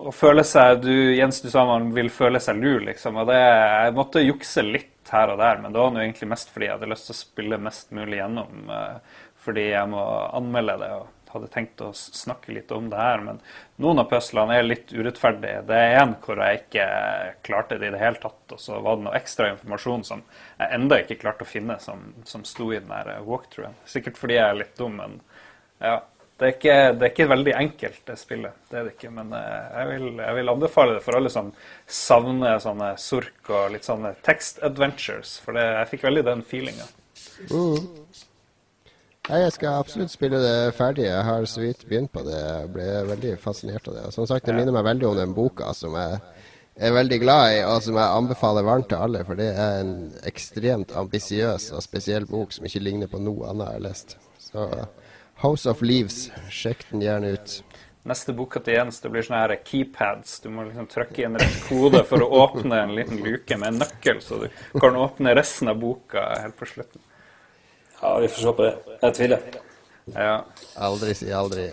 å 0.00 0.12
føle 0.14 0.44
seg 0.48 0.80
du, 0.84 0.94
Jens, 1.16 1.42
du 1.44 1.50
sa 1.52 1.64
man 1.68 1.90
vil 1.92 2.08
føle 2.12 2.40
seg 2.40 2.60
lur, 2.62 2.80
liksom. 2.86 3.18
Og 3.20 3.28
det, 3.28 3.40
jeg 3.40 3.96
måtte 3.98 4.24
jukse 4.24 4.64
litt 4.64 4.91
her 5.10 5.32
og 5.32 5.40
der, 5.40 5.58
men 5.58 5.72
det 5.72 5.80
var 5.82 5.90
nå 5.94 6.02
egentlig 6.02 6.28
mest 6.30 6.52
fordi 6.52 6.68
jeg 6.68 6.76
hadde 6.76 6.92
lyst 6.92 7.08
til 7.08 7.16
å 7.16 7.22
spille 7.22 7.58
mest 7.58 7.90
mulig 7.96 8.20
gjennom. 8.20 8.70
Eh, 8.70 9.18
fordi 9.42 9.66
jeg 9.72 9.90
må 9.90 10.04
anmelde 10.38 10.78
det 10.78 10.92
og 11.00 11.08
hadde 11.32 11.48
tenkt 11.52 11.80
å 11.80 11.90
snakke 11.96 12.52
litt 12.52 12.70
om 12.74 12.90
det 12.92 13.00
her. 13.00 13.22
Men 13.24 13.40
noen 13.82 14.02
av 14.02 14.08
puzzlene 14.10 14.58
er 14.58 14.66
litt 14.66 14.92
urettferdige. 14.92 15.64
Det 15.68 15.78
er 15.78 15.98
en 16.02 16.14
hvor 16.22 16.40
jeg 16.44 16.62
ikke 16.62 16.86
klarte 17.46 17.78
det 17.80 17.88
i 17.90 17.94
det 17.94 18.02
hele 18.02 18.20
tatt. 18.22 18.42
Og 18.52 18.60
så 18.60 18.78
var 18.84 18.98
det 18.98 19.06
noe 19.08 19.16
ekstra 19.18 19.48
informasjon 19.54 20.04
som 20.06 20.24
jeg 20.60 20.70
enda 20.76 21.00
ikke 21.02 21.18
klarte 21.24 21.46
å 21.46 21.48
finne, 21.48 21.78
som, 21.82 22.12
som 22.28 22.44
sto 22.48 22.68
i 22.70 22.78
den 22.78 22.92
der 22.92 23.24
walkthroughen. 23.26 23.78
Sikkert 23.88 24.20
fordi 24.20 24.38
jeg 24.38 24.48
er 24.48 24.60
litt 24.60 24.76
dum, 24.78 25.00
men 25.00 25.20
ja. 25.82 25.98
Det 26.42 26.48
er, 26.48 26.54
ikke, 26.56 26.76
det 26.98 27.04
er 27.06 27.12
ikke 27.12 27.28
veldig 27.30 27.52
enkelt, 27.54 27.98
det 28.08 28.14
spillet. 28.18 28.54
Det 28.66 28.78
er 28.80 28.86
det 28.88 28.96
ikke. 28.96 29.10
Men 29.14 29.28
eh, 29.38 29.66
jeg 29.78 29.88
vil, 29.92 30.06
jeg 30.18 30.36
vil 30.40 30.50
anbefale 30.50 30.96
det 30.96 31.02
for 31.04 31.14
alle 31.14 31.30
som 31.30 31.52
savner 31.86 32.58
sånne 32.64 32.88
sork 32.98 33.50
og 33.52 33.68
litt 33.70 33.86
sånne 33.86 34.10
text-adventures. 34.26 35.36
For 35.44 35.54
det, 35.54 35.68
jeg 35.76 35.90
fikk 35.92 36.06
veldig 36.08 36.24
den 36.26 36.42
feelinga. 36.48 36.88
Nei, 39.28 39.38
Jeg 39.44 39.52
skal 39.54 39.78
absolutt 39.84 40.10
spille 40.10 40.40
det 40.42 40.72
ferdig. 40.74 41.04
Jeg 41.06 41.26
har 41.28 41.46
så 41.46 41.62
vidt 41.62 41.84
begynt 41.86 42.10
på 42.10 42.24
det. 42.26 42.40
Jeg 42.40 42.72
ble 42.74 42.88
veldig 43.12 43.36
fascinert 43.44 43.86
av 43.86 44.00
det. 44.00 44.08
Og 44.08 44.16
som 44.16 44.26
sagt, 44.26 44.48
Det 44.50 44.56
minner 44.56 44.74
meg 44.74 44.88
veldig 44.88 45.08
om 45.12 45.20
den 45.20 45.36
boka 45.36 45.70
som 45.78 45.94
jeg 45.94 46.18
er 46.74 46.96
veldig 46.96 47.20
glad 47.22 47.52
i, 47.52 47.60
og 47.68 47.84
som 47.86 48.00
jeg 48.00 48.16
anbefaler 48.16 48.66
varmt 48.66 48.90
til 48.90 48.98
alle. 48.98 49.22
For 49.28 49.38
det 49.38 49.52
er 49.54 49.78
en 49.84 49.94
ekstremt 50.26 50.96
ambisiøs 50.98 51.70
og 51.70 51.86
spesiell 51.86 52.26
bok 52.26 52.50
som 52.50 52.66
ikke 52.66 52.82
ligner 52.82 53.12
på 53.12 53.22
noe 53.22 53.52
annet 53.52 53.70
jeg 53.70 53.78
har 53.78 53.86
lest. 53.86 54.16
Så 54.42 54.66
House 55.42 55.66
of 55.66 55.82
Leaves. 55.82 56.28
Sjekk 56.50 56.84
den 56.92 57.02
gjerne 57.02 57.32
ut. 57.34 57.54
Neste 58.06 58.34
boka 58.34 58.60
til 58.62 58.76
Jens 58.76 59.00
det 59.02 59.10
blir 59.10 59.24
sånne 59.26 59.40
her 59.42 59.54
keypads. 59.66 60.36
Du 60.42 60.48
må 60.54 60.68
liksom 60.68 60.86
trykke 60.90 61.24
inn 61.26 61.38
rett 61.38 61.56
kode 61.66 62.04
for 62.06 62.22
å 62.22 62.28
åpne 62.44 62.78
en 62.78 62.94
liten 62.94 63.18
luke 63.22 63.58
med 63.58 63.72
en 63.72 63.82
nøkkel, 63.82 64.22
så 64.22 64.38
du 64.44 64.78
kan 64.78 64.98
åpne 64.98 65.34
resten 65.38 65.70
av 65.70 65.82
boka 65.82 66.28
helt 66.36 66.58
på 66.58 66.70
slutten. 66.70 67.02
Ja, 67.98 68.16
vi 68.22 68.30
får 68.30 68.46
se 68.46 68.54
på 68.58 68.68
det. 68.68 68.96
Jeg 69.02 69.18
tviler. 69.18 69.44
Ja. 70.14 70.32
Aldri 70.90 71.14
si 71.18 71.30
aldri. 71.34 71.68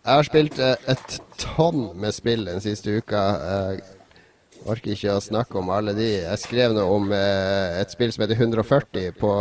Jeg 0.00 0.16
har 0.16 0.28
spilt 0.28 0.60
uh, 0.60 0.74
et 0.88 1.16
tonn 1.40 1.90
med 2.00 2.16
spill 2.16 2.48
den 2.48 2.60
siste 2.64 2.96
uka. 3.00 3.24
Jeg 3.44 4.68
orker 4.68 4.96
ikke 4.96 5.16
å 5.16 5.24
snakke 5.24 5.60
om 5.60 5.72
alle 5.72 5.92
de. 5.96 6.10
Jeg 6.22 6.40
skrev 6.40 6.76
noe 6.76 6.88
om 6.96 7.12
uh, 7.12 7.80
et 7.80 7.92
spill 7.92 8.12
som 8.16 8.24
heter 8.24 8.40
140 8.40 9.12
på 9.20 9.34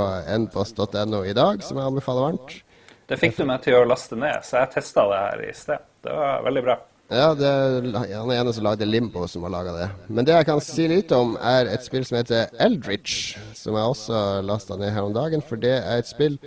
npost.no 0.48 1.24
i 1.28 1.36
dag, 1.36 1.64
som 1.64 1.80
jeg 1.80 1.94
anbefaler 1.94 2.28
varmt. 2.28 2.60
Det 3.10 3.18
fikk 3.18 3.40
du 3.40 3.46
meg 3.50 3.64
til 3.66 3.74
å 3.80 3.86
laste 3.90 4.18
ned, 4.20 4.44
så 4.46 4.62
jeg 4.62 4.74
testa 4.76 5.08
det 5.10 5.20
her 5.24 5.44
i 5.48 5.54
sted. 5.58 5.86
Det 6.06 6.14
var 6.14 6.44
veldig 6.46 6.62
bra. 6.68 6.76
Ja, 7.10 7.32
det 7.34 7.48
er 7.50 7.88
han 8.14 8.32
ene 8.36 8.52
som 8.54 8.68
lagde 8.68 8.86
Limbo, 8.86 9.24
som 9.26 9.48
har 9.48 9.54
laga 9.56 9.72
det. 9.74 9.88
Men 10.14 10.28
det 10.28 10.36
jeg 10.36 10.46
kan 10.46 10.60
si 10.62 10.86
litt 10.92 11.10
om, 11.16 11.32
er 11.42 11.66
et 11.72 11.82
spill 11.82 12.06
som 12.06 12.20
heter 12.20 12.52
Eldritch, 12.62 13.34
som 13.58 13.74
jeg 13.74 13.94
også 13.96 14.20
lasta 14.46 14.78
ned 14.78 14.94
her 14.94 15.08
om 15.08 15.16
dagen. 15.16 15.42
For 15.42 15.58
det 15.58 15.74
er 15.80 16.04
et 16.04 16.10
spill 16.10 16.38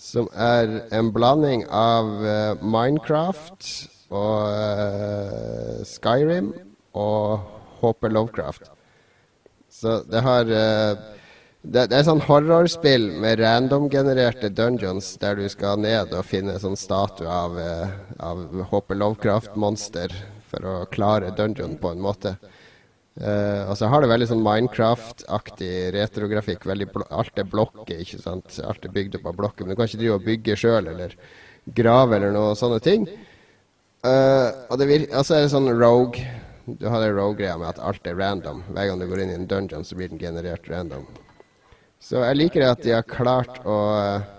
som 0.00 0.30
er 0.32 0.78
en 0.96 1.12
blanding 1.12 1.66
av 1.68 2.08
uh, 2.24 2.64
Minecraft 2.64 3.68
og 4.08 4.56
uh, 4.56 5.84
Skyrim 5.84 6.48
og 6.96 7.44
HP 7.82 8.08
Lovecraft. 8.16 8.72
Så 9.68 9.98
det 10.08 10.24
har 10.24 10.48
uh, 10.48 11.06
det, 11.62 11.86
det, 11.90 11.98
er 11.98 12.06
sånn 12.06 12.22
horrorspill 12.26 13.08
med 13.22 13.40
randomgenererte 13.40 14.52
dungeons 14.54 15.14
der 15.22 15.38
du 15.38 15.46
skal 15.50 15.80
ned 15.82 16.12
og 16.14 16.26
finne 16.28 16.58
sånn 16.62 16.78
statue 16.78 17.26
av, 17.26 17.56
eh, 17.58 17.96
av 18.22 18.44
HP 18.70 18.94
Lovecraft-monster 18.94 20.14
for 20.50 20.68
å 20.68 20.76
klare 20.92 21.34
dungeon 21.36 21.78
på 21.80 21.94
en 21.94 22.04
måte. 22.04 22.36
Uh, 23.16 23.64
og 23.70 23.78
så 23.80 23.88
har 23.88 24.04
det 24.04 24.10
veldig 24.10 24.26
sånn 24.28 24.42
Minecraft-aktig 24.44 25.72
retrografikk. 25.94 26.66
alt 26.68 27.38
er 27.38 27.48
blokker, 27.48 28.02
ikke 28.04 28.20
sant. 28.20 28.58
Alt 28.60 28.84
er 28.84 28.92
bygd 28.92 29.16
opp 29.16 29.30
av 29.32 29.36
blokker. 29.36 29.64
Men 29.64 29.72
du 29.72 29.76
kan 29.76 29.88
ikke 29.88 30.02
drive 30.02 30.18
og 30.18 30.26
bygge 30.26 30.56
sjøl 30.56 30.88
eller 30.92 31.16
grave 31.74 32.16
eller 32.16 32.32
noe 32.36 32.54
sånne 32.54 32.80
ting. 32.84 33.08
Uh, 34.04 34.52
og 34.68 34.78
det 34.78 35.08
så 35.24 35.34
er 35.34 35.46
det 35.46 35.54
sånn 35.54 35.72
rogue. 35.80 36.20
Du 36.66 36.88
har 36.90 37.00
den 37.00 37.16
rogue-greia 37.16 37.56
med 37.56 37.72
at 37.72 37.80
alt 37.80 38.06
er 38.06 38.18
random. 38.18 38.62
Hver 38.68 38.90
gang 38.90 39.00
du 39.00 39.08
går 39.08 39.24
inn 39.24 39.32
i 39.32 39.38
en 39.40 39.48
dungeon, 39.48 39.84
så 39.84 39.96
blir 39.96 40.12
den 40.12 40.20
generert 40.20 40.68
random. 40.68 41.06
Så 42.02 42.20
jeg 42.22 42.38
liker 42.38 42.62
det 42.62 42.70
at 42.70 42.82
de 42.84 42.94
har 42.94 43.06
klart 43.08 43.62
å 43.64 43.78
uh, 43.96 44.32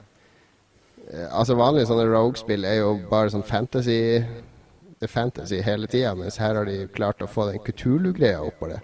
Altså 1.07 1.55
Vanlige 1.55 1.87
sånne 1.87 2.07
Rogue-spill 2.09 2.65
er 2.67 2.81
jo 2.81 2.89
bare 3.07 3.31
sånn 3.31 3.45
fantasy 3.47 4.19
Det 4.99 5.07
fantasy 5.07 5.61
hele 5.63 5.87
tida, 5.87 6.11
mens 6.17 6.39
her 6.41 6.57
har 6.59 6.67
de 6.67 6.81
klart 6.91 7.23
å 7.23 7.29
få 7.31 7.47
den 7.47 7.61
Kutulu-greia 7.63 8.41
oppå 8.43 8.67
det. 8.71 8.81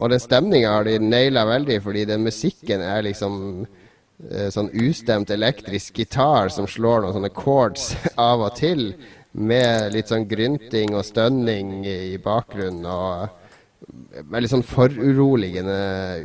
Og 0.00 0.08
den 0.08 0.22
stemninga 0.22 0.72
har 0.72 0.86
de 0.88 0.96
naila 1.02 1.44
veldig, 1.44 1.76
fordi 1.84 2.06
den 2.08 2.24
musikken 2.24 2.80
er 2.80 3.04
liksom 3.04 3.34
uh, 3.66 4.48
sånn 4.48 4.72
ustemt 4.80 5.30
elektrisk 5.34 6.00
gitar 6.00 6.48
som 6.54 6.68
slår 6.70 7.04
noen 7.04 7.18
sånne 7.18 7.32
chords 7.36 7.90
av 8.30 8.46
og 8.48 8.56
til, 8.56 8.94
med 9.36 9.92
litt 9.94 10.08
sånn 10.10 10.24
grynting 10.26 10.96
og 10.96 11.04
stønning 11.06 11.84
i 11.86 12.16
bakgrunnen. 12.22 12.88
og 12.88 14.24
Veldig 14.32 14.50
sånn 14.56 14.66
foruroligende, 14.66 15.76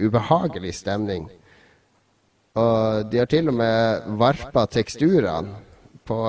ubehagelig 0.01 0.73
stemning. 0.79 1.27
Og 2.55 3.07
de 3.11 3.19
har 3.19 3.29
til 3.31 3.51
og 3.51 3.57
med 3.59 4.05
varpa 4.19 4.63
teksturene 4.71 5.57
på, 6.07 6.19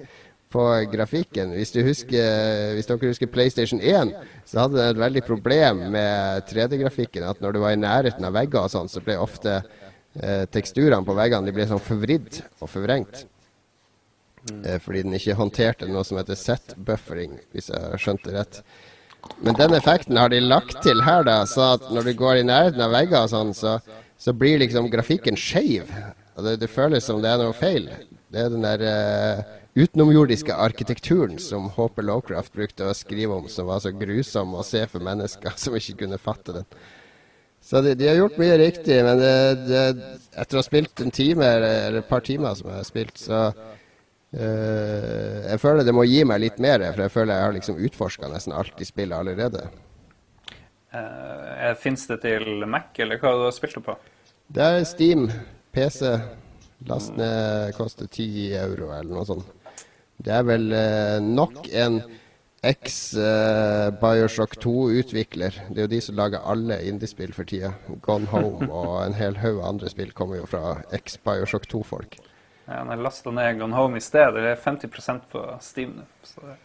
på 0.54 0.64
grafikken. 0.92 1.54
Hvis, 1.54 1.74
husker, 1.76 2.72
hvis, 2.74 2.88
dere 2.88 3.12
husker 3.12 3.30
PlayStation 3.30 3.80
1, 3.80 4.14
så 4.48 4.64
hadde 4.64 4.80
det 4.80 4.88
et 4.90 5.04
veldig 5.04 5.22
problem 5.26 5.84
med 5.94 6.48
3D-grafikken. 6.50 7.28
At 7.30 7.42
når 7.44 7.54
du 7.54 7.62
var 7.62 7.76
i 7.76 7.80
nærheten 7.80 8.26
av 8.26 8.34
vegger 8.34 8.66
og 8.66 8.74
sånn, 8.74 8.90
så 8.90 9.02
ble 9.04 9.18
ofte 9.22 9.60
eh, 9.60 10.44
teksturene 10.50 11.06
på 11.06 11.16
veggene 11.18 11.50
de 11.50 11.54
ble 11.54 11.68
sånn 11.70 11.82
forvridd 11.82 12.42
og 12.58 12.70
forvrengt. 12.72 13.26
Eh, 14.64 14.80
fordi 14.82 15.04
den 15.06 15.16
ikke 15.18 15.38
håndterte 15.38 15.88
noe 15.90 16.04
som 16.06 16.18
heter 16.20 16.38
set-buffering, 16.38 17.38
hvis 17.54 17.70
jeg 17.70 18.02
skjønte 18.02 18.34
rett. 18.34 18.60
Men 19.42 19.58
den 19.58 19.74
effekten 19.74 20.18
har 20.18 20.30
de 20.30 20.38
lagt 20.42 20.80
til 20.86 21.02
her, 21.02 21.24
da, 21.26 21.40
så 21.50 21.72
at 21.76 21.88
når 21.90 22.10
du 22.10 22.12
går 22.18 22.40
i 22.40 22.46
nærheten 22.46 22.82
av 22.82 22.94
vegger 22.94 23.24
og 23.24 23.32
sånn, 23.32 23.54
så 23.56 23.78
så 24.18 24.32
blir 24.32 24.58
liksom 24.58 24.90
grafikken 24.90 25.36
skeiv. 25.36 25.90
Det, 26.36 26.56
det, 26.60 26.68
føles 26.72 27.04
som 27.04 27.22
det 27.22 27.30
er 27.32 27.40
noe 27.40 27.56
feil. 27.56 27.88
Det 28.32 28.42
er 28.42 28.52
den 28.52 28.64
der 28.64 28.82
uh, 28.84 29.54
utenomjordiske 29.76 30.54
arkitekturen 30.54 31.38
som 31.40 31.70
Håper 31.76 32.04
Lowcraft 32.04 32.52
brukte 32.56 32.88
å 32.88 32.96
skrive 32.96 33.38
om, 33.38 33.48
som 33.52 33.68
var 33.68 33.82
så 33.84 33.92
grusom 33.96 34.56
å 34.56 34.64
se 34.66 34.84
for 34.90 35.04
mennesker 35.04 35.56
som 35.62 35.76
ikke 35.76 36.00
kunne 36.04 36.20
fatte 36.20 36.60
den. 36.60 36.68
Så 37.66 37.80
de, 37.82 37.96
de 37.98 38.06
har 38.06 38.18
gjort 38.20 38.36
mye 38.38 38.58
riktig, 38.60 38.98
men 39.02 39.18
det, 39.18 39.32
det, 39.66 40.10
etter 40.38 40.58
å 40.58 40.60
ha 40.60 40.66
spilt 40.66 41.00
en 41.02 41.10
time 41.10 41.48
eller 41.56 41.98
et 41.98 42.08
par 42.08 42.22
timer 42.24 42.54
som 42.54 42.68
jeg 42.70 42.78
har 42.78 42.86
spilt, 42.86 43.16
så 43.18 43.40
uh, 43.48 45.40
Jeg 45.46 45.60
føler 45.62 45.86
det 45.86 45.96
må 45.96 46.04
gi 46.06 46.22
meg 46.28 46.44
litt 46.44 46.60
mer, 46.62 46.84
for 46.92 47.06
jeg 47.06 47.14
føler 47.14 47.34
jeg 47.34 47.48
har 47.48 47.56
liksom 47.56 47.82
utforska 47.88 48.30
nesten 48.30 48.54
alt 48.56 48.80
i 48.80 48.88
spillet 48.88 49.16
allerede. 49.18 49.66
Uh, 50.96 51.74
Fins 51.80 52.06
det 52.08 52.22
til 52.24 52.64
Mac, 52.68 52.94
eller 53.02 53.20
hva 53.20 53.34
har 53.34 53.44
du 53.44 53.54
spilt 53.54 53.76
det 53.76 53.84
på? 53.84 53.96
Det 54.56 54.64
er 54.64 54.84
Steam. 54.88 55.28
PC. 55.76 56.14
Last 56.88 57.16
ned 57.16 57.74
koster 57.76 58.06
10 58.06 58.54
euro 58.56 58.92
eller 58.92 59.12
noe 59.12 59.26
sånt. 59.28 59.48
Det 60.16 60.32
er 60.32 60.44
vel 60.48 60.70
uh, 60.72 61.18
nok 61.20 61.66
en 61.68 62.00
eks-Bioshock 62.66 64.56
2-utvikler. 64.62 65.58
Det 65.68 65.78
er 65.78 65.86
jo 65.86 65.92
de 65.92 66.00
som 66.02 66.16
lager 66.18 66.44
alle 66.48 66.78
indiespill 66.88 67.34
for 67.36 67.48
tida. 67.48 67.74
Gone 68.04 68.28
Home 68.32 68.68
og 68.70 68.94
en 69.04 69.16
hel 69.18 69.36
haug 69.42 69.60
andre 69.64 69.90
spill 69.92 70.12
kommer 70.16 70.40
jo 70.40 70.48
fra 70.50 70.78
eks-Bioshock 70.96 71.68
2-folk. 71.72 72.18
Ja, 72.66 72.82
jeg 72.82 73.02
lasta 73.04 73.30
ned 73.30 73.60
Gone 73.60 73.76
Home 73.78 74.00
i 74.00 74.04
sted. 74.04 74.34
Det 74.34 74.54
er 74.54 74.62
50% 74.62 75.28
på 75.32 75.44
Steam 75.62 75.98
nå. 76.00 76.06
Så 76.26 76.42
det 76.42 76.54
er 76.56 76.62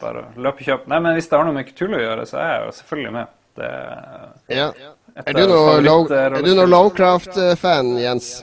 bare 0.00 0.24
å 0.24 0.46
løpe 0.46 0.64
kjapt. 0.64 0.88
Nei, 0.90 1.00
men 1.04 1.16
hvis 1.18 1.28
det 1.30 1.38
har 1.38 1.48
noe 1.48 1.56
med 1.56 1.68
Kutulu 1.68 1.98
å 1.98 2.04
gjøre, 2.04 2.28
så 2.28 2.40
er 2.40 2.52
jeg 2.54 2.62
jo 2.64 2.76
selvfølgelig 2.80 3.16
med. 3.18 3.40
Det 3.54 3.64
er 3.70 4.28
Ja. 4.48 4.72
Er 5.14 5.32
du 5.32 5.46
noe, 5.46 5.80
low, 5.80 6.08
er 6.10 6.42
du 6.42 6.54
noe 6.54 6.66
Lowcraft-fan, 6.66 7.92
Jens? 8.02 8.42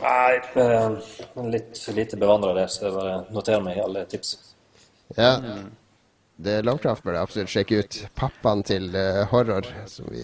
Nei, 0.00 0.40
eh, 0.60 0.90
litt 1.48 1.80
lite 1.96 2.18
bevandra 2.20 2.52
der, 2.54 2.68
så 2.68 2.84
jeg 2.86 2.96
bare 2.98 3.14
noterer 3.32 3.62
meg 3.64 3.80
alle 3.80 4.04
tips. 4.08 4.34
Ja. 5.16 5.38
Det 6.40 6.60
Lowcraft 6.64 7.04
bør 7.04 7.16
jeg 7.16 7.26
absolutt 7.28 7.52
sjekke 7.52 7.80
ut. 7.80 7.98
Pappaen 8.16 8.62
til 8.64 8.90
uh, 8.96 9.24
horror, 9.32 9.66
som 9.90 10.06
vi 10.12 10.22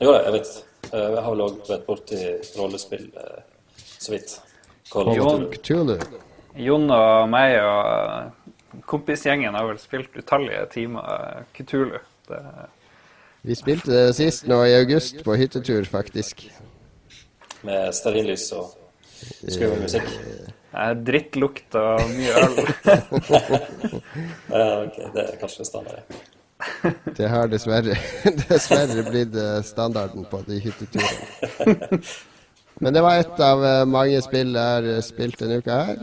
Jo 0.00 0.12
da, 0.12 0.22
jeg 0.26 0.32
vet. 0.38 0.50
Eh, 0.90 0.98
Jeg 1.00 1.22
har 1.22 1.30
vel 1.30 1.44
òg 1.46 1.60
vært 1.68 1.86
borti 1.86 2.18
rollespill 2.58 3.06
uh, 3.16 3.40
så 3.80 4.12
vidt. 4.12 4.34
Jon. 4.92 5.46
Cthulhu. 5.52 5.52
Cthulhu. 5.54 6.18
Jon 6.64 6.90
og 6.92 7.28
meg 7.32 7.56
og 7.60 8.82
kompisgjengen 8.90 9.56
har 9.56 9.66
vel 9.68 9.78
spilt 9.82 10.16
utallige 10.18 10.66
timer 10.74 11.46
Kutulu. 11.56 11.96
Det, 12.28 12.40
Vi 13.44 13.54
spilte 13.58 13.92
det 13.92 14.14
sist 14.16 14.46
nå 14.48 14.62
i 14.64 14.72
august 14.78 15.18
på 15.24 15.34
hyttetur, 15.36 15.84
faktisk. 15.84 16.46
Med 17.64 17.92
stearinlys 17.92 18.46
og 18.56 18.70
skummel 19.20 19.82
musikk. 19.82 20.06
det 20.08 20.84
er 20.84 21.00
drittlukt 21.06 21.76
og 21.76 22.00
mye 22.14 22.38
øl. 22.40 22.54
Ja, 24.54 24.64
ok, 24.84 24.96
det 25.12 25.24
er 25.24 25.36
kanskje 25.40 25.66
standard. 25.68 26.16
Det 27.18 27.28
har 27.28 27.50
dessverre, 27.52 27.96
dessverre 28.48 29.02
blitt 29.10 29.34
eh, 29.36 29.58
standarden 29.66 30.24
på 30.30 30.40
de 30.46 30.60
hytteturene. 30.64 31.98
Men 32.80 32.94
det 32.94 33.02
var 33.04 33.18
ett 33.20 33.40
av 33.44 33.64
eh, 33.64 33.80
mange 33.84 34.22
spill 34.24 34.54
jeg 34.54 34.78
har 34.78 35.02
spilt 35.04 35.42
denne 35.42 35.58
uka 35.60 35.80
her. 35.88 36.00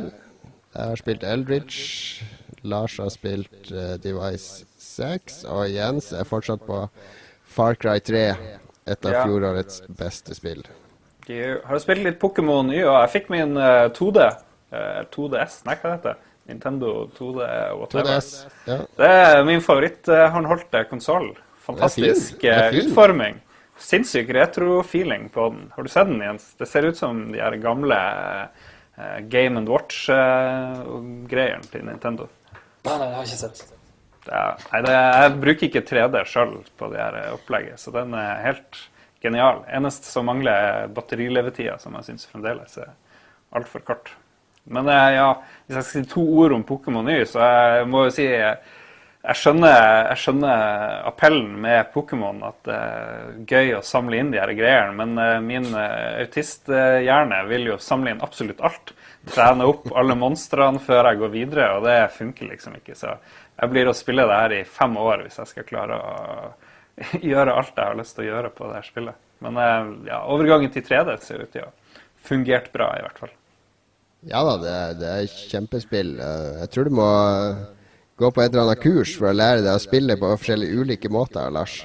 Jeg 0.76 0.92
har 0.92 1.02
spilt 1.02 1.26
Eldridge. 1.26 2.28
Lars 2.62 3.00
har 3.02 3.10
spilt 3.10 3.72
eh, 3.72 3.96
Device 4.04 4.68
6. 4.78 5.42
Og 5.50 5.66
Jens 5.72 6.12
er 6.14 6.30
fortsatt 6.30 6.68
på 6.68 6.84
Far 7.52 7.76
Cry 7.76 8.00
3. 8.00 8.24
Et 8.92 9.06
av 9.06 9.12
Ja. 9.14 9.24
fjorårets 9.28 9.82
beste 9.88 10.34
spill. 10.36 10.64
Jeg 11.30 11.60
har 11.68 11.80
spilt 11.80 12.04
litt 12.04 12.18
Pokémon 12.20 12.72
Y, 12.74 12.82
og 12.84 12.96
jeg 13.04 13.12
fikk 13.22 13.30
min 13.30 13.56
eh, 13.58 13.90
2D. 13.94 14.24
eh, 14.74 15.04
2DS, 15.12 15.62
nei, 15.68 15.76
hva 15.76 15.92
heter 15.98 16.14
det? 16.14 16.18
Nintendo 16.50 17.08
2D, 17.18 17.46
whatever. 17.78 18.04
2DS. 18.10 18.30
Ja. 18.68 18.78
Det 18.98 19.10
er 19.12 19.44
min 19.46 19.62
favoritthåndholdte 19.62 20.86
konsoll. 20.90 21.34
Fantastisk 21.62 22.40
Det 22.42 22.50
er 22.50 22.64
eh, 22.64 22.72
fin. 22.72 22.90
utforming. 22.90 23.40
Sinnssyk 23.82 24.30
retro-feeling 24.34 25.30
på 25.34 25.50
den. 25.52 25.72
Har 25.76 25.84
du 25.84 25.90
sett 25.90 26.08
den, 26.08 26.20
Jens? 26.22 26.54
Det 26.58 26.68
ser 26.68 26.86
ut 26.90 26.98
som 26.98 27.32
de 27.32 27.40
her 27.40 27.56
gamle 27.62 27.98
eh, 28.98 29.20
Game 29.30 29.58
and 29.62 29.70
Watch-greiene 29.70 31.64
til 31.72 31.86
Nintendo. 31.88 32.28
Nei, 32.86 32.98
nei, 32.98 33.08
jeg 33.08 33.16
har 33.16 33.24
ikke 33.30 33.42
sett. 33.46 33.64
Nei, 34.28 34.82
det, 34.86 34.94
jeg 34.94 35.38
bruker 35.42 35.68
ikke 35.68 35.86
3D 35.90 36.24
sjøl 36.30 36.58
på 36.78 36.90
det 36.92 37.02
her 37.02 37.20
opplegget, 37.34 37.82
så 37.82 37.94
den 37.96 38.14
er 38.18 38.44
helt 38.46 38.84
genial. 39.22 39.64
Eneste 39.70 40.10
som 40.10 40.28
mangler, 40.30 40.52
er 40.52 40.92
batterilevetida, 40.94 41.78
som 41.82 41.96
jeg 41.98 42.10
syns 42.10 42.30
fremdeles 42.30 42.78
er 42.82 42.92
altfor 43.58 43.86
kort. 43.86 44.14
Men 44.70 44.90
eh, 44.90 45.16
ja, 45.18 45.32
hvis 45.66 45.80
jeg 45.80 45.88
skal 45.88 46.06
si 46.06 46.12
to 46.14 46.28
ord 46.44 46.56
om 46.56 46.66
Pokémon 46.68 47.10
Y, 47.10 47.24
så 47.30 47.42
jeg 47.42 47.90
må 47.90 48.06
jo 48.06 48.14
si 48.14 48.28
jeg, 48.28 48.58
skjønner, 49.38 49.76
jeg 50.12 50.22
skjønner 50.24 51.06
appellen 51.10 51.54
med 51.64 51.92
Pokémon, 51.94 52.42
at 52.46 52.60
det 52.68 52.78
er 52.78 53.38
gøy 53.50 53.76
å 53.78 53.84
samle 53.86 54.22
inn 54.22 54.32
de 54.34 54.42
her 54.42 54.54
greiene, 54.58 54.96
men 54.98 55.18
eh, 55.22 55.38
min 55.46 55.70
eh, 55.74 56.24
autisthjerne 56.26 57.44
vil 57.50 57.72
jo 57.74 57.80
samle 57.82 58.14
inn 58.14 58.26
absolutt 58.26 58.62
alt. 58.66 58.94
Trene 59.30 59.68
opp 59.70 59.86
alle 59.98 60.16
monstrene 60.18 60.82
før 60.82 61.12
jeg 61.12 61.22
går 61.22 61.34
videre, 61.36 61.68
og 61.78 61.86
det 61.86 62.00
funker 62.16 62.50
liksom 62.50 62.80
ikke. 62.80 62.98
Så 62.98 63.14
jeg 63.60 63.72
blir 63.74 63.90
å 63.92 63.96
spille 63.98 64.26
det 64.30 64.38
her 64.40 64.56
i 64.58 64.64
fem 64.68 64.96
år 64.98 65.26
hvis 65.26 65.40
jeg 65.42 65.52
skal 65.52 65.68
klare 65.68 65.98
å 66.00 66.14
gjøre 67.32 67.56
alt 67.58 67.76
jeg 67.78 67.86
har 67.88 68.00
lyst 68.00 68.16
til 68.18 68.26
å 68.26 68.30
gjøre 68.32 68.54
på 68.56 68.70
det 68.70 68.80
her 68.80 68.88
spillet. 68.88 69.22
Men 69.42 69.58
eh, 69.58 69.92
ja, 70.12 70.24
overgangen 70.34 70.74
til 70.74 70.86
3D 70.86 71.18
ser 71.26 71.46
ut 71.46 71.54
til 71.54 71.66
å 71.66 71.70
ha 71.70 72.00
fungert 72.28 72.70
bra, 72.74 72.92
i 72.98 73.06
hvert 73.06 73.22
fall. 73.24 73.34
Ja 74.30 74.42
da, 74.46 74.54
det 74.62 74.72
er, 74.72 74.92
det 75.02 75.12
er 75.12 75.30
kjempespill. 75.52 76.12
Eh, 76.22 76.50
Jeg 76.64 76.72
tror 76.74 76.90
du 76.90 76.96
må 77.00 77.08
eh, 77.10 77.64
gå 78.22 78.30
på 78.32 78.44
et 78.44 78.52
eller 78.54 78.68
annet 78.68 78.84
kurs 78.84 79.16
for 79.18 79.32
å 79.32 79.36
lære 79.38 79.64
deg 79.66 79.74
å 79.78 79.82
spille 79.84 80.18
på 80.22 80.34
forskjellige 80.36 80.84
ulike 80.86 81.12
måter, 81.14 81.50
Lars. 81.54 81.80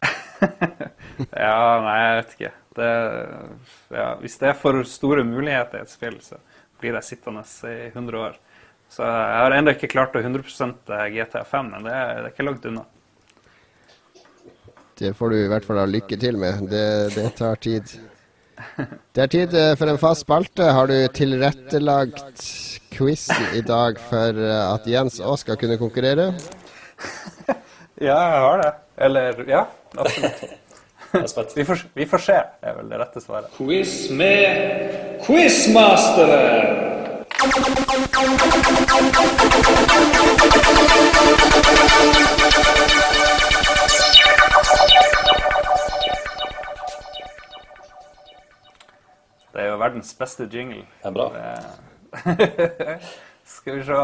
Ja, 1.36 1.56
nei, 1.84 1.96
jeg 2.00 2.16
vet 2.20 2.34
ikke. 2.36 2.52
Det, 2.78 2.90
ja, 3.92 4.06
hvis 4.22 4.38
det 4.40 4.48
er 4.52 4.56
for 4.58 4.78
store 4.88 5.24
muligheter 5.26 5.80
i 5.80 5.84
et 5.84 5.92
spill, 5.92 6.16
så 6.24 6.38
blir 6.80 6.96
jeg 6.96 7.06
sittende 7.10 7.42
i 7.68 7.90
100 7.90 8.22
år. 8.24 8.38
Så 8.90 9.06
jeg 9.06 9.42
har 9.42 9.54
ennå 9.54 9.74
ikke 9.76 9.90
klart 9.92 10.16
å 10.18 10.22
100% 10.22 10.94
GTA5, 11.14 11.68
men 11.70 11.86
det 11.86 11.94
er, 11.94 12.14
det 12.16 12.30
er 12.30 12.32
ikke 12.34 12.46
langt 12.48 12.64
unna. 12.66 12.86
Det 15.00 15.14
får 15.16 15.30
du 15.32 15.36
i 15.38 15.48
hvert 15.48 15.64
fall 15.64 15.78
ha 15.80 15.86
lykke 15.88 16.16
til 16.20 16.36
med. 16.40 16.66
Det, 16.68 16.86
det 17.14 17.28
tar 17.38 17.60
tid. 17.62 17.94
Det 19.16 19.22
er 19.24 19.30
tid 19.32 19.54
eh, 19.56 19.70
for 19.78 19.88
en 19.88 20.00
fast 20.00 20.26
spalte. 20.26 20.66
Har 20.76 20.90
du 20.90 20.96
tilrettelagt 21.16 22.42
quizen 22.92 23.54
i 23.56 23.62
dag 23.64 23.96
for 24.10 24.36
eh, 24.36 24.64
at 24.74 24.84
Jens 24.90 25.16
òg 25.24 25.38
skal 25.40 25.60
kunne 25.60 25.80
konkurrere? 25.80 26.32
Ja, 28.00 28.16
jeg 28.16 28.40
har 28.40 28.62
det. 28.62 28.68
Eller 29.04 29.42
ja, 29.44 29.58
absolutt. 29.92 31.52
Vi 31.56 31.64
får, 31.68 31.82
vi 31.92 32.06
får 32.08 32.22
se, 32.24 32.36
er 32.64 32.78
vel 32.78 32.88
det 32.88 32.96
rette 32.96 33.20
svaret. 33.20 33.50
Quiz 33.58 34.08
med 34.16 35.20
Quizmasteren. 35.26 37.09
Det 37.40 37.46
er 49.56 49.70
jo 49.70 49.78
verdens 49.80 50.12
beste 50.18 50.44
jingle. 50.52 50.84
Det 51.00 51.08
er 51.08 51.14
bra. 51.16 51.30
Skal 53.56 53.78
vi 53.78 53.86
se 53.88 53.96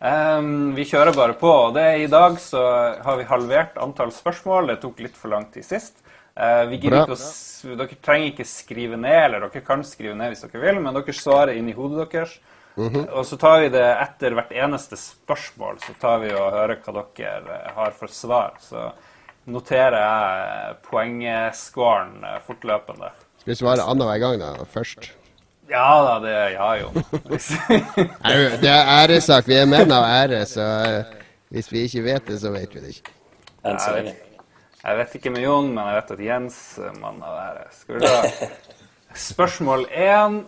um, 0.00 0.72
Vi 0.78 0.88
kjører 0.88 1.12
bare 1.12 1.36
på. 1.36 1.50
og 1.66 1.76
Det, 1.76 1.84
I 2.06 2.08
dag 2.08 2.40
så 2.40 2.64
har 3.04 3.20
vi 3.20 3.28
halvert 3.28 3.76
antall 3.84 4.16
spørsmål. 4.16 4.72
Det 4.72 4.80
tok 4.86 5.04
litt 5.04 5.20
for 5.20 5.28
lang 5.36 5.44
tid 5.52 5.68
sist. 5.68 6.00
Eh, 6.40 6.62
vi 6.70 6.78
gidder 6.80 7.02
ikke 7.04 7.16
å, 7.16 7.20
s- 7.20 7.66
dere 7.76 7.96
trenger 8.00 8.30
ikke 8.32 8.46
skrive 8.48 8.96
ned, 8.96 9.18
eller 9.26 9.42
dere 9.48 9.60
kan 9.66 9.82
skrive 9.84 10.14
ned 10.16 10.32
hvis 10.32 10.46
dere 10.46 10.62
vil, 10.62 10.80
men 10.80 10.96
dere 10.96 11.12
svarer 11.16 11.58
inn 11.60 11.68
i 11.68 11.76
hodet 11.76 12.06
deres. 12.14 12.38
Og 12.80 13.26
så 13.28 13.36
tar 13.36 13.58
vi 13.60 13.68
det 13.74 13.82
etter 14.00 14.32
hvert 14.38 14.52
eneste 14.56 14.96
spørsmål, 14.96 15.80
så 15.84 15.92
tar 16.00 16.20
vi 16.22 16.30
og 16.32 16.52
hører 16.54 16.78
hva 16.86 17.02
dere 17.18 17.58
eh, 17.58 17.72
har 17.76 17.92
for 17.98 18.08
svar. 18.08 18.54
Så 18.62 18.86
noterer 19.50 19.98
jeg 20.00 20.76
poengscoren 20.88 22.24
eh, 22.24 22.38
fortløpende. 22.46 23.10
Skal 23.42 23.52
vi 23.52 23.58
svare 23.60 23.84
annenhver 23.84 24.22
gang, 24.22 24.38
da? 24.40 24.64
Først. 24.72 25.10
Ja 25.70 25.84
da, 26.02 26.14
det 26.24 26.32
Ja, 26.56 26.70
jo. 26.80 26.88
Det 28.64 28.70
er 28.72 28.90
æresak. 29.04 29.46
Vi 29.48 29.54
er 29.60 29.68
menn 29.70 29.92
av 29.94 30.04
ære, 30.08 30.42
så 30.48 30.64
hvis 31.52 31.68
vi 31.72 31.84
ikke 31.86 32.02
vet 32.06 32.26
det, 32.32 32.40
så 32.42 32.50
vet 32.54 32.74
vi 32.74 32.80
det 32.86 32.96
ikke. 32.96 33.12
Enn 33.66 33.78
så 33.82 33.92
lenge. 33.98 34.14
Jeg 34.80 34.96
vet 34.96 35.14
ikke 35.18 35.32
med 35.34 35.44
Jon, 35.44 35.68
men 35.74 35.90
jeg 35.90 35.98
vet 35.98 36.14
at 36.14 36.22
Jens 36.24 36.60
er 36.80 36.96
mann 37.00 37.20
av 37.24 37.36
ære. 37.36 37.66
Skal 37.76 37.98
vi 37.98 38.06
da 38.06 38.48
Spørsmål 39.30 39.86
én. 39.90 40.40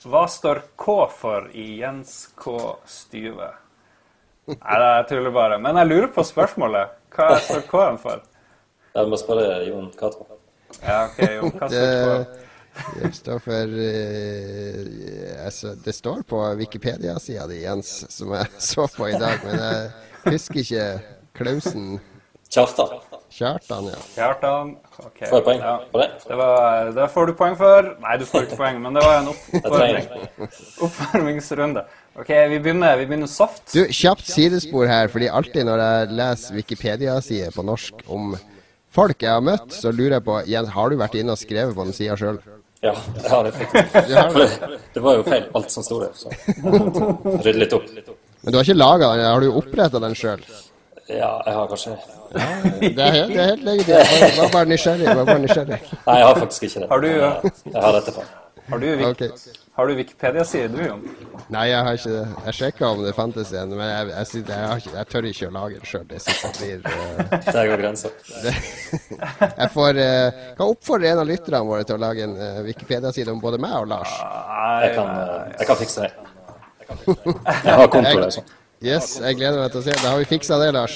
Hva 0.00 0.24
står 0.28 0.62
K 0.80 0.94
for 1.12 1.48
i 1.52 1.66
Jens 1.80 2.30
K. 2.36 2.54
Styve? 2.88 3.50
Nei, 4.48 4.76
det 4.80 4.88
er 4.88 5.08
tuller 5.10 5.34
bare. 5.34 5.58
Men 5.62 5.76
jeg 5.80 5.90
lurer 5.90 6.10
på 6.14 6.24
spørsmålet. 6.26 6.96
Hva 7.14 7.34
står 7.44 7.66
K-en 7.70 7.98
for? 8.00 8.22
Jeg 8.96 9.10
må 9.10 9.18
spørre 9.20 9.60
Jon 9.68 9.90
Cato. 9.98 10.26
Ja, 10.80 11.04
ok, 11.06 11.20
Jon. 11.36 11.52
Hva 11.58 11.68
står 11.70 11.84
Det, 11.84 12.24
K? 12.24 12.46
det 12.96 13.12
står 13.18 13.40
for 13.44 13.76
uh, 13.76 15.44
altså, 15.44 15.74
Det 15.84 15.94
står 15.94 16.22
på 16.30 16.42
Wikipedia-sida 16.60 17.46
di, 17.50 17.62
Jens, 17.64 17.92
som 18.10 18.34
jeg 18.34 18.50
så 18.70 18.88
på 18.96 19.10
i 19.10 19.18
dag, 19.20 19.44
men 19.46 19.60
jeg 19.60 20.34
husker 20.34 20.62
ikke 20.64 20.88
Klausen 21.36 21.98
Kjartan. 22.50 22.98
Kjartan, 23.30 23.84
ja. 23.92 23.98
Kjartan. 24.16 24.72
Ok. 24.98 25.20
Får 25.28 25.36
jeg 25.38 25.44
poeng 25.46 25.60
Ja. 25.62 25.74
på 25.92 26.00
det? 26.02 26.08
Det, 26.26 26.36
var, 26.36 26.90
det 26.96 27.06
får 27.14 27.26
du 27.30 27.32
poeng 27.38 27.56
for. 27.56 27.90
Nei, 28.02 28.16
du 28.18 28.24
får 28.26 28.46
ikke 28.48 28.58
poeng, 28.58 28.80
men 28.82 28.96
det 28.98 29.04
var 29.06 29.20
en 29.20 29.28
Jeg 29.30 29.62
oppvarming. 29.64 30.08
oppvarmingsrunde. 30.86 31.84
Ok, 32.18 32.28
vi 32.50 32.58
begynner, 32.58 32.96
vi 32.98 33.06
begynner 33.06 33.30
soft. 33.30 33.62
Du, 33.72 33.84
kjapt 33.94 34.26
sidespor 34.26 34.90
her, 34.90 35.08
fordi 35.12 35.28
alltid 35.30 35.64
når 35.68 35.82
jeg 35.84 36.08
leser 36.18 36.58
Wikipedia-sider 36.58 37.54
på 37.54 37.64
norsk 37.64 38.02
om 38.10 38.34
folk 38.90 39.22
jeg 39.22 39.30
har 39.30 39.44
møtt, 39.46 39.70
så 39.78 39.92
lurer 39.94 40.18
jeg 40.18 40.26
på 40.26 40.40
Jens, 40.50 40.72
har 40.74 40.90
du 40.90 40.98
vært 41.00 41.14
inne 41.20 41.36
og 41.36 41.40
skrevet 41.40 41.76
på 41.78 41.86
den 41.86 41.94
sida 41.96 42.16
sjøl? 42.18 42.40
Ja, 42.82 42.94
jeg 42.96 43.28
har 43.30 43.44
det 43.46 43.54
faktisk. 43.54 43.92
For 43.94 44.40
det. 44.40 44.50
det, 44.72 44.80
det 44.96 45.02
var 45.04 45.18
jo 45.20 45.24
feil, 45.26 45.46
alt 45.54 45.70
som 45.70 45.84
sto 45.86 46.00
der. 46.02 46.14
Så 46.16 46.32
rydde 47.44 47.58
litt 47.60 47.74
opp. 47.76 47.86
Men 48.40 48.52
du 48.54 48.56
har 48.58 48.64
ikke 48.66 48.78
laga 48.80 49.10
den? 49.14 49.26
Har 49.28 49.44
du 49.44 49.50
oppretta 49.52 50.00
den 50.02 50.16
sjøl? 50.16 50.42
Ja, 51.10 51.30
jeg 51.46 51.54
har 51.54 51.68
kanskje 51.70 51.94
Det 52.30 52.98
er 53.02 53.16
helt, 53.16 53.32
det 53.34 53.40
er 53.42 53.48
helt 53.54 53.64
legitimt. 53.66 54.12
Jeg 54.20 54.36
var 54.38 54.52
bare 54.54 54.68
nysgjerrig. 54.70 55.06
jeg 55.08 55.16
Var 55.18 55.24
bare 55.32 55.42
nysgjerrig. 55.46 55.80
Nei, 56.06 56.18
jeg 56.20 56.26
har 56.30 56.38
faktisk 56.44 56.62
ikke 56.68 56.84
det. 56.84 56.88
Har 56.92 57.00
du, 57.02 57.08
ja? 57.10 57.30
eh, 57.42 57.50
Jeg 57.72 57.82
har 57.82 57.98
etterpå. 58.00 58.22
Har 58.70 58.78
du, 58.78 58.86
Wik- 59.00 59.08
Ok. 59.08 59.22
har 59.76 59.86
du 59.88 59.94
Wikipedia, 59.98 60.44
sier 60.46 60.68
du, 60.70 60.76
Jon? 60.84 61.00
Nei, 61.50 61.64
jeg 61.72 61.80
har 61.86 61.96
ikke 61.98 62.12
det. 62.12 62.20
Jeg 62.46 62.54
sjekka 62.60 62.90
om 62.94 63.00
det 63.02 63.14
fantes 63.16 63.50
igjen, 63.50 63.72
men 63.74 63.88
jeg, 63.88 64.12
jeg, 64.12 64.44
jeg, 64.46 64.68
har 64.68 64.76
ikke, 64.78 64.92
jeg 65.00 65.08
tør 65.10 65.26
ikke 65.32 65.48
å 65.48 65.54
lage 65.56 65.80
det 65.80 65.88
sjøl. 65.90 66.04
Det 66.12 66.20
syns 66.22 66.44
jeg 66.44 66.54
blir 66.60 66.78
uh, 66.86 67.34
Der 67.56 67.70
går 67.72 67.82
grensa. 67.82 68.12
Jeg 69.60 69.70
får 69.74 69.98
uh, 69.98 70.38
kan 70.60 70.66
oppfordre 70.68 71.10
en 71.10 71.22
av 71.24 71.26
lytterne 71.32 71.64
våre 71.66 71.82
til 71.88 71.96
å 71.98 72.02
lage 72.04 72.22
en 72.28 72.36
uh, 72.38 72.60
Wikipedia-side 72.68 73.32
om 73.34 73.40
både 73.42 73.58
meg 73.62 73.74
og 73.80 73.88
Lars. 73.90 74.14
Nei, 74.22 74.70
Jeg 74.86 74.94
kan, 75.00 75.10
jeg 75.58 75.66
kan 75.72 75.80
fikse 75.82 76.06
det. 76.06 76.12
Jeg 77.64 77.74
har 77.80 77.86
konto 77.90 78.16
der, 78.22 78.30
så. 78.38 78.46
Yes, 78.80 79.18
jeg 79.20 79.36
gleder 79.36 79.60
meg 79.60 79.72
til 79.74 79.82
å 79.82 79.84
se. 79.84 79.94
Da 80.00 80.14
har 80.14 80.20
vi 80.22 80.26
fiksa 80.30 80.56
det, 80.62 80.70
Lars. 80.72 80.94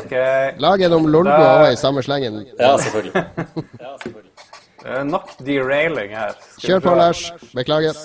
OK. 0.00 0.14
Lag 0.58 0.82
en 0.82 0.96
om 0.96 1.04
Lolbo 1.06 1.30
Da- 1.30 1.60
òg 1.62 1.72
i 1.72 1.78
samme 1.78 2.02
slengen. 2.02 2.40
Ja, 2.58 2.72
selvfølgelig. 2.82 3.24
Ja, 3.84 3.92
selvfølgelig. 4.02 4.30
Er 4.84 5.04
nok 5.08 5.30
derailing 5.46 6.10
her. 6.12 6.34
Skal 6.56 6.74
Kjør 6.74 6.82
på? 6.88 6.94
Lars. 6.98 7.22
Beklager. 7.54 8.00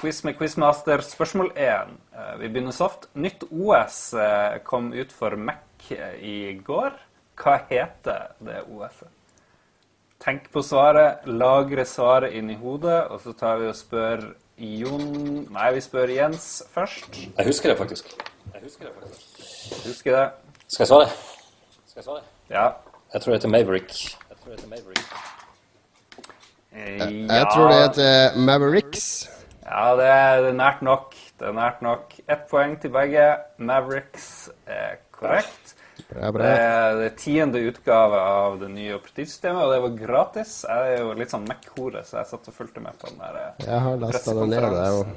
Quiz 0.00 0.22
med 0.24 0.38
quizmaster. 0.38 1.04
Spørsmål 1.04 1.52
1. 1.54 1.92
Vi 2.40 2.48
begynner 2.48 2.72
soft. 2.74 3.06
Nytt 3.14 3.44
OS 3.52 4.00
eh, 4.16 4.56
kom 4.64 4.90
ut 4.96 5.12
for 5.14 5.36
Mac 5.36 5.92
eh, 5.94 6.16
i 6.24 6.34
går. 6.64 6.96
Hva 7.38 7.58
heter 7.68 8.32
det 8.42 8.64
OS-et? 8.66 9.12
Tenk 10.18 10.48
på 10.50 10.64
svaret, 10.66 11.20
lagre 11.30 11.84
svaret 11.86 12.32
inn 12.34 12.48
i 12.50 12.56
hodet, 12.58 13.04
og 13.12 13.20
så 13.22 13.30
tar 13.38 13.60
vi 13.60 13.68
og 13.70 13.76
spør 13.78 14.24
Jon 14.58 15.44
Nei, 15.54 15.68
vi 15.76 15.82
spør 15.84 16.10
Jens 16.10 16.48
først. 16.74 17.06
Jeg 17.36 17.46
husker 17.46 17.70
det 17.70 17.76
faktisk. 17.78 18.10
Jeg 18.68 18.74
husker 18.74 18.86
det 18.86 18.94
faktisk. 19.00 19.86
Husker 19.86 20.12
det? 20.12 20.24
Skal 20.68 20.82
jeg 20.84 20.88
svare? 20.88 21.06
Skal 21.88 21.96
jeg 22.00 22.04
svare? 22.04 22.20
Ja. 22.52 22.64
Jeg 23.14 23.22
tror 23.22 23.32
det 23.32 23.38
heter 23.38 23.48
Maverick. 23.54 23.94
Jeg 24.28 24.36
tror 24.42 24.50
det 24.50 24.58
heter 24.58 24.68
Maverick. 24.74 25.06
Eh, 26.72 27.00
Jeg 27.30 27.46
tror 27.54 27.68
det 27.72 27.78
heter 27.80 28.36
Mavericks. 28.44 29.06
Ja, 29.64 29.86
det 29.96 30.10
er, 30.10 30.50
nært 30.52 30.82
nok. 30.84 31.16
Det 31.40 31.48
er 31.48 31.56
nært 31.56 31.80
nok. 31.82 32.12
Ett 32.28 32.44
poeng 32.52 32.76
til 32.82 32.92
begge. 32.92 33.24
Mavericks 33.56 34.50
er 34.66 34.98
korrekt. 35.16 35.74
Bra, 36.12 36.28
bra. 36.30 36.44
Det 36.44 36.54
er 36.60 37.00
det 37.00 37.10
tiende 37.24 37.64
utgave 37.72 38.20
av 38.20 38.60
det 38.60 38.68
nye 38.76 38.94
operativsystemet, 39.00 39.64
og 39.64 39.72
det 39.72 39.82
var 39.86 39.96
gratis. 40.06 40.58
Jeg 40.68 40.92
er 40.98 41.06
jo 41.06 41.14
litt 41.16 41.32
sånn 41.32 41.48
Mac-hore, 41.48 42.04
så 42.04 42.20
jeg 42.20 42.34
satt 42.36 42.52
og 42.52 42.60
fulgte 42.60 42.84
med 42.84 43.00
på 43.00 43.08
den 43.14 43.20
der 43.24 43.40
eh, 43.46 43.64
Jeg 43.64 43.80
har 43.88 43.96
lasta 44.04 44.36
den 44.42 44.52
ned, 44.52 44.68
det 44.76 44.90
òg. 44.92 45.14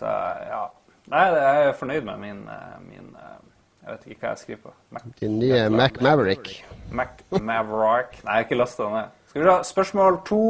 Så 0.00 0.20
ja. 0.48 0.68
Nei, 1.12 1.26
jeg 1.36 1.66
er 1.68 1.74
fornøyd 1.76 2.06
med 2.08 2.16
min, 2.22 2.38
eh, 2.48 2.76
min 2.86 3.10
eh, 3.20 3.40
Jeg 3.82 3.88
vet 3.90 4.04
ikke 4.06 4.20
hva 4.22 4.28
jeg 4.30 4.38
skriver 4.40 4.60
på. 4.62 4.70
Mac, 4.94 5.02
Din 5.20 5.34
nye 5.40 5.62
Mac 5.68 5.92
Maverick. 6.00 6.64
Mac 6.90 7.08
Maverick. 7.30 8.12
Nei, 8.22 8.30
jeg 8.30 8.36
har 8.38 8.44
ikke 8.46 8.60
lasta 8.60 8.82
den 8.86 8.92
ned. 8.96 9.04
Skal 9.28 9.40
vi 9.42 9.46
da, 9.48 9.62
Spørsmål 9.66 10.14
to. 10.28 10.44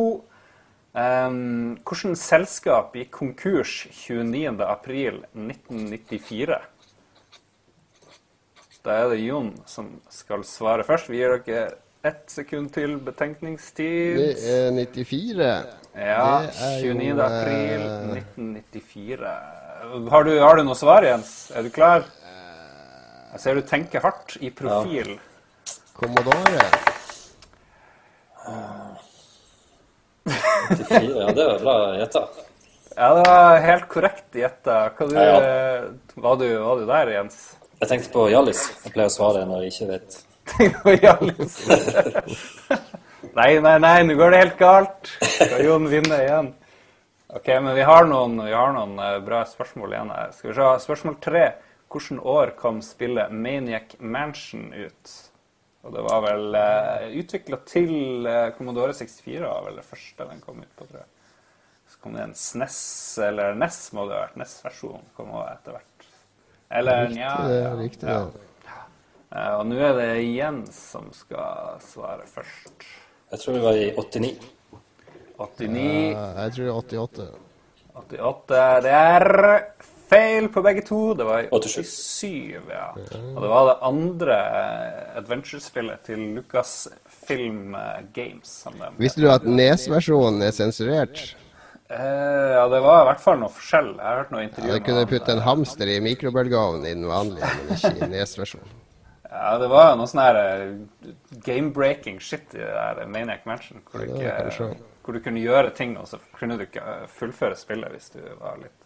Ehm, 0.92 1.32
um, 1.32 1.78
Hvilket 1.88 2.18
selskap 2.20 2.92
gikk 2.94 3.10
konkurs 3.16 3.72
29.4.1994? 3.96 6.60
Da 8.84 8.90
er 8.98 9.08
det 9.14 9.20
Jon 9.22 9.62
som 9.66 10.00
skal 10.10 10.44
svare 10.44 10.84
først. 10.84 11.08
Vi 11.10 11.16
gir 11.16 11.42
dere 11.46 11.70
ett 12.04 12.30
sekund 12.30 12.70
til 12.74 12.98
betenkningstid. 12.98 14.16
Det 14.18 14.36
er 14.50 14.70
94. 14.74 15.66
Ja. 15.96 16.42
29.4.1994. 16.82 19.61
Har 19.82 20.24
du, 20.24 20.38
har 20.38 20.56
du 20.56 20.62
noe 20.62 20.76
svar, 20.78 21.02
Jens? 21.02 21.50
Er 21.58 21.64
du 21.66 21.70
klar? 21.74 22.04
Jeg 23.32 23.40
ser 23.42 23.56
du 23.58 23.62
tenker 23.66 24.04
hardt 24.04 24.36
i 24.44 24.50
profil. 24.54 25.16
Commodore. 25.96 26.66
84, 30.70 31.00
ja, 31.02 31.32
det 31.34 31.46
var 31.48 31.58
bra 31.64 31.76
gjetta. 31.98 32.22
Ja, 32.94 33.08
det 33.16 33.24
var 33.26 33.58
helt 33.66 33.88
korrekt 33.90 34.38
gjetta. 34.38 34.78
Ja, 35.00 35.08
Ja, 35.24 35.36
eh, 35.42 35.84
Var, 36.14 36.36
du, 36.36 36.46
var 36.62 36.78
du 36.78 36.86
der, 36.86 37.10
Jens? 37.16 37.40
Jeg 37.80 37.88
tenkte 37.90 38.12
på 38.14 38.28
Hjallis. 38.30 38.62
Jeg 38.84 38.94
pleier 38.94 39.10
å 39.10 39.14
svare 39.16 39.42
når 39.48 39.64
jeg 39.66 39.74
ikke 39.74 39.90
vet. 39.96 40.20
Ja, 41.02 41.16
liksom. 41.22 41.70
nei, 43.38 43.50
nei, 43.64 43.76
nei, 43.82 43.96
nå 44.06 44.14
går 44.18 44.34
det 44.34 44.42
helt 44.44 44.58
galt. 44.60 45.10
Skal 45.26 45.64
Jon 45.66 45.88
vinne 45.90 46.18
igjen? 46.22 46.52
Ok, 47.32 47.46
men 47.46 47.74
vi 47.74 47.82
har 47.82 48.04
noen, 48.04 48.36
vi 48.44 48.52
har 48.52 48.74
noen 48.76 48.98
eh, 49.00 49.18
bra 49.24 49.38
spørsmål 49.48 49.94
igjen 49.94 50.10
her. 50.12 50.32
Skal 50.36 50.50
vi 50.50 50.56
se. 50.58 50.66
Spørsmål 50.84 51.14
tre. 51.24 51.44
Hvilket 51.92 52.26
år 52.28 52.52
kom 52.56 52.82
spillet 52.84 53.32
Maniac 53.32 53.94
Mansion 54.00 54.66
ut? 54.72 55.14
Og 55.82 55.94
det 55.96 56.04
var 56.04 56.20
vel 56.26 56.54
uh, 56.54 57.06
utvikla 57.18 57.58
til 57.66 58.28
eh, 58.28 58.52
Commodore 58.56 58.94
64, 58.94 59.40
var 59.42 59.64
vel 59.66 59.80
det 59.80 59.84
første 59.88 60.28
den 60.28 60.44
kom 60.44 60.60
ut 60.62 60.76
på, 60.76 60.86
tror 60.86 61.00
jeg. 61.00 61.10
Så 61.90 61.98
kom 62.04 62.14
det 62.16 62.22
en 62.28 62.36
SNES, 62.38 62.78
eller 63.26 63.56
NES 63.58 63.80
må 63.96 64.06
det 64.06 64.16
ha 64.16 64.22
vært. 64.26 64.38
NES-versjon 64.40 65.10
kom 65.16 65.32
også 65.34 65.48
etter 65.56 65.76
hvert. 65.78 66.08
Eller 66.78 67.16
ja, 67.16 67.34
er 67.48 67.76
riktig, 67.80 68.08
ja. 68.08 68.22
det. 68.28 68.76
Eh, 69.32 69.54
Og 69.56 69.66
nå 69.72 69.80
er 69.80 69.96
det 69.98 70.10
Jens 70.20 70.84
som 70.92 71.08
skal 71.16 71.80
svare 71.88 72.28
først. 72.28 72.86
Jeg 73.32 73.40
tror 73.40 73.56
vi 73.56 73.64
var 73.64 73.80
i 73.80 73.88
89. 73.96 74.52
89, 75.46 76.12
Ja, 76.12 76.26
Jeg 76.42 76.52
tror 76.56 76.64
det 76.64 76.72
er 76.72 76.76
88. 77.06 77.30
88 77.94 78.82
Det 78.86 78.92
er 78.96 79.26
feil 80.12 80.48
på 80.52 80.62
begge 80.64 80.82
to. 80.84 81.00
Det 81.16 81.24
var 81.24 81.44
i 81.44 81.48
87. 81.52 81.92
87, 82.20 82.70
ja. 82.70 82.88
Og 83.34 83.38
det 83.44 83.52
var 83.52 83.68
det 83.70 83.76
andre 83.88 84.38
eh, 84.62 85.16
adventure-spillet 85.22 86.02
til 86.08 86.26
Lucasfilm 86.36 86.98
Film 87.26 87.76
Games. 88.12 88.48
Som 88.64 88.74
de 88.80 88.90
Visste 88.98 89.22
du 89.22 89.30
at 89.32 89.46
Nes-versjonen 89.46 90.42
er 90.42 90.52
sensurert? 90.56 91.22
Eh, 91.92 92.52
ja, 92.56 92.68
det 92.72 92.80
var 92.82 93.02
i 93.02 93.08
hvert 93.10 93.20
fall 93.22 93.40
noe 93.40 93.52
forskjell. 93.52 93.90
Jeg 93.98 94.06
har 94.06 94.22
hørt 94.22 94.32
noe 94.34 94.44
intervju 94.46 94.70
Ja, 94.70 94.78
du 94.78 94.86
kunne 94.86 95.08
putte 95.10 95.34
en 95.36 95.42
hamster 95.44 95.90
i 95.92 95.98
mikrobølgeovnen 96.04 96.86
i 96.88 96.94
den 96.96 97.08
vanlige, 97.10 97.50
men 97.58 97.76
ikke 97.76 97.92
i 97.98 98.08
Nes-versjonen. 98.14 98.78
Ja, 99.32 99.54
det 99.60 99.68
var 99.72 99.94
noe 99.96 100.08
sånn 100.10 100.22
her 100.24 100.38
eh, 100.40 101.12
game-breaking 101.46 102.18
shit 102.20 102.52
i 102.56 102.60
det 102.60 102.72
der 102.72 103.06
Maniac 103.08 103.46
Mansion, 103.48 103.80
hvor 103.90 104.04
Ja, 104.04 104.38
det 104.42 104.52
ikke. 104.52 104.74
Hvor 105.02 105.16
du 105.16 105.20
kunne 105.24 105.42
gjøre 105.42 105.70
ting, 105.76 105.96
og 105.98 106.06
så 106.08 106.16
kunne 106.38 106.56
du 106.58 106.62
ikke 106.66 106.82
eh, 106.82 107.06
fullføre 107.10 107.56
spillet 107.58 107.90
hvis 107.94 108.10
du 108.14 108.20
var 108.40 108.56
litt 108.62 108.78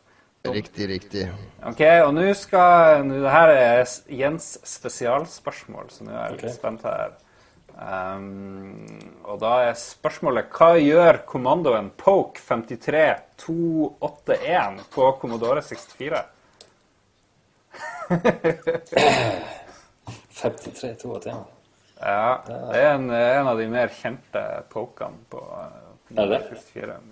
Riktig, 0.46 0.88
riktig. 0.88 1.32
Ok, 1.66 1.80
og 2.04 2.14
nå 2.14 2.34
skal 2.38 3.04
nå, 3.06 3.14
Det 3.24 3.30
her 3.32 3.48
er 3.50 3.84
Jens 4.14 4.58
spesialspørsmål, 4.62 5.90
så 5.90 6.04
nå 6.06 6.12
er 6.12 6.20
jeg 6.20 6.30
litt 6.36 6.44
okay. 6.44 6.54
spent 6.54 6.82
her. 6.86 7.10
Um, 7.76 8.86
og 9.28 9.36
da 9.42 9.66
er 9.66 9.74
spørsmålet 9.76 10.48
Hva 10.48 10.80
gjør 10.80 11.18
kommandoen 11.28 11.90
Poke 12.00 12.40
53281 12.40 14.80
på 14.94 15.04
Commodore 15.20 15.60
64? 15.60 16.24
53, 20.40 20.96
82. 21.02 21.36
Ja, 22.00 22.40
det 22.46 22.80
er 22.80 22.94
en, 22.94 23.10
en 23.10 23.48
av 23.50 23.58
de 23.60 23.66
mer 23.72 23.88
kjente 23.92 24.42
pokene 24.72 25.18
på 25.32 25.40
Commodore 25.42 25.85
Er 26.14 26.26
det? 26.30 26.40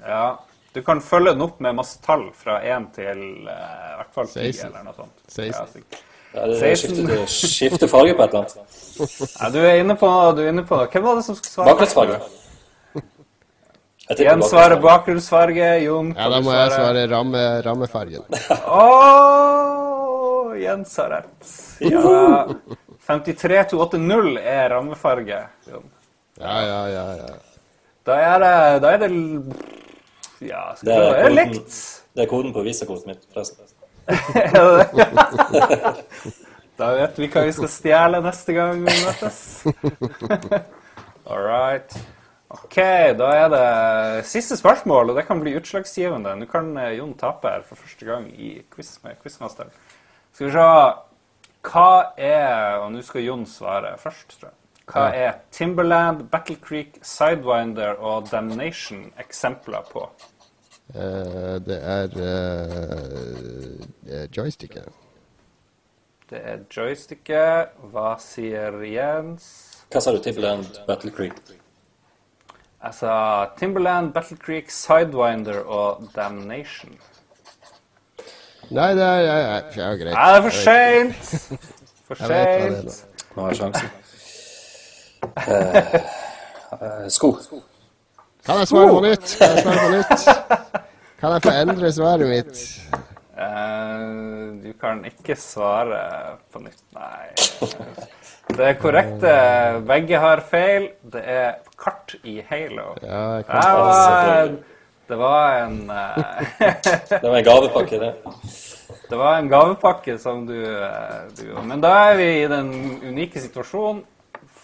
Ja. 0.06 0.38
Du 0.74 0.82
kan 0.82 1.00
følge 1.02 1.34
den 1.34 1.42
opp 1.42 1.60
med 1.62 1.76
masse 1.78 2.00
tall 2.02 2.28
fra 2.34 2.60
1 2.62 2.88
til 2.96 3.20
uh, 3.46 3.50
i 3.50 3.96
hvert 4.00 4.14
fall 4.14 4.26
10 4.26 4.52
16. 4.52 4.70
eller 4.70 4.86
noe 4.86 4.94
sånt. 4.96 5.24
16. 5.28 5.50
Ja, 5.50 5.66
sikkert. 5.70 6.00
Det 6.34 7.26
skifter, 7.30 7.86
farge 7.86 8.14
på 8.18 8.24
et 8.24 8.32
eller 8.34 8.40
annet. 8.42 8.56
Ja, 9.40 9.50
du 9.50 9.58
er 9.62 9.80
inne 9.82 9.94
på 9.98 10.08
du 10.34 10.40
er 10.44 10.52
inne 10.52 10.62
på 10.66 10.76
Hvem 10.90 11.02
var 11.02 11.16
det 11.18 11.24
som 11.26 11.34
skulle 11.38 11.50
svare? 11.50 11.70
Bakgrunnsfarge. 11.72 12.18
Jens 14.18 14.50
svarer 14.50 14.80
bakgrunnsfarge. 14.82 15.68
Jon, 15.86 16.10
Ja, 16.16 16.28
da 16.28 16.40
må 16.42 16.50
må 16.50 16.56
jeg 16.58 16.74
svare 16.74 17.06
ramme, 17.08 17.44
rammefargen. 17.64 18.26
Åh, 18.82 20.52
Jens 20.60 20.96
har 21.00 21.10
rett. 21.14 21.54
Ja. 21.80 22.44
53280 23.06 24.38
er 24.42 24.70
rammefarge. 24.74 25.40
Jon. 25.70 25.90
Ja, 26.40 26.60
ja, 26.66 26.80
ja. 26.92 27.06
ja. 27.22 27.53
Da 28.06 28.12
er 28.20 28.38
det 28.42 28.82
Da 28.82 28.88
er 28.94 28.98
det 29.04 29.10
Ja, 30.44 30.62
skal 30.76 30.88
Det 30.88 30.94
er 30.96 31.00
koden. 31.22 31.34
likt. 31.38 31.72
Det 32.14 32.22
er 32.22 32.26
koden 32.30 32.52
på 32.54 32.62
visakortet 32.62 33.06
mitt, 33.06 33.22
forresten. 33.32 33.64
Da 36.78 36.88
vet 36.96 37.18
vi 37.22 37.28
hva 37.30 37.44
vi 37.46 37.52
skal 37.54 37.70
stjele 37.70 38.18
neste 38.24 38.54
gang 38.56 38.80
vi 38.82 38.94
møtes. 39.04 39.38
All 41.30 41.42
right. 41.46 41.94
OK, 42.54 42.76
da 43.18 43.28
er 43.34 43.48
det 43.52 44.26
siste 44.26 44.56
spørsmål, 44.58 45.10
og 45.12 45.16
det 45.18 45.24
kan 45.28 45.40
bli 45.42 45.54
utslagsgivende. 45.58 46.34
Nå 46.38 46.46
kan 46.50 46.72
eh, 46.78 46.96
Jon 46.98 47.14
tape 47.18 47.50
her 47.50 47.62
for 47.66 47.78
første 47.78 48.06
gang 48.06 48.26
i 48.34 48.56
quiz 48.74 48.90
med 49.06 49.18
Quizmaster. 49.22 49.70
Skal 50.34 50.48
vi 50.48 50.52
se 50.56 50.66
Hva 51.64 51.86
er 52.18 52.80
Og 52.82 52.90
nå 52.92 53.00
skal 53.06 53.22
Jon 53.24 53.46
svare 53.48 53.94
først, 54.02 54.34
tror 54.40 54.50
jeg. 54.50 54.56
Hva 54.90 55.06
er 55.16 55.32
Timberland, 55.50 56.22
Battle 56.30 56.56
Creek, 56.60 56.98
Sidewinder 57.02 57.94
og 57.96 58.28
Damnation 58.30 59.12
eksempler 59.18 59.80
på? 59.92 60.10
Uh, 60.94 61.56
det 61.64 61.78
er 61.80 62.08
uh, 62.20 62.26
joysticket. 64.36 64.84
Det 66.30 66.40
er 66.44 66.58
joysticket. 66.76 67.68
Hva 67.92 68.16
sier 68.20 68.72
Jens? 68.84 69.44
Hva 69.92 70.00
sa 70.04 70.12
du? 70.12 70.20
Timberland, 70.22 70.66
Battle 70.86 71.10
Creek? 71.14 71.34
sa, 72.92 73.46
Timberland, 73.56 74.12
Battle 74.12 74.36
Creek, 74.36 74.70
Sidewinder 74.70 75.64
og 75.64 76.08
Damnation. 76.14 76.98
Nei, 78.70 78.94
det 78.96 79.02
er 79.04 79.20
ja, 79.20 79.34
jeg, 79.34 79.62
ja, 79.76 79.88
greit. 80.00 80.12
Er 80.12 80.16
det 80.16 80.32
er 80.36 80.42
for 80.42 80.50
seint! 80.50 81.24
For 82.04 82.14
Jeg 82.20 82.30
er. 82.30 82.34
seint. 82.80 83.06
Nå 83.36 83.42
har 83.42 83.48
jeg 83.54 83.58
sjansen. 83.62 83.88
Eh, 85.36 85.94
eh, 86.80 87.06
sko. 87.08 87.32
Kan 88.46 88.60
jeg 88.60 88.68
svare 88.68 88.88
på 88.92 89.00
nytt? 89.04 89.34
Kan 89.38 89.50
jeg 89.56 89.62
svare 89.64 89.80
på 89.80 89.90
nytt? 89.94 90.28
Kan 91.20 91.32
jeg 91.34 91.42
få 91.46 91.54
endre 91.62 91.90
svaret 91.96 92.28
mitt? 92.28 92.62
Uh, 93.34 94.52
du 94.62 94.68
kan 94.78 95.00
ikke 95.08 95.34
svare 95.40 96.02
på 96.54 96.60
nytt, 96.62 96.82
nei. 96.94 97.32
Det 98.54 98.68
er 98.68 98.76
korrekt. 98.78 99.24
eh, 99.26 99.80
Begge 99.88 100.20
har 100.22 100.42
feil. 100.50 100.90
Det 101.02 101.22
er 101.24 101.56
kart 101.80 102.14
i 102.22 102.36
Halo. 102.50 102.92
Ja, 103.02 103.22
jeg 103.40 103.46
Det 103.48 103.50
kan. 103.50 103.80
var, 103.80 104.52
det 105.08 105.18
var 105.18 105.58
en 105.64 105.78
Det 107.24 107.24
var 107.24 107.36
en 107.40 107.44
gavepakke, 107.48 107.98
det. 108.04 108.12
Det 109.10 109.18
var 109.18 109.38
en 109.40 109.48
gavepakke 109.50 110.18
som 110.20 110.46
du, 110.46 110.60
du 111.36 111.44
Men 111.64 111.80
da 111.82 111.94
er 112.10 112.16
vi 112.20 112.28
i 112.44 112.48
den 112.52 112.70
unike 113.02 113.40
situasjonen 113.40 114.04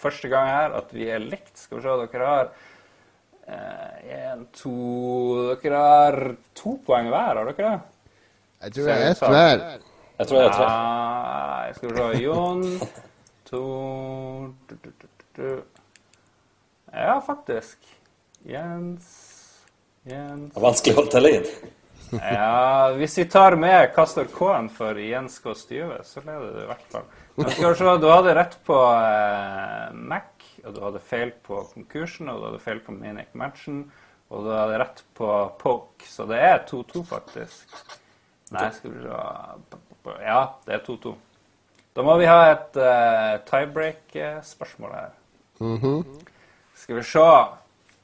første 0.01 0.29
gang 0.31 0.49
her 0.49 0.75
at 0.81 0.91
vi 0.95 1.07
er 1.13 1.23
likt. 1.23 1.53
Skal 1.57 1.79
vi 1.79 1.85
se, 1.85 1.95
dere 2.13 2.29
har 2.31 2.51
én, 3.51 4.45
to 4.55 4.75
Dere 5.61 5.81
har 5.81 6.19
to 6.57 6.77
poeng 6.85 7.09
hver, 7.11 7.39
har 7.41 7.51
dere 7.51 7.57
det? 7.57 7.79
Jeg 8.61 8.75
tror 8.75 8.89
det 8.89 8.97
er 8.97 9.09
ett 9.09 9.23
hver. 9.25 9.63
Jeg 10.21 10.29
tror 10.29 10.41
jeg 10.41 10.49
er 10.49 10.55
tre. 10.55 10.65
Nei, 10.69 11.73
skal 11.77 11.89
vi 11.89 11.95
se 11.97 12.21
Jon 12.21 12.65
To 13.51 13.61
du, 14.69 14.75
du, 14.75 14.89
du, 14.89 15.07
du, 15.07 15.25
du. 15.35 15.63
Ja, 16.93 17.17
faktisk. 17.25 17.77
Jens 18.47 19.07
Jens 20.07 20.53
Det 20.53 20.59
er 20.59 20.65
vanskelig 20.65 20.97
å 20.97 21.05
telle 21.11 21.31
inn. 21.37 21.49
Ja, 22.11 22.91
hvis 22.97 23.17
vi 23.21 23.25
tar 23.31 23.55
med 23.59 23.93
hva 23.95 24.05
står 24.09 24.29
K-en 24.33 24.69
for 24.73 24.97
Jens 24.99 25.37
Kåss 25.43 25.65
Styve, 25.65 26.01
så 26.07 26.23
leder 26.25 26.55
du 26.57 26.63
i 26.63 26.69
hvert 26.69 26.87
fall. 26.91 27.05
Skal 27.49 27.75
se, 27.77 27.95
du 28.01 28.07
hadde 28.11 28.35
rett 28.37 28.57
på 28.67 28.77
eh, 28.77 29.87
Mac, 29.93 30.45
og 30.65 30.75
du 30.75 30.81
hadde 30.83 31.01
feil 31.05 31.33
på 31.45 31.63
konkursen, 31.73 32.29
og 32.29 32.39
du 32.39 32.47
hadde 32.49 32.61
feil 32.63 32.81
på 32.85 32.95
Manic 32.95 33.33
Matchen, 33.37 33.83
og 34.31 34.45
du 34.45 34.51
hadde 34.53 34.79
rett 34.81 35.01
på 35.17 35.31
Poke, 35.61 36.07
så 36.07 36.27
det 36.29 36.39
er 36.45 36.61
2-2 36.69 37.03
faktisk. 37.09 37.75
Nei, 38.51 38.67
skal 38.75 38.93
vi 38.93 39.05
se 39.05 40.19
Ja, 40.25 40.41
det 40.67 40.75
er 40.77 40.83
2-2. 40.85 41.15
Da 41.95 42.03
må 42.07 42.15
vi 42.19 42.27
ha 42.29 42.39
et 42.53 42.77
uh, 42.79 43.39
tiebreak-spørsmål 43.47 44.93
her. 44.95 45.09
Mhm. 45.59 46.03
Skal 46.75 46.97
vi 46.97 47.03
se. 47.05 47.25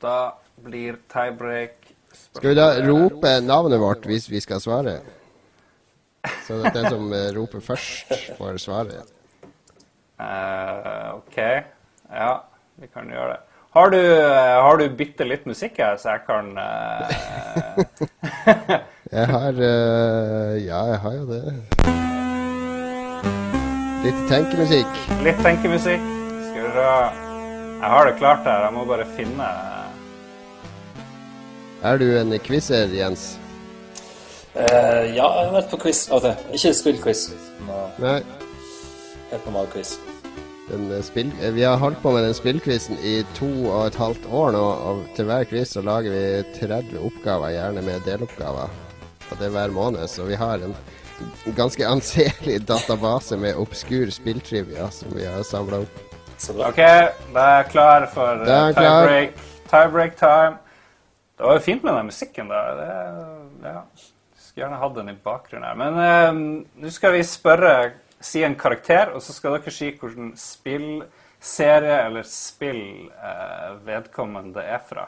Da 0.04 0.18
blir 0.62 1.00
tiebreak 1.10 1.88
Skal 2.14 2.50
vi 2.52 2.58
da 2.58 2.68
rope 2.86 3.32
navnet 3.42 3.80
vårt 3.82 4.06
hvis 4.06 4.28
vi 4.30 4.42
skal 4.44 4.62
svare? 4.62 5.00
Så 6.46 6.60
det 6.60 6.70
er 6.70 6.76
den 6.76 6.90
som 6.92 7.14
eh, 7.14 7.30
roper 7.36 7.64
først, 7.64 8.12
får 8.38 8.60
svaret. 8.62 9.17
Eh, 10.20 11.16
OK. 11.16 11.38
Ja, 12.10 12.32
vi 12.76 12.88
kan 12.88 13.10
gjøre 13.10 13.36
det. 13.36 13.40
Har 13.78 13.90
du, 13.90 14.00
eh, 14.00 14.62
har 14.64 14.78
du 14.78 14.90
bitte 14.90 15.26
litt 15.28 15.46
musikk 15.46 15.78
her, 15.78 15.98
så 16.02 16.16
jeg 16.16 16.24
kan 16.26 16.58
uh... 16.58 17.06
Jeg 19.08 19.28
har 19.32 19.54
uh, 19.56 20.56
Ja, 20.60 20.80
jeg 20.92 20.98
har 21.04 21.14
jo 21.14 21.26
det. 21.30 21.44
Litt 24.04 24.20
tenkemusikk. 24.32 25.00
Litt 25.24 25.40
tenkemusikk. 25.46 26.04
Skal 26.48 26.66
vi 26.66 26.72
se 26.74 26.88
Jeg 27.78 27.92
har 27.94 28.10
det 28.10 28.16
klart 28.18 28.44
her. 28.50 28.66
Jeg 28.66 28.74
må 28.76 28.86
bare 28.90 29.06
finne 29.18 29.52
Er 31.84 32.02
du 32.02 32.08
en 32.18 32.40
quizer, 32.40 32.90
Jens? 32.92 33.38
Uh, 34.58 35.06
ja, 35.14 35.22
jeg 35.22 35.46
har 35.46 35.54
vært 35.54 35.70
på 35.70 35.84
quiz 35.86 36.08
av 36.10 36.18
og 36.18 36.26
til. 36.26 36.58
Ikke 36.58 36.74
spillquiz, 36.82 37.28
Nei. 38.02 38.20
Helt 39.32 39.46
normal 39.46 39.68
quiz. 39.74 39.98
Den 40.68 40.90
eh, 40.92 41.04
spill, 41.06 41.32
eh, 41.42 41.54
vi 41.56 41.64
har 41.64 41.78
holdt 41.80 42.02
på 42.04 42.12
med 42.12 42.26
den 42.28 42.36
spillquizen 42.36 43.00
i 43.00 43.22
to 43.38 43.50
og 43.70 43.88
et 43.88 44.00
halvt 44.00 44.28
år 44.28 44.52
nå, 44.56 44.66
og 44.90 45.06
til 45.16 45.30
hver 45.30 45.48
quiz 45.48 45.72
så 45.76 45.84
lager 45.86 46.12
vi 46.12 46.26
30 46.60 47.00
oppgaver, 47.08 47.54
gjerne 47.56 47.84
med 47.86 48.04
deloppgaver. 48.08 48.74
Og 49.28 49.40
det 49.40 49.48
er 49.48 49.56
hver 49.56 49.76
måned, 49.76 50.08
så 50.12 50.28
vi 50.28 50.40
har 50.40 50.64
en 50.64 50.76
ganske 51.56 51.88
anselig 51.94 52.60
database 52.68 53.40
med 53.40 53.60
obskur 53.60 54.12
spilltrivia 54.12 54.92
som 54.92 55.16
vi 55.16 55.26
har 55.28 55.44
samla 55.48 55.84
opp. 55.86 56.04
OK, 56.38 56.78
da 57.34 57.44
er 57.44 57.56
jeg 57.64 57.70
klar 57.72 58.06
for 58.14 58.44
eh, 58.46 58.74
tiebreak. 58.78 59.40
Tiebreak 59.72 60.20
time. 60.20 60.60
Det 61.38 61.46
var 61.46 61.58
jo 61.58 61.64
fint 61.66 61.84
med 61.86 61.94
den 61.94 62.12
musikken, 62.12 62.52
da. 62.52 62.62
Det, 62.78 62.92
ja. 63.66 63.80
Skulle 64.38 64.64
gjerne 64.64 64.82
hatt 64.82 64.94
den 64.96 65.10
i 65.12 65.16
bakgrunnen 65.24 65.66
her. 65.66 65.80
Men 65.80 65.98
eh, 66.04 66.84
nå 66.84 66.94
skal 66.94 67.16
vi 67.18 67.24
spørre 67.26 67.74
Si 68.28 68.44
en 68.44 68.58
karakter, 68.60 69.14
og 69.16 69.24
så 69.24 69.36
skal 69.36 69.58
dere 69.58 69.72
si 69.72 69.94
hvilken 69.94 70.34
spillserie 70.40 71.98
eller 72.10 72.28
spill 72.28 72.84
eh, 73.08 73.74
vedkommende 73.88 74.64
er 74.64 74.82
fra. 74.84 75.08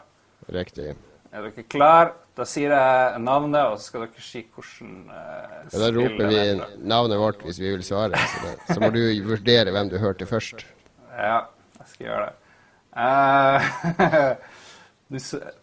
Riktig. 0.55 0.93
Er 1.29 1.45
dere 1.45 1.65
klar? 1.69 2.13
Da 2.39 2.45
sier 2.47 2.71
jeg 2.71 3.19
navnet, 3.21 3.59
og 3.67 3.79
så 3.81 3.89
skal 3.89 4.05
dere 4.05 4.23
si 4.23 4.45
hvordan 4.55 4.93
eh, 5.11 5.57
Ja, 5.73 5.81
da 5.83 5.89
roper 5.97 6.31
vi 6.31 6.43
navnet 6.87 7.19
vårt 7.19 7.43
hvis 7.43 7.59
vi 7.59 7.73
vil 7.73 7.83
svare. 7.85 8.17
Så, 8.31 8.45
det, 8.45 8.53
så 8.69 8.79
må 8.81 8.91
du 8.95 9.01
vurdere 9.27 9.73
hvem 9.75 9.91
du 9.91 9.97
hørte 10.01 10.29
først. 10.29 10.63
Ja, 11.11 11.41
jeg 11.81 11.91
skal 11.91 12.07
gjøre 12.07 12.29
det. 12.29 12.35
Eh, 13.03 14.31
Du 15.09 15.17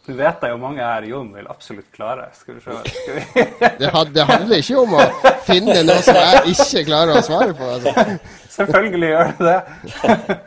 du 0.07 0.15
vet 0.19 0.41
da 0.43 0.49
jo 0.51 0.57
mange 0.59 0.83
her 0.83 1.05
Jon 1.07 1.29
vil 1.31 1.47
absolutt 1.47 1.87
klare. 1.95 2.25
Skal 2.35 2.57
vi 2.57 2.63
se 2.65 2.73
skal 2.91 3.15
vi? 3.15 3.45
Det, 3.79 3.91
det 4.11 4.25
handler 4.27 4.59
ikke 4.59 4.81
om 4.81 4.97
å 4.99 5.05
finne 5.47 5.77
noe 5.87 6.03
som 6.03 6.19
jeg 6.19 6.57
ikke 6.57 6.83
klarer 6.89 7.21
å 7.21 7.23
svare 7.23 7.55
på. 7.55 7.69
Altså. 7.77 8.17
Selvfølgelig 8.57 9.13
gjør 9.13 9.31
det 9.39 9.53
det. 9.53 10.41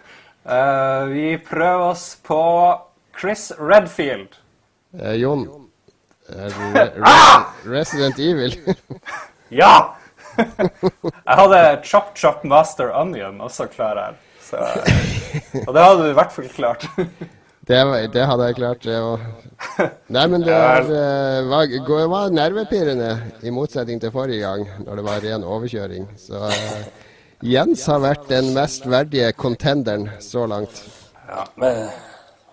Uh, 0.44 1.08
vi 1.16 1.24
prøver 1.48 1.86
oss 1.94 2.04
på 2.28 2.42
Chris 3.16 3.48
Redfield. 3.56 4.36
Eh, 5.00 5.16
Jon. 5.22 5.48
Er 6.36 6.52
re, 6.76 6.86
re, 7.00 7.16
Resident 7.72 8.20
Evil. 8.20 8.60
Ja! 9.48 9.96
Jeg 10.36 11.40
hadde 11.40 11.64
Chop 11.88 12.12
Chop 12.20 12.44
Master 12.44 12.92
Onion 13.00 13.40
også 13.48 13.72
klar 13.72 13.96
her. 13.96 14.20
Så, 14.44 14.60
og 14.60 15.72
det 15.76 15.88
hadde 15.88 16.04
du 16.04 16.10
i 16.12 16.16
hvert 16.20 16.36
fall 16.36 16.52
klart. 16.52 16.90
Det, 17.70 17.78
det 18.14 18.24
hadde 18.26 18.46
jeg 18.50 18.56
klart, 18.58 18.82
det 18.82 18.96
òg. 18.98 19.20
Nei, 20.16 20.24
men 20.32 20.42
det 20.42 20.54
er, 20.56 20.88
eh, 20.90 21.50
var, 21.52 21.70
var 22.10 22.32
nervepirrende, 22.34 23.10
i 23.46 23.52
motsetning 23.54 24.00
til 24.02 24.10
forrige 24.14 24.42
gang, 24.42 24.64
når 24.88 24.98
det 24.98 25.04
var 25.06 25.20
ren 25.22 25.44
overkjøring. 25.46 26.08
Så 26.18 26.40
uh, 26.50 26.88
Jens 27.46 27.84
har 27.92 28.02
vært 28.02 28.26
den 28.32 28.50
mest 28.56 28.88
verdige 28.90 29.30
contenderen 29.38 30.08
så 30.24 30.48
langt. 30.50 30.82
Ja, 31.28 31.44
med, 31.62 31.92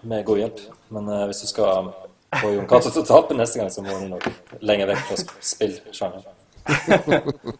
med 0.04 0.26
god 0.28 0.42
hjelp. 0.42 0.60
Men 0.92 1.08
uh, 1.08 1.22
hvis 1.30 1.40
du 1.46 1.48
skal 1.54 1.88
få 2.36 2.52
Jon 2.52 2.68
Cato 2.68 2.92
til 2.92 3.00
å 3.06 3.08
tape 3.08 3.38
neste 3.40 3.62
gang, 3.62 3.72
så 3.72 3.80
må 3.86 3.96
du 3.96 4.10
nok 4.12 4.28
lenger 4.60 4.92
vekk 4.92 5.02
fra 5.08 5.16
sp- 5.22 5.40
spillsjangeren. 5.54 6.28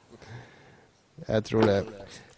Jeg 1.33 1.41
tror 1.49 1.65
det. 1.73 1.81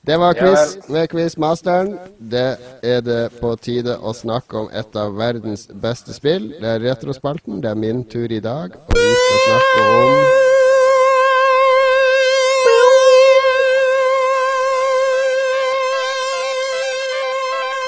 Det 0.07 0.17
var 0.17 0.35
quiz 0.35 0.89
med 0.89 1.09
quizmasteren. 1.09 1.99
Det 2.19 2.57
er 2.83 3.01
det 3.01 3.33
på 3.41 3.57
tide 3.61 3.99
å 3.99 4.15
snakke 4.15 4.57
om 4.63 4.71
et 4.73 4.97
av 4.97 5.17
verdens 5.19 5.67
beste 5.83 6.15
spill. 6.17 6.53
Det 6.61 6.69
er 6.77 6.85
Retrospalten. 6.85 7.61
Det 7.63 7.71
er 7.71 7.75
min 7.75 8.05
tur 8.05 8.31
i 8.33 8.41
dag, 8.41 8.73
og 8.89 8.95
vi 8.95 9.09
skal 9.23 9.43
snakke 9.49 9.89
om 9.97 10.47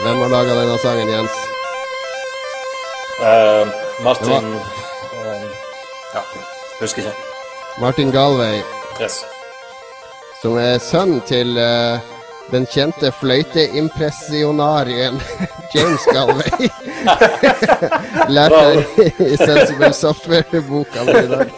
Hvem 0.00 0.16
har 0.16 0.30
laga 0.32 0.54
denne 0.56 0.78
sangen, 0.80 1.10
Jens? 1.12 1.34
Uh, 3.20 3.68
Martin 4.04 4.32
uh, 4.32 5.44
Ja, 6.14 6.22
husker 6.80 7.04
ikke. 7.04 7.12
Martin 7.80 8.10
Galway, 8.10 8.62
Yes. 9.00 9.24
Som 10.40 10.56
er 10.56 10.78
sønn 10.80 11.18
til 11.28 11.58
uh, 11.60 12.00
den 12.50 12.64
kjente 12.70 13.10
fløyteimpressionarien 13.20 15.20
James 15.74 16.06
Galway. 16.10 16.70
Lærte 18.34 18.82
i 19.22 19.36
Sensible 19.36 19.92
Software-boka 19.94 21.04
mi 21.06 21.14
i 21.20 21.28
dag. 21.30 21.48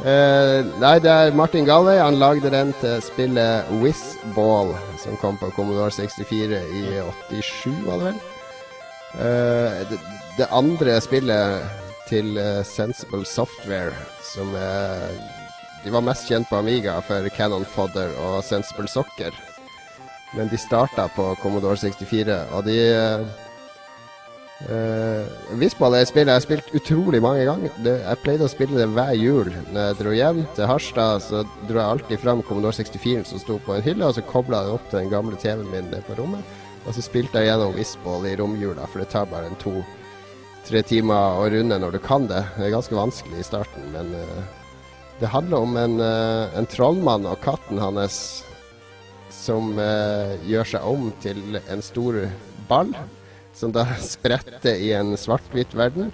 Uh, 0.00 0.58
nei, 0.82 0.96
det 1.04 1.12
er 1.12 1.36
Martin 1.36 1.68
Galway. 1.68 1.98
Han 2.00 2.18
lagde 2.18 2.50
den 2.50 2.72
til 2.80 2.96
spillet 3.04 3.70
Whizball, 3.82 4.74
som 5.04 5.20
kom 5.20 5.38
på 5.38 5.52
Commodore 5.54 5.92
64 5.94 6.64
i 6.80 6.82
87, 7.30 7.70
var 7.86 7.96
det 8.00 8.06
vel. 8.08 8.18
Uh, 9.14 9.70
det, 9.92 9.98
det 10.40 10.46
andre 10.50 10.98
spillet 11.04 11.46
til 12.08 12.36
Sensible 12.68 13.24
Software, 13.24 13.94
som 14.34 14.50
er 14.58 15.33
De 15.84 15.92
var 15.92 16.04
mest 16.04 16.28
kjent 16.28 16.48
på 16.48 16.56
Amiga 16.56 16.96
for 17.04 17.28
Cannon 17.36 17.64
Fodder 17.68 18.14
og 18.24 18.38
Sensible 18.44 18.88
Soccer. 18.88 19.34
Men 20.34 20.48
de 20.50 20.58
starta 20.58 21.06
på 21.14 21.28
Commodore 21.42 21.76
64, 21.78 22.38
og 22.56 22.64
de 22.66 22.78
eh, 22.90 23.26
Uh, 24.64 25.26
Visball 25.58 25.96
er 25.98 26.04
et 26.06 26.14
jeg 26.14 26.28
har 26.30 26.40
spilt 26.40 26.70
utrolig 26.78 27.20
mange 27.20 27.42
ganger. 27.44 27.72
Det, 27.84 27.98
jeg 28.00 28.20
pleide 28.22 28.46
å 28.46 28.52
spille 28.52 28.78
det 28.78 28.86
hver 28.94 29.12
jul. 29.18 29.50
Når 29.74 29.88
jeg 29.88 29.96
dro 29.98 30.14
hjem 30.14 30.40
til 30.56 30.70
Harstad, 30.70 31.24
så 31.26 31.42
dro 31.68 31.80
jeg 31.80 31.84
alltid 31.84 32.22
fram 32.22 32.40
Commodore 32.46 32.78
64 32.78 33.26
som 33.28 33.42
sto 33.42 33.58
på 33.60 33.74
en 33.74 33.84
hylle, 33.84 34.06
og 34.06 34.16
så 34.16 34.24
kobla 34.24 34.62
jeg 34.62 34.70
det 34.70 34.76
opp 34.78 34.88
til 34.88 35.00
den 35.02 35.12
gamle 35.12 35.40
TV-en 35.42 35.68
min 35.74 35.92
på 36.06 36.16
rommet. 36.16 36.56
Og 36.86 36.96
så 36.96 37.04
spilte 37.04 37.42
jeg 37.42 37.50
gjennom 37.50 37.76
Visball 37.76 38.28
i 38.30 38.36
romjula, 38.40 38.86
for 38.88 39.02
det 39.02 39.10
tar 39.12 39.28
bare 39.28 39.50
en 39.50 39.60
to-tre 39.60 40.84
timer 40.86 41.42
å 41.42 41.48
runde 41.52 41.80
når 41.82 41.98
du 41.98 42.04
kan 42.06 42.30
det. 42.30 42.46
Det 42.54 42.68
er 42.68 42.76
ganske 42.78 42.96
vanskelig 42.96 43.42
i 43.42 43.48
starten, 43.50 43.90
men 43.92 44.14
uh, 44.16 44.63
det 45.20 45.30
handler 45.30 45.66
om 45.66 45.76
en, 45.78 45.98
uh, 46.00 46.56
en, 46.58 46.66
trollmann 46.70 47.28
og 47.30 47.40
katten 47.44 47.78
hans 47.82 48.44
som 49.34 49.74
gjør 50.46 50.68
seg 50.70 50.84
om 50.88 51.10
til 51.20 51.58
en 51.58 51.82
stor 51.84 52.16
ball 52.68 52.94
som 53.54 53.72
da 53.74 53.84
spretter 54.14 54.78
i 54.80 54.92
en 54.96 55.14
svart-hvitt 55.20 55.74
verden. 55.76 56.12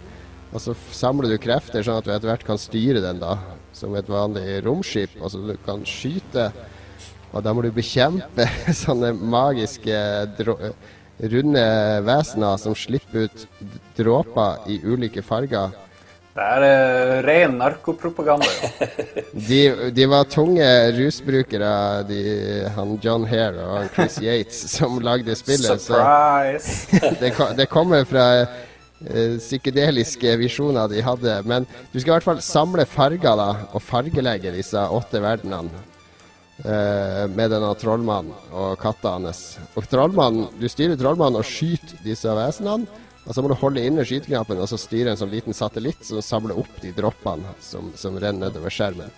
Og 0.51 0.63
så 0.65 0.75
samler 0.91 1.31
du 1.31 1.39
krefter 1.39 1.85
sånn 1.87 2.01
at 2.01 2.07
du 2.07 2.13
etter 2.13 2.31
hvert 2.33 2.47
kan 2.47 2.59
styre 2.59 3.03
den 3.05 3.21
da 3.23 3.37
som 3.77 3.95
et 3.95 4.09
vanlig 4.11 4.61
romskip. 4.67 5.15
Altså 5.23 5.43
du 5.45 5.55
kan 5.65 5.85
skyte, 5.87 6.51
og 7.31 7.45
da 7.47 7.55
må 7.55 7.63
du 7.63 7.71
bekjempe 7.75 8.49
sånne 8.83 9.13
magiske 9.15 10.01
runde 11.31 11.65
vesener 12.07 12.59
som 12.59 12.75
slipper 12.75 13.29
ut 13.29 13.47
dråper 13.99 14.71
i 14.73 14.81
ulike 14.83 15.23
farger 15.23 15.75
det 16.41 16.47
er 16.49 16.65
uh, 16.65 17.15
ren 17.27 17.59
narkopropaganda. 17.61 18.49
de, 19.51 19.61
de, 19.93 20.07
var 20.09 20.25
tunge 20.33 20.65
rusbrukere, 20.97 21.73
de, 22.09 22.21
han 22.77 22.97
John 23.05 23.27
Hare 23.29 23.67
og 23.67 23.75
han 23.77 23.91
Chris 23.93 24.17
Yates, 24.25 24.63
som 24.73 24.97
lagde 25.05 25.37
spillet. 25.37 25.85
Surprise! 25.85 26.89
det, 27.21 27.35
det, 27.59 27.69
kommer 27.69 28.09
fra 28.09 28.25
uh, 28.47 29.37
psykedeliske 29.37 30.33
visjoner 30.41 30.89
de 30.89 31.05
hadde. 31.05 31.37
Men 31.45 31.69
du 31.93 32.01
skal 32.01 32.15
i 32.15 32.17
hvert 32.17 32.31
fall 32.31 32.43
samle 32.45 32.89
farger 32.89 33.37
da, 33.43 33.51
og 33.75 33.85
fargelegge 33.85 34.57
disse 34.57 34.89
åtte 34.97 35.21
verdenene. 35.21 35.87
Uh, 36.61 37.25
med 37.33 37.53
denne 37.53 37.69
trollmannen 37.81 38.33
og 38.53 38.75
katta 38.81 39.15
hans. 39.15 39.55
Og 39.81 39.87
trollmannen, 39.89 40.49
Du 40.61 40.67
styrer 40.69 40.97
trollmannen 41.01 41.41
og 41.41 41.49
skyter 41.49 42.01
disse 42.05 42.33
vesenene. 42.37 42.89
Og 43.27 43.35
så 43.35 43.43
må 43.43 43.51
du 43.51 43.59
holde 43.61 43.83
inne 43.85 44.05
skyteknappen 44.07 44.61
og 44.63 44.69
så 44.71 44.79
styre 44.81 45.13
en 45.13 45.21
sånn 45.21 45.33
liten 45.33 45.57
satellitt 45.57 46.07
som 46.07 46.23
samler 46.25 46.59
opp 46.59 46.81
de 46.83 46.93
droppene 46.97 47.53
som, 47.63 47.93
som 47.99 48.17
renner 48.19 48.49
nedover 48.49 48.73
skjermen. 48.73 49.13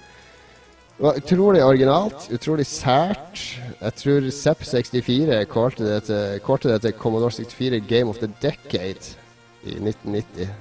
Det 0.96 1.06
var 1.06 1.18
utrolig 1.18 1.62
originalt, 1.64 2.26
utrolig 2.34 2.66
sært. 2.68 3.40
Jeg 3.80 3.94
tror 3.98 4.26
Zepp64 4.36 5.38
kålte 5.50 5.86
det, 5.86 6.02
til, 6.06 6.68
det 6.68 6.76
til 6.84 6.94
Commodore 7.00 7.32
64 7.32 7.80
Game 7.88 8.12
of 8.12 8.20
the 8.20 8.28
Decade 8.42 9.16
i 9.64 9.78
1990. 9.78 10.52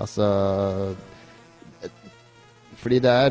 Altså 0.00 0.26
Fordi 2.80 2.98
det 2.98 3.10
er 3.10 3.30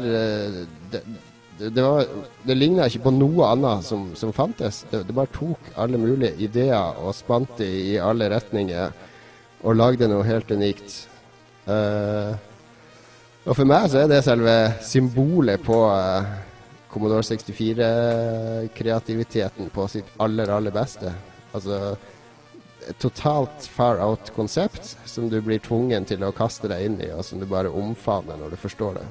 Det, 1.59 1.69
det, 1.75 1.83
var, 1.83 2.05
det 2.47 2.55
ligna 2.55 2.85
ikke 2.87 3.03
på 3.09 3.11
noe 3.11 3.49
annet 3.51 3.83
som, 3.83 4.05
som 4.15 4.31
fantes. 4.31 4.85
Det, 4.91 5.01
det, 5.09 5.15
bare 5.15 5.27
tok 5.35 5.73
alle 5.75 5.99
mulige 5.99 6.37
ideer 6.39 7.01
og 7.03 7.11
spant 7.17 7.57
de 7.59 7.67
i 7.67 7.97
alle 7.99 8.29
retninger 8.31 8.93
og 9.63 9.75
lagde 9.75 10.07
noe 10.11 10.23
helt 10.27 10.51
unikt. 10.51 11.07
Uh, 11.67 12.33
og 13.45 13.55
for 13.55 13.65
meg 13.67 13.89
så 13.91 13.97
er 14.03 14.07
det 14.11 14.23
selve 14.25 14.73
symbolet 14.85 15.63
på 15.63 15.89
uh, 15.89 16.23
Commodore 16.89 17.23
64-kreativiteten 17.27 19.69
på 19.73 19.87
sitt 19.91 20.05
aller, 20.21 20.49
aller 20.53 20.71
beste. 20.73 21.13
Altså 21.53 21.97
et 22.89 22.97
totalt 23.01 23.67
far 23.69 23.99
out-konsept 24.01 24.97
som 25.05 25.29
du 25.29 25.41
blir 25.45 25.59
tvungen 25.61 26.05
til 26.09 26.23
å 26.25 26.31
kaste 26.35 26.67
deg 26.71 26.85
inn 26.87 27.01
i, 27.03 27.11
og 27.13 27.25
som 27.27 27.39
du 27.41 27.45
bare 27.49 27.69
omfavner 27.69 28.37
når 28.39 28.49
du 28.55 28.61
forstår 28.61 28.93
det. 28.97 29.07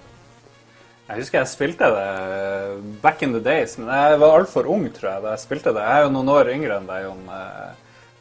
Jeg 1.09 1.17
husker 1.23 1.39
jeg 1.41 1.49
spilte 1.49 1.87
det 1.95 2.05
eh, 2.05 2.73
back 3.03 3.23
in 3.25 3.33
the 3.33 3.41
days, 3.41 3.79
men 3.81 3.89
jeg 3.89 4.19
var 4.21 4.41
altfor 4.41 4.65
ung, 4.69 4.93
tror 4.93 5.13
jeg, 5.13 5.23
da 5.25 5.31
jeg 5.33 5.45
spilte 5.45 5.73
det. 5.77 5.85
Jeg 5.85 5.95
er 6.01 6.05
jo 6.05 6.15
noen 6.17 6.33
år 6.35 6.51
yngre 6.53 6.75
enn 6.77 6.91
deg, 6.91 7.01
Jon. 7.07 7.23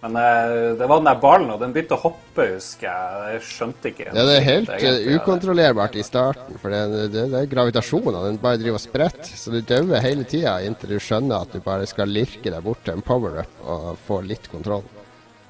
Men 0.08 0.16
uh, 0.16 0.78
det 0.80 0.88
var 0.88 1.02
den 1.02 1.10
der 1.10 1.20
ballen, 1.22 1.50
og 1.52 1.60
den 1.62 1.74
begynte 1.76 1.98
å 1.98 2.02
hoppe, 2.02 2.46
husker 2.54 2.88
jeg. 2.88 3.32
Jeg 3.34 3.42
skjønte 3.50 3.92
ikke. 3.92 4.08
Ja, 4.10 4.26
det 4.28 4.36
er 4.38 4.46
helt 4.46 4.72
uh, 4.72 5.10
ukontrollerbart 5.18 5.98
i 6.00 6.06
starten, 6.06 6.60
for 6.62 6.74
det, 6.74 7.10
det, 7.14 7.26
det 7.34 7.42
er 7.42 7.50
gravitasjonen. 7.52 8.20
Den 8.30 8.40
bare 8.44 8.62
driver 8.62 8.80
og 8.80 8.84
spretter. 8.84 9.34
Så 9.36 9.54
du 9.54 9.60
dauer 9.68 10.04
hele 10.04 10.28
tida 10.30 10.58
inntil 10.66 10.96
du 10.96 11.02
skjønner 11.04 11.44
at 11.44 11.56
du 11.56 11.60
bare 11.66 11.90
skal 11.90 12.12
lirke 12.12 12.54
deg 12.54 12.64
bort 12.64 12.86
til 12.86 12.96
en 12.96 13.06
power-up 13.06 13.68
og 13.68 13.92
få 14.08 14.22
litt 14.28 14.48
kontroll. 14.52 14.86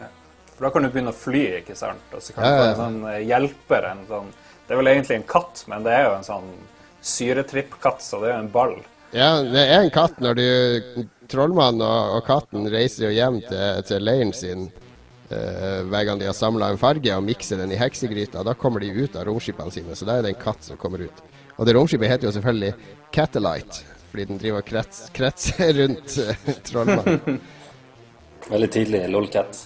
Ja. 0.01 0.09
For 0.55 0.67
da 0.67 0.73
kan 0.73 0.88
du 0.88 0.91
begynne 0.91 1.13
å 1.13 1.21
fly, 1.21 1.45
ikke 1.61 1.77
sant. 1.77 2.09
Og 2.11 2.23
så 2.23 2.35
kan 2.35 2.47
du 2.47 2.57
få 2.57 2.67
en 2.71 2.81
sånn 2.81 2.99
uh, 3.05 3.17
hjelper. 3.21 3.91
En 3.93 4.05
sånn, 4.09 4.34
det 4.65 4.75
er 4.75 4.81
vel 4.81 4.93
egentlig 4.95 5.21
en 5.21 5.29
katt, 5.29 5.65
men 5.71 5.85
det 5.85 5.95
er 5.95 6.07
jo 6.09 6.15
en 6.17 6.27
sånn 6.27 6.53
syretripp-katt, 7.07 8.01
så 8.03 8.23
det 8.23 8.31
er 8.31 8.39
jo 8.39 8.45
en 8.45 8.53
ball. 8.53 8.77
Ja, 9.15 9.38
det 9.39 9.61
er 9.63 9.85
en 9.85 9.93
katt 9.93 10.17
når 10.19 10.35
du 10.35 10.47
Trollmannen 11.31 11.83
og, 11.85 12.17
og, 12.17 12.21
katten 12.27 12.67
reiser 12.71 13.07
jo 13.07 13.15
hjem 13.15 13.41
til, 13.45 13.81
til 13.87 14.03
leiren 14.03 14.33
sin 14.35 14.67
uh, 14.67 15.83
hver 15.89 16.07
gang 16.07 16.21
de 16.21 16.29
har 16.29 16.37
samla 16.37 16.71
en 16.71 16.81
farge 16.81 17.13
og 17.15 17.25
mikser 17.25 17.61
den 17.61 17.73
i 17.75 17.79
heksegryta. 17.79 18.45
Da 18.47 18.55
kommer 18.57 18.83
de 18.83 18.93
ut 18.95 19.17
av 19.17 19.27
romskipene 19.29 19.73
sine, 19.73 19.97
så 19.97 20.07
da 20.07 20.17
er 20.17 20.27
det 20.27 20.35
en 20.35 20.41
katt 20.41 20.67
som 20.67 20.79
kommer 20.79 21.05
ut. 21.07 21.23
Og 21.57 21.67
det 21.67 21.75
romskipet 21.77 22.11
heter 22.11 22.29
jo 22.29 22.33
selvfølgelig 22.37 22.73
Catalite, 23.13 23.83
fordi 24.11 24.27
den 24.31 24.41
driver 24.41 24.63
og 24.63 24.69
krets, 24.69 25.07
kretser 25.15 25.73
rundt 25.81 26.19
uh, 26.21 26.51
Trollmannen. 26.69 27.41
Veldig 28.53 28.71
tidlig 28.71 29.05
Lolcat. 29.11 29.63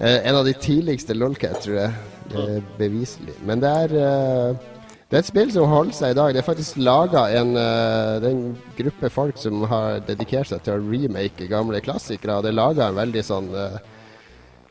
Uh, 0.00 0.18
en 0.18 0.36
av 0.36 0.44
de 0.46 0.56
tidligste 0.60 1.14
Lolcat, 1.16 1.60
tror 1.64 1.82
jeg. 1.84 2.06
Er 2.36 2.64
beviselig. 2.76 3.36
Men 3.46 3.62
det 3.62 3.70
er 3.84 3.92
uh, 3.94 4.64
det 5.06 5.14
er 5.14 5.22
et 5.22 5.28
spill 5.28 5.50
som 5.54 5.68
holder 5.70 5.94
seg 5.94 6.12
i 6.12 6.16
dag. 6.18 6.32
Det 6.34 6.40
er 6.40 6.46
faktisk 6.48 6.78
laga 6.82 7.28
en, 7.38 7.52
uh, 7.54 8.24
en, 8.26 8.40
gruppe 8.74 9.10
folk 9.14 9.36
som 9.38 9.60
har 9.70 10.00
dedikert 10.02 10.50
seg 10.50 10.64
til 10.66 10.74
å 10.74 10.82
remake 10.82 11.46
gamle 11.46 11.78
klassikere. 11.84 12.40
Og 12.40 12.42
Det 12.42 12.50
er 12.50 12.56
laga 12.58 12.88
en 12.90 12.98
veldig 12.98 13.22
sånn 13.22 13.46
uh, 13.54 13.76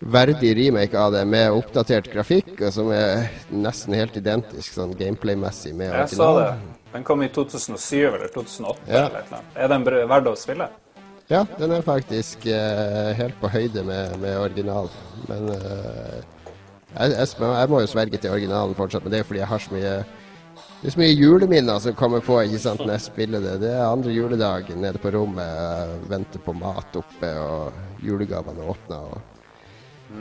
verdig 0.04 0.52
remake 0.60 1.00
av 1.00 1.14
det 1.16 1.22
med 1.32 1.56
oppdatert 1.56 2.10
grafikk, 2.12 2.52
og 2.60 2.74
som 2.76 2.92
er 2.92 3.30
nesten 3.56 3.96
helt 3.96 4.18
identisk 4.20 4.76
sånn 4.76 4.92
gameplay-messig 5.00 5.72
med 5.72 5.94
Jeg 5.94 6.18
sa 6.18 6.28
det. 6.42 6.50
Den 6.98 7.08
kom 7.08 7.24
i 7.24 7.32
2007 7.32 7.96
eller 8.02 8.28
2008 8.36 8.92
ja. 8.92 9.06
eller 9.06 9.32
noe. 9.32 9.42
Er 9.56 9.72
den 9.72 9.88
verdt 9.88 10.30
å 10.34 10.36
spille? 10.40 10.68
Ja, 11.32 11.46
den 11.56 11.78
er 11.78 11.88
faktisk 11.88 12.44
uh, 12.52 13.16
helt 13.16 13.40
på 13.40 13.54
høyde 13.56 13.88
med, 13.88 14.20
med 14.20 14.36
originalen. 14.36 14.92
Men 15.32 15.48
jeg, 15.56 17.16
jeg, 17.16 17.34
jeg, 17.40 17.72
må 17.72 17.80
jo 17.80 17.90
sverge 17.96 18.20
til 18.20 18.36
originalen 18.36 18.76
fortsatt, 18.76 19.08
men 19.08 19.16
det 19.16 19.24
er 19.24 19.32
fordi 19.32 19.44
jeg 19.46 19.52
har 19.56 19.64
så 19.64 19.80
mye 19.80 19.96
det 20.86 20.92
er 20.92 20.94
så 20.94 21.00
mye 21.02 21.14
juleminner 21.18 21.80
som 21.82 21.96
kommer 21.98 22.22
på 22.22 22.36
ikke 22.46 22.60
sant, 22.62 22.84
når 22.86 22.92
jeg 22.94 23.04
spiller 23.08 23.42
det. 23.42 23.56
Det 23.64 23.72
er 23.74 23.88
andre 23.88 24.12
juledag 24.14 24.68
nede 24.78 25.00
på 25.02 25.10
rommet, 25.16 25.96
venter 26.06 26.44
på 26.46 26.54
mat 26.54 27.00
oppe, 27.00 27.32
og 27.42 28.06
julegavene 28.06 28.68
åpner. 28.70 29.16
Og... 29.16 30.14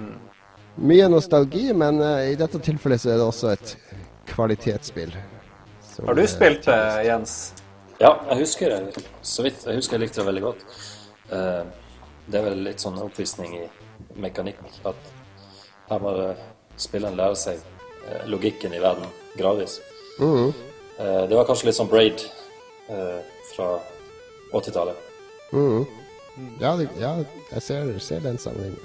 Mye 0.89 1.11
nostalgi, 1.13 1.67
men 1.77 2.01
uh, 2.01 2.25
i 2.25 2.33
dette 2.41 2.63
tilfellet 2.65 3.05
så 3.05 3.13
er 3.13 3.21
det 3.21 3.29
også 3.29 3.53
et 3.53 3.77
kvalitetsspill. 4.33 5.13
Har 6.01 6.17
du 6.17 6.25
spilt 6.33 6.65
det, 6.65 6.81
uh, 6.81 7.05
Jens? 7.11 7.39
Ja, 8.01 8.17
jeg 8.31 8.41
husker 8.47 8.73
det 8.73 9.07
så 9.21 9.45
vidt. 9.45 9.69
Jeg 9.69 9.85
husker 9.85 10.01
jeg 10.01 10.07
likte 10.07 10.23
det 10.23 10.29
veldig 10.33 10.49
godt. 10.49 10.69
Uh, 11.29 11.61
det 12.25 12.41
er 12.41 12.53
vel 12.55 12.71
litt 12.71 12.81
sånn 12.81 13.03
oppvisning 13.05 13.59
i 13.61 13.67
mekanikk 14.17 14.65
at 14.89 15.17
her 15.93 16.01
må 16.09 16.21
spilleren 16.81 17.21
lære 17.21 17.37
seg 17.51 18.31
logikken 18.33 18.73
i 18.73 18.81
verden 18.81 19.13
gradvis. 19.37 19.83
Mm. 20.19 20.53
Det 21.29 21.35
var 21.35 21.47
kanskje 21.49 21.67
litt 21.69 21.77
sånn 21.77 21.91
Braid 21.91 22.23
eh, 22.89 23.21
fra 23.51 23.69
80-tallet. 24.55 24.97
Mm. 25.53 25.87
Ja, 26.61 26.75
ja, 26.99 27.15
jeg 27.53 27.63
ser, 27.63 27.91
ser 28.03 28.23
den 28.25 28.39
sammenhengen. 28.39 28.79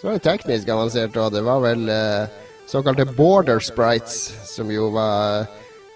Så 0.00 0.08
var 0.08 0.16
det 0.16 0.24
teknisk 0.26 0.68
avansert 0.72 1.16
òg. 1.16 1.32
Det 1.32 1.44
var 1.44 1.62
vel 1.64 1.88
eh, 1.92 2.28
såkalte 2.68 3.06
border 3.16 3.60
sprites, 3.64 4.34
som 4.48 4.70
jo 4.72 4.90
var 4.94 5.46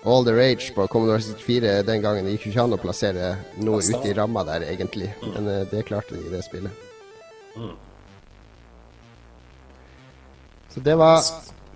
all 0.05 0.25
the 0.25 0.33
rage 0.33 0.73
på 0.75 0.87
Commodore 0.89 1.21
64 1.21 1.83
den 1.89 2.03
gangen. 2.03 2.25
Det 2.25 2.37
gikk 2.37 2.49
jo 2.49 2.55
ikke 2.55 2.65
an 2.65 2.77
å 2.77 2.81
plassere 2.81 3.35
noe 3.61 3.85
ute 3.85 4.09
i 4.09 4.17
ramma 4.17 4.45
der, 4.49 4.65
egentlig. 4.73 5.13
Men 5.25 5.49
eh, 5.49 5.67
det 5.71 5.87
klarte 5.89 6.17
de 6.17 6.25
i 6.25 6.33
det 6.33 6.43
spillet. 6.47 6.89
Mm. 7.57 7.77
Så 10.71 10.81
det 10.87 10.95
var 10.97 11.19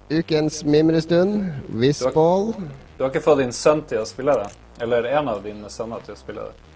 ukens 0.09 0.65
mimrestund. 0.65 1.53
Whizball. 1.69 2.55
Du 2.97 3.05
har 3.05 3.11
ikke 3.11 3.25
fått 3.25 3.43
din 3.43 3.53
sønn 3.53 3.83
til 3.89 4.03
å 4.03 4.07
spille 4.09 4.37
det? 4.39 4.49
Eller 4.85 5.11
en 5.19 5.29
av 5.31 5.43
dine 5.45 5.71
sønner 5.71 6.03
til 6.05 6.15
å 6.15 6.19
spille 6.19 6.47
det? 6.49 6.71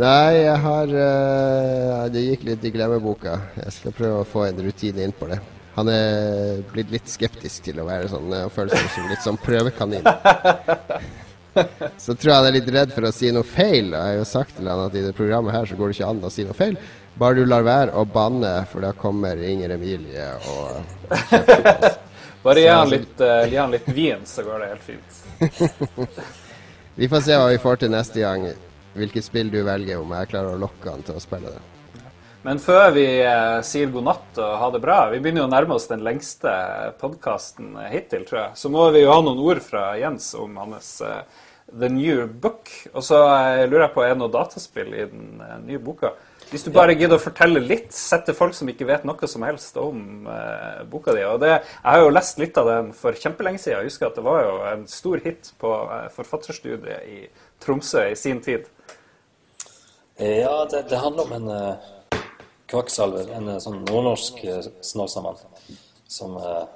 Nei, 0.00 0.36
jeg 0.40 0.56
har 0.64 0.92
uh, 0.96 2.04
Det 2.08 2.22
gikk 2.24 2.46
litt 2.48 2.62
i 2.64 2.72
glemmeboka. 2.72 3.36
Jeg 3.60 3.74
skal 3.76 3.96
prøve 3.96 4.22
å 4.22 4.28
få 4.28 4.46
en 4.46 4.62
rutine 4.64 5.04
inn 5.04 5.12
på 5.16 5.28
det. 5.28 5.40
Han 5.76 5.88
er 5.88 6.62
blitt 6.72 6.92
litt 6.92 7.08
skeptisk 7.08 7.68
til 7.68 7.80
å 7.80 7.86
være 7.88 8.10
sånn 8.12 8.32
og 8.42 8.52
føler 8.52 8.76
seg 8.76 8.90
som 8.92 9.08
litt 9.08 9.24
sånn 9.24 9.40
prøvekanin. 9.40 10.04
Så 12.00 12.14
tror 12.16 12.30
jeg 12.30 12.36
han 12.38 12.48
er 12.48 12.54
litt 12.56 12.68
redd 12.72 12.92
for 12.94 13.04
å 13.08 13.12
si 13.12 13.28
noe 13.32 13.44
feil. 13.44 13.92
Jeg 13.92 14.00
har 14.00 14.18
jo 14.18 14.28
sagt 14.28 14.56
til 14.56 14.68
han 14.68 14.86
at 14.86 14.94
i 14.96 15.04
det 15.04 15.12
programmet 15.16 15.52
her 15.52 15.68
så 15.68 15.76
går 15.76 15.90
det 15.90 15.98
ikke 15.98 16.08
an 16.08 16.22
å 16.24 16.30
si 16.32 16.46
noe 16.48 16.56
feil. 16.56 16.78
Bare 17.20 17.36
du 17.36 17.44
lar 17.44 17.64
være 17.66 17.92
å 17.92 18.06
banne, 18.08 18.54
for 18.70 18.84
da 18.84 18.94
kommer 18.96 19.36
Inger 19.36 19.74
Emilie 19.76 20.30
og 20.48 21.12
kjefter 21.28 21.60
på 21.66 21.74
oss. 21.90 21.98
Bare 22.42 22.62
gi 22.62 22.68
han 22.68 22.90
litt, 22.90 23.20
uh, 23.20 23.44
gi 23.46 23.56
han 23.56 23.70
litt 23.70 23.88
vin, 23.88 24.24
så 24.26 24.42
går 24.46 24.64
det 24.64 24.70
helt 24.72 24.86
fint. 24.86 26.20
Vi 26.94 27.08
får 27.08 27.20
se 27.24 27.36
hva 27.38 27.46
vi 27.48 27.60
får 27.62 27.78
til 27.80 27.92
neste 27.94 28.20
gang. 28.20 28.50
Hvilket 28.92 29.24
spill 29.24 29.48
du 29.48 29.62
velger, 29.64 30.02
om 30.02 30.10
jeg 30.12 30.28
klarer 30.28 30.52
å 30.52 30.60
lokke 30.60 30.90
han 30.92 31.00
til 31.06 31.16
å 31.16 31.22
spille 31.24 31.48
det. 31.48 31.62
Men 32.42 32.58
før 32.60 32.90
vi 32.92 33.06
eh, 33.22 33.60
sier 33.64 33.88
god 33.94 34.04
natt 34.10 34.40
og 34.42 34.56
ha 34.60 34.68
det 34.74 34.80
bra, 34.82 34.96
vi 35.12 35.20
begynner 35.22 35.44
jo 35.44 35.46
å 35.46 35.52
nærme 35.52 35.76
oss 35.78 35.86
den 35.88 36.02
lengste 36.04 36.52
podkasten 37.00 37.76
hittil, 37.88 38.26
tror 38.28 38.40
jeg, 38.40 38.58
så 38.58 38.72
må 38.74 38.88
vi 38.92 39.04
jo 39.04 39.12
ha 39.14 39.22
noen 39.22 39.40
ord 39.40 39.62
fra 39.64 39.92
Jens 39.96 40.32
om 40.36 40.58
hans 40.60 40.90
eh, 41.06 41.22
The 41.70 41.88
New 41.88 42.26
Book. 42.26 42.68
Og 42.92 43.06
så 43.06 43.20
eh, 43.30 43.64
lurer 43.68 43.86
jeg 43.86 43.94
på, 43.94 44.04
er 44.04 44.14
det 44.14 44.20
noe 44.24 44.34
dataspill 44.34 44.92
i 44.92 45.06
den 45.06 45.40
eh, 45.40 45.56
nye 45.68 45.80
boka? 45.82 46.12
Hvis 46.52 46.66
du 46.66 46.70
bare 46.74 46.92
gidder 46.92 47.16
å 47.16 47.22
fortelle 47.22 47.62
litt, 47.64 47.94
sette 47.96 48.34
folk 48.36 48.52
som 48.52 48.68
ikke 48.68 48.84
vet 48.84 49.06
noe 49.08 49.28
som 49.30 49.44
helst 49.46 49.78
om 49.80 50.26
eh, 50.28 50.82
boka 50.92 51.14
di. 51.16 51.22
Og 51.24 51.40
det, 51.40 51.54
jeg 51.54 51.86
har 51.86 52.02
jo 52.02 52.12
lest 52.12 52.42
litt 52.42 52.58
av 52.60 52.68
den 52.68 52.90
for 52.96 53.16
kjempelenge 53.16 53.62
siden. 53.62 53.78
Jeg 53.80 53.88
husker 53.88 54.10
at 54.10 54.18
det 54.20 54.26
var 54.26 54.44
jo 54.44 54.58
en 54.68 54.84
stor 54.90 55.22
hit 55.24 55.48
på 55.62 55.72
eh, 55.96 56.10
forfatterstudiet 56.12 57.08
i 57.08 57.22
Tromsø 57.64 58.04
i 58.10 58.18
sin 58.20 58.44
tid. 58.44 58.68
Ja, 60.20 60.66
det, 60.68 60.84
det 60.92 61.00
handler 61.00 61.24
om 61.24 61.32
en 61.38 61.48
eh, 61.56 61.88
kvakksalver, 62.72 63.32
en 63.36 63.48
uh, 63.52 63.58
sånn 63.60 63.80
nordnorsk 63.86 64.44
eh, 64.48 64.68
snåsamann, 64.84 65.40
som 66.10 66.36
er 66.40 66.68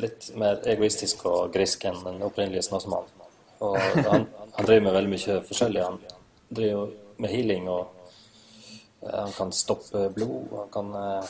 litt 0.00 0.28
mer 0.38 0.60
egoistisk 0.70 1.24
og 1.30 1.54
grisk 1.54 1.86
enn 1.88 1.98
den 2.04 2.20
opprinnelige 2.26 2.66
snåsamannen. 2.68 3.30
Og 3.60 3.78
han, 3.78 4.26
han 4.56 4.66
driver 4.66 4.84
med 4.86 4.94
veldig 4.96 5.12
mye 5.12 5.38
forskjellig. 5.48 5.82
Han 5.84 5.98
driver 6.54 6.92
med 7.20 7.34
healing, 7.34 7.66
og 7.68 7.99
han 9.06 9.32
kan 9.32 9.52
stoppe 9.52 10.08
blod, 10.14 10.50
han 10.56 10.68
kan, 10.72 10.90
uh, 10.94 11.24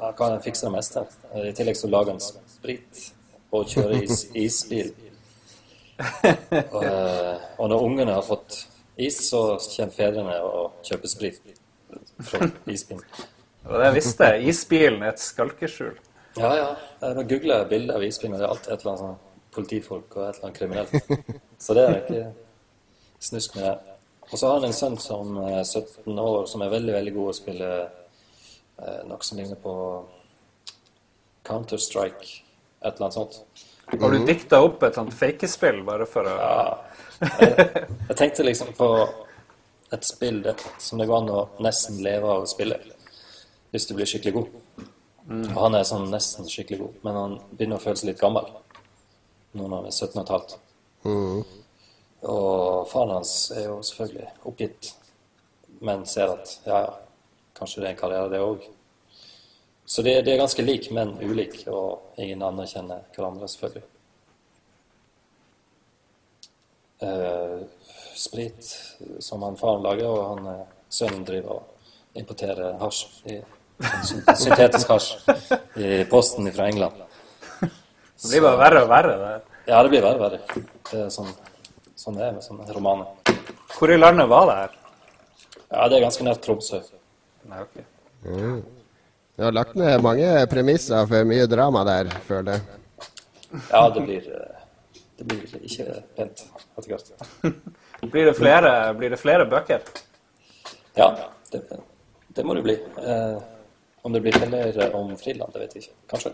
han 0.00 0.12
kan 0.18 0.42
fikse 0.44 0.66
det 0.66 0.74
meste. 0.74 1.04
I 1.34 1.54
tillegg 1.56 1.78
så 1.78 1.90
lager 1.90 2.16
han 2.16 2.20
sprit 2.20 3.06
og 3.50 3.70
kjører 3.70 4.02
is, 4.02 4.26
isbil. 4.34 4.92
Og, 6.00 6.80
uh, 6.80 7.36
og 7.60 7.66
når 7.68 7.82
ungene 7.84 8.12
har 8.16 8.24
fått 8.24 8.54
is, 8.96 9.18
så 9.28 9.58
kommer 9.60 9.92
fedrene 9.92 10.36
og 10.48 10.78
kjøper 10.86 11.12
sprit 11.12 11.50
fra 12.24 12.48
isbilen. 12.72 13.04
Og 13.66 13.74
det 13.74 13.88
jeg 13.90 13.96
visste, 13.98 14.28
isbilen 14.48 15.04
er 15.04 15.12
et 15.12 15.20
skalkeskjul. 15.20 15.98
Ja, 16.38 16.52
ja. 16.56 16.68
Jeg 17.02 17.26
googler 17.34 17.66
bilder 17.68 17.98
av 17.98 18.06
isbilen, 18.06 18.36
og 18.36 18.40
det 18.40 18.46
er 18.46 18.54
alltid 18.54 18.72
et 18.72 18.84
eller 18.84 18.92
annet 18.92 19.04
sånn 19.04 19.50
politifolk 19.54 20.16
og 20.16 20.24
et 20.24 20.38
eller 20.38 20.48
annet 20.48 20.58
kriminelt. 20.58 21.24
Så 21.64 21.76
det 21.76 21.84
er 21.84 21.98
ikke 22.00 22.22
snusk 23.28 23.56
med 23.58 23.66
det. 23.66 23.96
Og 24.30 24.38
så 24.38 24.46
har 24.46 24.60
han 24.60 24.68
en 24.68 24.76
sønn 24.76 24.98
som 25.02 25.38
er 25.42 25.64
17 25.64 26.18
år, 26.18 26.44
som 26.46 26.62
er 26.62 26.70
veldig, 26.70 26.92
veldig 26.94 27.14
god 27.16 27.30
å 27.32 27.36
spille 27.36 27.70
eh, 27.80 29.00
noe 29.08 29.26
som 29.26 29.40
ligner 29.40 29.58
på 29.58 29.74
Counter-Strike, 31.46 32.30
et 32.80 32.92
eller 32.92 33.08
annet 33.08 33.18
sånt. 33.18 33.40
Har 33.90 34.14
du 34.14 34.22
dikta 34.26 34.60
opp 34.62 34.84
et 34.86 34.94
sånt 34.94 35.14
fakespill 35.16 35.82
bare 35.86 36.06
for 36.06 36.28
å 36.30 36.36
Ja. 36.38 36.62
Jeg, 37.20 37.66
jeg 38.08 38.16
tenkte 38.16 38.46
liksom 38.46 38.70
på 38.78 38.86
et 39.92 40.06
spill 40.06 40.38
det, 40.42 40.54
som 40.80 41.00
det 41.00 41.08
går 41.10 41.18
an 41.20 41.34
å 41.34 41.40
nesten 41.60 41.98
leve 42.00 42.30
av 42.30 42.46
å 42.46 42.48
spille 42.48 42.78
hvis 43.70 43.86
du 43.86 43.94
blir 43.94 44.08
skikkelig 44.08 44.32
god. 44.38 44.54
Og 45.30 45.58
han 45.60 45.76
er 45.78 45.86
sånn 45.86 46.08
nesten 46.10 46.48
skikkelig 46.48 46.80
god, 46.80 46.94
men 47.06 47.18
han 47.18 47.36
begynner 47.50 47.78
å 47.78 47.82
føle 47.82 48.00
seg 48.00 48.10
litt 48.10 48.22
gammel 48.22 48.48
nå 49.52 49.66
når 49.66 49.76
han 49.76 49.88
er 49.90 49.94
17 49.94 50.24
15. 50.24 50.56
Mm. 51.04 51.59
Og 52.28 52.88
faren 52.90 53.14
hans 53.16 53.34
er 53.56 53.68
jo 53.70 53.78
selvfølgelig 53.86 54.28
oppgitt, 54.48 54.90
men 55.80 56.04
ser 56.08 56.34
at 56.34 56.58
ja, 56.66 56.82
ja, 56.84 56.90
kanskje 57.56 57.80
det 57.80 57.88
er 57.88 57.94
en 57.94 58.00
karriere, 58.02 58.32
det 58.32 58.42
òg. 58.44 58.66
Så 59.90 60.04
de, 60.06 60.12
de 60.22 60.34
er 60.34 60.38
ganske 60.38 60.62
like, 60.62 60.92
men 60.94 61.16
ulike, 61.22 61.64
og 61.72 62.20
ingen 62.20 62.44
anerkjenner 62.46 63.06
hverandre, 63.16 63.48
selvfølgelig. 63.50 63.86
Eh, 67.00 67.60
sprit 68.14 68.68
som 69.24 69.42
han 69.42 69.56
faren 69.56 69.82
lager, 69.82 70.12
og 70.12 70.28
han 70.34 70.50
eh, 70.52 70.66
sønnen 70.92 71.24
driver 71.24 71.62
og 71.62 72.20
importerer 72.20 72.76
hasj. 72.82 73.06
I, 73.32 73.40
syntetisk 74.36 74.90
hasj 74.92 75.14
i 75.80 76.02
posten 76.10 76.50
fra 76.52 76.68
England. 76.68 77.00
Det 77.60 78.28
blir 78.28 78.44
bare 78.44 78.58
verre 78.60 78.82
og 78.84 78.90
verre. 78.90 79.14
det. 79.16 79.60
Ja, 79.70 79.80
det 79.82 79.92
blir 79.94 80.04
verre 80.04 80.18
og 80.18 80.24
verre. 80.26 80.66
Det 80.90 80.98
er 81.06 81.12
sånn, 81.14 81.30
sånn 82.00 82.16
det 82.18 82.26
er 82.26 82.36
med 82.36 82.44
sånne 82.44 82.66
romaner. 82.74 83.38
Hvor 83.76 83.92
i 83.92 83.98
landet 83.98 84.28
var 84.30 84.46
det 84.48 84.58
her? 84.60 84.76
Ja, 85.70 85.86
det 85.88 85.98
er 85.98 86.04
ganske 86.06 86.26
nært 86.26 86.42
Tromsø. 86.44 86.80
Nei, 87.50 87.60
ok. 87.62 87.76
Du 89.36 89.44
har 89.44 89.54
lagt 89.56 89.76
ned 89.78 90.02
mange 90.04 90.30
premisser 90.52 91.06
for 91.08 91.28
mye 91.28 91.46
drama 91.48 91.84
der, 91.88 92.10
føler 92.26 92.58
jeg. 92.58 92.80
Ja, 93.70 93.84
det 93.94 94.02
blir, 94.06 94.26
eh, 94.36 94.64
det 95.18 95.28
blir 95.30 95.54
ikke 95.60 96.00
pent 96.16 96.44
etter 96.78 96.90
hvert. 96.92 97.12
Blir 98.10 98.30
det 98.30 98.32
flere, 98.32 98.70
blir 98.96 99.10
det 99.12 99.18
flere 99.20 99.44
bøker? 99.44 99.82
Ja, 100.96 101.10
det, 101.52 101.58
det 102.32 102.44
må 102.48 102.54
det 102.56 102.62
bli. 102.64 102.76
Eh, 102.96 103.42
om 104.08 104.14
det 104.14 104.22
blir 104.24 104.32
flere 104.32 104.86
om 104.96 105.10
Friland, 105.20 105.52
det 105.52 105.60
vet 105.60 105.74
jeg 105.76 105.82
ikke. 105.82 105.96
Kanskje. 106.14 106.32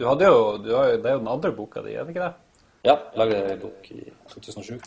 Du 0.00 0.06
hadde 0.08 0.30
jo, 0.30 0.38
du 0.64 0.70
har 0.72 0.88
jo, 0.88 0.96
Det 1.02 1.10
er 1.10 1.18
jo 1.18 1.20
den 1.20 1.28
andre 1.34 1.52
boka 1.52 1.82
di, 1.84 1.92
er 1.92 2.08
det 2.08 2.14
ikke 2.14 2.30
det? 2.30 2.51
Ja, 2.82 2.98
lagde 3.14 3.52
en 3.52 3.60
bok 3.60 3.90
i 3.90 4.04
2007. 4.32 4.80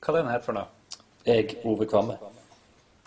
Hva 0.00 0.14
er 0.14 0.22
den 0.22 0.30
her 0.32 0.44
for 0.44 0.56
noe? 0.56 0.96
Jeg, 1.26 1.58
Ove 1.68 1.84
Kvamme. 1.86 2.16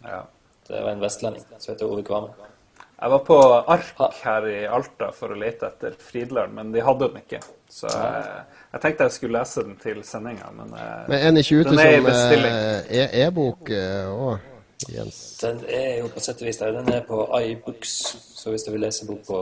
Ja. 0.03 0.19
Det 0.67 0.81
var 0.81 0.91
en 0.93 1.01
vestlending 1.01 1.45
som 1.57 1.73
heter 1.73 1.89
Ove 1.89 2.03
Kvamme. 2.05 2.51
Jeg 2.95 3.11
var 3.11 3.23
på 3.27 3.37
Ark 3.73 3.97
her 4.21 4.45
i 4.47 4.59
Alta 4.71 5.09
for 5.13 5.33
å 5.33 5.39
lete 5.39 5.67
etter 5.67 5.97
Fridland, 5.99 6.53
men 6.55 6.69
de 6.71 6.85
hadde 6.85 7.09
den 7.09 7.23
ikke. 7.23 7.41
Så 7.69 7.89
jeg, 7.89 8.45
jeg 8.71 8.83
tenkte 8.85 9.09
jeg 9.09 9.15
skulle 9.17 9.41
lese 9.41 9.65
den 9.65 9.75
til 9.81 9.99
sendinga, 10.05 10.53
men, 10.53 10.69
men 10.71 11.09
Men 11.09 11.25
er 11.25 11.41
i 11.41 11.47
20 11.49 11.63
den 11.71 11.81
er 11.81 11.97
i 11.97 12.01
som 12.05 12.47
eh, 12.51 12.95
er 13.01 13.17
e-bok 13.25 13.73
òg, 13.73 14.45
Jens. 14.93 15.19
Den 15.41 15.63
er 15.65 16.03
jo 16.03 16.13
på 16.13 16.21
sett 16.21 16.45
og 16.45 16.47
vis 16.47 16.61
der. 16.61 16.77
Den 16.77 16.93
er 16.93 17.01
på 17.09 17.25
iBooks, 17.41 17.97
så 18.37 18.53
hvis 18.53 18.63
du 18.63 18.71
vil 18.75 18.85
lese 18.85 19.07
bok 19.09 19.25
på 19.27 19.41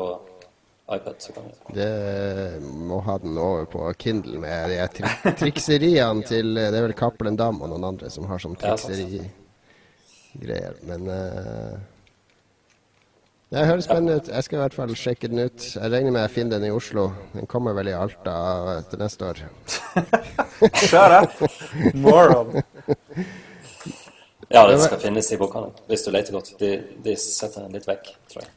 iPad, 0.92 1.16
så 1.24 1.32
kan 1.32 1.44
du 1.48 1.74
Det 1.78 2.60
må 2.62 3.00
ha 3.06 3.18
den 3.24 3.38
over 3.40 3.66
på 3.72 3.86
Kindle 4.00 4.40
med 4.44 4.70
de 4.74 4.82
tri 4.98 5.34
trikseriene 5.40 6.26
til 6.32 6.56
Det 6.60 6.68
er 6.74 6.84
vel 6.84 6.96
Cappelen 6.98 7.40
Dam 7.40 7.62
og 7.64 7.72
noen 7.72 7.88
andre 7.94 8.12
som 8.12 8.28
har 8.28 8.42
sånn 8.44 8.58
Ja, 8.60 8.76
sant. 8.76 8.92
trikserigreier. 8.92 10.76
Men 10.90 11.08
uh, 11.08 11.80
det 13.54 13.68
høres 13.70 13.86
spennende 13.86 14.18
ut. 14.18 14.30
Jeg 14.34 14.44
skal 14.48 14.58
i 14.58 14.62
hvert 14.64 14.76
fall 14.76 14.96
sjekke 14.98 15.30
den 15.30 15.44
ut. 15.46 15.66
Jeg 15.76 15.92
regner 15.94 16.12
med 16.12 16.24
jeg 16.26 16.34
finner 16.34 16.58
den 16.58 16.72
i 16.72 16.74
Oslo. 16.74 17.12
Den 17.36 17.46
kommer 17.48 17.76
vel 17.78 17.92
i 17.92 17.94
Alta 17.94 18.36
til 18.90 19.04
neste 19.04 19.28
år. 19.30 19.44
Kjør 20.90 21.16
det! 21.16 21.52
Moron. 21.96 22.58
Ja, 24.54 24.68
den 24.70 24.78
skal 24.84 25.00
finnes 25.02 25.32
i 25.34 25.38
bokhandelen, 25.40 25.80
hvis 25.90 26.04
du 26.06 26.12
leter 26.14 26.36
godt. 26.36 26.52
De, 26.60 26.76
de 27.02 27.16
setter 27.18 27.64
den 27.64 27.74
litt 27.74 27.88
vekk, 27.90 28.12
tror 28.30 28.44
jeg. 28.44 28.52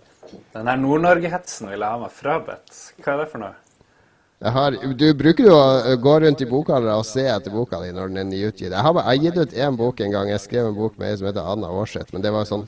Den 0.54 0.66
her 0.66 0.76
Nord-Norge-hetsen 0.76 1.68
vil 1.70 1.80
jeg 1.80 1.88
ha 1.88 1.98
meg 1.98 2.10
frabedt. 2.12 2.74
Hva 3.02 3.12
er 3.14 3.22
det 3.24 3.28
for 3.32 3.38
noe? 3.44 3.54
Jeg 4.42 4.52
har, 4.52 4.70
du 5.00 5.06
bruker 5.16 5.46
jo 5.48 5.54
å 5.56 5.96
gå 5.96 6.14
rundt 6.20 6.42
i 6.44 6.48
bokhandler 6.50 6.98
og 7.00 7.06
se 7.08 7.22
etter 7.24 7.50
boka 7.54 7.78
di 7.80 7.92
når 7.96 8.08
den 8.12 8.18
er 8.20 8.24
nyutgitt. 8.28 8.68
Jeg 8.70 8.82
har, 8.84 8.92
bare- 8.92 9.14
jeg 9.14 9.18
har 9.18 9.24
gitt 9.24 9.38
ut 9.48 9.54
én 9.64 9.76
bok 9.76 10.00
en 10.00 10.10
gang. 10.12 10.28
Jeg 10.28 10.40
skrev 10.40 10.66
en 10.68 10.74
bok 10.76 10.98
med 10.98 11.08
ei 11.08 11.16
som 11.16 11.26
heter 11.30 11.40
Anna 11.52 11.68
Aarseth. 11.72 12.12
Men 12.12 12.20
det 12.22 12.32
var 12.34 12.44
sånn 12.44 12.66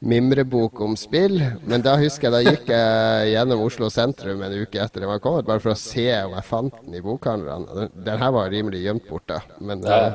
mimrebok 0.00 0.80
om 0.80 0.94
spill. 0.96 1.40
Men 1.66 1.82
da 1.82 1.96
husker 2.00 2.30
jeg 2.30 2.32
da 2.32 2.50
gikk 2.52 2.70
jeg 2.72 3.32
gjennom 3.34 3.60
Oslo 3.66 3.90
sentrum 3.92 4.40
en 4.46 4.54
uke 4.62 4.78
etter 4.80 5.00
den 5.02 5.10
var 5.10 5.18
kommet, 5.20 5.44
bare 5.50 5.60
for 5.60 5.74
å 5.74 5.76
se 5.76 6.06
om 6.24 6.32
jeg 6.38 6.46
fant 6.48 6.78
den 6.84 6.94
i 6.94 7.02
bokhandlerne. 7.04 7.66
Den- 7.74 8.04
Den 8.04 8.18
her 8.18 8.30
var 8.32 8.48
rimelig 8.48 8.84
gjemt 8.86 9.08
bort, 9.10 9.26
da. 9.26 9.40
Men 9.60 9.82
Ja. 9.82 10.06
eh, 10.06 10.12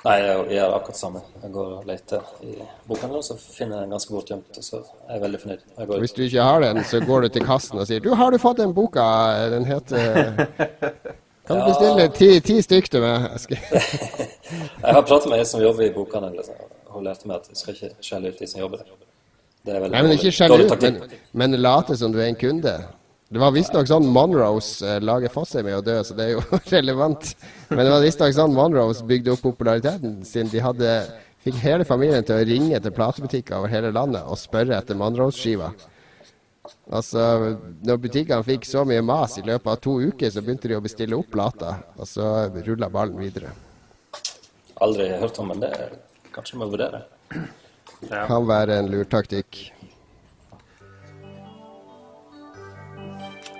Nei, 0.00 0.14
jeg 0.16 0.44
gjør 0.54 0.74
akkurat 0.78 0.94
det 0.94 1.00
samme. 1.00 1.20
Jeg 1.42 1.50
går 1.52 1.72
og 1.76 1.88
leter 1.88 2.28
i 2.40 2.54
bokhandelen, 2.88 3.24
så 3.24 3.34
finner 3.36 3.76
jeg 3.76 3.84
den 3.84 3.90
ganske 3.96 4.14
godt 4.14 4.30
gjemt, 4.32 4.60
og 4.62 4.64
så 4.64 4.78
er 4.80 5.18
jeg 5.18 5.22
veldig 5.26 5.40
fornøyd. 5.42 5.64
Jeg 5.76 5.90
går 5.90 6.04
hvis 6.04 6.14
du 6.16 6.22
ikke 6.24 6.46
har 6.46 6.62
den, 6.64 6.80
så 6.88 7.00
går 7.04 7.26
du 7.26 7.28
til 7.34 7.44
kassen 7.44 7.82
og 7.82 7.88
sier 7.90 8.00
Du, 8.04 8.14
har 8.16 8.32
du 8.32 8.38
fått 8.40 8.62
den 8.62 8.72
boka? 8.76 9.04
Den 9.52 9.68
heter 9.68 10.00
Kan 11.50 11.58
du 11.58 11.66
bestille 11.66 12.06
ti, 12.14 12.30
ti 12.46 12.56
stykk 12.62 12.88
til 12.94 13.04
meg? 13.04 13.26
Jeg 14.84 14.94
har 14.94 15.02
pratet 15.02 15.28
med 15.28 15.42
en 15.42 15.48
som 15.52 15.60
jobber 15.60 15.84
i 15.88 15.92
bokhandelen, 15.92 16.38
liksom, 16.38 16.54
og 16.86 16.96
hun 16.96 17.04
lærte 17.04 17.28
meg 17.28 17.42
at 17.42 17.50
jeg 17.50 17.58
skal 17.58 17.76
ikke 17.76 18.06
skjelle 18.06 18.30
ut 18.30 18.40
de 18.40 18.48
som 18.50 18.60
jobber 18.62 18.80
der. 18.80 18.96
Er 19.74 19.84
Nei, 19.92 20.00
men 20.06 20.14
ikke 20.14 20.32
skjelle 20.32 20.64
ut, 20.64 20.82
men, 20.82 20.96
men 21.42 21.58
late 21.60 21.96
som 21.98 22.14
du 22.14 22.20
er 22.22 22.30
en 22.30 22.38
kunde. 22.38 22.72
Det 23.30 23.38
var 23.38 23.52
visstnok 23.54 23.86
sånn 23.86 24.08
Monroes 24.10 24.80
eh, 24.82 24.96
lager 25.06 25.30
Fossheim 25.30 25.68
med 25.68 25.76
å 25.78 25.84
dø, 25.86 26.00
så 26.02 26.16
det 26.18 26.24
er 26.24 26.32
jo 26.32 26.58
relevant. 26.74 27.28
Men 27.68 27.84
det 27.84 27.92
var 27.92 28.02
visstnok 28.02 28.34
sånn 28.34 28.56
Monroes 28.56 29.04
bygde 29.06 29.36
opp 29.36 29.44
populariteten 29.44 30.16
sin. 30.26 30.50
De 30.50 30.58
hadde, 30.64 30.96
fikk 31.46 31.60
hele 31.62 31.86
familien 31.86 32.26
til 32.26 32.40
å 32.40 32.48
ringe 32.48 32.80
til 32.82 32.94
platebutikker 32.96 33.60
over 33.60 33.70
hele 33.70 33.94
landet 33.94 34.26
og 34.26 34.40
spørre 34.40 34.74
etter 34.80 34.98
Monroes-skiva. 34.98 35.70
Altså, 36.90 37.22
når 37.86 38.02
butikkene 38.02 38.46
fikk 38.50 38.66
så 38.66 38.82
mye 38.88 39.06
mas 39.06 39.38
i 39.38 39.46
løpet 39.46 39.76
av 39.76 39.78
to 39.86 39.94
uker, 40.10 40.34
så 40.34 40.42
begynte 40.42 40.72
de 40.72 40.80
å 40.80 40.82
bestille 40.82 41.14
opp 41.14 41.30
plater. 41.30 41.84
og 42.02 42.10
så 42.10 42.50
rulla 42.66 42.90
ballen 42.90 43.22
videre. 43.22 43.54
Aldri 44.82 45.06
hørt 45.22 45.38
om, 45.38 45.52
men 45.54 45.62
det 45.62 45.70
kanskje 46.34 46.58
må 46.58 46.66
vurdere. 46.72 47.04
Ja. 48.10 48.24
Kan 48.26 48.50
være 48.50 48.82
en 48.82 48.90
lur 48.90 49.06
taktikk. 49.06 49.68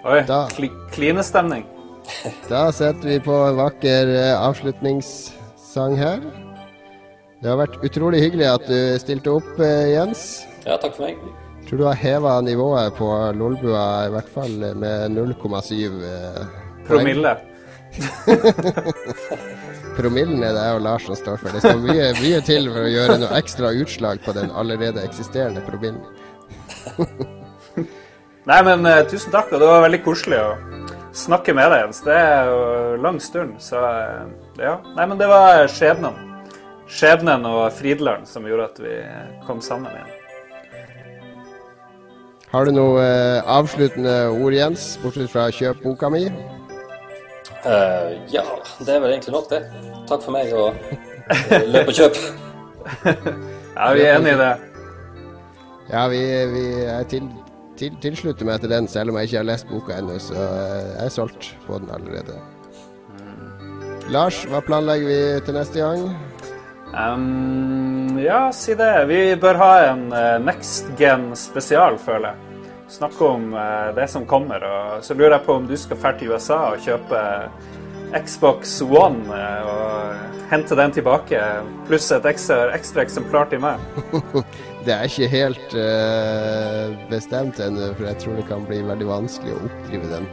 Oi, 0.04 0.22
Da. 0.26 0.48
kli, 0.48 0.70
klinestemning. 0.92 1.64
Da 2.48 2.72
setter 2.72 3.08
vi 3.08 3.20
på 3.20 3.32
en 3.32 3.56
vakker 3.58 4.08
eh, 4.14 4.40
avslutningssang 4.40 5.96
her. 6.00 6.20
Det 7.40 7.48
har 7.48 7.56
vært 7.60 7.76
utrolig 7.84 8.20
hyggelig 8.24 8.46
at 8.48 8.64
du 8.68 8.98
stilte 9.00 9.30
opp, 9.36 9.60
eh, 9.60 9.92
Jens. 9.92 10.46
Ja, 10.64 10.76
takk 10.80 10.94
for 10.96 11.04
meg. 11.06 11.16
Tror 11.68 11.78
du 11.78 11.84
har 11.86 11.94
heva 12.00 12.40
nivået 12.42 12.96
på 12.96 13.06
Lolbua 13.36 14.06
i 14.08 14.10
hvert 14.14 14.28
fall 14.32 14.56
med 14.80 15.12
0,7 15.14 16.02
eh. 16.08 16.44
Promille. 16.88 17.36
Promillen 19.98 20.42
er 20.42 20.54
det 20.56 20.62
jeg 20.64 20.74
og 20.78 20.82
Lars 20.86 21.04
som 21.06 21.16
står 21.18 21.36
for. 21.42 21.52
Det 21.52 21.60
skal 21.60 21.78
mye, 21.84 22.12
mye 22.22 22.40
til 22.46 22.70
for 22.72 22.80
å 22.86 22.90
gjøre 22.90 23.18
noe 23.20 23.36
ekstra 23.36 23.68
utslag 23.76 24.16
på 24.24 24.32
den 24.36 24.50
allerede 24.56 25.04
eksisterende 25.04 25.60
promillen. 25.68 26.00
Nei, 28.48 28.60
men 28.64 28.86
uh, 28.88 29.02
tusen 29.08 29.32
takk, 29.34 29.50
og 29.52 29.60
det 29.60 29.68
var 29.68 29.84
veldig 29.84 30.00
koselig 30.04 30.38
å 30.40 30.54
snakke 31.16 31.52
med 31.56 31.68
deg, 31.72 31.84
Jens. 31.84 32.00
Det 32.06 32.16
er 32.16 32.48
jo 32.48 32.62
lang 33.04 33.18
stund, 33.20 33.58
så 33.60 33.82
uh, 33.82 34.30
ja. 34.60 34.78
Nei, 34.96 35.06
men 35.10 35.20
det 35.20 35.28
var 35.30 35.66
skjebnen. 35.68 36.16
Skjebnen 36.90 37.44
og 37.46 37.68
Fridland 37.76 38.26
som 38.26 38.48
gjorde 38.48 38.70
at 38.72 38.80
vi 38.82 38.96
kom 39.46 39.60
sammen 39.62 39.92
igjen. 39.92 40.16
Har 42.50 42.66
du 42.66 42.72
noe 42.74 42.98
eh, 42.98 43.46
avsluttende 43.46 44.14
ord, 44.32 44.54
Jens, 44.56 44.96
bortsett 44.98 45.30
fra 45.30 45.44
kjøp 45.54 45.84
boka 45.84 46.08
mi? 46.10 46.24
Uh, 47.62 48.18
ja, 48.32 48.42
det 48.80 48.96
er 48.96 49.04
vel 49.04 49.12
egentlig 49.12 49.36
nok, 49.36 49.46
det. 49.52 49.60
Takk 50.10 50.24
for 50.24 50.34
meg, 50.34 50.50
og 50.50 50.74
løp 51.70 51.92
og 51.92 51.96
kjøp. 52.00 52.18
Ja, 53.80 53.92
vi 53.94 54.02
er 54.02 54.16
enig 54.18 54.32
i 54.34 54.36
det. 54.36 54.48
Ja, 55.88 56.00
vi, 56.10 56.18
vi 56.50 56.64
er 56.90 57.04
til, 57.08 57.28
til, 57.80 57.96
tilslutter 58.02 58.48
meg 58.48 58.60
til 58.62 58.72
den, 58.72 58.88
selv 58.90 59.12
om 59.12 59.18
jeg 59.20 59.30
ikke 59.30 59.40
har 59.40 59.48
lest 59.48 59.68
boka 59.70 59.96
ennå, 59.96 60.18
så 60.22 60.36
eh, 60.36 60.90
jeg 60.96 61.06
er 61.06 61.14
solgt 61.14 61.52
på 61.66 61.80
den 61.80 61.92
allerede. 61.96 62.38
Lars, 64.10 64.42
hva 64.50 64.58
planlegger 64.66 65.06
vi 65.06 65.18
til 65.46 65.54
neste 65.54 65.82
gang? 65.84 66.06
Um, 66.90 68.16
ja, 68.18 68.48
si 68.50 68.74
det. 68.74 68.92
Vi 69.06 69.20
bør 69.38 69.60
ha 69.60 69.72
en 69.92 70.08
eh, 70.10 70.38
Next 70.42 70.90
Gen 70.98 71.30
spesial, 71.38 71.98
føler 72.02 72.32
jeg. 72.32 72.64
Snakke 72.90 73.28
om 73.36 73.52
eh, 73.54 73.92
det 73.94 74.08
som 74.10 74.26
kommer. 74.26 74.66
Og 74.66 75.04
så 75.06 75.14
lurer 75.14 75.36
jeg 75.38 75.46
på 75.46 75.60
om 75.60 75.68
du 75.70 75.76
skal 75.78 76.00
dra 76.02 76.12
til 76.18 76.34
USA 76.34 76.58
og 76.72 76.82
kjøpe 76.82 77.22
Xbox 78.26 78.80
One 78.82 79.38
og 79.70 80.30
hente 80.50 80.74
den 80.74 80.90
tilbake, 80.90 81.38
pluss 81.86 82.10
et 82.10 82.26
ekstra, 82.26 82.72
ekstra 82.74 83.04
eksemplar 83.06 83.46
til 83.52 83.62
meg. 83.62 83.78
Det 84.86 84.94
er 84.94 85.10
ikke 85.10 85.28
helt 85.28 85.74
uh, 85.76 86.94
bestemt 87.10 87.60
ennå, 87.60 87.90
for 87.98 88.08
jeg 88.08 88.20
tror 88.22 88.38
det 88.40 88.46
kan 88.48 88.64
bli 88.68 88.80
veldig 88.86 89.08
vanskelig 89.10 89.52
å 89.52 89.64
oppdrive 89.66 90.08
den 90.14 90.30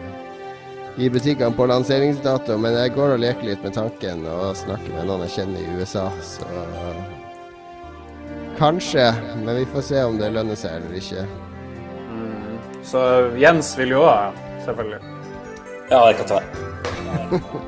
i 0.97 1.09
butikkene 1.13 1.53
på 1.53 1.67
lanseringsdato. 1.69 2.55
Men 2.57 2.77
jeg 2.79 2.95
går 2.95 3.15
og 3.15 3.21
leker 3.21 3.49
litt 3.49 3.65
med 3.65 3.75
tanken 3.77 4.23
og 4.31 4.55
snakker 4.57 4.95
med 4.95 5.09
noen 5.09 5.25
jeg 5.27 5.35
kjenner 5.41 5.61
i 5.61 5.81
USA, 5.81 6.07
så 6.25 6.47
Kanskje, 8.57 9.11
men 9.45 9.59
vi 9.59 9.67
får 9.69 9.83
se 9.85 9.99
om 10.01 10.15
det 10.17 10.31
lønner 10.33 10.57
seg 10.57 10.79
eller 10.79 10.95
ikke. 10.97 11.27
Så 12.87 13.01
Jens 13.37 13.69
vil 13.77 13.93
jo 13.93 14.01
òg, 14.07 14.39
selvfølgelig. 14.65 14.97
Ja, 15.91 15.99
jeg 16.09 16.17
kan 16.17 16.31
ta. 16.31 16.39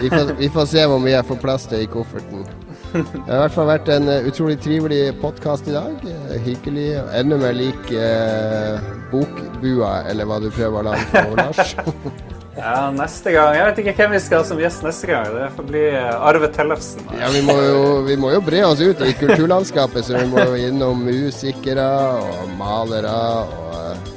Vi 0.00 0.06
får, 0.06 0.28
vi 0.38 0.46
får 0.54 0.66
se 0.70 0.82
hvor 0.86 1.00
mye 1.02 1.16
jeg 1.16 1.26
får 1.26 1.38
plass 1.42 1.64
til 1.66 1.80
i 1.82 1.86
kofferten. 1.90 2.44
Det 3.26 3.30
har 3.30 3.36
i 3.36 3.42
hvert 3.44 3.54
fall 3.54 3.68
vært 3.70 3.88
en 3.94 4.08
eh, 4.10 4.26
utrolig 4.26 4.56
trivelig 4.62 5.00
podkast 5.22 5.68
i 5.70 5.76
dag. 5.76 6.02
Eh, 6.02 6.36
hyggelig. 6.46 6.88
og 7.02 7.14
Enda 7.20 7.38
mer 7.38 7.54
lik 7.54 7.92
eh, 7.94 8.90
Bokbua, 9.12 9.92
eller 10.10 10.26
hva 10.26 10.40
du 10.42 10.50
prøver 10.50 10.80
å 10.80 10.86
lage 10.90 11.06
for 11.12 11.38
Lars. 11.38 11.74
Ja, 12.60 12.90
neste 12.92 13.30
gang 13.32 13.54
Jeg 13.54 13.66
vet 13.68 13.78
ikke 13.80 13.92
hvem 14.02 14.10
vi 14.16 14.18
skal 14.20 14.42
ha 14.42 14.46
som 14.48 14.58
gjest 14.60 14.82
neste 14.84 15.08
gang. 15.08 15.28
Det 15.32 15.46
får 15.56 15.66
bli 15.70 15.84
eh, 15.94 16.26
Arve 16.28 16.50
Tellefsen. 16.52 17.06
Ja, 17.16 17.30
vi 17.32 17.44
må, 17.46 17.54
jo, 17.62 17.82
vi 18.08 18.18
må 18.20 18.34
jo 18.34 18.42
bre 18.44 18.64
oss 18.66 18.82
ut 18.82 19.00
i 19.06 19.14
kulturlandskapet, 19.16 20.04
så 20.04 20.18
vi 20.18 20.26
må 20.28 20.44
jo 20.50 20.58
innom 20.58 21.04
musikere 21.06 21.86
og 22.18 22.50
malere 22.58 23.14
og 23.14 24.08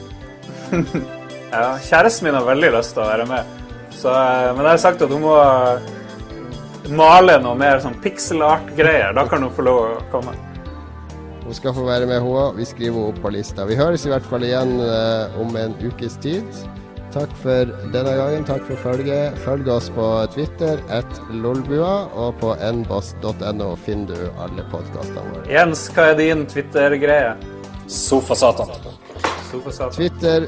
Ja, 1.54 1.78
kjæresten 1.86 2.26
min 2.26 2.36
har 2.36 2.48
veldig 2.48 2.74
lyst 2.74 2.96
til 2.98 3.04
å 3.04 3.12
være 3.12 3.30
med. 3.30 3.60
Så, 3.94 4.10
men 4.10 4.66
jeg 4.66 4.72
har 4.74 4.82
sagt 4.82 5.04
at 5.06 5.12
hun 5.14 5.22
må 5.22 5.38
male 6.92 7.38
noe 7.44 7.56
mer 7.60 7.80
sånn 7.84 7.96
pixel 8.04 8.44
art-greier. 8.46 9.14
Da 9.16 9.28
kan 9.30 9.46
hun 9.46 9.54
få 9.54 9.66
lov 9.68 9.80
å 9.86 10.02
komme. 10.12 10.36
Hun 11.44 11.56
skal 11.56 11.76
få 11.76 11.84
være 11.88 12.08
med, 12.08 12.22
hun 12.24 12.38
òg. 12.40 12.60
Vi 12.60 12.68
skriver 12.68 12.96
henne 12.96 13.12
opp 13.12 13.20
på 13.24 13.32
lista. 13.36 13.66
Vi 13.68 13.80
høres 13.80 14.06
i 14.08 14.12
hvert 14.14 14.28
fall 14.30 14.46
igjen 14.48 14.78
eh, 14.84 15.42
om 15.44 15.56
en 15.60 15.76
ukes 15.84 16.16
tid. 16.24 16.48
Takk 17.14 17.34
for 17.44 17.70
denne 17.94 18.14
gangen. 18.18 18.46
Takk 18.48 18.64
for 18.66 18.80
følget. 18.82 19.36
Følg 19.44 19.68
oss 19.70 19.90
på 19.94 20.08
Twitter, 20.34 20.80
at 20.90 21.20
lolbua, 21.30 22.08
og 22.18 22.40
på 22.42 22.56
nboss.no 22.58 23.74
finner 23.86 24.16
du 24.18 24.42
alle 24.42 24.66
podkastene 24.72 25.26
våre. 25.30 25.44
Jens, 25.52 25.86
hva 25.94 26.10
er 26.14 26.22
din 26.22 26.48
Twitter-greie? 26.50 27.36
Sofasatan. 27.92 28.72
Sofa 29.52 29.92
Twitter, 29.94 30.48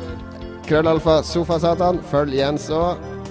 krøllalfa, 0.65 1.19
sofasatan. 1.27 1.99
Følg 2.09 2.39
Jens 2.39 2.71
òg. 2.73 3.03